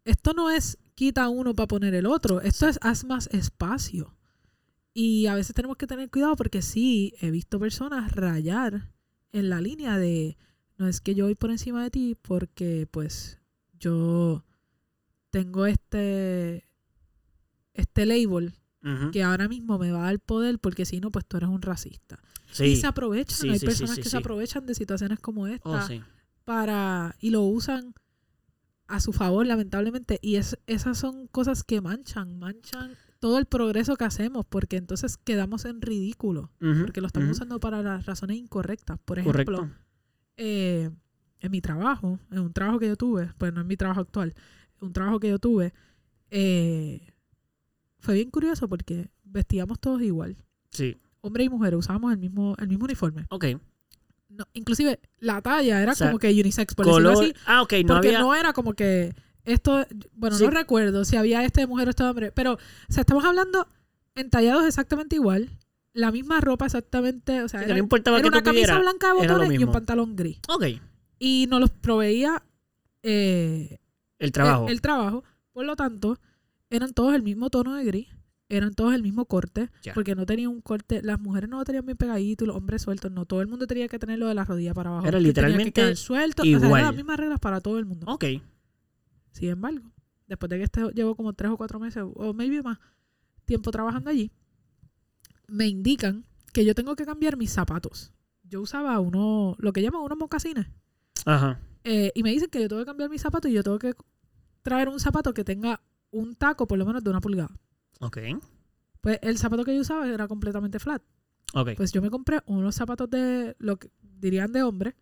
esto 0.08 0.34
no 0.34 0.50
es 0.50 0.78
quita 0.96 1.30
uno 1.30 1.54
para 1.54 1.68
poner 1.68 1.94
el 1.94 2.06
otro, 2.06 2.42
esto 2.42 2.68
es 2.68 2.80
haz 2.82 3.04
más 3.04 3.28
espacio. 3.28 4.16
Y 4.94 5.28
a 5.28 5.36
veces 5.36 5.54
tenemos 5.54 5.78
que 5.78 5.86
tener 5.86 6.10
cuidado 6.10 6.36
porque 6.36 6.64
sí, 6.64 7.14
he 7.22 7.30
visto 7.30 7.60
personas 7.60 8.12
rayar 8.14 8.92
en 9.32 9.50
la 9.50 9.62
línea 9.62 9.98
de, 9.98 10.38
no 10.78 10.88
es 10.88 11.02
que 11.02 11.14
yo 11.14 11.26
voy 11.26 11.36
por 11.36 11.52
encima 11.52 11.84
de 11.84 11.92
ti 11.92 12.18
porque 12.20 12.88
pues 12.90 13.40
yo 13.80 14.44
tengo 15.30 15.68
este, 15.68 16.64
este 17.74 18.06
label 18.06 18.54
que 19.12 19.22
ahora 19.22 19.50
mismo 19.50 19.78
me 19.78 19.92
va 19.92 20.00
a 20.00 20.06
dar 20.06 20.20
poder 20.22 20.60
porque 20.60 20.86
si 20.86 21.02
no, 21.02 21.12
pues 21.12 21.26
tú 21.26 21.36
eres 21.38 21.50
un 21.50 21.62
racista. 21.62 22.20
Sí. 22.52 22.64
Y 22.64 22.76
se 22.78 22.88
aprovechan, 22.88 23.36
Sí, 23.38 23.50
hay 23.50 23.60
sí, 23.60 23.66
personas 23.66 24.00
que 24.00 24.10
se 24.10 24.16
aprovechan 24.16 24.66
de 24.66 24.74
situaciones 24.76 25.20
como 25.20 25.46
esta 25.46 25.70
Oh, 25.70 25.88
sí. 25.88 26.02
para 26.46 27.16
y 27.20 27.32
lo 27.32 27.42
usan 27.42 27.94
a 28.88 29.00
su 29.00 29.14
favor 29.14 29.46
lamentablemente 29.46 30.20
y 30.22 30.36
es, 30.36 30.58
esas 30.68 30.98
son 30.98 31.28
cosas 31.28 31.64
que 31.64 31.82
manchan 31.82 32.40
manchan 32.40 32.92
todo 33.20 33.38
el 33.38 33.46
progreso 33.46 33.96
que 33.96 34.06
hacemos 34.06 34.46
porque 34.46 34.78
entonces 34.78 35.18
quedamos 35.18 35.66
en 35.66 35.82
ridículo 35.82 36.52
porque 36.60 37.02
lo 37.02 37.08
estamos 37.08 37.32
usando 37.32 37.60
para 37.60 37.82
las 37.82 38.06
razones 38.06 38.38
incorrectas. 38.38 39.00
Por 39.04 39.20
ejemplo 39.20 39.70
eh, 40.38 40.90
en 41.40 41.52
mi 41.52 41.62
trabajo 41.62 42.20
en 42.32 42.40
un 42.40 42.54
trabajo 42.54 42.80
que 42.80 42.88
yo 42.88 42.96
tuve 42.96 43.32
pues 43.38 43.54
no 43.54 43.62
en 43.62 43.68
mi 43.68 43.76
trabajo 43.76 44.02
actual 44.02 44.34
un 44.80 44.94
trabajo 44.94 45.20
que 45.20 45.30
yo 45.30 45.40
tuve 45.40 45.74
eh, 46.30 47.02
fue 48.00 48.16
bien 48.16 48.30
curioso 48.30 48.70
porque 48.70 49.10
vestíamos 49.24 49.80
todos 49.80 50.02
igual. 50.02 50.38
Sí. 50.70 50.98
hombre 51.22 51.44
y 51.44 51.50
mujer 51.50 51.76
usábamos 51.76 52.14
el 52.14 52.20
mismo 52.20 52.56
el 52.60 52.68
mismo 52.68 52.86
uniforme. 52.86 53.26
Ok. 53.30 53.46
No, 54.38 54.46
inclusive 54.54 55.00
la 55.20 55.42
talla 55.42 55.82
era 55.82 55.92
O 55.94 55.96
sea, 55.96 56.08
como 56.08 56.20
que 56.20 56.30
unisex 56.30 56.76
por 56.76 56.86
decirlo 56.86 57.14
Color. 57.14 57.24
así 57.26 57.34
Ah, 57.46 57.62
ok. 57.62 57.74
No 57.86 57.88
porque 57.96 58.08
había. 58.10 58.20
no 58.20 58.36
era 58.36 58.54
como 58.54 58.74
que 58.74 59.14
esto, 59.44 59.86
bueno, 60.14 60.36
Sí. 60.38 60.44
no 60.44 60.50
recuerdo 60.52 61.06
si 61.06 61.16
había 61.16 61.44
este 61.44 61.62
de 61.62 61.68
mujer 61.68 61.88
o 61.88 61.92
este 61.92 62.04
de 62.04 62.10
hombre, 62.10 62.32
pero, 62.34 62.54
o 62.54 62.58
sea, 62.90 63.02
estamos 63.02 63.24
hablando 63.26 63.68
entallados 64.16 64.66
exactamente 64.66 65.16
igual, 65.16 65.50
la 65.94 66.12
misma 66.12 66.42
ropa 66.42 66.66
exactamente, 66.66 67.42
o 67.42 67.48
sea, 67.50 67.62
Sí, 67.62 67.66
era, 67.66 67.74
no 67.76 67.80
importaba 67.80 68.20
era 68.20 68.28
una 68.28 68.44
camisa 68.44 68.78
blanca 68.78 69.08
de 69.08 69.14
botones 69.14 69.60
y 69.60 69.64
un 69.64 69.72
pantalón 69.72 70.16
gris. 70.16 70.40
Ok. 70.50 70.66
Y 71.20 71.48
nos 71.50 71.60
los 71.62 71.70
proveía 71.72 72.44
eh, 73.04 73.80
El 74.20 74.32
trabajo. 74.32 74.66
El, 74.66 74.74
el 74.74 74.82
trabajo, 74.82 75.24
por 75.54 75.66
lo 75.66 75.76
tanto, 75.76 76.20
eran 76.70 76.94
todos 76.94 77.16
el 77.16 77.24
mismo 77.24 77.50
tono 77.50 77.76
de 77.76 77.84
gris, 77.86 78.08
eran 78.50 78.74
todos 78.74 78.94
el 78.94 79.04
mismo 79.04 79.26
corte, 79.26 79.70
porque 79.94 80.16
no 80.16 80.26
tenían 80.26 80.50
un 80.50 80.62
corte, 80.62 81.02
las 81.04 81.20
mujeres 81.20 81.50
no 81.50 81.58
lo 81.58 81.66
tenían 81.66 81.86
bien 81.86 81.98
pegadito 81.98 82.46
los 82.46 82.56
hombres 82.56 82.82
sueltos, 82.82 83.12
no, 83.12 83.26
todo 83.26 83.42
el 83.42 83.48
mundo 83.48 83.68
tenía 83.68 83.88
que 83.88 84.00
tenerlo 84.00 84.28
de 84.28 84.36
la 84.36 84.46
rodilla 84.46 84.74
para 84.74 84.90
abajo. 84.92 85.06
Era 85.06 85.18
Tenía 85.18 85.24
que 85.24 85.28
literalmente 85.28 85.72
quedar 85.74 85.96
suelto, 85.98 86.44
o 86.44 86.46
sea, 86.46 86.52
igual. 86.52 86.72
eran 86.82 86.86
las 86.86 86.96
mismas 86.96 87.18
reglas 87.18 87.40
para 87.40 87.60
todo 87.62 87.78
el 87.78 87.86
mundo. 87.86 88.06
Ok. 88.10 88.26
Sin 89.32 89.50
embargo, 89.50 89.92
después 90.28 90.50
de 90.50 90.58
que 90.58 90.64
este 90.64 90.82
llevo 90.94 91.16
como 91.16 91.34
tres 91.34 91.52
o 91.52 91.58
cuatro 91.58 91.80
meses, 91.80 92.04
o 92.16 92.34
maybe 92.34 92.62
más, 92.62 92.80
tiempo 93.46 93.70
trabajando 93.72 94.10
allí, 94.10 94.32
me 95.48 95.68
indican 95.68 96.26
que 96.54 96.66
yo 96.66 96.74
tengo 96.74 96.96
que 96.96 97.06
cambiar 97.06 97.38
mis 97.38 97.52
zapatos. 97.52 98.12
Yo 98.44 98.62
usaba 98.62 99.00
uno, 99.00 99.56
lo 99.60 99.74
que 99.74 99.82
llaman 99.82 100.02
unos 100.02 100.18
mocasines. 100.18 100.68
Ajá. 101.26 101.60
eh, 101.84 102.12
y 102.16 102.24
me 102.24 102.32
dicen 102.32 102.50
que 102.50 102.62
yo 102.62 102.70
tengo 102.70 102.82
que 102.82 102.86
cambiar 102.86 103.10
mis 103.10 103.22
zapatos 103.22 103.52
y 103.52 103.54
yo 103.54 103.64
tengo 103.64 103.78
que 103.80 103.94
traer 104.62 104.88
un 104.90 105.00
zapato 105.00 105.34
que 105.34 105.44
tenga 105.44 105.82
un 106.12 106.36
taco 106.36 106.66
por 106.68 106.78
lo 106.78 106.86
menos 106.86 107.04
de 107.04 107.10
una 107.10 107.20
pulgada. 107.22 107.52
Ok. 108.00 108.18
Pues 109.02 109.20
el 109.22 109.38
zapato 109.38 109.64
que 109.64 109.76
yo 109.76 109.82
usaba 109.82 110.08
era 110.08 110.28
completamente 110.28 110.80
flat. 110.80 111.02
Ok. 111.54 111.72
Pues 111.78 111.92
yo 111.92 112.02
me 112.02 112.10
compré 112.10 112.40
unos 112.46 112.76
zapatos 112.76 113.10
de 113.10 113.56
lo 113.60 113.78
que 113.78 113.90
dirían 114.02 114.52
de 114.52 114.64
hombre, 114.64 114.96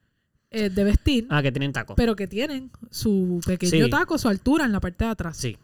eh, 0.52 0.70
de 0.70 0.84
vestir, 0.84 1.28
ah, 1.30 1.42
que 1.42 1.52
tienen 1.52 1.74
tacos. 1.74 1.96
pero 1.96 2.16
que 2.16 2.28
tienen 2.28 2.72
su 2.92 3.42
pequeño 3.46 3.86
Sí. 3.86 3.90
taco, 3.90 4.18
su 4.18 4.28
altura 4.30 4.66
en 4.66 4.72
la 4.72 4.80
parte 4.80 5.04
de 5.06 5.10
atrás. 5.12 5.38
Sí. 5.38 5.58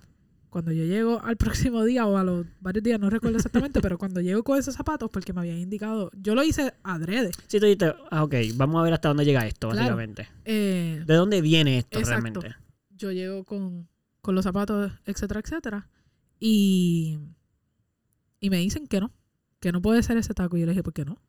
cuando 0.49 0.73
yo 0.73 0.83
llego 0.83 1.21
al 1.23 1.37
próximo 1.71 1.85
día 1.85 2.05
o 2.05 2.17
a 2.17 2.25
los 2.25 2.45
varios 2.59 2.83
días, 2.83 2.99
no 2.99 3.09
recuerdo 3.09 3.37
exactamente, 3.37 3.79
pero 3.79 3.97
cuando 3.97 4.19
llego 4.19 4.43
con 4.43 4.59
esos 4.59 4.75
zapatos, 4.75 5.09
porque 5.09 5.31
me 5.31 5.39
habían 5.39 5.57
indicado, 5.59 6.11
yo 6.13 6.35
lo 6.35 6.43
hice 6.43 6.73
adrede. 6.83 7.31
Sí, 7.47 7.57
tú 7.61 7.67
dijiste, 7.67 7.93
ah, 8.09 8.23
ok, 8.25 8.35
vamos 8.55 8.81
a 8.81 8.83
ver 8.83 8.91
hasta 8.93 9.07
dónde 9.07 9.23
llega 9.23 9.47
esto, 9.47 9.69
Claro. 9.69 9.95
básicamente. 9.95 10.27
Eh, 10.43 11.03
¿De 11.05 11.13
dónde 11.13 11.39
viene 11.39 11.77
esto 11.77 11.99
Exacto. 11.99 12.41
realmente? 12.41 12.55
yo 12.89 13.13
llego 13.13 13.45
con, 13.45 13.87
con 14.21 14.35
los 14.35 14.43
zapatos, 14.43 14.91
etcétera, 15.05 15.39
etcétera, 15.39 15.87
y, 16.41 17.19
y 18.41 18.49
me 18.49 18.57
dicen 18.57 18.87
que 18.87 18.99
no, 18.99 19.11
que 19.59 19.71
no 19.71 19.81
puede 19.81 20.01
ser 20.03 20.17
ese 20.17 20.33
taco. 20.33 20.57
Y 20.57 20.61
yo 20.61 20.65
le 20.65 20.71
dije, 20.73 20.81
¿por 20.83 20.91
qué 20.93 21.05
no? 21.05 21.21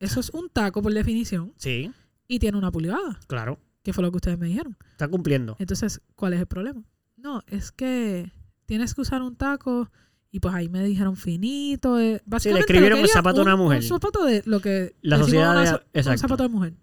Eso 0.00 0.18
es 0.20 0.30
un 0.30 0.48
taco 0.48 0.82
por 0.82 0.92
definición 0.92 1.52
Sí, 1.56 1.92
y 2.26 2.38
tiene 2.38 2.56
una 2.58 2.72
pulgada, 2.72 3.20
claro. 3.28 3.60
que 3.82 3.92
fue 3.92 4.02
lo 4.02 4.10
que 4.10 4.16
ustedes 4.16 4.38
me 4.38 4.46
dijeron. 4.46 4.76
Está 4.92 5.06
cumpliendo. 5.06 5.54
Entonces, 5.60 6.00
¿cuál 6.16 6.32
es 6.32 6.40
el 6.40 6.46
problema? 6.46 6.82
No, 7.16 7.42
es 7.46 7.70
que 7.72 8.32
tienes 8.66 8.94
que 8.94 9.02
usar 9.02 9.20
un 9.22 9.36
taco 9.36 9.90
y 10.30 10.40
pues 10.40 10.54
ahí 10.54 10.68
me 10.70 10.82
dijeron 10.82 11.16
finito. 11.16 12.00
eh, 12.00 12.22
básicamente 12.24 12.50
lo 12.50 12.56
describieron 12.66 12.96
que 12.96 13.02
el 13.02 13.06
quería, 13.08 13.14
zapato 13.20 13.36
de 13.36 13.42
un- 13.42 13.48
una 13.48 13.56
mujer. 13.56 13.78
Un 13.82 13.88
zapato 13.88 14.24
de 14.24 14.42
lo 14.46 14.60
que 14.60 14.96
La 15.02 15.18
sociedad 15.18 15.50
una 15.52 15.60
de- 15.60 15.66
so- 15.68 15.76
un 15.76 15.82
exacto. 15.92 16.18
zapato 16.22 16.42
de 16.42 16.48
mujer. 16.48 16.74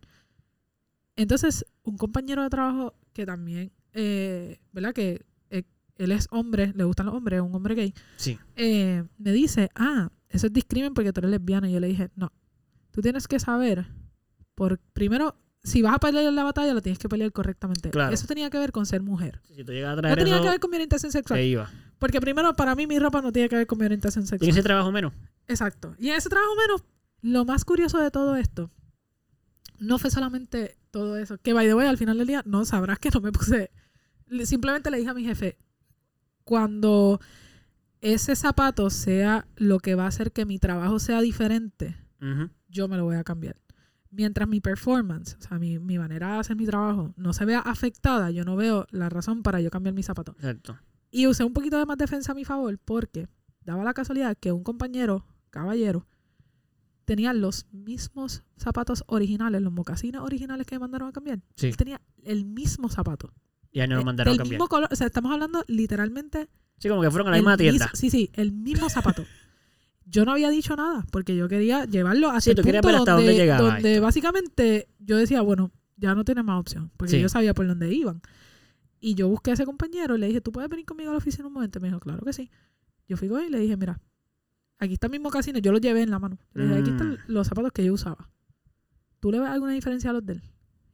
Entonces, 1.16 1.66
un 1.84 1.98
compañero 1.98 2.44
de 2.44 2.50
trabajo 2.50 2.96
que 3.14 3.26
también, 3.26 3.72
eh, 3.94 4.60
¿verdad? 4.72 4.94
Que 4.94 5.12
eh, 5.14 5.26
él 5.98 6.12
es 6.12 6.28
hombre, 6.32 6.74
le 6.76 6.84
gustan 6.84 7.06
los 7.08 7.16
hombres, 7.16 7.38
es 7.38 7.44
un 7.44 7.54
hombre 7.56 7.76
gay, 7.76 7.94
Sí. 8.18 8.38
eh, 8.56 9.04
me 9.18 9.32
dice, 9.32 9.70
ah, 9.76 10.10
eso 10.30 10.48
es 10.48 10.54
discrimen 10.54 10.94
porque 10.94 11.12
tú 11.14 11.20
eres 11.22 11.32
lesbiana. 11.32 11.70
Y 11.70 11.74
yo 11.74 11.80
le 11.80 11.88
dije, 11.88 12.10
no, 12.16 12.32
tú 12.92 13.02
tienes 13.02 13.28
que 13.28 13.40
saber, 13.40 13.86
por 14.56 14.80
primero, 14.94 15.36
si 15.64 15.82
vas 15.82 15.94
a 15.96 16.00
pelear 16.00 16.32
la 16.34 16.44
batalla, 16.44 16.74
la 16.74 16.82
tienes 16.82 16.98
que 16.98 17.08
pelear 17.10 17.32
correctamente. 17.32 17.92
Claro. 17.92 18.14
Eso 18.14 18.26
tenía 18.26 18.50
que 18.50 18.58
ver 18.58 18.72
con 18.72 18.86
ser 18.86 19.02
mujer. 19.04 19.42
Si 19.56 19.64
tú 19.64 19.72
llegas 19.74 19.92
a 19.92 19.96
No 19.96 20.02
traer 20.02 20.18
tenía 20.18 20.36
eso, 20.36 20.44
que 20.44 20.50
ver 20.50 20.60
con 20.60 20.72
mi 20.72 20.78
orientación 20.78 21.12
sexual. 21.12 21.40
te 21.40 21.46
iba. 21.46 21.70
Porque 22.00 22.20
primero, 22.20 22.56
para 22.56 22.74
mí, 22.74 22.88
mi 22.88 22.98
ropa 22.98 23.22
no 23.22 23.32
tiene 23.32 23.48
que 23.48 23.58
ver 23.58 23.68
con 23.68 23.78
mi 23.78 23.86
orientación 23.86 24.24
¿Tienes 24.24 24.30
sexual. 24.40 24.50
ese 24.50 24.64
trabajo 24.64 24.92
menos? 24.92 25.14
Exacto. 25.48 25.96
Y 26.00 26.10
en 26.10 26.16
ese 26.16 26.30
trabajo 26.30 26.56
menos, 26.56 26.84
lo 27.22 27.46
más 27.46 27.64
curioso 27.64 28.00
de 28.00 28.10
todo 28.10 28.36
esto, 28.38 28.72
no 29.78 30.00
fue 30.00 30.10
solamente 30.10 30.78
todo 30.92 31.18
eso. 31.18 31.38
Que, 31.38 31.54
by 31.54 31.68
the 31.68 31.76
way, 31.76 31.88
al 31.88 31.98
final 31.98 32.18
del 32.18 32.28
día, 32.28 32.42
no 32.46 32.66
sabrás 32.66 32.98
que 33.00 33.10
no 33.12 33.22
me 33.22 33.32
puse... 33.32 33.70
le- 34.28 34.46
Simplemente 34.48 34.90
le 34.90 34.98
dije 34.98 35.10
a 35.10 35.14
mi 35.14 35.24
jefe, 35.26 35.58
cuando 36.44 37.20
ese 38.02 38.36
zapato 38.36 38.90
sea 38.90 39.48
lo 39.56 39.80
que 39.80 39.96
va 39.96 40.06
a 40.06 40.08
hacer 40.08 40.32
que 40.32 40.46
mi 40.46 40.60
trabajo 40.60 41.00
sea 41.00 41.22
diferente, 41.22 41.96
yo 42.70 42.88
me 42.88 42.98
lo 42.98 43.06
voy 43.06 43.16
a 43.16 43.24
cambiar. 43.24 43.56
Mientras 44.10 44.48
mi 44.48 44.60
performance, 44.60 45.38
o 45.40 45.42
sea, 45.42 45.58
mi, 45.58 45.80
mi 45.80 45.98
manera 45.98 46.34
de 46.34 46.40
hacer 46.40 46.56
mi 46.58 46.66
trabajo 46.66 47.14
no 47.16 47.32
se 47.34 47.46
vea 47.46 47.60
afectada, 47.60 48.30
yo 48.30 48.44
no 48.44 48.56
veo 48.56 48.86
la 48.92 49.10
razón 49.10 49.42
para 49.42 49.62
yo 49.62 49.70
cambiar 49.70 49.96
mi 49.96 50.04
zapato. 50.04 50.34
Exacto. 50.34 50.78
Y 51.12 51.28
usé 51.28 51.44
un 51.44 51.54
poquito 51.54 51.78
de 51.78 51.86
más 51.86 51.98
defensa 51.98 52.32
a 52.32 52.36
mi 52.36 52.46
favor 52.46 52.78
porque 52.84 53.28
daba 53.64 53.84
la 53.84 53.94
casualidad 53.94 54.38
que 54.38 54.52
un 54.52 54.64
compañero, 54.64 55.26
caballero, 55.50 56.08
tenía 57.06 57.34
los 57.34 57.68
mismos 57.72 58.44
zapatos 58.58 59.04
originales, 59.08 59.62
los 59.62 59.74
mocasines 59.74 60.22
originales 60.22 60.66
que 60.66 60.76
me 60.76 60.80
mandaron 60.80 61.10
a 61.10 61.12
cambiar. 61.12 61.42
Sí. 61.56 61.68
Él 61.68 61.78
tenía 61.78 62.02
el 62.24 62.46
mismo 62.46 62.90
zapato. 62.90 63.34
Ya 63.74 63.88
no 63.88 63.96
lo 63.96 64.02
Eh, 64.02 64.06
mandaron 64.06 64.30
a 64.30 64.32
del 64.34 64.38
cambiar. 64.40 64.54
mismo 64.60 64.68
color, 64.68 64.90
o 64.92 64.96
sea, 64.96 65.08
estamos 65.08 65.32
hablando 65.32 65.64
literalmente 65.68 66.50
Sí, 66.78 66.90
como 66.90 67.02
que 67.02 67.10
fueron 67.12 67.28
a 67.28 67.32
la 67.32 67.38
el 67.38 67.44
misma 67.44 67.58
tienda. 67.58 67.90
mis- 67.92 68.00
sí, 68.00 68.10
sí, 68.10 68.30
el 68.34 68.52
mismo 68.52 68.90
zapato. 68.90 69.24
Yo 70.06 70.26
no 70.26 70.32
había 70.34 70.50
dicho 70.50 70.76
nada 70.76 71.06
porque 71.12 71.36
yo 71.38 71.48
quería 71.48 71.86
llevarlo 71.86 72.30
a 72.32 72.42
Sí, 72.42 72.54
tú 72.54 72.64
querías 72.64 72.84
ver 72.84 72.96
hasta 72.96 73.14
dónde 73.14 73.34
llegaba 73.34 73.62
donde 73.76 73.94
esto. 73.94 74.04
básicamente 74.04 74.90
yo 75.00 75.16
decía, 75.16 75.42
bueno, 75.42 75.72
ya 75.96 76.16
no 76.16 76.26
tiene 76.26 76.44
más 76.44 76.60
opción 76.60 76.92
porque 76.98 77.12
Sí. 77.14 77.22
yo 77.22 77.30
sabía 77.30 77.54
por 77.54 77.66
dónde 77.66 77.94
iban. 77.94 78.22
Y 79.00 79.16
yo 79.16 79.30
busqué 79.30 79.52
a 79.52 79.54
ese 79.54 79.64
compañero 79.66 80.16
y 80.16 80.20
le 80.20 80.28
dije, 80.28 80.42
¿tú 80.42 80.52
puedes 80.52 80.70
venir 80.70 80.86
conmigo 80.86 81.12
a 81.12 81.14
la 81.14 81.20
oficina 81.20 81.48
un 81.48 81.54
momento? 81.54 81.80
Y 81.80 81.82
me 81.84 81.88
dijo, 81.88 82.00
claro 82.02 82.26
que 82.26 82.34
sí. 82.34 82.50
Yo 83.08 83.16
fui 83.16 83.30
con 83.30 83.40
él 83.40 83.48
y 83.48 83.52
le 83.52 83.60
dije, 83.60 83.78
mira, 83.78 84.02
aquí 84.80 84.94
está 84.96 85.08
el 85.08 85.12
mismo 85.12 85.30
casino, 85.30 85.60
yo 85.60 85.72
lo 85.72 85.78
llevé 85.78 86.02
en 86.02 86.10
la 86.12 86.20
mano. 86.20 86.38
Le 86.56 86.64
dije, 86.66 86.80
aquí 86.80 86.90
están 86.90 87.12
Mm. 87.14 87.18
los 87.28 87.48
zapatos 87.48 87.72
que 87.72 87.86
yo 87.86 87.94
usaba. 87.94 88.30
¿Tú 89.22 89.32
le 89.32 89.40
ves 89.40 89.48
alguna 89.50 89.72
diferencia 89.72 90.10
a 90.10 90.14
los 90.14 90.26
de 90.26 90.34
él? 90.34 90.42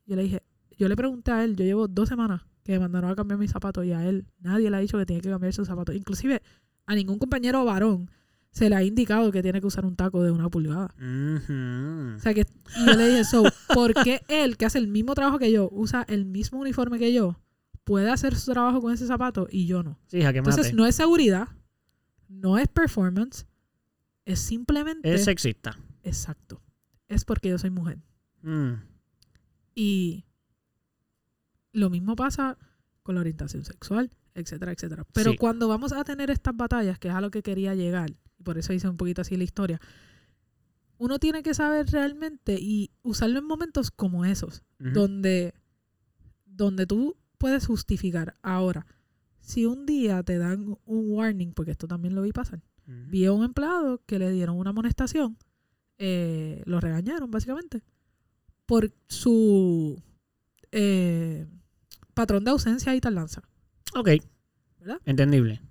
Yo 0.05 0.15
le 0.15 0.23
dije, 0.23 0.43
yo 0.77 0.87
le 0.89 0.95
pregunté 0.95 1.31
a 1.31 1.43
él, 1.43 1.55
yo 1.55 1.65
llevo 1.65 1.87
dos 1.87 2.07
semanas 2.09 2.41
que 2.67 2.73
me 2.73 2.79
mandaron 2.79 3.09
a 3.09 3.15
cambiar 3.15 3.39
mis 3.39 3.49
zapatos 3.49 3.85
y 3.85 3.93
a 3.93 4.05
él 4.05 4.25
nadie 4.39 4.69
le 4.69 4.75
ha 4.75 4.79
dicho 4.79 4.97
que 4.97 5.05
tiene 5.05 5.21
que 5.21 5.29
cambiar 5.29 5.53
sus 5.53 5.67
zapatos. 5.67 5.95
Inclusive 5.95 6.41
a 6.85 6.95
ningún 6.95 7.17
compañero 7.17 7.63
varón 7.63 8.11
se 8.51 8.69
le 8.69 8.75
ha 8.75 8.83
indicado 8.83 9.31
que 9.31 9.41
tiene 9.41 9.61
que 9.61 9.67
usar 9.67 9.85
un 9.85 9.95
taco 9.95 10.21
de 10.21 10.31
una 10.31 10.49
pulgada. 10.49 10.93
O 10.97 12.19
sea 12.19 12.33
que 12.33 12.45
y 12.75 12.85
yo 12.85 12.93
le 12.93 13.07
dije, 13.07 13.23
so, 13.23 13.43
¿por 13.73 13.93
qué 13.93 14.21
él, 14.27 14.57
que 14.57 14.65
hace 14.65 14.79
el 14.79 14.87
mismo 14.87 15.15
trabajo 15.15 15.39
que 15.39 15.51
yo, 15.51 15.69
usa 15.71 16.05
el 16.09 16.25
mismo 16.25 16.59
uniforme 16.59 16.99
que 16.99 17.13
yo, 17.13 17.39
puede 17.85 18.09
hacer 18.09 18.35
su 18.35 18.51
trabajo 18.51 18.81
con 18.81 18.93
ese 18.93 19.07
zapato 19.07 19.47
y 19.49 19.65
yo 19.65 19.83
no? 19.83 19.97
Sí. 20.07 20.19
Entonces 20.21 20.73
no 20.73 20.85
es 20.85 20.95
seguridad, 20.95 21.47
no 22.27 22.57
es 22.57 22.67
performance, 22.67 23.45
es 24.25 24.39
simplemente... 24.39 25.13
Es 25.13 25.23
sexista. 25.23 25.77
Exacto. 26.03 26.61
Es 27.07 27.23
porque 27.23 27.49
yo 27.49 27.57
soy 27.57 27.69
mujer. 27.69 27.99
Mm. 28.41 28.73
Y 29.73 30.25
lo 31.77 31.89
mismo 31.89 32.15
pasa 32.15 32.57
con 33.03 33.15
la 33.15 33.21
orientación 33.21 33.63
sexual, 33.63 34.09
etcétera, 34.33 34.71
etcétera. 34.71 35.05
Pero 35.13 35.31
Sí. 35.31 35.37
cuando 35.37 35.67
vamos 35.67 35.93
a 35.93 36.03
tener 36.03 36.29
estas 36.29 36.55
batallas, 36.55 36.99
que 36.99 37.07
es 37.07 37.13
a 37.13 37.21
lo 37.21 37.31
que 37.31 37.41
quería 37.41 37.73
llegar, 37.75 38.11
y 38.37 38.43
por 38.43 38.57
eso 38.57 38.73
hice 38.73 38.89
un 38.89 38.97
poquito 38.97 39.21
así 39.21 39.37
la 39.37 39.43
historia, 39.43 39.79
uno 40.97 41.19
tiene 41.19 41.43
que 41.43 41.53
saber 41.53 41.85
realmente 41.91 42.57
y 42.59 42.91
usarlo 43.03 43.39
en 43.39 43.45
momentos 43.45 43.91
como 43.91 44.25
esos, 44.25 44.63
donde, 44.79 45.53
donde 46.45 46.85
tú 46.87 47.15
puedes 47.37 47.67
justificar. 47.67 48.35
Ahora, 48.41 48.85
si 49.39 49.65
un 49.65 49.85
día 49.85 50.23
te 50.23 50.37
dan 50.39 50.77
un 50.85 51.11
warning, 51.11 51.53
porque 51.53 51.71
esto 51.71 51.87
también 51.87 52.15
lo 52.15 52.23
vi 52.23 52.31
pasar, 52.31 52.61
vi 52.85 53.25
a 53.25 53.31
un 53.31 53.43
empleado 53.45 54.01
que 54.05 54.17
le 54.17 54.31
dieron 54.31 54.57
una 54.57 54.71
amonestación, 54.71 55.37
eh, 55.99 56.63
lo 56.65 56.79
regañaron 56.79 57.29
básicamente, 57.31 57.83
por 58.65 58.91
su 59.07 60.01
eh, 60.71 61.47
patrón 62.17 62.43
de 62.43 62.51
ausencia 62.51 62.93
y 62.93 62.99
tardanza. 62.99 63.41
Ok. 63.95 64.09
¿Verdad? 64.79 64.99
Entendible. 65.05 65.61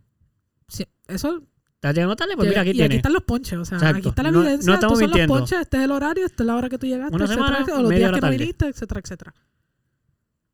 Sí, 0.69 0.85
eso 1.09 1.43
¿Estás 1.75 1.95
llegando 1.95 2.17
tarde? 2.17 2.37
Pues 2.37 2.49
mira, 2.49 2.63
aquí 2.63 2.71
y 2.71 2.81
aquí 2.83 2.97
están 2.97 3.13
los 3.13 3.23
ponches, 3.23 3.59
o 3.59 3.65
sea, 3.67 3.77
Exacto. 3.77 3.99
aquí 3.99 4.09
está 4.09 4.23
la 4.23 4.31
No- 4.31 4.41
evidencia, 4.41 4.67
no 4.67 4.75
estamos 4.75 4.95
estos 4.95 4.99
son 4.99 5.09
mintiendo. 5.11 5.35
los 5.35 5.41
ponches, 5.43 5.61
este 5.61 5.77
es 5.77 5.83
el 5.85 5.91
horario, 5.91 6.25
esta 6.27 6.43
es 6.43 6.47
la 6.47 6.57
hora 6.57 6.69
que 6.71 6.79
tú 6.79 6.87
llegaste, 6.87 7.15
Una 7.15 7.25
etcétera, 7.27 7.47
semana, 7.47 7.57
etcétera, 7.59 7.79
o 7.79 7.83
los 7.83 7.91
días 7.91 8.13
que 8.13 8.21
no 8.23 8.31
viniste, 8.31 8.67
etcétera, 8.67 9.01
etcétera. 9.05 9.35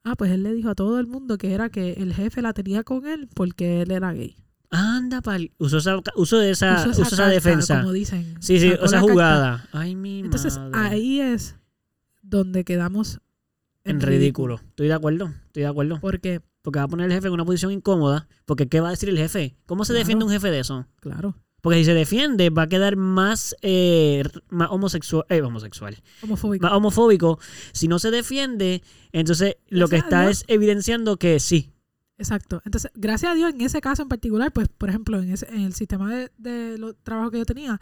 Ah, 0.05 0.15
pues 0.17 0.33
él 0.33 0.43
le 0.43 0.53
dijo 0.53 0.69
a 0.71 0.75
todo 0.75 0.99
el 0.99 1.07
mundo 1.07 1.39
que 1.39 1.53
era 1.55 1.69
que 1.71 1.93
el 1.93 2.13
jefe 2.13 2.43
la 2.43 2.53
tenía 2.53 2.83
con 2.83 3.07
él 3.07 3.29
porque 3.35 3.83
él 3.83 3.93
era 3.93 4.13
gay. 4.13 4.37
Anda, 4.71 5.21
pal. 5.23 5.53
Usó 5.59 5.79
esa, 5.79 5.99
usó 6.17 6.39
de 6.39 6.51
esa, 6.51 6.75
Usó 6.81 6.91
usó 6.91 7.03
esa, 7.03 7.03
esa 7.03 7.17
carta, 7.17 7.31
defensa. 7.33 7.81
como 7.81 7.93
dicen. 7.93 8.35
Sí, 8.41 8.59
sí, 8.59 8.67
esa 8.69 8.79
carta. 8.81 9.01
jugada. 9.01 9.69
Ay, 9.73 9.95
mi 9.95 10.21
Entonces, 10.21 10.59
madre. 10.59 10.89
ahí 10.91 11.21
es 11.21 11.55
donde 12.23 12.65
quedamos 12.65 13.21
En 13.85 14.01
ridículo. 14.01 14.57
Estoy 14.71 14.89
de 14.89 14.95
acuerdo. 14.95 15.33
Estoy 15.53 15.65
de 15.65 15.69
acuerdo. 15.69 15.99
Porque, 16.01 16.41
Porque 16.63 16.79
va 16.79 16.85
a 16.85 16.89
poner 16.89 17.07
el 17.07 17.13
jefe 17.13 17.27
en 17.27 17.35
una 17.35 17.45
posición 17.45 17.73
incómoda. 17.73 18.27
Porque 18.47 18.69
¿qué 18.69 18.81
va 18.81 18.89
a 18.89 18.93
decir 18.93 19.09
el 19.11 19.19
jefe? 19.19 19.55
¿Cómo 19.67 19.85
se 19.85 19.93
Claro. 19.93 19.99
defiende 19.99 20.25
un 20.25 20.31
jefe 20.31 20.51
de 20.51 20.61
eso? 20.61 20.87
claro, 21.01 21.37
Porque 21.61 21.79
si 21.79 21.85
se 21.85 21.93
defiende, 21.95 22.49
va 22.51 22.63
a 22.63 22.69
quedar 22.69 22.97
más, 22.97 23.55
eh, 23.63 24.23
más 24.49 24.69
homosexual, 24.71 25.25
eh, 25.29 25.43
homosexual, 25.43 25.97
homofóbico. 26.23 26.63
más 26.65 26.73
homofóbico. 26.73 27.39
Si 27.73 27.87
no 27.87 27.99
se 27.99 28.11
defiende, 28.11 28.83
entonces 29.13 29.57
lo 29.69 29.89
que 29.89 29.99
Gracias 29.99 30.05
está 30.13 30.31
es 30.31 30.45
evidenciando 30.49 31.19
que 31.19 31.39
sí. 31.39 31.71
Exacto. 32.19 32.63
Entonces, 32.65 32.91
gracias 32.95 33.33
a 33.33 33.35
Dios, 33.35 33.53
en 33.53 33.61
ese 33.61 33.81
caso 33.81 34.03
en 34.03 34.09
particular, 34.09 34.53
pues, 34.53 34.69
por 34.69 34.89
ejemplo, 34.89 35.21
en, 35.21 35.31
ese, 35.33 35.49
en 35.51 35.63
el 35.63 35.75
sistema 35.75 36.13
de, 36.15 36.31
de 36.39 36.79
los 36.79 36.95
trabajos 37.03 37.33
que 37.33 37.39
yo 37.39 37.45
tenía, 37.45 37.81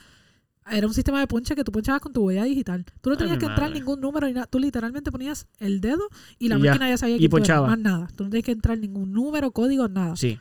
era 0.71 0.87
un 0.87 0.95
sistema 0.95 1.21
de 1.21 1.27
ponche 1.27 1.55
que 1.55 1.65
tú 1.65 1.73
ponchabas 1.73 2.01
con 2.01 2.13
tu 2.13 2.23
huella 2.23 2.45
digital. 2.45 2.85
Tú 3.01 3.11
no 3.11 3.17
tenías 3.17 3.39
que 3.39 3.47
entrar 3.47 3.69
madre. 3.69 3.81
ningún 3.81 4.01
número 4.01 4.27
ni 4.27 4.33
nada. 4.35 4.47
Tú 4.47 4.59
literalmente 4.59 5.11
ponías 5.13 5.47
el 5.59 5.81
dedo 5.81 6.09
y 6.39 6.49
la 6.49 6.59
Y 6.59 6.63
ya. 6.63 6.71
máquina 6.73 6.89
ya 6.89 6.97
sabía 6.99 7.19
que 7.19 7.29
ponchaba. 7.29 7.67
Más 7.69 7.79
nada. 7.79 8.09
Tú 8.17 8.25
no 8.25 8.31
tenías 8.31 8.45
que 8.45 8.53
entrar 8.53 8.79
ningún 8.79 9.13
número, 9.13 9.51
código, 9.51 9.89
nada. 9.89 10.17
Sí. 10.17 10.39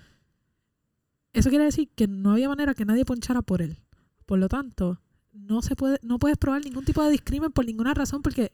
Eso 1.34 1.50
quiere 1.50 1.66
decir 1.66 1.90
que 1.96 2.08
no 2.08 2.32
había 2.32 2.50
manera 2.50 2.74
que 2.74 2.86
nadie 2.86 3.06
ponchara 3.06 3.42
por 3.42 3.62
él. 3.62 3.78
Por 4.26 4.40
lo 4.40 4.48
tanto, 4.50 5.00
no 5.32 5.62
se 5.62 5.76
puede, 5.76 6.00
no 6.02 6.20
puedes 6.20 6.38
probar 6.38 6.64
ningún 6.64 6.86
tipo 6.86 7.04
de 7.04 7.12
discrimen 7.12 7.52
por 7.52 7.66
ninguna 7.66 7.94
razón 7.94 8.22
porque 8.22 8.52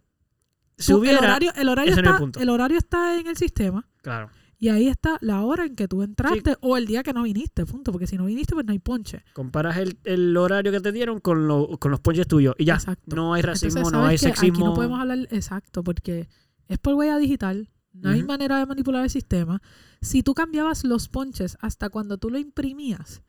Si 0.78 0.92
tú- 0.92 1.00
hubiera, 1.00 1.20
el 1.20 1.24
horario, 1.26 1.52
el 1.56 1.68
el 1.70 1.90
está, 2.00 2.20
el 2.42 2.50
horario 2.50 2.78
está 2.78 3.18
en 3.20 3.28
el 3.28 3.38
sistema. 3.38 3.88
claro. 4.02 4.30
Y 4.58 4.70
ahí 4.70 4.88
está 4.88 5.18
la 5.22 5.42
hora 5.42 5.66
en 5.66 5.76
que 5.76 5.88
tú 5.88 6.02
entraste 6.02 6.56
o 6.62 6.78
el 6.78 6.86
día 6.88 7.04
que 7.04 7.12
no 7.14 7.24
viniste, 7.24 7.66
punto. 7.66 7.92
Porque 7.92 8.08
si 8.08 8.18
no 8.18 8.26
viniste, 8.26 8.54
pues 8.54 8.66
no 8.66 8.72
hay 8.72 8.80
ponche. 8.80 9.24
Comparas 9.34 9.78
el, 9.78 9.98
el 10.06 10.36
horario 10.38 10.72
que 10.72 10.80
te 10.80 10.92
dieron 10.92 11.20
con, 11.20 11.48
lo- 11.48 11.78
con 11.78 11.92
los 11.92 12.00
ponches 12.00 12.28
tuyos. 12.28 12.56
Y 12.58 12.66
ya. 12.66 12.76
Exacto. 12.76 13.16
No 13.16 13.34
hay 13.34 13.42
racismo, 13.42 13.80
Entonces, 13.80 13.94
no 13.94 14.04
¿sabes 14.06 14.24
hay 14.24 14.30
sexismo. 14.30 14.56
Aquí 14.58 14.64
no 14.66 14.74
podemos 14.74 15.00
hablar 15.00 15.28
exacto 15.32 15.84
porque 15.84 16.30
es 16.68 16.78
por 16.80 16.94
huella 16.96 17.18
digital. 17.18 17.70
No 17.94 18.10
hay 18.10 18.24
manera 18.24 18.58
de 18.60 18.66
manipular 18.66 19.04
el 19.04 19.10
sistema. 19.10 19.62
Si 20.02 20.22
tú 20.22 20.34
cambiabas 20.34 20.84
los 20.84 21.08
ponches 21.08 21.58
hasta 21.62 21.90
cuando 21.90 22.18
tú 22.18 22.30
lo 22.30 22.38
imprimías, 22.38 23.22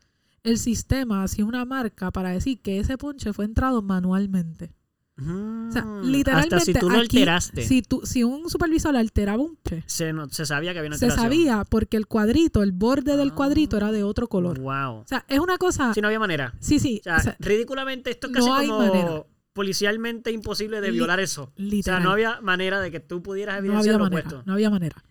el 0.43 0.59
sistema 0.59 1.23
hacía 1.23 1.45
una 1.45 1.65
marca 1.65 2.11
para 2.11 2.31
decir 2.31 2.61
que 2.63 2.79
ese 2.81 2.99
ponche 2.99 3.33
fue 3.33 3.45
entrado 3.45 3.83
manualmente. 3.83 4.73
O 5.19 5.73
sea, 5.73 5.83
Mm, 5.83 6.03
literalmente 6.11 6.57
Hasta 6.57 6.65
si 6.67 6.75
tú 6.79 6.91
lo 6.91 6.97
aquí, 6.99 7.17
alteraste. 7.19 7.63
Si, 7.63 7.81
tú, 7.83 8.03
si 8.05 8.23
un 8.23 8.51
supervisor 8.51 8.95
alteraba 8.97 9.43
un 9.43 9.57
ponche, 9.57 9.83
Se, 9.87 10.13
no- 10.13 10.29
se 10.29 10.45
sabía 10.45 10.73
que 10.75 10.81
había 10.81 10.89
una 10.91 10.99
se 10.99 11.07
alteración. 11.07 11.31
sabía 11.33 11.65
porque 11.65 11.97
el 11.97 12.07
cuadrito, 12.07 12.63
el 12.63 12.73
borde 12.73 13.17
del 13.17 13.33
cuadrito 13.33 13.79
era 13.79 13.93
de 13.93 14.03
otro 14.03 14.29
color. 14.29 14.59
Wow. 14.61 14.97
O 15.01 15.05
sea, 15.07 15.25
es 15.29 15.39
una 15.39 15.57
cosa... 15.57 15.95
Si 15.95 16.01
no 16.03 16.09
había 16.09 16.19
manera. 16.19 16.55
Sí, 16.61 16.79
sí. 16.79 16.99
O 17.01 17.05
sea, 17.05 17.17
o 17.17 17.21
sea, 17.21 17.37
ridículamente 17.41 18.11
esto 18.11 18.27
es 18.27 18.33
no 18.35 18.39
casi 18.41 18.51
hay 18.51 18.67
como 18.69 18.79
manera. 18.87 19.25
policialmente 19.55 20.33
imposible 20.33 20.81
de 20.83 20.91
Li- 20.91 20.99
violar 20.99 21.19
eso. 21.21 21.45
O 21.45 21.53
sea, 21.57 21.65
literal. 21.65 22.03
no 22.03 22.11
había 22.11 22.41
manera 22.43 22.81
de 22.81 22.91
que 22.91 23.01
tú 23.01 23.23
pudieras 23.23 23.55
no 23.55 23.59
evidenciar 23.61 23.95
había 23.95 23.99
lo 23.99 24.05
manera. 24.05 24.21
opuesto. 24.29 24.43
No 24.47 24.53
había 24.53 24.69
manera. 24.71 25.03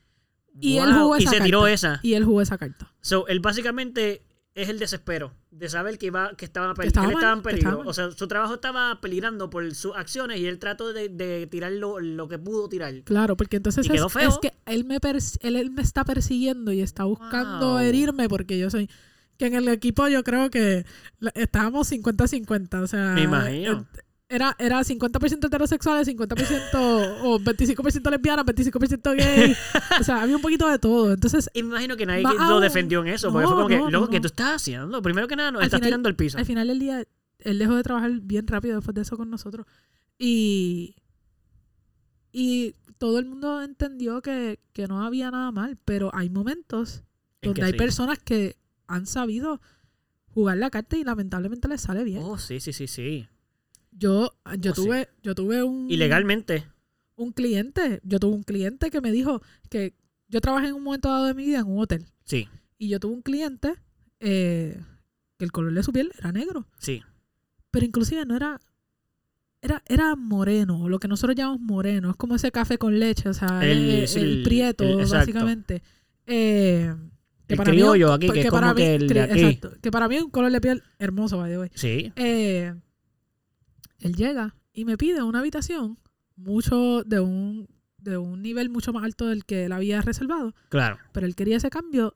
Y 0.62 0.78
él 0.78 0.94
jugó 0.94 1.18
Y 1.18 1.24
esa 1.24 1.32
se 1.32 1.42
tiró 1.42 1.62
carta. 1.62 1.74
esa. 1.74 2.00
Y 2.04 2.14
él 2.14 2.24
jugó 2.24 2.42
esa 2.42 2.58
carta. 2.60 2.94
So, 3.02 3.28
él 3.28 3.40
básicamente 3.40 4.22
es 4.56 4.70
el 4.70 4.80
desespero 4.80 5.34
de 5.52 5.70
saber 5.70 5.98
que 5.98 6.08
iba 6.08 6.34
que 6.36 6.46
estaba, 6.46 6.74
Que 6.74 6.88
estaba 6.88 7.08
que 7.08 7.12
él 7.12 7.18
estaba 7.18 7.34
en 7.34 7.42
peligro. 7.44 7.70
estaba. 7.72 7.90
O 7.90 7.94
sea, 7.94 8.10
su 8.12 8.28
trabajo 8.28 8.56
estaba 8.56 9.00
peligrando 9.02 9.50
por 9.50 9.74
sus 9.76 9.96
acciones 9.96 10.40
y 10.40 10.48
él 10.48 10.58
trató 10.60 10.94
de, 10.94 11.10
de 11.10 11.46
tirar 11.48 11.74
lo, 11.74 12.00
lo 12.00 12.28
que 12.28 12.40
pudo 12.40 12.68
tirar. 12.70 12.94
Claro, 13.04 13.36
porque 13.38 13.58
entonces 13.58 13.86
es, 13.90 14.02
es 14.02 14.38
que 14.42 14.54
él 14.66 14.86
me, 14.86 14.98
él, 15.42 15.56
él 15.58 15.72
me 15.72 15.82
está 15.82 16.04
persiguiendo 16.06 16.72
y 16.72 16.82
está 16.82 17.04
buscando 17.04 17.72
Wow. 17.72 17.80
herirme 17.80 18.28
porque 18.30 18.58
yo 18.58 18.70
soy... 18.70 18.90
Que 19.38 19.48
en 19.48 19.56
el 19.56 19.68
equipo 19.68 20.08
yo 20.08 20.24
creo 20.24 20.50
que 20.50 20.86
estábamos 21.34 21.92
50-50. 21.92 22.82
O 22.82 22.88
sea, 22.88 23.12
Me 23.14 23.24
imagino. 23.24 23.86
Era, 24.28 24.56
era 24.58 24.80
50% 24.84 25.46
heterosexuales, 25.46 26.08
50% 26.08 27.20
o 27.24 27.40
25% 27.40 28.10
lesbianas, 28.10 28.44
25% 28.46 29.16
gay. 29.16 29.56
o 30.00 30.04
sea, 30.04 30.24
había 30.24 30.36
un 30.36 30.42
poquito 30.42 30.68
de 30.68 30.80
todo. 30.80 31.14
Entonces, 31.14 31.48
imagino 31.54 31.96
que 31.96 32.08
nadie 32.08 32.24
lo 32.24 32.60
defendió 32.60 33.02
en 33.02 33.10
eso. 33.10 33.32
porque 33.32 33.44
no, 33.44 33.48
fue 33.50 33.56
como 33.56 33.68
que, 33.68 33.78
no, 33.78 33.90
loco, 33.92 34.06
no, 34.06 34.12
¿qué 34.12 34.20
tú 34.20 34.28
estás 34.28 34.56
haciendo? 34.62 35.00
Primero 35.04 35.28
que 35.28 35.36
nada, 35.36 35.52
nos 35.52 35.60
Al 35.62 35.66
estás 35.68 35.78
final- 35.80 35.90
tirando 35.90 36.10
al 36.10 36.16
piso. 36.16 36.38
al 36.40 36.46
final 36.46 36.68
del 36.68 36.80
día, 36.80 37.04
él 37.40 37.60
dejó 37.60 37.76
de 37.76 37.84
trabajar 37.84 38.12
bien 38.22 38.48
rápido 38.48 38.76
después 38.78 38.96
de 38.96 39.02
eso 39.02 39.16
con 39.16 39.30
nosotros. 39.30 39.68
Y, 40.18 40.96
y 42.32 42.74
todo 42.98 43.20
el 43.20 43.26
mundo 43.28 43.62
entendió 43.62 44.22
que, 44.24 44.60
que 44.74 44.88
no 44.88 45.04
había 45.04 45.30
nada 45.30 45.52
mal, 45.52 45.78
pero 45.86 46.10
hay 46.16 46.30
momentos 46.30 47.04
En 47.42 47.50
donde 47.50 47.64
hay 47.66 47.72
sí. 47.74 47.78
personas 47.78 48.18
que 48.20 48.58
han 48.88 49.06
sabido 49.06 49.62
jugar 50.34 50.58
la 50.58 50.70
carta 50.70 50.98
y 50.98 51.04
lamentablemente 51.04 51.68
les 51.68 51.82
sale 51.82 52.04
bien. 52.04 52.22
Oh, 52.24 52.38
sí, 52.38 52.60
sí, 52.60 52.74
sí, 52.74 52.88
sí. 52.88 53.28
Yo, 53.98 54.32
yo 54.60 54.72
Oh, 54.72 54.76
sí. 54.76 54.82
tuve, 54.84 55.10
yo 55.24 55.36
tuve 55.36 55.64
un, 55.64 55.90
Ilegalmente. 55.90 56.66
un 57.16 57.32
cliente, 57.32 58.02
yo 58.04 58.20
tuve 58.20 58.36
un 58.36 58.44
cliente 58.44 58.92
que 58.92 59.00
me 59.02 59.12
dijo 59.12 59.42
que 59.70 59.94
yo 60.28 60.42
trabajé 60.42 60.68
en 60.68 60.74
un 60.76 60.84
momento 60.84 61.10
dado 61.10 61.26
de 61.28 61.34
mi 61.34 61.46
vida 61.46 61.60
en 61.60 61.68
un 61.68 61.80
hotel 61.80 62.06
Sí, 62.26 62.48
y 62.78 62.90
yo 62.90 63.00
tuve 63.00 63.14
un 63.14 63.22
cliente 63.22 63.76
eh, 64.20 64.80
que 65.38 65.46
el 65.46 65.52
color 65.52 65.74
de 65.74 65.84
su 65.84 65.94
piel 65.94 66.12
era 66.20 66.32
negro. 66.32 66.68
sí. 66.80 67.02
pero 67.72 67.86
inclusive 67.86 68.26
no 68.26 68.36
era 68.36 68.60
era 69.62 69.84
era 69.88 70.16
moreno 70.16 70.88
lo 70.90 71.00
que 71.00 71.08
nosotros 71.08 71.36
llamamos 71.36 71.60
moreno 71.62 72.10
es 72.12 72.16
como 72.16 72.36
ese 72.36 72.52
café 72.52 72.78
con 72.78 73.00
leche 73.00 73.30
o 73.30 73.34
sea 73.34 73.60
El- 73.64 73.90
el, 73.90 74.08
sí, 74.08 74.20
el 74.20 74.26
el- 74.38 74.44
prieto 74.44 74.84
el- 74.84 75.06
básicamente 75.08 75.82
Eh, 76.28 76.94
que 77.48 77.54
El 77.54 77.58
para 77.58 77.72
mí 77.72 77.78
es 77.78 77.84
criollo 77.84 78.14
aquí, 78.14 78.30
que 78.30 78.40
es 78.42 78.46
para 78.50 78.60
como 78.68 78.74
mí- 78.74 78.82
que 78.82 78.96
el 78.96 79.08
de 79.08 79.14
cri- 79.16 79.24
aquí. 79.32 79.40
exacto, 79.42 79.74
que 79.82 79.92
para 79.92 80.08
mí 80.08 80.16
es 80.16 80.24
un 80.24 80.32
color 80.32 80.52
de 80.52 80.60
piel 80.62 80.84
hermoso 80.98 81.38
by 81.38 81.52
the 81.52 81.60
way. 81.60 81.70
Sí. 81.76 82.12
Eh, 82.16 82.74
él 84.00 84.16
llega 84.16 84.56
y 84.74 84.86
me 84.86 84.98
pide 84.98 85.24
una 85.24 85.40
habitación 85.40 85.98
mucho 86.36 87.04
de 87.04 87.20
un, 87.20 87.68
de 87.98 88.18
un 88.18 88.42
nivel 88.42 88.70
mucho 88.70 88.92
más 88.94 89.04
alto 89.04 89.28
del 89.28 89.46
que 89.46 89.66
él 89.66 89.72
había 89.72 90.02
reservado, 90.02 90.54
Claro. 90.70 90.98
pero 91.12 91.26
él 91.26 91.36
quería 91.36 91.58
ese 91.58 91.70
cambio 91.70 92.16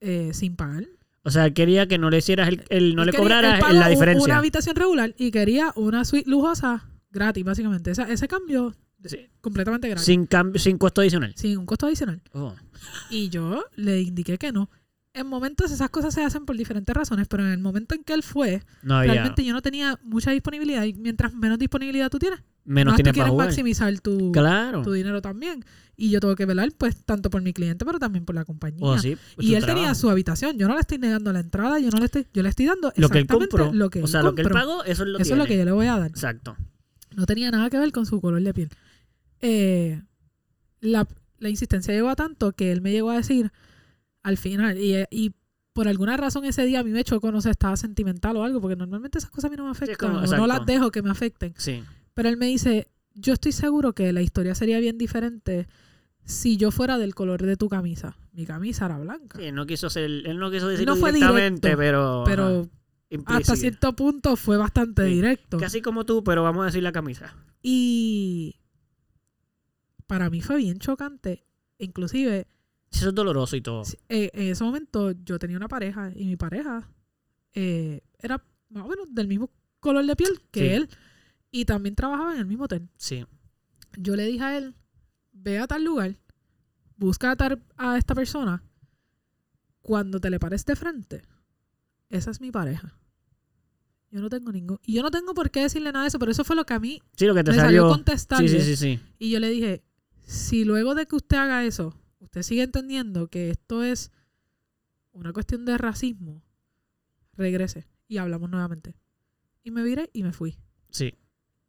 eh, 0.00 0.30
sin 0.34 0.56
pagar. 0.56 0.86
O 1.24 1.30
sea, 1.30 1.52
quería 1.52 1.86
que 1.86 1.98
no 1.98 2.10
le 2.10 2.18
hicieras 2.18 2.48
el, 2.48 2.64
el- 2.70 2.96
no 2.96 3.02
Él 3.02 3.06
le 3.06 3.12
quería- 3.12 3.26
él 3.38 3.58
cobraras 3.60 3.72
la 3.74 3.88
diferencia. 3.88 4.24
Una 4.24 4.38
habitación 4.38 4.74
regular 4.74 5.14
y 5.16 5.30
quería 5.30 5.72
una 5.76 6.04
suite 6.04 6.28
lujosa 6.28 6.88
gratis, 7.10 7.44
básicamente. 7.44 7.90
Esa- 7.92 8.10
ese 8.10 8.26
cambio 8.26 8.74
Sí. 9.04 9.28
completamente 9.40 9.88
gratis. 9.88 10.04
Sin 10.06 10.26
cambio, 10.26 10.58
sin 10.60 10.78
costo 10.78 11.00
adicional. 11.02 11.32
Sin 11.36 11.58
un 11.58 11.66
costo 11.66 11.86
adicional. 11.86 12.20
Oh. 12.32 12.54
Y 13.10 13.28
yo 13.28 13.64
le 13.76 14.00
indiqué 14.00 14.38
que 14.38 14.50
no. 14.50 14.68
En 15.14 15.26
momentos 15.26 15.70
esas 15.70 15.90
cosas 15.90 16.14
se 16.14 16.24
hacen 16.24 16.46
por 16.46 16.56
diferentes 16.56 16.94
razones, 16.96 17.28
pero 17.28 17.44
en 17.44 17.52
el 17.52 17.58
momento 17.58 17.94
en 17.94 18.02
que 18.02 18.14
él 18.14 18.22
fue, 18.22 18.62
No 18.82 18.96
había. 18.96 19.12
realmente 19.12 19.44
yo 19.44 19.52
no 19.52 19.60
tenía 19.60 19.98
mucha 20.02 20.30
disponibilidad. 20.30 20.84
Y 20.84 20.94
mientras 20.94 21.34
menos 21.34 21.58
disponibilidad 21.58 22.08
tú 22.10 22.18
tienes, 22.18 22.40
menos 22.64 22.92
más 22.92 22.96
tienes 22.96 23.12
tú 23.12 23.14
quieres 23.16 23.30
jugar. 23.30 23.46
maximizar 23.48 24.00
tu, 24.00 24.32
Claro. 24.32 24.80
tu 24.82 24.92
dinero 24.92 25.20
también. 25.20 25.64
Y 25.98 26.08
yo 26.08 26.18
tengo 26.20 26.34
que 26.34 26.46
velar, 26.46 26.70
pues, 26.78 27.04
tanto 27.04 27.28
por 27.28 27.42
mi 27.42 27.52
cliente, 27.52 27.84
pero 27.84 27.98
también 27.98 28.24
por 28.24 28.34
la 28.34 28.46
compañía. 28.46 28.80
Oh, 28.86 28.98
sí, 28.98 29.18
y 29.38 29.54
él 29.54 29.66
tenía 29.66 29.94
su 29.94 30.08
habitación. 30.08 30.56
Yo 30.56 30.66
no 30.66 30.74
le 30.74 30.80
estoy 30.80 30.96
negando 30.96 31.30
la 31.30 31.40
entrada, 31.40 31.78
yo 31.78 31.90
no 31.90 31.98
le 31.98 32.06
estoy, 32.06 32.26
yo 32.32 32.42
le 32.42 32.48
estoy 32.48 32.64
dando 32.66 32.90
Lo 32.96 33.10
que 33.10 33.18
él 33.18 33.24
exactamente 33.24 33.48
compró. 33.58 33.72
lo 33.74 33.90
que 33.90 34.02
o 34.02 34.06
sea, 34.06 34.20
él 34.20 34.26
lo 34.26 34.34
que 34.34 34.42
él 34.42 34.48
pagó, 34.48 34.82
eso 34.84 35.02
es 35.02 35.08
lo 35.10 35.18
Eso 35.18 35.34
es 35.34 35.38
lo 35.38 35.44
que 35.44 35.58
yo 35.58 35.64
le 35.66 35.72
voy 35.72 35.86
a 35.88 35.98
dar. 35.98 36.08
Exacto. 36.08 36.56
No 37.14 37.26
tenía 37.26 37.50
nada 37.50 37.68
que 37.68 37.78
ver 37.78 37.92
con 37.92 38.06
su 38.06 38.18
color 38.22 38.40
de 38.42 38.54
piel. 38.54 38.70
Eh, 39.40 40.00
la, 40.80 41.06
la 41.38 41.48
insistencia 41.50 41.92
llegó 41.92 42.08
a 42.08 42.16
tanto 42.16 42.52
que 42.52 42.72
él 42.72 42.80
me 42.80 42.92
llegó 42.92 43.10
a 43.10 43.16
decir 43.16 43.52
al 44.22 44.36
final, 44.36 44.78
y, 44.78 45.04
y 45.10 45.32
por 45.72 45.88
alguna 45.88 46.16
razón 46.16 46.44
ese 46.44 46.64
día 46.66 46.80
a 46.80 46.84
mí 46.84 46.90
me 46.90 47.02
chocó, 47.04 47.32
no 47.32 47.40
sé, 47.40 47.50
estaba 47.50 47.76
sentimental 47.76 48.36
o 48.36 48.44
algo, 48.44 48.60
porque 48.60 48.76
normalmente 48.76 49.18
esas 49.18 49.30
cosas 49.30 49.48
a 49.48 49.50
mí 49.50 49.56
no 49.56 49.64
me 49.64 49.70
afectan, 49.70 50.12
como- 50.12 50.22
o 50.22 50.36
no 50.36 50.46
las 50.46 50.64
dejo 50.66 50.90
que 50.90 51.02
me 51.02 51.10
afecten. 51.10 51.54
Sí. 51.56 51.82
Pero 52.14 52.28
él 52.28 52.36
me 52.36 52.46
dice, 52.46 52.88
yo 53.14 53.32
estoy 53.32 53.52
seguro 53.52 53.94
que 53.94 54.12
la 54.12 54.22
historia 54.22 54.54
sería 54.54 54.78
bien 54.80 54.98
diferente 54.98 55.66
si 56.24 56.56
yo 56.56 56.70
fuera 56.70 56.98
del 56.98 57.14
color 57.14 57.42
de 57.42 57.56
tu 57.56 57.68
camisa. 57.68 58.16
Mi 58.32 58.44
camisa 58.46 58.86
era 58.86 58.98
blanca. 58.98 59.38
Sí, 59.38 59.46
él 59.46 59.54
no 59.54 59.66
quiso 59.66 59.90
ser, 59.90 60.04
él 60.04 60.38
no 60.38 60.50
quiso 60.50 60.68
decirlo 60.68 60.94
No 60.94 61.00
fue 61.00 61.12
directamente, 61.12 61.68
directo, 61.70 62.24
pero. 62.26 62.68
Pero 63.08 63.24
hasta 63.26 63.56
cierto 63.56 63.94
punto 63.96 64.36
fue 64.36 64.56
bastante 64.56 65.04
Sí. 65.06 65.14
directo. 65.14 65.58
Casi 65.58 65.82
como 65.82 66.06
tú, 66.06 66.22
pero 66.22 66.42
vamos 66.42 66.62
a 66.62 66.66
decir 66.66 66.82
la 66.82 66.92
camisa. 66.92 67.34
Y 67.62 68.56
para 70.06 70.30
mí 70.30 70.40
fue 70.42 70.56
bien 70.58 70.78
chocante. 70.78 71.44
Inclusive, 71.78 72.46
Eso 72.92 73.08
es 73.08 73.14
doloroso 73.14 73.56
y 73.56 73.60
todo. 73.62 73.82
eh, 74.08 74.30
en 74.34 74.48
ese 74.48 74.62
momento 74.64 75.12
yo 75.24 75.38
tenía 75.38 75.56
una 75.56 75.68
pareja 75.68 76.12
y 76.14 76.26
mi 76.26 76.36
pareja 76.36 76.88
eh, 77.54 78.00
era 78.18 78.44
más 78.68 78.84
o 78.84 78.88
menos 78.88 79.06
del 79.10 79.28
mismo 79.28 79.50
color 79.80 80.04
de 80.06 80.14
piel 80.16 80.40
que 80.50 80.60
Sí. 80.60 80.66
él 80.66 80.88
y 81.50 81.64
también 81.64 81.94
trabajaba 81.94 82.32
en 82.34 82.38
el 82.40 82.46
mismo 82.46 82.64
hotel. 82.64 82.88
Sí. 82.96 83.24
Yo 83.98 84.14
le 84.16 84.26
dije 84.26 84.44
a 84.44 84.56
él, 84.58 84.74
ve 85.32 85.58
a 85.58 85.66
tal 85.66 85.84
lugar, 85.84 86.16
busca 86.96 87.30
a, 87.32 87.36
tal- 87.36 87.62
a 87.76 87.98
esta 87.98 88.14
persona, 88.14 88.62
cuando 89.80 90.20
te 90.20 90.30
le 90.30 90.38
pares 90.38 90.64
de 90.64 90.76
frente, 90.76 91.22
esa 92.08 92.30
es 92.30 92.40
mi 92.40 92.50
pareja. 92.50 92.96
Yo 94.10 94.20
no 94.20 94.28
tengo 94.28 94.52
ningún... 94.52 94.78
Y 94.86 94.94
yo 94.94 95.02
no 95.02 95.10
tengo 95.10 95.32
por 95.34 95.50
qué 95.50 95.62
decirle 95.62 95.90
nada 95.90 96.04
de 96.04 96.08
eso, 96.08 96.18
pero 96.18 96.30
eso 96.30 96.44
fue 96.44 96.54
lo 96.54 96.64
que 96.66 96.74
a 96.74 96.78
mí 96.78 97.00
Sí, 97.16 97.24
lo 97.26 97.34
que 97.34 97.42
te 97.42 97.50
me 97.50 97.56
salió. 97.56 97.94
Sí, 98.38 98.48
sí, 98.48 98.60
sí, 98.60 98.76
sí. 98.76 99.00
Y 99.18 99.30
yo 99.30 99.40
le 99.40 99.48
dije, 99.48 99.82
si 100.26 100.64
luego 100.64 100.94
de 100.94 101.06
que 101.06 101.16
usted 101.16 101.38
haga 101.38 101.64
eso, 101.64 101.94
usted 102.22 102.42
sigue 102.42 102.62
entendiendo 102.62 103.28
que 103.28 103.50
esto 103.50 103.82
es 103.82 104.10
una 105.12 105.32
cuestión 105.32 105.64
de 105.64 105.76
racismo, 105.76 106.42
regrese 107.34 107.86
y 108.08 108.18
hablamos 108.18 108.48
nuevamente. 108.48 108.94
Y 109.62 109.70
me 109.70 109.82
viré 109.82 110.10
y 110.12 110.22
me 110.22 110.32
fui. 110.32 110.58
Sí. 110.90 111.14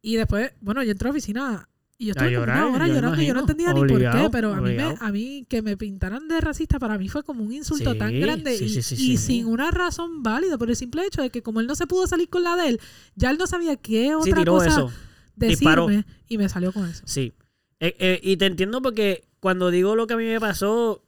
Y 0.00 0.16
después, 0.16 0.52
bueno, 0.60 0.82
yo 0.82 0.92
entré 0.92 1.08
a 1.08 1.10
la 1.10 1.12
oficina 1.12 1.68
y 1.96 2.06
yo 2.06 2.10
estuve 2.10 2.34
como 2.34 2.40
llorar, 2.40 2.64
una 2.64 2.74
hora 2.74 2.88
yo 2.88 2.94
llorando 2.94 3.22
y 3.22 3.26
yo 3.26 3.34
no 3.34 3.40
entendía 3.40 3.72
ni 3.72 3.80
por 3.80 3.98
qué, 3.98 4.28
pero 4.32 4.52
a 4.52 4.60
mí, 4.60 4.74
me, 4.74 4.96
a 4.98 5.12
mí 5.12 5.46
que 5.48 5.62
me 5.62 5.76
pintaran 5.76 6.26
de 6.28 6.40
racista 6.40 6.78
para 6.78 6.98
mí 6.98 7.08
fue 7.08 7.22
como 7.22 7.44
un 7.44 7.52
insulto 7.52 7.92
Sí, 7.92 7.98
tan 7.98 8.20
grande 8.20 8.56
sí, 8.58 8.64
y, 8.64 8.82
sí, 8.82 9.16
sin 9.16 9.46
una 9.46 9.70
razón 9.70 10.22
válida 10.22 10.58
por 10.58 10.68
el 10.70 10.76
simple 10.76 11.06
hecho 11.06 11.22
de 11.22 11.30
que 11.30 11.42
como 11.42 11.60
él 11.60 11.66
no 11.66 11.74
se 11.74 11.86
pudo 11.86 12.06
salir 12.06 12.28
con 12.28 12.42
la 12.42 12.56
de 12.56 12.70
él, 12.70 12.80
ya 13.14 13.30
él 13.30 13.38
no 13.38 13.46
sabía 13.46 13.76
qué 13.76 14.14
otra 14.14 14.44
cosa 14.44 14.68
eso. 14.68 14.92
decirme 15.36 16.04
y 16.28 16.38
me 16.38 16.48
salió 16.48 16.72
con 16.72 16.86
eso. 16.86 17.02
Sí. 17.06 17.32
Eh, 17.80 17.96
eh, 17.98 18.20
y 18.22 18.36
te 18.36 18.46
entiendo 18.46 18.82
porque 18.82 19.24
cuando 19.44 19.70
digo 19.70 19.94
lo 19.94 20.06
que 20.06 20.14
a 20.14 20.16
mí 20.16 20.24
me 20.24 20.40
pasó, 20.40 21.04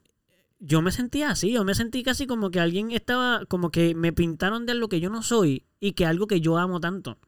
yo 0.59 0.83
me 0.83 0.93
sentía 0.93 1.31
así. 1.31 1.53
Yo 1.53 1.65
me 1.65 1.75
sentí 1.75 2.03
casi 2.03 2.27
como 2.27 2.51
que 2.51 2.61
alguien 2.61 2.91
estaba, 2.91 3.47
como 3.47 3.71
que 3.71 3.95
me 3.95 4.13
pintaron 4.13 4.67
de 4.67 4.75
lo 4.75 4.91
que 4.91 5.01
yo 5.01 5.09
no 5.09 5.23
soy 5.23 5.65
y 5.81 5.93
que 5.93 6.05
algo 6.05 6.27
que 6.27 6.43
yo 6.43 6.59
amo 6.59 6.79
tanto. 6.79 7.19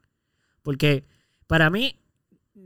Porque 0.60 1.06
para 1.46 1.70
mí, 1.70 1.98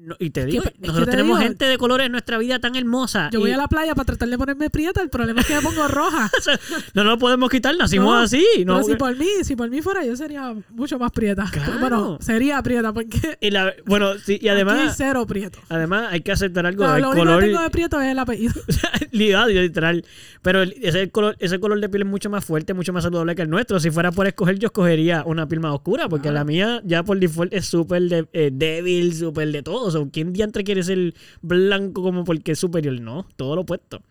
no- 0.01 0.16
y 0.18 0.30
te 0.30 0.45
digo, 0.47 0.64
nosotros 0.80 1.05
te 1.07 1.11
tenemos 1.12 1.38
digo- 1.38 1.49
gente 1.49 1.64
de 1.66 1.78
colores 1.78 2.07
en 2.07 2.12
nuestra 2.12 2.38
vida 2.38 2.59
tan 2.59 2.74
hermosa. 2.76 3.30
Yo 3.32 3.40
voy 3.40 3.53
a 3.53 3.57
la 3.57 3.68
playa 3.68 3.95
para 3.95 4.07
tratar 4.07 4.28
de 4.28 4.36
ponerme 4.38 4.68
prieta, 4.70 5.01
el 5.03 5.11
problema 5.11 5.40
es 5.43 5.47
que 5.47 5.55
me 5.55 5.62
pongo 5.62 5.86
roja. 5.88 6.30
No 6.95 7.05
nos 7.05 7.18
podemos 7.18 7.49
quitar, 7.51 7.76
nacimos 7.76 8.07
No, 8.12 8.18
así. 8.20 8.45
No, 8.66 8.74
Pero 8.76 8.86
si 8.88 8.95
por 8.97 9.16
mí, 9.16 9.26
si 9.43 9.57
por 9.57 9.70
mí 9.70 9.80
fuera, 9.82 10.05
yo 10.05 10.16
sería 10.16 10.55
mucho 10.70 10.99
más 10.99 11.11
prieta. 11.12 11.47
Claro. 11.51 11.78
Bueno, 11.80 12.18
sería 12.20 12.62
prieta 12.62 12.93
porque 12.93 13.38
y 13.40 13.51
la- 13.51 13.72
bueno, 13.86 14.18
sí, 14.18 14.32
y 14.34 14.36
aquí 14.36 14.49
además, 14.49 14.95
cero 14.97 15.26
prieto. 15.26 15.59
además 15.68 16.09
hay 16.11 16.20
que 16.20 16.32
aceptar 16.32 16.66
algo. 16.66 16.84
No, 16.84 16.97
el 16.97 17.03
lo 17.03 17.11
único 17.11 17.24
color, 17.26 17.40
que 17.43 17.47
tengo 17.49 17.62
de 17.62 17.70
prieto 17.70 18.01
es 18.01 18.09
el 18.11 18.18
apellido. 18.18 18.55
Ligado, 19.12 19.49
literal. 19.49 20.05
Pero 20.43 20.62
ese 20.62 21.09
color, 21.11 21.36
ese 21.38 21.61
color 21.61 21.80
de 21.80 21.88
piel 21.88 22.03
es 22.03 22.09
mucho 22.09 22.28
más 22.30 22.45
fuerte, 22.45 22.74
mucho 22.74 22.93
más 22.93 23.05
saludable 23.05 23.34
que 23.34 23.43
el 23.43 23.51
nuestro. 23.51 23.78
Si 23.78 23.90
fuera 23.90 24.11
por 24.11 24.26
escoger, 24.26 24.59
yo 24.59 24.66
escogería 24.66 25.22
una 25.24 25.47
piel 25.47 25.61
más 25.61 25.72
oscura, 25.74 26.09
porque 26.09 26.30
la 26.32 26.45
mía 26.45 26.80
ya 26.84 27.03
por 27.05 27.18
default 27.18 27.53
es 27.53 27.66
súper 27.66 28.03
eh, 28.32 28.51
débil, 28.53 29.14
súper 29.14 29.53
de 29.53 29.62
todo. 29.62 29.82
O 29.85 29.91
sea, 29.91 30.01
¿quién 30.12 30.33
diantre 30.33 30.64
quiere 30.64 30.83
ser 30.83 31.14
blanco 31.41 32.03
como 32.03 32.24
porque 32.24 32.53
es 32.53 32.59
superior? 32.59 33.01
No, 33.01 33.26
todo 33.37 33.55
lo 33.57 33.62
opuesto. 33.62 34.03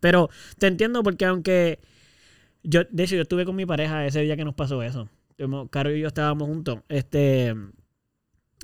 Pero 0.00 0.30
te 0.58 0.66
entiendo 0.66 1.02
porque 1.02 1.24
aunque... 1.24 1.80
yo 2.62 2.82
De 2.90 3.04
hecho, 3.04 3.16
yo 3.16 3.22
estuve 3.22 3.44
con 3.44 3.56
mi 3.56 3.66
pareja 3.66 4.06
ese 4.06 4.20
día 4.22 4.36
que 4.36 4.44
nos 4.44 4.54
pasó 4.54 4.82
eso. 4.82 5.08
Caro 5.70 5.94
y 5.94 6.00
yo 6.00 6.08
estábamos 6.08 6.48
juntos. 6.48 6.80
Este... 6.88 7.54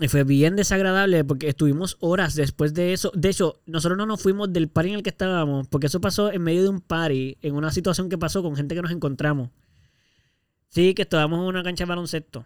Y 0.01 0.09
fue 0.09 0.25
bien 0.25 0.57
desagradable 0.57 1.23
porque 1.23 1.49
estuvimos 1.49 1.97
horas 2.01 2.35
después 2.35 2.75
de 2.75 2.93
eso. 2.93 3.13
De 3.15 3.29
hecho, 3.29 3.61
nosotros 3.67 3.97
no 3.97 4.07
nos 4.07 4.21
fuimos 4.21 4.53
del 4.53 4.69
party 4.69 4.89
en 4.89 4.95
el 4.97 5.03
que 5.05 5.11
estábamos 5.11 5.69
porque 5.69 5.87
eso 5.87 6.01
pasó 6.01 6.33
en 6.33 6.43
medio 6.43 6.65
de 6.65 6.69
un 6.69 6.81
party, 6.81 7.39
en 7.43 7.55
una 7.55 7.71
situación 7.71 8.09
que 8.09 8.19
pasó 8.19 8.43
con 8.43 8.57
gente 8.57 8.75
que 8.75 8.83
nos 8.83 8.91
encontramos. 8.91 9.51
Sí, 10.69 10.95
que 10.95 11.03
estábamos 11.03 11.39
en 11.39 11.45
una 11.47 11.63
cancha 11.63 11.85
de 11.85 11.89
baloncesto. 11.91 12.45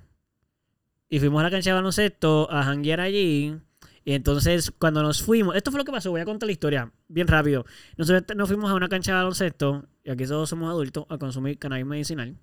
Y 1.08 1.20
fuimos 1.20 1.40
a 1.40 1.44
la 1.44 1.50
cancha 1.50 1.70
de 1.70 1.74
baloncesto 1.74 2.50
a 2.50 2.62
janguear 2.64 3.00
allí. 3.00 3.56
Y 4.04 4.12
entonces, 4.12 4.70
cuando 4.78 5.02
nos 5.02 5.22
fuimos, 5.22 5.54
esto 5.56 5.70
fue 5.70 5.78
lo 5.78 5.84
que 5.84 5.92
pasó, 5.92 6.10
voy 6.10 6.20
a 6.20 6.24
contar 6.24 6.46
la 6.46 6.52
historia 6.52 6.92
bien 7.08 7.26
rápido. 7.26 7.64
Nosotros 7.96 8.36
nos 8.36 8.48
fuimos 8.48 8.70
a 8.70 8.74
una 8.74 8.88
cancha 8.88 9.12
de 9.12 9.18
baloncesto, 9.18 9.86
y 10.04 10.10
aquí 10.10 10.26
todos 10.26 10.48
somos 10.48 10.70
adultos, 10.70 11.04
a 11.08 11.18
consumir 11.18 11.58
cannabis 11.58 11.86
medicinal. 11.86 12.36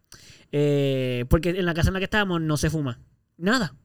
eh, 0.51 1.25
porque 1.29 1.49
en 1.49 1.65
la 1.65 1.73
casa 1.73 1.89
en 1.89 1.93
la 1.93 1.99
que 1.99 2.05
estábamos 2.05 2.41
no 2.41 2.57
se 2.57 2.69
fuma. 2.69 2.99
Nada. 3.37 3.75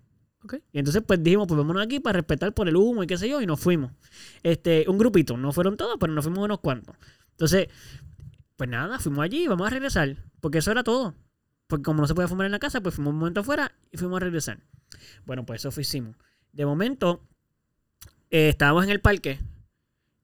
Ok. 0.42 0.54
Y 0.72 0.78
entonces, 0.78 1.02
pues 1.06 1.22
dijimos, 1.22 1.46
pues 1.46 1.58
vámonos 1.58 1.82
aquí 1.82 2.00
para 2.00 2.18
respetar 2.18 2.52
por 2.54 2.68
el 2.68 2.76
humo 2.76 3.02
y 3.02 3.06
qué 3.06 3.16
sé 3.16 3.28
yo, 3.28 3.40
y 3.40 3.46
nos 3.46 3.60
fuimos. 3.60 3.92
Este, 4.42 4.84
un 4.88 4.98
grupito, 4.98 5.36
no 5.36 5.52
fueron 5.52 5.76
todos, 5.76 5.96
pero 5.98 6.12
nos 6.12 6.24
fuimos 6.24 6.44
unos 6.44 6.60
cuantos. 6.60 6.96
Entonces, 7.32 7.68
pues 8.56 8.68
nada, 8.68 8.98
fuimos 8.98 9.24
allí, 9.24 9.46
vamos 9.48 9.66
a 9.66 9.70
regresar, 9.70 10.16
porque 10.40 10.58
eso 10.58 10.70
era 10.70 10.84
todo. 10.84 11.14
Porque 11.66 11.82
como 11.84 12.00
no 12.00 12.06
se 12.06 12.14
puede 12.14 12.28
fumar 12.28 12.46
en 12.46 12.52
la 12.52 12.58
casa, 12.58 12.80
pues 12.80 12.94
fuimos 12.94 13.12
un 13.12 13.20
momento 13.20 13.40
afuera 13.40 13.72
y 13.90 13.96
fuimos 13.96 14.16
a 14.16 14.24
regresar. 14.24 14.58
Bueno, 15.24 15.46
pues 15.46 15.64
eso 15.64 15.80
hicimos. 15.80 16.16
De 16.52 16.66
momento, 16.66 17.22
eh, 18.30 18.48
estábamos 18.48 18.84
en 18.84 18.90
el 18.90 19.00
parque 19.00 19.40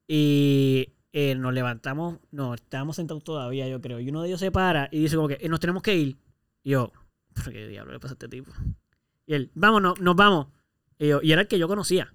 y 0.09 0.93
eh, 1.13 1.35
nos 1.35 1.53
levantamos, 1.53 2.19
no, 2.31 2.55
estábamos 2.55 2.97
sentados 2.97 3.25
todavía, 3.25 3.69
yo 3.69 3.81
creo. 3.81 4.01
Y 4.01 4.09
uno 4.11 4.23
de 4.23 4.29
ellos 4.29 4.41
se 4.41 4.51
para 4.53 4.89
y 4.93 5.01
dice 5.01 5.17
como 5.17 5.29
que 5.29 5.39
"Eh, 5.41 5.49
nos 5.49 5.61
tenemos 5.61 5.83
que 5.83 5.97
ir. 5.97 6.17
Y 6.63 6.71
yo, 6.71 6.93
¿pero 7.35 7.53
qué 7.53 7.67
diablo 7.69 7.93
le 7.93 8.01
pasa 8.01 8.13
a 8.13 8.17
este 8.17 8.29
tipo? 8.29 8.53
Y 9.27 9.35
él, 9.35 9.51
vámonos, 9.55 10.01
nos 10.01 10.15
vamos. 10.17 10.49
Y, 10.99 11.09
yo, 11.09 11.21
y 11.23 11.33
era 11.33 11.43
el 11.43 11.49
que 11.49 11.59
yo 11.59 11.69
conocía. 11.69 12.13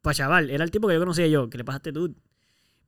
Pues 0.00 0.16
chaval, 0.16 0.50
era 0.50 0.64
el 0.64 0.70
tipo 0.70 0.88
que 0.88 0.94
yo 0.94 1.00
conocía 1.00 1.26
y 1.26 1.30
yo, 1.30 1.50
¿qué 1.50 1.58
le 1.58 1.64
pasa 1.64 1.76
a 1.76 1.78
este 1.78 1.92
dude? 1.92 2.14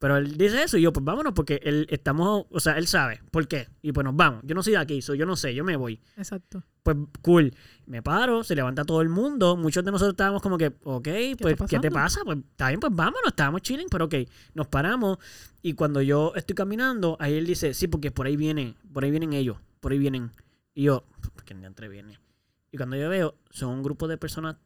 Pero 0.01 0.16
él 0.16 0.39
dice 0.39 0.62
eso 0.62 0.78
y 0.78 0.81
yo, 0.81 0.94
pues 0.94 1.05
vámonos, 1.05 1.35
porque 1.35 1.60
él 1.62 1.86
estamos, 1.90 2.47
o 2.51 2.59
sea, 2.59 2.78
él 2.78 2.86
sabe 2.86 3.20
por 3.31 3.47
qué. 3.47 3.68
Y 3.82 3.93
pues 3.93 4.02
nos 4.02 4.16
vamos. 4.16 4.40
Yo 4.44 4.55
no 4.55 4.62
soy 4.62 4.72
de 4.72 4.78
aquí, 4.78 5.02
so 5.02 5.14
yo 5.14 5.27
no 5.27 5.36
sé, 5.36 5.55
yo 5.55 5.62
me 5.62 5.77
voy. 5.77 6.01
Exacto. 6.16 6.64
Pues 6.82 6.97
cool. 7.20 7.52
Me 7.85 8.02
paro, 8.02 8.43
se 8.43 8.55
levanta 8.55 8.82
todo 8.86 9.02
el 9.02 9.10
mundo. 9.10 9.59
Muchos 9.59 9.85
de 9.85 9.90
nosotros 9.90 10.14
estábamos 10.14 10.40
como 10.40 10.56
que, 10.56 10.68
ok, 10.85 11.09
pues, 11.39 11.56
¿qué 11.68 11.78
te 11.78 11.90
pasa? 11.90 12.22
Pues 12.24 12.39
está 12.39 12.68
bien, 12.68 12.81
pues 12.81 12.94
vámonos, 12.94 13.27
estábamos 13.27 13.60
chilling, 13.60 13.89
pero 13.90 14.06
ok. 14.06 14.14
Nos 14.55 14.68
paramos 14.68 15.18
y 15.60 15.74
cuando 15.74 16.01
yo 16.01 16.32
estoy 16.35 16.55
caminando, 16.55 17.18
ahí 17.20 17.35
él 17.35 17.47
dice, 17.47 17.74
sí, 17.74 17.86
porque 17.86 18.10
por 18.10 18.27
ahí 18.27 18.36
vienen, 18.36 18.77
por 18.94 19.05
ahí 19.05 19.10
vienen 19.10 19.35
ellos, 19.35 19.59
por 19.81 19.93
ahí 19.93 19.98
vienen. 19.98 20.31
Y 20.72 20.85
yo, 20.85 21.05
¿por 21.35 21.44
qué 21.44 21.52
entre 21.52 21.90
viene? 21.90 22.18
Y 22.72 22.78
cuando 22.78 22.97
yo 22.97 23.10
veo, 23.10 23.35
son 23.51 23.68
un 23.68 23.82
grupo 23.82 24.09
de 24.09 24.16
personas 24.16 24.56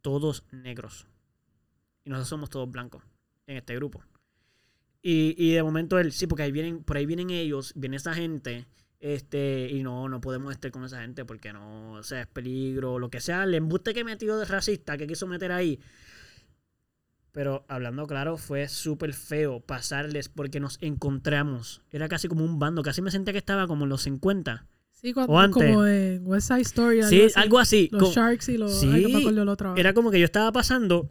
todos 0.00 0.44
negros. 0.52 1.08
Y 2.04 2.10
nosotros 2.10 2.28
somos 2.28 2.50
todos 2.50 2.70
blancos 2.70 3.02
en 3.48 3.56
este 3.56 3.74
grupo. 3.74 4.00
Y, 5.02 5.34
y 5.38 5.52
de 5.54 5.62
momento 5.62 5.98
él, 5.98 6.12
sí, 6.12 6.26
porque 6.26 6.42
ahí 6.42 6.52
vienen, 6.52 6.82
por 6.82 6.96
ahí 6.96 7.06
vienen 7.06 7.30
ellos, 7.30 7.72
viene 7.74 7.96
esa 7.96 8.14
gente. 8.14 8.66
Este, 9.00 9.68
y 9.70 9.82
no, 9.82 10.10
no 10.10 10.20
podemos 10.20 10.52
estar 10.52 10.70
con 10.70 10.84
esa 10.84 11.00
gente 11.00 11.24
porque 11.24 11.54
no, 11.54 11.92
o 11.92 12.02
sea, 12.02 12.20
es 12.20 12.26
peligro, 12.26 12.98
lo 12.98 13.08
que 13.08 13.20
sea, 13.20 13.44
el 13.44 13.54
embuste 13.54 13.94
que 13.94 14.04
metió 14.04 14.36
de 14.36 14.44
racista 14.44 14.98
que 14.98 15.06
quiso 15.06 15.26
meter 15.26 15.52
ahí. 15.52 15.80
Pero 17.32 17.64
hablando 17.68 18.06
claro, 18.06 18.36
fue 18.36 18.68
súper 18.68 19.14
feo 19.14 19.60
pasarles 19.60 20.28
porque 20.28 20.60
nos 20.60 20.76
encontramos. 20.82 21.82
Era 21.90 22.08
casi 22.08 22.28
como 22.28 22.44
un 22.44 22.58
bando, 22.58 22.82
casi 22.82 23.00
me 23.00 23.10
sentía 23.10 23.32
que 23.32 23.38
estaba 23.38 23.66
como 23.66 23.84
en 23.84 23.88
los 23.88 24.02
50. 24.02 24.66
Sí, 24.90 25.14
cuando, 25.14 25.32
O 25.32 25.38
antes. 25.38 25.64
como 25.64 25.86
en 25.86 26.26
West 26.26 26.48
Side 26.48 26.60
Story. 26.60 27.02
Sí, 27.04 27.28
algo 27.36 27.58
así. 27.58 27.88
Los 27.92 28.14
Sharks 28.14 28.50
y 28.50 28.58
los... 28.58 28.80
Sí, 28.80 28.90
ay, 28.92 29.02
no 29.04 29.08
me 29.08 29.18
acuerdo 29.20 29.42
el 29.42 29.48
otro. 29.48 29.74
Era 29.76 29.94
como 29.94 30.10
que 30.10 30.18
yo 30.18 30.26
estaba 30.26 30.52
pasando 30.52 31.10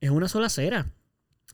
en 0.00 0.12
una 0.12 0.28
sola 0.28 0.46
acera. 0.48 0.92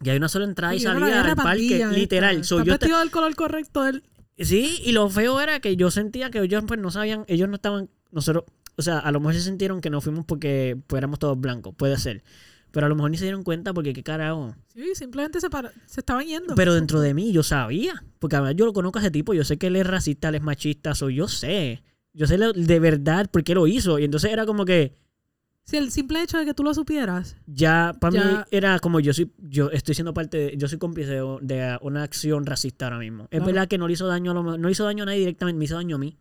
Y 0.02 0.10
hay 0.10 0.16
una 0.16 0.28
sola 0.28 0.44
entrada 0.44 0.74
y, 0.74 0.80
salida 0.80 1.22
al 1.22 1.36
parque, 1.36 1.76
esta. 1.76 1.92
literal. 1.92 2.44
So, 2.44 2.62
yo 2.64 2.72
vestido 2.72 2.98
del 2.98 3.10
color 3.10 3.34
correcto. 3.36 3.86
Él, 3.86 4.02
Sí, 4.38 4.80
y 4.84 4.92
lo 4.92 5.08
feo 5.10 5.40
era 5.40 5.60
que 5.60 5.76
yo 5.76 5.90
sentía 5.90 6.30
que 6.30 6.40
ellos 6.40 6.64
pues 6.66 6.80
no 6.80 6.90
sabían, 6.90 7.24
ellos 7.28 7.48
no 7.48 7.54
estaban, 7.54 7.88
nosotros, 8.10 8.44
o 8.76 8.82
sea, 8.82 8.98
a 8.98 9.12
lo 9.12 9.20
mejor 9.20 9.34
se 9.34 9.42
sintieron 9.42 9.80
que 9.80 9.90
no 9.90 10.00
fuimos 10.00 10.24
porque 10.24 10.76
pues, 10.88 10.98
éramos 10.98 11.20
todos 11.20 11.40
blancos, 11.40 11.74
puede 11.76 11.96
ser. 11.98 12.24
Pero 12.72 12.86
a 12.86 12.88
lo 12.88 12.96
mejor 12.96 13.12
ni 13.12 13.16
se 13.16 13.24
dieron 13.26 13.44
cuenta 13.44 13.72
porque 13.72 13.92
qué 13.92 14.02
carajo. 14.02 14.56
sí, 14.74 14.82
simplemente 14.96 15.40
se, 15.40 15.48
para- 15.48 15.70
se 15.86 16.00
estaban 16.00 16.26
yendo. 16.26 16.56
Pero 16.56 16.74
dentro 16.74 17.00
de 17.00 17.14
mí 17.14 17.30
yo 17.32 17.44
sabía, 17.44 18.02
porque 18.18 18.34
además 18.34 18.56
yo 18.56 18.66
lo 18.66 18.72
conozco 18.72 18.98
a 18.98 19.02
ese 19.02 19.12
tipo, 19.12 19.32
yo 19.34 19.44
sé 19.44 19.56
que 19.58 19.68
él 19.68 19.76
es 19.76 19.86
racista, 19.86 20.30
él 20.30 20.34
es 20.34 20.42
machista, 20.42 20.96
so 20.96 21.08
yo 21.10 21.28
sé. 21.28 21.84
Yo 22.12 22.26
sé 22.26 22.36
de 22.36 22.80
verdad 22.80 23.30
por 23.30 23.44
qué 23.44 23.54
lo 23.54 23.68
hizo. 23.68 24.00
Y 24.00 24.04
entonces 24.04 24.32
era 24.32 24.44
como 24.44 24.64
que 24.64 24.92
Si 25.64 25.78
el 25.78 25.90
simple 25.90 26.22
hecho 26.22 26.36
de 26.38 26.44
que 26.44 26.52
tú 26.54 26.62
lo 26.62 26.74
supieras. 26.74 27.36
ya 27.46 27.94
para 27.98 28.12
mí 28.24 28.30
era 28.50 28.78
como 28.80 29.00
yo 29.00 29.14
soy 29.14 29.32
yo 29.38 29.70
estoy 29.70 29.94
siendo 29.94 30.12
parte 30.12 30.36
de, 30.36 30.56
yo 30.58 30.68
soy 30.68 30.78
cómplice 30.78 31.10
de, 31.12 31.38
de 31.40 31.78
una 31.80 32.02
acción 32.02 32.44
racista 32.44 32.86
ahora 32.86 32.98
mismo. 32.98 33.24
Es 33.24 33.28
Claro. 33.30 33.46
verdad 33.46 33.68
que 33.68 33.78
no 33.78 33.86
le 33.86 33.94
hizo 33.94 34.06
daño 34.06 34.32
a 34.32 34.34
lo- 34.34 34.58
no 34.58 34.68
hizo 34.70 34.84
daño 34.84 35.04
a 35.04 35.06
nadie 35.06 35.20
directamente, 35.20 35.58
me 35.58 35.64
hizo 35.64 35.76
daño 35.76 35.96
a 35.96 35.98
mí. 35.98 36.18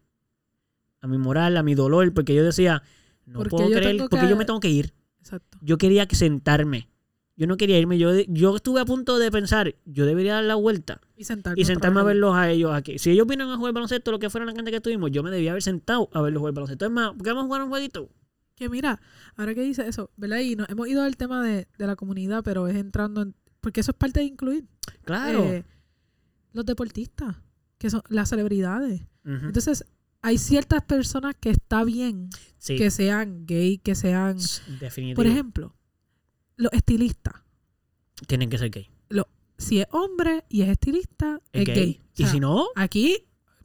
A 1.02 1.08
mi 1.08 1.18
moral, 1.18 1.58
a 1.58 1.64
mi 1.64 1.76
dolor, 1.76 2.14
porque 2.14 2.34
yo 2.34 2.44
decía, 2.44 2.84
no 3.26 3.40
Porque 3.40 3.50
puedo 3.50 3.70
creer, 3.70 3.98
porque 3.98 4.18
que- 4.20 4.30
yo 4.30 4.38
me 4.38 4.46
tengo 4.46 4.62
que 4.62 4.70
ir. 4.70 4.94
Exacto. 5.20 5.58
Yo 5.62 5.78
quería 5.78 6.06
que 6.08 6.16
sentarme. 6.16 6.88
Yo 7.36 7.48
no 7.48 7.58
quería 7.58 7.80
irme, 7.80 7.98
yo, 7.98 8.12
yo 8.28 8.56
estuve 8.56 8.80
a 8.80 8.86
punto 8.86 9.18
de 9.18 9.30
pensar, 9.32 9.76
yo 9.86 10.06
debería 10.06 10.36
dar 10.36 10.44
la 10.44 10.56
vuelta 10.56 11.02
Y 11.18 11.24
sentarme. 11.26 11.60
y 11.60 11.66
sentarme 11.66 12.00
a 12.00 12.04
verlos 12.04 12.36
a 12.36 12.50
ellos 12.52 12.72
aquí. 12.74 13.00
Si 13.00 13.10
ellos 13.10 13.26
vienen 13.28 13.50
a 13.50 13.58
jugar 13.58 13.74
baloncesto, 13.74 14.12
lo 14.12 14.20
que 14.20 14.30
fuera 14.30 14.46
la 14.46 14.54
cancha 14.54 14.70
que 14.70 14.78
estuvimos, 14.78 15.10
yo 15.12 15.24
me 15.24 15.32
debía 15.32 15.50
haber 15.52 15.64
sentado 15.64 16.10
a 16.14 16.22
verlos 16.22 16.40
jugar 16.42 16.54
baloncesto. 16.54 16.86
Es 16.86 16.92
más, 16.92 17.10
¿por 17.14 17.24
qué 17.24 17.30
vamos 17.32 17.44
a 17.44 17.48
jugar 17.48 17.64
un 17.64 17.70
jueguito? 17.70 18.10
Que 18.56 18.70
mira, 18.70 19.02
ahora 19.36 19.54
que 19.56 19.62
dice 19.62 19.88
eso, 19.88 20.12
¿verdad? 20.16 20.40
Y 20.40 20.56
nos 20.56 20.70
hemos 20.70 20.88
ido 20.88 21.04
al 21.04 21.18
tema 21.18 21.44
de, 21.44 21.68
de 21.78 21.88
la 21.88 21.96
comunidad, 21.96 22.44
pero 22.44 22.68
es 22.68 22.76
entrando 22.76 23.22
en. 23.22 23.36
Porque 23.62 23.82
eso 23.82 23.92
es 23.92 23.98
parte 23.98 24.20
de 24.20 24.26
incluir. 24.28 24.66
Claro. 25.06 25.44
Eh, 25.44 25.64
los 26.52 26.66
deportistas, 26.66 27.38
que 27.78 27.90
son 27.90 28.02
las 28.10 28.30
celebridades. 28.30 29.02
Entonces, 29.26 29.86
hay 30.22 30.38
ciertas 30.38 30.84
personas 30.84 31.34
que 31.40 31.50
está 31.50 31.84
bien 31.86 32.30
sí, 32.58 32.76
que 32.76 32.92
sean 32.92 33.46
gay, 33.46 33.78
que 33.78 33.96
sean. 33.96 34.38
definitivo. 34.80 35.16
Por 35.16 35.28
ejemplo, 35.28 35.76
los 36.58 36.72
estilistas. 36.74 37.34
Tienen 38.28 38.50
que 38.50 38.58
ser 38.58 38.70
gay. 38.70 38.90
Si 39.56 39.80
es 39.80 39.88
hombre 39.92 40.44
y 40.50 40.64
es 40.64 40.70
estilista, 40.70 41.40
Es 41.54 41.62
es, 41.62 41.68
gay. 41.68 41.76
gay. 41.76 42.02
O 42.02 42.22
y 42.24 42.26
si 42.26 42.40
no, 42.40 42.66
Aquí. 42.76 43.24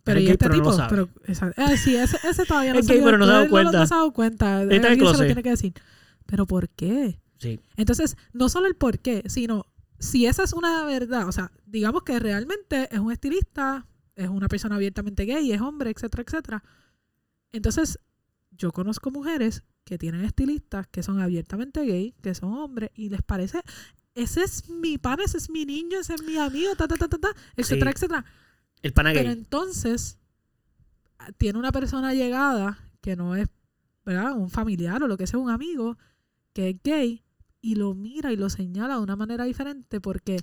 Pero 0.08 0.18
es 0.20 0.24
y 0.26 0.30
este 0.30 0.38
pero 0.38 0.50
no 0.50 0.56
lo 0.58 0.62
tipo. 0.64 0.76
sabe. 0.76 0.88
pero, 0.90 1.08
esa- 1.26 1.52
eh, 1.56 1.76
sí, 1.76 1.96
ese, 1.96 2.18
ese 2.28 2.44
todavía 2.44 2.72
no 2.74 2.80
Es 2.80 2.86
gay, 2.88 3.00
pero 3.04 3.18
no 3.18 3.24
se 3.26 3.30
ha 3.30 3.34
dado 3.34 3.48
cuenta. 3.50 3.78
No, 3.78 3.86
se 3.86 3.94
ha 3.94 3.96
dado 3.98 4.12
cuenta. 4.12 4.62
Está 4.64 4.88
en 4.92 4.98
se 4.98 5.04
lo 5.04 5.18
tiene 5.26 5.42
que 5.42 5.50
decir. 5.50 5.72
Pero 6.26 6.46
¿por 6.46 6.68
qué? 6.68 7.20
sí. 7.38 7.60
Entonces, 7.76 8.16
no 8.32 8.48
solo 8.48 8.66
el 8.66 8.74
por 8.74 8.98
qué, 8.98 9.22
sino 9.28 9.64
si 9.98 10.26
esa 10.26 10.42
es 10.44 10.52
una 10.52 10.84
verdad, 10.84 11.26
o 11.28 11.32
sea, 11.32 11.50
digamos 11.66 12.02
que 12.02 12.18
realmente 12.18 12.88
es 12.92 12.98
un 12.98 13.10
estilista, 13.12 13.86
es 14.16 14.28
una 14.28 14.48
persona 14.48 14.74
abiertamente 14.76 15.24
gay, 15.24 15.52
es 15.52 15.60
hombre, 15.60 15.90
etcétera, 15.90 16.24
etcétera. 16.26 16.64
Entonces, 17.52 17.98
yo 18.50 18.72
conozco 18.72 19.10
mujeres 19.10 19.62
que 19.84 19.98
tienen 19.98 20.24
estilistas 20.24 20.86
que 20.88 21.02
son 21.02 21.20
abiertamente 21.20 21.80
gay, 21.84 22.14
que 22.22 22.34
son 22.34 22.52
hombres, 22.52 22.90
y 22.94 23.08
les 23.08 23.22
parece, 23.22 23.62
ese 24.14 24.42
es 24.42 24.68
mi 24.68 24.98
pan, 24.98 25.18
ese 25.24 25.38
es 25.38 25.48
mi 25.48 25.64
niño, 25.64 25.98
ese 26.00 26.14
es 26.14 26.22
mi 26.22 26.36
amigo, 26.36 26.74
ta, 26.76 26.86
ta, 26.88 26.96
ta, 26.96 27.08
ta, 27.08 27.18
ta, 27.18 27.28
etcétera, 27.56 27.90
Sí. 27.92 27.96
etcétera. 27.96 28.24
El 28.82 28.92
pana 28.92 29.12
Pero 29.12 29.30
entonces, 29.30 30.18
tiene 31.36 31.58
una 31.58 31.72
persona 31.72 32.14
llegada 32.14 32.78
que 33.00 33.16
no 33.16 33.34
es, 33.36 33.48
¿verdad? 34.04 34.36
Un 34.36 34.50
familiar 34.50 35.02
o 35.02 35.08
lo 35.08 35.16
que 35.16 35.26
sea, 35.26 35.38
un 35.38 35.50
amigo, 35.50 35.96
que 36.52 36.70
es 36.70 36.76
gay, 36.82 37.22
y 37.60 37.74
lo 37.74 37.94
mira 37.94 38.32
y 38.32 38.36
lo 38.36 38.48
señala 38.50 38.94
de 38.96 39.02
una 39.02 39.16
manera 39.16 39.44
diferente 39.44 40.00
porque, 40.00 40.38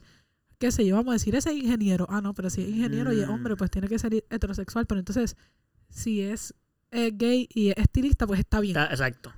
qué 0.59 0.71
sé 0.71 0.85
yo, 0.85 0.95
vamos 0.95 1.11
a 1.11 1.13
decir, 1.13 1.33
ese 1.35 1.51
es 1.51 1.57
ingeniero. 1.63 2.05
Ah, 2.09 2.21
no, 2.21 2.33
pero 2.33 2.49
si 2.49 2.61
es 2.61 2.69
ingeniero 2.69 3.13
y 3.13 3.21
es 3.21 3.27
Mm. 3.27 3.31
hombre, 3.31 3.55
pues 3.55 3.71
tiene 3.71 3.87
que 3.87 3.97
ser 3.99 4.13
heterosexual. 4.29 4.85
Pero 4.85 4.99
entonces, 4.99 5.37
si 5.89 6.21
es, 6.21 6.53
gay 6.91 7.47
y 7.53 7.69
es 7.69 7.77
estilista, 7.77 8.27
pues 8.27 8.39
está 8.41 8.59
bien. 8.59 8.75
Está- 8.77 8.91
exacto. 8.91 9.33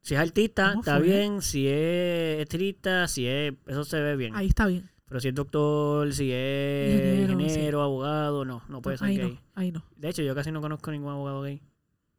Si 0.00 0.14
es 0.14 0.20
artista, 0.20 0.70
¿Cómo 0.70 0.80
está 0.80 0.96
fue? 0.98 1.06
bien. 1.06 1.42
Si 1.42 1.66
es 1.66 2.40
estilista, 2.40 3.06
si 3.08 3.26
es. 3.26 3.54
Eso 3.66 3.84
se 3.84 4.00
ve 4.00 4.16
bien. 4.16 4.34
Ahí 4.34 4.46
está 4.46 4.66
bien. 4.66 4.88
Pero 5.08 5.20
si 5.20 5.28
es 5.28 5.34
doctor, 5.34 6.12
si 6.12 6.30
es 6.32 6.94
Ingeniero, 6.94 7.32
ingeniero, 7.40 7.82
abogado, 7.82 8.44
no, 8.44 8.62
no 8.68 8.82
puede 8.82 8.98
ser 8.98 9.08
ahí 9.08 9.16
gay. 9.16 9.32
no, 9.32 9.40
ahí 9.54 9.72
no. 9.72 9.84
De 9.96 10.08
hecho, 10.10 10.22
yo 10.22 10.34
casi 10.34 10.52
no 10.52 10.60
conozco 10.60 10.90
ningún 10.90 11.12
abogado 11.12 11.42
gay. 11.42 11.62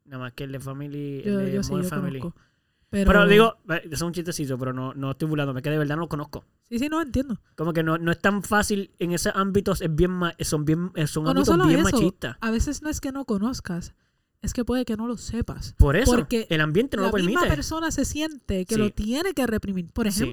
Nada 0.04 0.24
más 0.24 0.32
que 0.32 0.44
el 0.44 0.52
de 0.52 0.58
Family, 0.60 1.22
Yo, 1.24 1.38
el 1.40 1.46
de 1.46 1.52
yo 1.52 1.62
sí, 1.62 1.70
Modern 1.70 1.88
yo 1.88 1.96
Family. 1.96 2.18
conozco. 2.20 2.40
Pero, 2.88 3.06
Pero, 3.06 3.26
digo, 3.28 3.56
es 3.88 4.02
un 4.02 4.12
chistecito, 4.12 4.58
pero 4.58 4.72
no, 4.72 4.92
no 4.94 5.12
estoy 5.12 5.28
burlándome, 5.28 5.62
que 5.62 5.70
de 5.70 5.78
verdad 5.78 5.94
no 5.94 6.02
lo 6.02 6.08
conozco. 6.08 6.44
Sí, 6.68 6.80
sí, 6.80 6.88
no 6.88 7.00
entiendo. 7.00 7.40
Como 7.54 7.72
que 7.72 7.84
no, 7.84 7.98
no 7.98 8.10
es 8.10 8.18
tan 8.18 8.42
fácil 8.42 8.90
en 8.98 9.12
esos 9.12 9.32
ámbitos, 9.36 9.80
es 9.80 9.94
bien 9.94 10.10
ma- 10.10 10.34
son 10.40 10.64
bien, 10.64 10.90
eh, 10.96 11.06
son 11.06 11.22
no 11.22 11.30
ámbitos 11.30 11.56
bien 11.68 11.80
eso, 11.86 11.96
machistas. 11.96 12.36
A 12.40 12.50
veces 12.50 12.82
no 12.82 12.90
es 12.90 13.00
que 13.00 13.12
no 13.12 13.24
conozcas, 13.26 13.94
es 14.42 14.52
que 14.52 14.64
puede 14.64 14.84
que 14.84 14.96
no 14.96 15.06
lo 15.06 15.16
sepas. 15.16 15.74
Por 15.78 15.94
eso, 15.94 16.10
porque 16.10 16.48
el 16.50 16.60
ambiente 16.60 16.96
no 16.96 17.04
la 17.04 17.08
lo 17.10 17.12
permite. 17.12 17.38
misma 17.38 17.46
persona 17.54 17.92
se 17.92 18.04
siente 18.04 18.64
que 18.66 18.74
Sí. 18.74 18.80
lo 18.80 18.90
tiene 18.90 19.34
que 19.34 19.46
reprimir. 19.46 19.92
Por 19.92 20.10
Sí. 20.10 20.24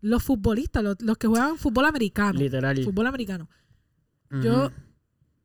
Los 0.00 0.22
futbolistas, 0.22 0.82
los, 0.82 0.96
los 1.02 1.16
que 1.18 1.26
juegan 1.26 1.56
fútbol 1.58 1.84
americano. 1.86 2.38
Literal. 2.38 2.82
Fútbol 2.84 3.06
americano. 3.06 3.48
Yo 4.42 4.70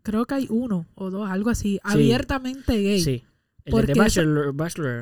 creo 0.02 0.26
que 0.26 0.36
hay 0.36 0.48
uno 0.50 0.86
o 0.96 1.10
dos, 1.10 1.30
algo 1.30 1.50
así, 1.50 1.80
abiertamente 1.84 2.74
gay. 2.82 3.00
Sí. 3.02 3.24
El 3.66 3.66
de 3.66 3.72
Porque 3.72 3.92
eso- 3.94 4.02
Bachelor, 4.54 4.54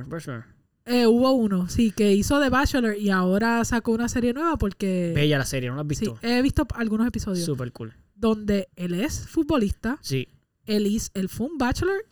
Bachelor. 0.07 0.45
Eh, 0.85 1.05
hubo 1.07 1.31
uno, 1.31 1.67
sí, 1.69 1.91
que 1.91 2.13
hizo 2.13 2.39
The 2.39 2.49
Bachelor 2.49 2.95
y 2.97 3.09
ahora 3.11 3.63
sacó 3.65 3.91
una 3.91 4.09
serie 4.09 4.33
nueva 4.33 4.57
porque... 4.57 5.11
Bella 5.15 5.37
la 5.37 5.45
serie, 5.45 5.69
¿no 5.69 5.75
la 5.75 5.81
has 5.83 5.87
Sí, 5.97 6.05
visto? 6.05 6.19
he 6.21 6.41
visto 6.41 6.67
algunos 6.75 7.07
episodios 7.07 7.45
Súper 7.45 7.71
cool. 7.71 7.93
donde 8.15 8.67
él 8.75 8.93
es 8.95 9.27
futbolista, 9.27 9.99
Sí. 10.01 10.27
él, 10.65 10.85
hiz- 10.87 11.11
él 11.13 11.29
fue 11.29 11.47
un 11.47 11.57
bachelor 11.59 12.03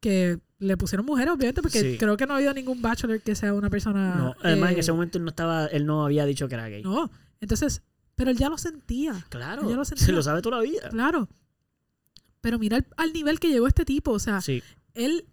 que 0.00 0.38
le 0.60 0.76
pusieron 0.76 1.04
mujeres, 1.04 1.32
obviamente, 1.34 1.60
porque 1.62 1.80
Sí. 1.80 1.96
creo 1.98 2.16
que 2.16 2.26
no 2.26 2.34
ha 2.34 2.36
habido 2.36 2.54
ningún 2.54 2.80
bachelor 2.80 3.20
que 3.20 3.34
sea 3.34 3.52
una 3.54 3.68
persona... 3.70 4.14
No, 4.14 4.36
además 4.42 4.70
en 4.70 4.76
eh, 4.76 4.80
ese 4.80 4.92
momento 4.92 5.18
él 5.18 5.24
no 5.24 5.30
estaba, 5.30 5.66
él 5.66 5.84
no 5.86 6.04
había 6.04 6.24
dicho 6.26 6.46
que 6.48 6.54
era 6.54 6.68
gay. 6.68 6.82
No, 6.82 7.10
entonces, 7.40 7.82
pero 8.14 8.30
él 8.30 8.36
ya 8.36 8.48
lo 8.48 8.58
sentía, 8.58 9.26
Claro. 9.30 9.68
Yo 9.68 9.74
lo 9.74 9.84
se 9.86 9.96
sentía. 9.96 10.14
lo 10.14 10.22
sabe 10.22 10.40
toda 10.42 10.58
la 10.58 10.62
vida. 10.62 10.88
claro. 10.90 11.28
Pero 12.40 12.58
mira 12.58 12.76
al, 12.78 12.86
al 12.96 13.12
nivel 13.12 13.38
que 13.40 13.48
llegó 13.48 13.66
este 13.66 13.84
tipo, 13.84 14.12
o 14.12 14.18
sea, 14.18 14.40
Sí. 14.40 14.62
él, 14.94 15.26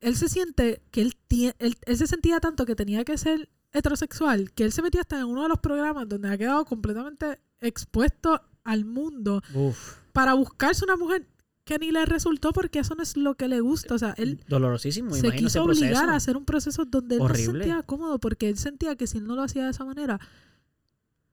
él 0.00 0.16
se 0.16 0.28
siente 0.28 0.82
que 0.90 1.02
él, 1.02 1.14
tie- 1.28 1.54
él, 1.58 1.76
él 1.84 1.96
se 1.96 2.06
sentía 2.06 2.40
tanto 2.40 2.64
que 2.66 2.74
tenía 2.74 3.04
que 3.04 3.16
ser 3.18 3.48
heterosexual, 3.72 4.52
que 4.52 4.64
él 4.64 4.72
se 4.72 4.82
metía 4.82 5.00
hasta 5.02 5.18
en 5.18 5.24
uno 5.26 5.42
de 5.44 5.48
los 5.48 5.58
programas 5.58 6.08
donde 6.08 6.28
ha 6.28 6.36
quedado 6.38 6.64
completamente 6.64 7.38
expuesto 7.60 8.40
al 8.64 8.84
mundo 8.84 9.42
Uf. 9.54 9.96
para 10.12 10.34
buscarse 10.34 10.84
una 10.84 10.96
mujer 10.96 11.26
que 11.64 11.78
ni 11.78 11.92
le 11.92 12.04
resultó 12.06 12.52
porque 12.52 12.80
eso 12.80 12.94
no 12.96 13.02
es 13.02 13.16
lo 13.16 13.34
que 13.36 13.46
le 13.48 13.60
gusta, 13.60 13.94
o 13.94 13.98
sea, 13.98 14.14
él 14.18 14.40
Dolorosísimo, 14.48 15.14
se 15.14 15.30
quiso 15.32 15.62
obligar 15.62 16.08
a 16.08 16.16
hacer 16.16 16.36
un 16.36 16.44
proceso 16.44 16.84
donde 16.84 17.16
él 17.16 17.20
no 17.22 17.34
se 17.34 17.44
sentía 17.46 17.82
cómodo 17.82 18.18
porque 18.18 18.48
él 18.48 18.58
sentía 18.58 18.96
que 18.96 19.06
si 19.06 19.18
él 19.18 19.24
no 19.26 19.36
lo 19.36 19.42
hacía 19.42 19.64
de 19.64 19.70
esa 19.70 19.84
manera, 19.84 20.18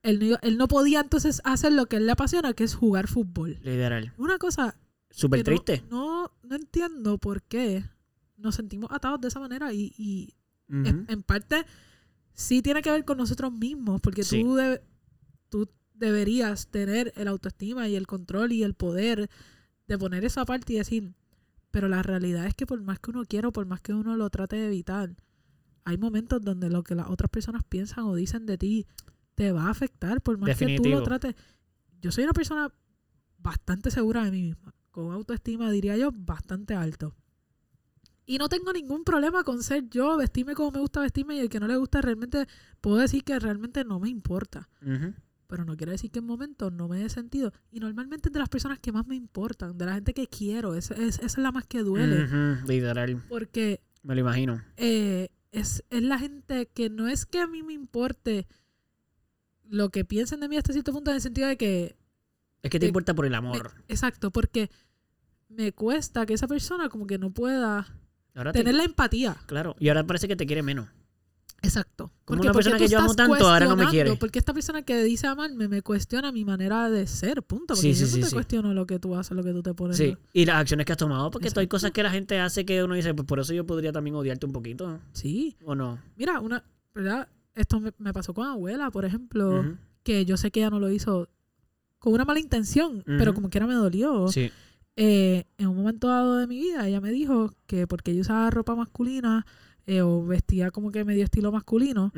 él 0.04 0.20
no, 0.20 0.26
iba- 0.26 0.40
él 0.44 0.58
no 0.58 0.68
podía 0.68 1.02
entonces 1.02 1.42
hacer 1.44 1.74
lo 1.74 1.88
que 1.88 1.98
él 1.98 2.06
le 2.06 2.12
apasiona, 2.12 2.54
que 2.54 2.64
es 2.64 2.76
jugar 2.76 3.08
fútbol. 3.08 3.58
Literal. 3.64 4.14
Una 4.18 4.38
cosa 4.38 4.78
Súper 5.10 5.40
no- 5.40 5.44
triste. 5.46 5.84
No, 5.90 6.32
no, 6.44 6.56
entiendo 6.56 7.18
por 7.18 7.42
qué 7.44 7.84
nos 8.38 8.56
sentimos 8.56 8.92
atados 8.92 9.20
de 9.20 9.28
esa 9.30 9.40
manera 9.40 9.74
y, 9.74 9.94
y 9.98 10.36
en, 10.70 11.06
en 11.10 11.24
parte 11.24 11.66
sí 12.34 12.62
tiene 12.62 12.82
que 12.84 12.92
ver 12.92 13.04
con 13.04 13.18
nosotros 13.18 13.52
mismos, 13.52 14.00
porque 14.00 14.24
Sí. 14.24 14.42
tú, 14.42 14.56
debe- 14.56 14.82
tú 15.50 15.68
deberías 15.96 16.68
tener 16.68 17.12
el 17.18 17.28
autoestima 17.28 17.90
y 17.90 17.96
el 17.96 18.06
control 18.08 18.52
y 18.54 18.64
el 18.64 18.76
poder 18.76 19.30
de 19.90 19.98
poner 19.98 20.24
eso 20.24 20.40
aparte 20.40 20.74
y 20.74 20.78
decir, 20.78 21.14
pero 21.72 21.90
la 21.90 22.02
realidad 22.03 22.45
es 22.45 22.53
que 22.53 22.66
por 22.66 22.82
más 22.82 22.99
que 22.99 23.10
uno 23.10 23.26
quiera 23.26 23.49
o 23.49 23.52
por 23.52 23.66
más 23.66 23.82
que 23.82 23.94
uno 23.94 24.16
lo 24.16 24.30
trate 24.30 24.56
de 24.56 24.68
evitar, 24.68 25.16
hay 25.84 25.98
momentos 25.98 26.41
donde 26.41 26.70
lo 26.70 26.84
que 26.84 26.95
las 26.95 27.10
otras 27.10 27.30
personas 27.30 27.64
piensan 27.68 28.06
o 28.06 28.16
dicen 28.16 28.45
de 28.45 28.57
ti 28.57 28.88
te 29.36 29.52
va 29.52 29.64
a 29.64 29.70
afectar, 29.72 30.22
por 30.22 30.38
más 30.38 30.57
que 30.57 30.78
tú 30.78 30.88
lo 30.88 31.03
trates. 31.03 31.36
Yo 32.02 32.11
soy 32.11 32.24
una 32.24 32.34
persona 32.34 32.72
bastante 33.40 33.90
segura 33.90 34.24
de 34.24 34.32
mí 34.32 34.44
misma, 34.44 34.74
con 34.91 35.11
autoestima, 35.11 35.72
diría 35.72 35.98
yo, 35.98 36.11
bastante 36.14 36.76
alto. 36.76 37.16
Y 38.26 38.38
no 38.38 38.48
tengo 38.48 38.72
ningún 38.72 39.03
problema 39.03 39.44
con 39.44 39.64
ser 39.64 39.90
yo, 39.90 40.16
vestirme 40.18 40.53
como 40.53 40.70
me 40.72 40.80
gusta 40.80 41.02
vestirme 41.02 41.36
y 41.36 41.40
el 41.40 41.49
que 41.49 41.60
no 41.60 41.68
le 41.68 41.78
gusta 41.78 41.99
realmente, 41.99 42.48
puedo 42.80 42.98
decir 42.98 43.24
que 43.24 43.40
realmente 43.40 43.84
no 43.84 43.99
me 43.99 44.10
importa. 44.10 44.70
Pero 45.50 45.66
no 45.66 45.76
quiere 45.76 45.94
decir 45.94 46.12
que 46.12 46.20
en 46.20 46.26
momentos 46.28 46.72
no 46.72 46.88
me 46.88 47.00
dé 47.00 47.10
sentido. 47.10 47.52
Y 47.72 47.80
normalmente 47.80 48.30
es 48.30 48.34
de 48.34 48.38
las 48.40 48.50
personas 48.50 48.78
que 48.80 48.92
más 48.92 49.08
me 49.08 49.16
importan, 49.16 49.76
de 49.78 49.86
la 49.88 49.96
gente 49.96 50.14
que 50.14 50.28
quiero, 50.28 50.76
es, 50.76 50.92
es- 50.92 51.18
esa 51.18 51.26
es 51.26 51.38
la 51.40 51.52
más 51.52 51.66
que 51.66 51.80
duele. 51.80 52.24
Ujú, 52.26 52.68
literal. 52.68 53.24
Porque 53.28 53.82
Me 54.04 54.14
lo 54.14 54.22
imagino. 54.22 54.64
eh, 54.78 55.30
es, 55.52 55.84
es 55.90 56.04
la 56.04 56.20
gente 56.20 56.68
que 56.68 56.92
no 56.92 57.08
es 57.08 57.26
que 57.26 57.40
a 57.40 57.48
mí 57.48 57.64
me 57.64 57.74
importe 57.74 58.46
lo 59.68 59.90
que 59.90 60.06
piensen 60.06 60.40
de 60.40 60.48
mí 60.50 60.56
hasta 60.58 60.72
cierto 60.72 60.94
punto 60.94 61.10
en 61.12 61.16
el 61.16 61.22
sentido 61.22 61.48
de 61.48 61.58
que, 61.58 61.96
Es 62.62 62.70
que 62.70 62.80
te 62.80 62.86
importa 62.86 63.14
por 63.16 63.26
el 63.26 63.32
me- 63.32 63.38
amor. 63.38 63.72
exacto, 63.88 64.32
porque 64.32 64.70
me 65.48 65.72
cuesta 65.74 66.28
que 66.28 66.36
esa 66.36 66.48
persona 66.48 66.90
como 66.90 67.08
que 67.08 67.18
no 67.18 67.32
pueda 67.34 67.88
Ahora 68.36 68.52
te- 68.54 68.60
tener 68.60 68.76
la 68.76 68.84
empatía. 68.84 69.36
Claro. 69.48 69.76
Y 69.80 69.90
ahora 69.90 70.06
parece 70.06 70.28
que 70.28 70.36
te 70.36 70.46
quiere 70.46 70.62
menos. 70.62 70.88
Exacto. 71.61 72.11
Como 72.26 72.38
Porque 72.38 72.48
una 72.48 72.53
¿por 72.53 72.64
qué 72.64 72.69
persona 72.69 72.77
que 72.77 72.91
yo 72.91 72.99
amo 72.99 73.15
tanto, 73.15 73.48
ahora 73.48 73.65
no 73.65 73.76
me 73.76 73.88
quiere. 73.88 74.15
Porque 74.15 74.40
esta 74.40 74.53
persona 74.53 74.81
que 74.84 75.03
dice 75.03 75.27
amarme 75.27 75.68
me 75.68 75.81
cuestiona 75.81 76.31
mi 76.31 76.45
manera 76.45 76.90
de 76.90 77.06
ser, 77.07 77.44
punto. 77.44 77.73
Porque 77.76 77.81
Sí, 77.81 77.94
sí, 77.94 78.02
yo 78.02 78.07
no 78.07 78.26
sí, 78.26 78.30
te 78.30 78.36
cuestiono 78.36 78.73
lo 78.73 78.86
que 78.88 78.99
tú 78.99 79.15
haces, 79.15 79.36
lo 79.36 79.44
que 79.44 79.52
tú 79.52 79.61
te 79.61 79.73
pones. 79.73 79.98
Sí. 79.98 80.15
Y 80.34 80.45
las 80.45 80.57
acciones 80.57 80.86
que 80.86 80.94
has 80.94 80.98
tomado. 80.98 81.31
Porque 81.31 81.49
hay 81.53 81.68
cosas 81.68 81.91
que 81.91 82.03
la 82.03 82.11
gente 82.11 82.40
hace 82.40 82.65
que 82.65 82.84
uno 82.84 82.95
dice, 82.95 83.14
pues 83.14 83.27
por 83.27 83.40
eso 83.40 83.53
yo 83.53 83.65
podría 83.65 83.91
también 83.91 84.15
odiarte 84.15 84.45
un 84.45 84.53
poquito. 84.53 84.99
Sí. 85.11 85.57
¿O 85.65 85.76
no? 85.76 85.99
Mira, 86.15 86.40
una, 86.40 86.64
¿verdad? 86.94 87.27
Esto 87.56 87.80
me, 87.80 87.91
me 87.98 88.14
pasó 88.14 88.34
con 88.34 88.48
abuela, 88.48 88.90
por 88.91 89.06
ejemplo, 89.06 89.76
que 90.03 90.26
yo 90.26 90.38
sé 90.38 90.52
que 90.52 90.61
ella 90.61 90.69
no 90.69 90.80
lo 90.80 90.90
hizo 90.90 91.27
con 91.98 92.14
una 92.14 92.23
mala 92.26 92.40
intención, 92.40 93.03
pero 93.06 93.34
como 93.34 93.49
quiera 93.49 93.68
me 93.68 93.73
dolió. 93.73 94.30
Sí. 94.30 94.52
Eh, 94.95 95.45
en 95.57 95.68
un 95.68 95.77
momento 95.77 96.07
dado 96.07 96.38
de 96.38 96.48
mi 96.48 96.60
vida, 96.60 96.88
ella 96.88 96.99
me 96.99 97.11
dijo 97.11 97.53
que 97.68 97.88
porque 97.88 98.14
yo 98.14 98.22
usaba 98.22 98.49
ropa 98.49 98.76
masculina 98.76 99.45
eh, 99.88 100.02
o 100.02 100.24
vestía 100.26 100.72
como 100.72 100.92
que 100.92 101.04
medio 101.06 101.24
estilo 101.24 101.52
masculino, 101.52 102.12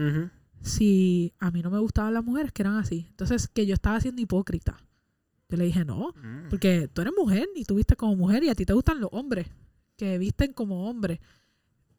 si 0.61 1.33
a 1.39 1.49
mí 1.51 1.61
no 1.61 1.71
me 1.71 1.79
gustaban 1.79 2.13
las 2.13 2.23
mujeres 2.23 2.51
que 2.51 2.61
eran 2.61 2.75
así. 2.75 3.07
Entonces, 3.09 3.47
que 3.47 3.65
yo 3.65 3.73
estaba 3.73 3.99
siendo 3.99 4.21
hipócrita. 4.21 4.77
Yo 5.49 5.57
le 5.57 5.65
dije, 5.65 5.83
no, 5.85 6.13
Mm. 6.21 6.49
porque 6.49 6.87
tú 6.87 7.01
eres 7.01 7.13
mujer 7.17 7.47
y 7.55 7.65
tú 7.65 7.75
vistes 7.75 7.97
como 7.97 8.15
mujer 8.15 8.43
y 8.43 8.49
a 8.49 8.55
ti 8.55 8.65
te 8.65 8.73
gustan 8.73 9.01
los 9.01 9.09
hombres 9.11 9.47
que 9.97 10.17
visten 10.17 10.53
como 10.53 10.87
hombres. 10.89 11.19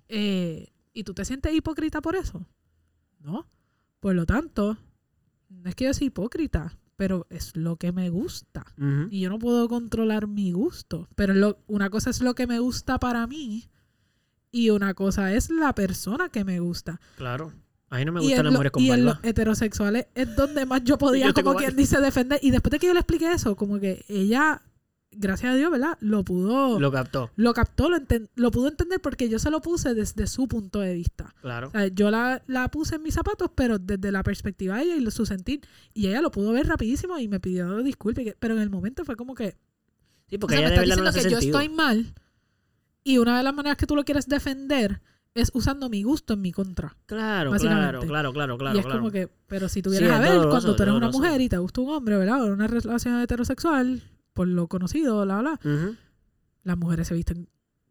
Eh, 0.09 0.69
¿Y 0.95 1.05
tú 1.05 1.15
te 1.15 1.25
sientes 1.25 1.55
hipócrita 1.55 2.01
por 2.01 2.17
eso? 2.17 2.47
No. 3.21 3.47
Por 4.01 4.15
lo 4.15 4.27
tanto, 4.27 4.77
no 5.49 5.69
es 5.69 5.75
que 5.75 5.85
yo 5.85 5.95
sea 5.95 6.07
hipócrita, 6.07 6.77
pero 6.97 7.27
es 7.31 7.57
lo 7.57 7.77
que 7.77 7.93
me 7.93 8.11
gusta. 8.11 8.65
Y 9.11 9.21
yo 9.21 9.31
no 9.31 9.39
puedo 9.39 9.69
controlar 9.69 10.27
mi 10.27 10.53
gusto. 10.53 11.09
Pero 11.15 11.35
lo- 11.35 11.59
una 11.67 11.89
cosa 11.91 12.11
es 12.11 12.21
lo 12.21 12.35
que 12.35 12.47
me 12.47 12.59
gusta 12.59 12.99
para 12.99 13.27
mí 13.27 13.69
y 14.53 14.70
una 14.70 14.95
cosa 14.95 15.33
es 15.33 15.51
la 15.51 15.74
persona 15.74 16.29
que 16.29 16.45
me 16.45 16.61
gusta. 16.61 17.01
Claro. 17.16 17.53
A 17.89 17.97
mí 17.99 18.05
no 18.05 18.12
me 18.12 18.20
gustan 18.20 18.45
las 18.45 18.53
mujeres 18.53 18.73
con 18.73 18.83
y 18.83 18.91
en 18.91 19.05
los 19.05 19.19
heterosexuales 19.23 20.07
es 20.15 20.35
donde 20.37 20.65
más 20.65 20.83
yo 20.85 20.97
podía, 20.97 21.27
Yo 21.35 21.35
como 21.35 21.55
quien 21.57 21.74
dice, 21.77 22.01
defender. 22.01 22.39
Y 22.43 22.51
después 22.51 22.70
de 22.70 22.79
que 22.79 22.87
yo 22.87 22.95
le 22.95 23.01
expliqué 23.01 23.31
eso, 23.33 23.55
como 23.55 23.79
que 23.81 24.05
ella, 24.09 24.62
gracias 25.11 25.53
a 25.53 25.57
Dios, 25.57 25.70
¿verdad? 25.70 25.99
Lo 26.01 26.24
pudo, 26.24 26.79
lo, 26.79 26.81
Lo 26.81 26.91
captó. 26.91 27.31
captó, 27.55 27.91
lo, 27.91 27.99
lo 28.35 28.51
pudo 28.51 28.69
entender 28.69 29.01
porque 29.01 29.29
yo 29.29 29.39
se 29.39 29.51
lo 29.51 29.61
puse 29.61 29.93
desde 29.93 30.27
su 30.27 30.49
punto 30.49 30.81
de 30.81 30.95
vista. 30.95 31.35
Claro. 31.43 31.69
O 31.69 31.70
sea, 31.70 31.89
yo 31.89 32.11
la, 32.11 32.43
la 32.47 32.70
puse 32.70 32.95
en 32.95 33.03
mis 33.03 33.12
zapatos, 33.15 33.51
pero 33.55 33.79
desde 33.79 34.11
la 34.11 34.23
perspectiva 34.23 34.79
de 34.79 34.85
ella 34.85 34.97
y 34.97 35.11
su 35.11 35.27
sentir. 35.27 35.61
Y 35.93 36.07
ella 36.09 36.23
lo 36.23 36.31
pudo 36.31 36.53
ver 36.53 36.66
rapidísimo 36.69 37.19
y 37.19 37.29
me 37.29 37.41
pidió 37.41 37.83
disculpas. 37.83 38.24
Pero 38.39 38.55
en 38.55 38.61
el 38.62 38.70
momento 38.70 39.05
fue 39.05 39.16
como 39.16 39.35
que, 39.35 39.57
Sí, 40.29 40.37
o 40.37 40.39
porque 40.39 40.57
sea, 40.57 40.69
ella 40.69 40.70
me 40.70 40.77
no 40.77 40.83
le 40.83 40.87
diciendo 40.87 41.11
hace 41.11 41.19
que 41.19 41.31
yo 41.31 41.41
sentido. 41.41 41.61
estoy 41.61 41.74
mal. 41.77 42.15
Y 43.05 43.19
una 43.19 43.37
de 43.39 43.43
las 43.43 43.55
maneras 43.55 43.77
que 43.77 43.87
tú 43.87 43.97
lo 43.97 44.05
quieres 44.05 44.27
defender 44.29 45.01
es 45.35 45.51
usando 45.55 45.89
mi 45.89 46.03
gusto 46.03 46.35
en 46.35 46.43
mi 46.43 46.53
contra. 46.53 46.97
Claro, 47.07 47.53
claro, 47.53 48.01
claro, 48.03 48.33
claro, 48.33 48.59
claro. 48.59 48.77
y 48.77 48.79
es 48.81 48.85
claro. 48.85 49.01
como 49.01 49.11
que, 49.11 49.29
pero 49.47 49.69
si 49.69 49.81
tú 49.83 49.91
Sí, 49.91 50.05
a 50.05 50.19
ver, 50.19 50.47
cuando 50.49 50.77
tú 50.77 50.83
eres 50.83 50.93
es 50.95 50.99
una 50.99 51.11
mujer 51.11 51.41
y 51.41 51.49
te 51.49 51.57
gusta 51.59 51.81
un 51.81 51.91
hombre, 51.91 52.16
¿verdad? 52.19 52.43
O 52.43 52.53
una 52.53 52.66
relación 52.66 53.19
heterosexual, 53.20 54.03
por 54.35 54.47
lo 54.47 54.69
conocido, 54.69 55.23
bla, 55.24 55.41
bla, 55.41 55.61
las 56.65 56.77
mujeres 56.79 57.09
se 57.09 57.15
visten, 57.15 57.49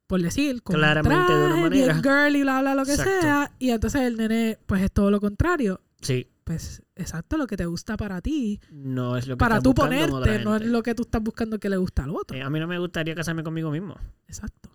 por 0.08 0.22
decir, 0.22 0.62
con 0.62 0.76
Claramente, 0.76 1.18
un 1.18 1.28
de 1.28 1.34
una 1.34 1.46
traje, 1.48 1.62
manera. 1.62 1.94
bien 1.94 2.04
girly, 2.04 2.42
bla, 2.44 2.62
bla, 2.62 2.76
lo 2.76 2.86
que 2.86 2.92
Exacto. 2.94 3.22
sea. 3.22 3.52
Y 3.60 3.72
entonces 3.72 4.02
el 4.02 4.18
nene, 4.18 4.60
pues 4.66 4.84
es 4.84 4.92
todo 4.92 5.10
lo 5.12 5.20
contrario. 5.20 5.82
Sí. 6.02 6.28
Pues 6.44 6.82
exacto, 6.96 7.38
lo 7.38 7.46
que 7.46 7.56
te 7.56 7.66
gusta 7.66 7.96
para 7.98 8.20
ti, 8.20 8.60
No 8.72 9.16
es 9.16 9.28
lo 9.28 9.36
que 9.36 9.40
para 9.40 9.62
tú 9.62 9.76
ponerte, 9.76 10.44
no 10.44 10.56
es 10.56 10.66
lo 10.66 10.82
que 10.82 10.96
tú 10.96 11.04
estás 11.04 11.22
buscando 11.22 11.60
que 11.60 11.70
le 11.70 11.78
gusta 11.78 12.04
al 12.04 12.16
otro. 12.16 12.36
Eh, 12.36 12.42
a 12.42 12.50
mí 12.50 12.60
no 12.60 12.68
me 12.68 12.80
gustaría 12.80 13.14
casarme 13.14 13.44
conmigo 13.44 13.70
mismo. 13.70 13.96
Exacto, 14.28 14.70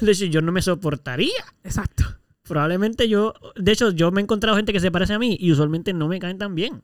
De 0.00 0.10
hecho, 0.12 0.24
yo 0.26 0.40
no 0.40 0.50
me 0.52 0.62
soportaría. 0.62 1.44
exacto. 1.62 2.04
Probablemente 2.42 3.08
yo, 3.08 3.34
de 3.54 3.70
hecho, 3.72 3.92
yo 3.92 4.10
me 4.10 4.20
he 4.20 4.24
encontrado 4.24 4.56
gente 4.56 4.72
que 4.72 4.80
se 4.80 4.90
parece 4.90 5.14
a 5.14 5.18
mí 5.18 5.36
y 5.38 5.52
usualmente 5.52 5.92
no 5.92 6.08
me 6.08 6.18
caen 6.18 6.38
tan 6.38 6.56
bien. 6.56 6.82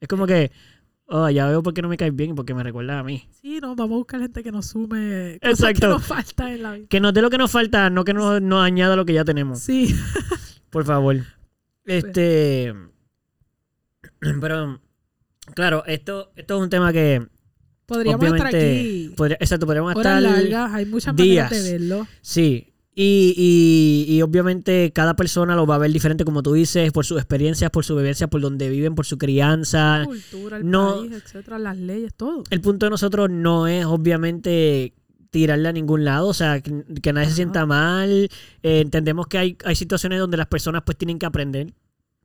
Es 0.00 0.06
como 0.06 0.26
que, 0.26 0.52
oh, 1.06 1.30
ya 1.30 1.48
veo 1.48 1.62
por 1.62 1.72
qué 1.72 1.80
no 1.80 1.88
me 1.88 1.96
caen 1.96 2.14
bien 2.14 2.30
y 2.32 2.34
por 2.34 2.44
qué 2.44 2.52
me 2.52 2.62
recuerdan 2.62 2.98
a 2.98 3.02
mí. 3.02 3.26
Sí, 3.40 3.58
no, 3.60 3.74
vamos 3.74 3.94
a 3.94 3.98
buscar 3.98 4.20
gente 4.20 4.42
que 4.42 4.52
nos 4.52 4.66
sume 4.66 5.38
cosas 5.40 5.60
Exacto. 5.60 5.80
que 5.80 5.86
nos 5.94 6.04
falta 6.06 6.52
en 6.52 6.62
la 6.62 6.72
vida. 6.74 6.86
Que 6.88 7.00
nos 7.00 7.14
dé 7.14 7.22
lo 7.22 7.30
que 7.30 7.38
nos 7.38 7.50
falta, 7.50 7.88
no 7.88 8.04
que 8.04 8.12
nos, 8.12 8.42
nos 8.42 8.62
añada 8.62 8.96
lo 8.96 9.06
que 9.06 9.14
ya 9.14 9.24
tenemos. 9.24 9.60
Sí, 9.60 9.94
Por 10.70 10.84
favor. 10.84 11.16
Este. 11.86 12.72
Pero, 12.74 12.90
claro, 15.54 15.84
esto, 15.86 16.32
esto 16.36 16.56
es 16.56 16.62
un 16.62 16.70
tema 16.70 16.92
que. 16.92 17.26
podríamos 17.86 18.26
estar 18.26 18.46
aquí 18.48 19.12
podría- 19.16 19.36
exacto, 19.40 19.66
podríamos 19.66 19.94
horas 19.96 20.22
estar. 20.22 20.42
largas, 20.42 20.74
hay 20.74 20.86
muchas 20.86 21.14
días. 21.16 21.50
maneras 21.50 21.64
de 21.64 21.72
verlo. 21.78 22.06
Sí. 22.20 22.72
Y, 22.98 23.34
y, 24.08 24.14
y 24.14 24.22
obviamente 24.22 24.90
cada 24.94 25.16
persona 25.16 25.54
lo 25.54 25.66
va 25.66 25.74
a 25.74 25.78
ver 25.78 25.92
diferente, 25.92 26.24
como 26.24 26.42
tú 26.42 26.54
dices, 26.54 26.92
por 26.92 27.04
sus 27.04 27.18
experiencias, 27.18 27.70
por 27.70 27.84
su 27.84 27.94
vivencia, 27.94 28.26
por 28.28 28.40
donde 28.40 28.70
viven, 28.70 28.94
por 28.94 29.04
su 29.04 29.18
crianza. 29.18 29.98
La 29.98 30.04
cultura, 30.06 30.56
el 30.56 30.70
no- 30.70 31.00
país, 31.00 31.12
etcétera, 31.12 31.58
las 31.58 31.76
leyes, 31.76 32.14
todo. 32.14 32.42
El 32.48 32.62
punto 32.62 32.86
de 32.86 32.90
nosotros 32.90 33.28
no 33.28 33.66
es 33.66 33.84
obviamente 33.84 34.94
tirarle 35.28 35.68
a 35.68 35.72
ningún 35.72 36.06
lado, 36.06 36.28
o 36.28 36.32
sea, 36.34 36.62
que, 36.62 36.72
que 37.02 37.12
nadie 37.12 37.28
se 37.28 37.34
sienta 37.34 37.66
mal. 37.66 38.30
Eh, 38.62 38.80
entendemos 38.80 39.26
que 39.26 39.36
hay, 39.36 39.58
hay 39.66 39.76
situaciones 39.76 40.18
donde 40.18 40.38
las 40.38 40.46
personas 40.46 40.82
pues 40.86 40.96
tienen 40.96 41.18
que 41.18 41.26
aprender. 41.26 41.74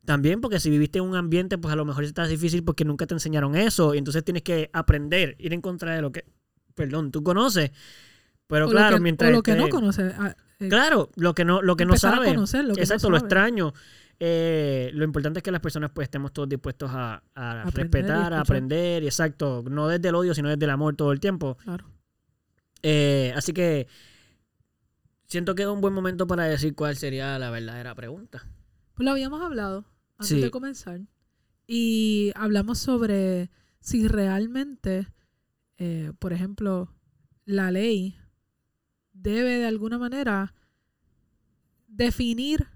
También, 0.05 0.41
porque 0.41 0.59
si 0.59 0.69
viviste 0.69 0.97
en 0.99 1.05
un 1.05 1.15
ambiente, 1.15 1.57
pues 1.57 1.71
a 1.71 1.75
lo 1.75 1.85
mejor 1.85 2.03
está 2.03 2.25
difícil 2.25 2.63
porque 2.63 2.83
nunca 2.85 3.05
te 3.05 3.13
enseñaron 3.13 3.55
eso. 3.55 3.93
Y 3.93 3.99
entonces 3.99 4.23
tienes 4.23 4.41
que 4.43 4.69
aprender, 4.73 5.35
ir 5.39 5.53
en 5.53 5.61
contra 5.61 5.93
de 5.95 6.01
lo 6.01 6.11
que, 6.11 6.25
perdón, 6.73 7.11
tú 7.11 7.21
conoces. 7.23 7.71
Pero 8.47 8.67
o 8.67 8.69
claro, 8.71 8.91
lo 8.91 8.97
que, 8.97 9.03
mientras. 9.03 9.29
o 9.29 9.33
lo 9.33 9.43
que 9.43 9.55
no 9.55 9.63
esté- 9.65 9.69
conoce. 9.71 10.11
ah, 10.17 10.35
eh, 10.59 10.69
Claro, 10.69 11.09
lo 11.15 11.33
que 11.35 11.45
no, 11.45 11.61
lo 11.61 11.75
que 11.75 11.85
no 11.85 11.91
empezar 11.93 12.13
a 12.13 12.17
sabe. 12.17 12.27
conocer 12.33 12.65
lo 12.65 12.73
que 12.73 12.79
no 12.79 12.83
Exacto, 12.83 13.09
lo 13.09 13.17
extraño. 13.17 13.73
Eh, 14.19 14.91
lo 14.93 15.03
importante 15.03 15.39
es 15.39 15.43
que 15.43 15.51
las 15.51 15.61
personas 15.61 15.89
pues 15.93 16.05
estemos 16.05 16.31
todos 16.33 16.47
dispuestos 16.49 16.91
a, 16.93 17.23
a 17.33 17.61
Aprender 17.61 17.73
y 17.75 17.81
respetar, 17.83 18.33
a 18.33 18.39
aprender, 18.41 19.03
y 19.03 19.05
exacto, 19.07 19.63
no 19.69 19.87
desde 19.87 20.09
el 20.09 20.15
odio, 20.15 20.33
sino 20.35 20.49
desde 20.49 20.65
el 20.65 20.69
amor 20.71 20.95
todo 20.95 21.11
el 21.11 21.19
tiempo. 21.19 21.57
Claro. 21.63 21.85
Eh, 22.83 23.33
así 23.35 23.53
que 23.53 23.87
siento 25.27 25.55
que 25.55 25.63
es 25.63 25.67
un 25.67 25.81
buen 25.81 25.93
momento 25.93 26.27
para 26.27 26.43
decir 26.45 26.75
cuál 26.75 26.95
sería 26.97 27.37
la 27.39 27.49
verdadera 27.49 27.95
pregunta. 27.95 28.45
Pues 28.95 29.05
lo 29.05 29.11
habíamos 29.11 29.41
hablado 29.41 29.85
antes 30.21 30.37
Sí. 30.37 30.41
de 30.41 30.51
comenzar. 30.51 31.01
Y 31.67 32.31
hablamos 32.35 32.79
sobre 32.79 33.49
si 33.79 34.07
realmente, 34.07 35.07
eh, 35.77 36.11
por 36.19 36.33
ejemplo, 36.33 36.93
la 37.45 37.71
ley 37.71 38.15
debe 39.13 39.57
de 39.57 39.65
alguna 39.65 39.97
manera 39.97 40.53
definir 41.87 42.67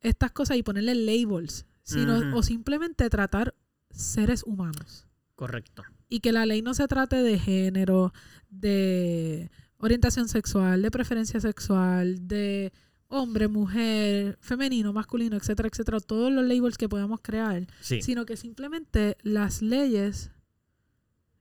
estas 0.00 0.32
cosas 0.32 0.56
y 0.56 0.62
ponerle 0.62 0.94
labels, 0.94 1.66
sino, 1.82 2.36
o 2.36 2.42
simplemente 2.42 3.08
tratar 3.10 3.54
seres 3.90 4.42
humanos. 4.44 5.06
Correcto. 5.34 5.82
Y 6.08 6.20
que 6.20 6.32
la 6.32 6.46
ley 6.46 6.62
no 6.62 6.74
se 6.74 6.86
trate 6.88 7.16
de 7.16 7.38
género, 7.38 8.12
de 8.48 9.50
orientación 9.78 10.28
sexual, 10.28 10.82
de 10.82 10.90
preferencia 10.90 11.40
sexual, 11.40 12.26
de 12.28 12.72
hombre, 13.12 13.48
mujer, 13.48 14.38
femenino, 14.40 14.92
masculino, 14.92 15.36
etcétera, 15.36 15.68
etcétera, 15.68 15.98
todos 16.00 16.32
los 16.32 16.44
labels 16.46 16.78
que 16.78 16.88
podamos 16.88 17.20
crear, 17.20 17.66
Sí. 17.80 18.00
sino 18.02 18.24
que 18.24 18.36
simplemente 18.36 19.16
las 19.22 19.60
leyes 19.62 20.30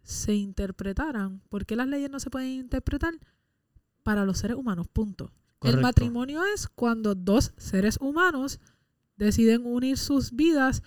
se 0.04 0.34
interpretaran. 0.34 1.42
¿Por 1.50 1.66
qué 1.66 1.76
las 1.76 1.88
leyes 1.88 2.10
no 2.10 2.20
se 2.20 2.30
pueden 2.30 2.50
interpretar? 2.50 3.14
Para 4.04 4.26
los 4.26 4.40
seres 4.40 4.58
humanos, 4.58 4.88
punto. 4.92 5.32
El 5.62 5.80
matrimonio 5.82 6.42
es 6.56 6.68
cuando 6.68 7.14
dos 7.16 7.52
seres 7.58 7.98
humanos 8.02 8.60
deciden 9.18 9.66
unir 9.66 9.98
sus 9.98 10.32
vidas 10.32 10.82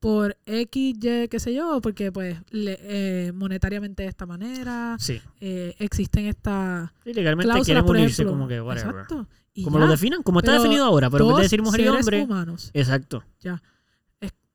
por 0.00 0.36
X, 0.46 0.94
Y, 1.02 1.28
qué 1.28 1.40
sé 1.40 1.54
yo, 1.54 1.80
porque 1.80 2.12
pues 2.12 2.38
le- 2.50 2.78
eh, 2.82 3.32
monetariamente 3.32 4.04
de 4.04 4.08
esta 4.10 4.26
manera, 4.26 4.96
Sí. 5.00 5.20
eh, 5.40 5.74
existen 5.80 6.26
estas 6.26 6.90
Sí, 7.02 7.12
legalmente 7.14 7.52
quieren 7.64 7.84
unirse 7.88 8.24
como 8.24 8.46
que 8.46 8.60
whatever. 8.60 8.90
Exacto. 8.94 9.26
Como 9.64 9.78
ya, 9.78 9.84
lo 9.84 9.90
definan, 9.90 10.22
como 10.22 10.40
está 10.40 10.52
Pero 10.52 10.62
definido 10.62 10.84
ahora, 10.84 11.10
pero 11.10 11.24
en 11.24 11.28
vez 11.30 11.36
de 11.38 11.42
decir 11.44 11.62
mujer 11.62 11.80
y 11.80 11.88
hombre. 11.88 12.22
humanos. 12.22 12.70
Exacto. 12.74 13.24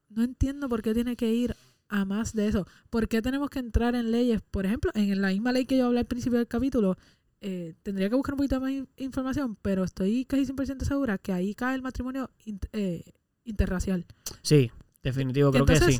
No 0.09 0.23
entiendo 0.23 0.69
por 0.69 0.83
qué 0.83 0.93
tiene 0.93 1.15
que 1.15 1.33
ir 1.33 1.55
a 1.89 2.05
más 2.05 2.33
de 2.33 2.47
eso. 2.47 2.67
¿Por 2.91 3.07
qué 3.07 3.21
tenemos 3.23 3.49
que 3.49 3.57
entrar 3.57 3.95
en 3.95 4.11
leyes? 4.11 4.41
Por 4.51 4.65
ejemplo, 4.67 4.91
en 4.93 5.19
la 5.23 5.29
misma 5.29 5.51
ley 5.51 5.65
que 5.65 5.75
yo 5.75 5.87
hablé 5.87 6.01
al 6.01 6.05
principio 6.05 6.37
del 6.37 6.47
capítulo, 6.47 6.97
eh, 7.41 7.73
tendría 7.81 8.09
que 8.09 8.15
buscar 8.15 8.33
un 8.35 8.37
poquito 8.37 8.61
más 8.61 8.69
in- 8.71 8.87
información, 8.97 9.57
pero 9.63 9.83
estoy 9.83 10.25
casi 10.25 10.45
100% 10.45 10.85
segura 10.85 11.17
que 11.17 11.33
ahí 11.33 11.55
cae 11.55 11.73
el 11.73 11.81
matrimonio 11.81 12.29
eh, 12.73 13.03
interracial. 13.43 14.05
Sí, 14.43 14.69
definitivo, 15.01 15.49
creo 15.51 15.65
que 15.65 15.77
sí. 15.79 15.99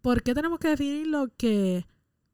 ¿por 0.00 0.24
qué 0.24 0.34
tenemos 0.34 0.58
que 0.58 0.66
definirlo 0.68 1.28
que 1.36 1.86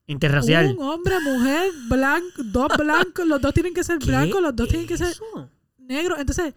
Interracial. 0.07 0.75
un 0.79 0.83
hombre, 0.83 1.21
mujer, 1.21 1.71
blanco, 1.91 2.43
dos 2.43 2.69
blancos, 2.79 3.27
los 3.27 3.39
dos 3.43 3.53
tienen 3.53 3.75
que 3.75 3.85
ser 3.85 3.99
¿Qué 3.99 4.07
blancos, 4.07 4.41
los 4.41 4.57
dos 4.57 4.67
tienen 4.67 4.87
que 4.87 4.97
ser 4.97 5.09
eso? 5.09 5.51
Negros? 5.89 6.19
Entonces, 6.21 6.55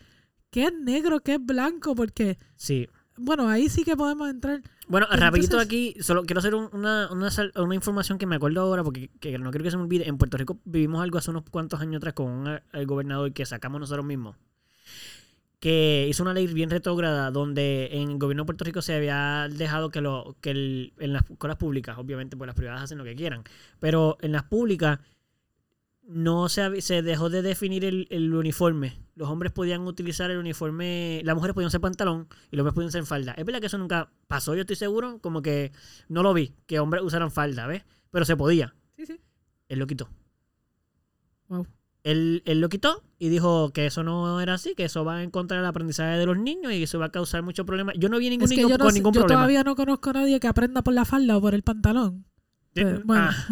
¿qué 0.52 0.66
es 0.66 0.74
negro, 0.74 1.22
qué 1.22 1.36
es 1.36 1.46
blanco? 1.46 1.96
Porque, 1.96 2.38
Sí. 2.56 2.88
bueno, 3.18 3.48
ahí 3.50 3.70
sí 3.70 3.84
que 3.84 3.96
podemos 3.98 4.30
entrar. 4.30 4.62
Bueno, 4.88 5.08
Pero 5.10 5.22
rapidito 5.22 5.58
entonces- 5.58 5.66
aquí, 5.68 5.96
solo 6.02 6.24
quiero 6.24 6.40
hacer 6.40 6.54
un- 6.54 6.70
una, 6.74 7.10
una, 7.12 7.76
información 7.76 8.18
que 8.18 8.26
me 8.26 8.36
acuerdo 8.36 8.62
ahora, 8.62 8.84
porque 8.84 9.10
que 9.22 9.38
no 9.40 9.50
quiero 9.52 9.64
que 9.64 9.72
se 9.72 9.78
me 9.78 9.84
olvide. 9.84 10.08
En 10.08 10.18
Puerto 10.18 10.38
Rico 10.38 10.60
vivimos 10.66 11.02
algo 11.02 11.18
hace 11.18 11.32
unos 11.32 11.44
cuantos 11.50 11.80
años 11.80 11.98
atrás 11.98 12.14
con 12.14 12.28
un, 12.28 12.60
el 12.74 12.86
gobernador 12.86 13.32
que 13.32 13.46
sacamos 13.46 13.80
nosotros 13.80 14.06
mismos, 14.06 14.36
que 15.60 16.08
hizo 16.10 16.24
una 16.24 16.34
ley 16.34 16.48
bien 16.48 16.70
retrógrada 16.72 17.30
donde 17.32 17.90
en 17.94 18.10
el 18.12 18.18
gobierno 18.18 18.44
de 18.44 18.48
Puerto 18.48 18.66
Rico 18.66 18.82
se 18.82 18.96
había 18.96 19.48
dejado 19.50 19.90
que, 19.92 20.02
lo, 20.02 20.36
que 20.42 20.50
el- 20.52 20.94
en 21.00 21.14
las 21.14 21.30
escuelas 21.30 21.58
públicas, 21.58 21.98
obviamente, 21.98 22.36
pues 22.36 22.48
las 22.48 22.56
privadas 22.56 22.82
hacen 22.82 22.98
lo 22.98 23.04
que 23.04 23.16
quieran, 23.16 23.44
pero 23.80 24.18
en 24.22 24.32
las 24.34 24.44
públicas 24.44 25.00
no 26.08 26.50
se, 26.50 26.82
se 26.82 27.02
dejó 27.04 27.30
de 27.30 27.42
definir 27.44 27.86
el, 27.86 28.08
el 28.10 28.34
uniforme. 28.34 28.98
Los 29.16 29.30
hombres 29.30 29.52
podían 29.52 29.82
utilizar 29.88 30.32
el 30.32 30.38
uniforme, 30.38 31.22
las 31.26 31.36
mujeres 31.36 31.54
podían 31.54 31.68
usar 31.68 31.82
pantalón 31.82 32.28
y 32.50 32.56
los 32.56 32.62
hombres 32.62 32.74
podían 32.74 32.90
usar 32.90 33.06
falda. 33.06 33.34
Es 33.34 33.46
verdad 33.46 33.60
que 33.60 33.68
eso 33.68 33.78
nunca 33.78 34.10
pasó, 34.28 34.56
yo 34.56 34.62
estoy 34.62 34.76
seguro, 34.78 35.20
como 35.20 35.42
que 35.42 35.72
no 36.08 36.24
lo 36.24 36.34
vi, 36.34 36.56
que 36.66 36.80
hombres 36.80 37.04
usaran 37.04 37.32
falda, 37.32 37.68
¿ves? 37.68 37.84
Pero 38.10 38.26
se 38.26 38.38
podía. 38.38 38.74
Sí, 38.98 39.06
sí. 39.06 39.20
Él 39.68 39.80
lo 39.80 39.88
quitó. 39.88 40.10
Wow. 41.50 41.68
Él, 42.04 42.42
él 42.46 42.62
lo 42.62 42.70
quitó 42.70 43.04
y 43.20 43.30
dijo 43.30 43.72
que 43.74 43.86
eso 43.86 44.04
no 44.04 44.42
era 44.42 44.56
así, 44.56 44.74
que 44.76 44.86
eso 44.86 45.06
va 45.06 45.22
en 45.22 45.30
contra 45.30 45.58
del 45.58 45.66
aprendizaje 45.66 46.18
de 46.18 46.26
los 46.26 46.38
niños 46.38 46.74
y 46.74 46.82
eso 46.82 46.98
va 46.98 47.06
a 47.08 47.12
causar 47.12 47.44
muchos 47.44 47.66
problemas. 47.66 47.96
Yo 48.00 48.10
no 48.10 48.18
vi 48.18 48.30
ningún 48.30 48.46
Es 48.46 48.50
que 48.50 48.56
niño 48.56 48.70
yo, 48.70 48.78
no 48.78 48.86
con 48.86 48.94
ningún 48.94 49.14
yo 49.14 49.20
problema. 49.22 49.42
todavía 49.42 49.64
no 49.64 49.76
conozco 49.76 50.10
a 50.10 50.14
nadie 50.14 50.40
que 50.40 50.48
aprenda 50.48 50.82
por 50.82 50.94
la 50.94 51.06
falda 51.06 51.38
o 51.38 51.42
por 51.42 51.54
el 51.54 51.62
pantalón. 51.64 52.26
Pero, 52.74 53.02
bueno. 53.04 53.24
ah, 53.30 53.46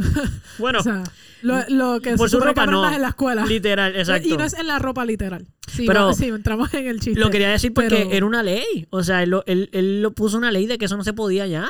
bueno, 0.59 0.79
O 0.81 0.83
sea, 0.83 1.03
lo, 1.41 1.57
lo 1.69 1.99
que 2.01 2.15
Por 2.15 2.29
su 2.29 2.39
ropa, 2.39 2.65
no. 2.65 2.89
en 2.91 3.01
la 3.01 3.09
escuela. 3.09 3.45
literal, 3.45 3.95
exacto. 3.95 4.27
Y 4.27 4.37
no 4.37 4.43
es 4.45 4.53
en 4.53 4.67
la 4.67 4.79
ropa 4.79 5.03
literal. 5.05 5.47
Sí, 5.67 5.85
Pero- 5.87 6.13
sí, 6.13 6.27
entramos 6.29 6.73
en 6.73 6.87
el 6.87 6.99
chiste. 6.99 7.19
Lo 7.19 7.29
quería 7.29 7.49
decir 7.49 7.73
porque 7.73 7.89
Pero- 7.89 8.11
era 8.11 8.25
una 8.25 8.43
ley. 8.43 8.87
O 8.91 9.03
sea, 9.03 9.21
él, 9.23 9.33
él, 9.45 9.69
él 9.73 10.01
lo 10.01 10.11
puso 10.11 10.37
una 10.37 10.51
ley 10.51 10.67
de 10.67 10.77
que 10.77 10.85
eso 10.85 10.95
no 10.97 11.03
se 11.03 11.13
podía 11.13 11.47
ya. 11.47 11.67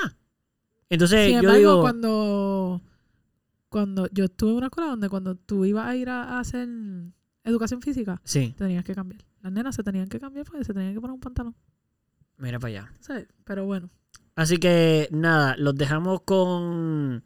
Entonces, 0.89 1.25
Sin 1.25 1.33
yo 1.33 1.39
embargo, 1.39 1.57
digo. 1.59 1.81
cuando, 1.81 2.81
cuando 3.69 4.07
yo 4.11 4.25
estuve 4.25 4.51
en 4.51 4.57
una 4.57 4.65
escuela 4.67 4.89
donde 4.91 5.09
cuando 5.09 5.35
tú 5.35 5.65
ibas 5.65 5.85
a 5.87 5.95
ir 5.95 6.09
a, 6.09 6.39
hacer 6.39 6.67
educación 7.43 7.81
física, 7.81 8.21
Sí, 8.23 8.53
te 8.57 8.63
tenías 8.65 8.83
que 8.83 8.93
cambiar. 8.95 9.23
Las 9.41 9.51
nenas 9.51 9.75
se 9.75 9.83
tenían 9.83 10.07
que 10.07 10.19
cambiar 10.19 10.45
porque 10.45 10.63
se 10.65 10.73
tenían 10.73 10.93
que 10.93 11.01
poner 11.01 11.13
un 11.13 11.19
pantalón. 11.19 11.55
mira 12.37 12.59
para 12.59 12.69
allá. 12.81 12.91
¿sabes? 12.99 13.27
Pero 13.43 13.65
bueno. 13.65 13.89
Así 14.39 14.57
que 14.57 15.09
nada, 15.11 15.55
los 15.57 15.75
dejamos 15.75 16.21
con. 16.21 17.23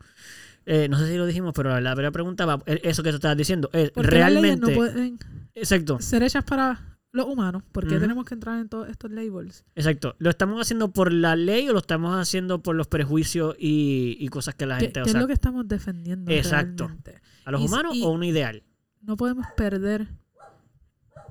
eh, 0.66 0.88
no 0.90 0.98
sé 0.98 1.08
si 1.08 1.16
lo 1.18 1.26
dijimos, 1.28 1.54
pero 1.56 1.80
la 1.80 1.92
primera 1.94 2.12
pregunta 2.12 2.46
va. 2.46 2.64
eh, 2.66 2.80
Eso 2.84 3.04
que 3.04 3.12
tú 3.12 3.18
estabas 3.18 3.38
diciendo. 3.38 3.70
Es 3.72 3.92
realmente. 3.96 4.72
no 4.72 4.76
pueden 4.76 5.20
Exacto, 5.54 6.00
ser 6.02 6.24
hechas 6.24 6.44
para 6.44 6.98
los 7.12 7.28
humanos. 7.28 7.62
Porque 7.72 7.92
Ujú. 7.96 8.00
tenemos 8.02 8.26
que 8.26 8.34
entrar 8.34 8.60
en 8.60 8.68
todos 8.68 8.90
estos 8.90 9.12
labels. 9.12 9.64
exacto. 9.76 10.16
¿Lo 10.18 10.32
estamos 10.32 10.60
haciendo 10.60 10.92
por 10.92 11.14
la 11.14 11.36
ley 11.36 11.70
o 11.70 11.74
lo 11.74 11.80
estamos 11.80 12.16
haciendo 12.18 12.64
por 12.64 12.76
los 12.76 12.88
prejuicios 12.88 13.56
y, 13.60 14.18
y 14.20 14.28
cosas 14.30 14.56
que 14.56 14.66
la 14.66 14.78
¿Qué, 14.80 14.86
gente. 14.86 15.00
qué 15.02 15.04
o 15.04 15.06
es 15.06 15.12
sea, 15.12 15.22
lo 15.22 15.28
que 15.28 15.34
estamos 15.34 15.68
defendiendo? 15.68 16.32
Exacto. 16.32 16.86
realmente? 16.88 17.22
¿A 17.46 17.52
los 17.52 17.62
y- 17.62 17.66
humanos 17.66 17.96
y- 17.96 18.04
o 18.04 18.10
un 18.10 18.24
ideal? 18.24 18.64
no 19.02 19.18
podemos 19.18 19.46
perder 19.56 20.08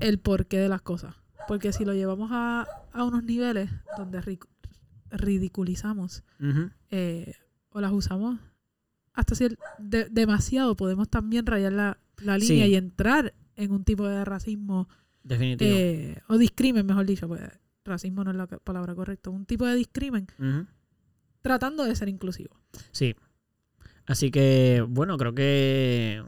el 0.01 0.19
porqué 0.21 0.59
de 0.59 0.69
las 0.69 0.83
cosas. 0.83 1.15
Porque 1.49 1.73
si 1.73 1.85
lo 1.85 1.93
llevamos 1.95 2.31
a, 2.33 2.67
a 2.93 3.03
unos 3.05 3.25
niveles 3.25 3.69
donde 3.97 4.23
ridiculizamos 5.12 6.24
eh, 6.90 7.34
o 7.70 7.80
las 7.80 7.93
usamos 7.93 8.39
hasta 9.14 9.34
si 9.34 9.47
demasiado, 9.78 10.74
podemos 10.74 11.09
también 11.09 11.44
rayar 11.47 11.72
la, 11.72 11.98
la 12.22 12.39
Sí. 12.40 12.48
línea 12.48 12.66
y 12.66 12.76
entrar 12.76 13.34
en 13.56 13.72
un 13.72 13.84
tipo 13.84 14.09
de 14.09 14.24
racismo 14.24 14.89
Definitivo. 15.22 15.70
eh, 15.74 16.18
o 16.28 16.39
discrimen, 16.39 16.86
mejor 16.86 17.05
dicho, 17.06 17.28
pues 17.28 17.43
racismo 17.84 18.24
no 18.24 18.30
es 18.30 18.36
la 18.36 18.47
palabra 18.47 18.94
correcta, 18.94 19.28
un 19.30 19.44
tipo 19.44 19.66
de 19.66 19.74
discrimen 19.74 20.26
tratando 21.43 21.84
de 21.84 21.94
ser 21.97 22.09
inclusivo. 22.09 22.56
Sí. 22.93 23.14
Así 24.06 24.30
que, 24.30 24.84
bueno, 24.89 25.16
creo 25.18 25.34
que 25.34 26.22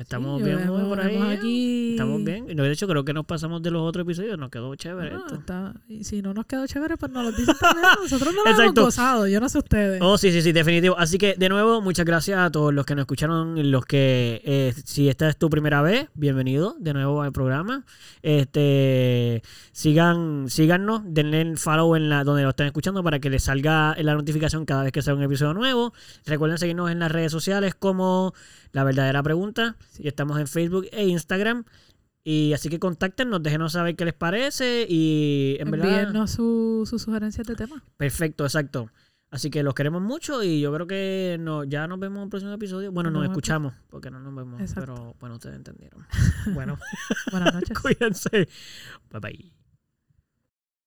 estamos 0.00 0.38
Sí, 0.40 0.44
bien 0.46 0.58
hemos- 0.60 0.88
por 0.88 1.00
ahí. 1.00 1.16
aquí- 1.36 1.90
Estamos 1.92 2.24
bien. 2.24 2.46
Y 2.50 2.54
De 2.54 2.72
hecho, 2.72 2.86
creo 2.88 3.04
que 3.04 3.12
nos 3.12 3.26
pasamos 3.26 3.62
de 3.62 3.70
los 3.70 3.82
otros 3.82 4.04
episodios. 4.04 4.38
Nos 4.38 4.50
quedó 4.50 4.74
chévere 4.74 5.10
Bueno, 5.10 5.24
esto. 5.26 5.34
está- 5.38 5.74
y 5.88 6.04
si 6.04 6.22
no 6.22 6.32
nos 6.34 6.46
quedó 6.46 6.66
chévere, 6.66 6.96
pues 6.96 7.10
nos 7.12 7.24
lo 7.24 7.32
dicen 7.32 7.54
también. 7.60 7.86
Nosotros 8.02 8.34
no 8.34 8.44
lo 8.44 8.62
hemos 8.62 8.74
gozado, 8.74 9.26
yo 9.26 9.40
no 9.40 9.48
sé 9.48 9.58
ustedes. 9.58 10.00
Oh, 10.02 10.16
sí, 10.18 10.30
sí, 10.32 10.42
sí, 10.42 10.52
definitivo. 10.52 10.96
Así 10.98 11.18
que, 11.18 11.34
de 11.36 11.48
nuevo, 11.48 11.80
muchas 11.80 12.04
gracias 12.06 12.38
a 12.38 12.50
todos 12.50 12.72
los 12.72 12.86
que 12.86 12.94
nos 12.94 13.02
escucharon, 13.02 13.70
los 13.70 13.84
que, 13.84 14.40
eh, 14.44 14.74
si 14.84 15.08
esta 15.08 15.28
es 15.28 15.36
tu 15.36 15.50
primera 15.50 15.82
vez, 15.82 16.08
bienvenido 16.14 16.76
de 16.78 16.92
nuevo 16.94 17.22
al 17.22 17.32
programa. 17.32 17.84
Este, 18.22 19.42
sigan, 19.72 20.46
síganos, 20.48 21.02
denle 21.04 21.56
follow 21.56 21.94
en 21.96 22.08
la, 22.08 22.24
donde 22.24 22.42
lo 22.42 22.50
estén 22.50 22.66
escuchando 22.66 23.02
para 23.02 23.18
que 23.18 23.30
les 23.30 23.44
salga 23.44 23.94
la 24.00 24.14
notificación 24.14 24.64
cada 24.64 24.82
vez 24.84 24.92
que 24.92 25.02
sea 25.02 25.14
un 25.14 25.22
episodio 25.22 25.54
nuevo. 25.54 25.92
Recuerden 26.26 26.58
seguirnos 26.58 26.90
en 26.90 26.98
las 27.00 27.12
redes 27.12 27.32
sociales 27.32 27.74
como 27.78 28.32
La 28.72 28.84
Verdadera 28.84 29.22
Pregunta. 29.22 29.76
Y 30.00 30.08
estamos 30.08 30.38
en 30.40 30.46
Facebook 30.46 30.86
e 30.92 31.06
Instagram. 31.06 31.64
Y 32.22 32.52
así 32.52 32.68
que 32.68 32.78
contáctenos, 32.78 33.42
déjenos 33.42 33.72
saber 33.72 33.96
qué 33.96 34.04
les 34.04 34.14
parece 34.14 34.86
y 34.88 35.56
en 35.58 35.70
verdad... 35.70 36.00
Envíennos 36.00 36.30
su- 36.32 36.84
sus 36.88 37.00
sugerencias 37.02 37.46
de 37.46 37.54
temas. 37.56 37.82
Perfecto, 37.96 38.44
exacto. 38.44 38.90
Así 39.30 39.48
que 39.48 39.62
los 39.62 39.74
queremos 39.74 40.02
mucho 40.02 40.42
y 40.42 40.60
yo 40.60 40.72
creo 40.74 40.86
que 40.86 41.36
no, 41.40 41.62
ya 41.64 41.86
nos 41.86 41.98
vemos 42.00 42.18
en 42.18 42.22
el 42.24 42.28
próximo 42.30 42.52
episodio. 42.52 42.90
Bueno, 42.92 43.10
nos 43.10 43.14
Nos 43.20 43.22
vemos. 43.22 43.36
escuchamos 43.36 43.74
porque 43.88 44.10
no 44.10 44.18
nos 44.20 44.34
vemos, 44.34 44.60
Exacto. 44.60 44.80
pero 44.94 45.16
bueno, 45.20 45.36
ustedes 45.36 45.56
entendieron. 45.56 46.04
Bueno, 46.54 46.78
Buenas 47.30 47.54
noches. 47.54 47.78
cuídense. 47.82 48.48
Bye 49.10 49.20
bye. 49.20 49.59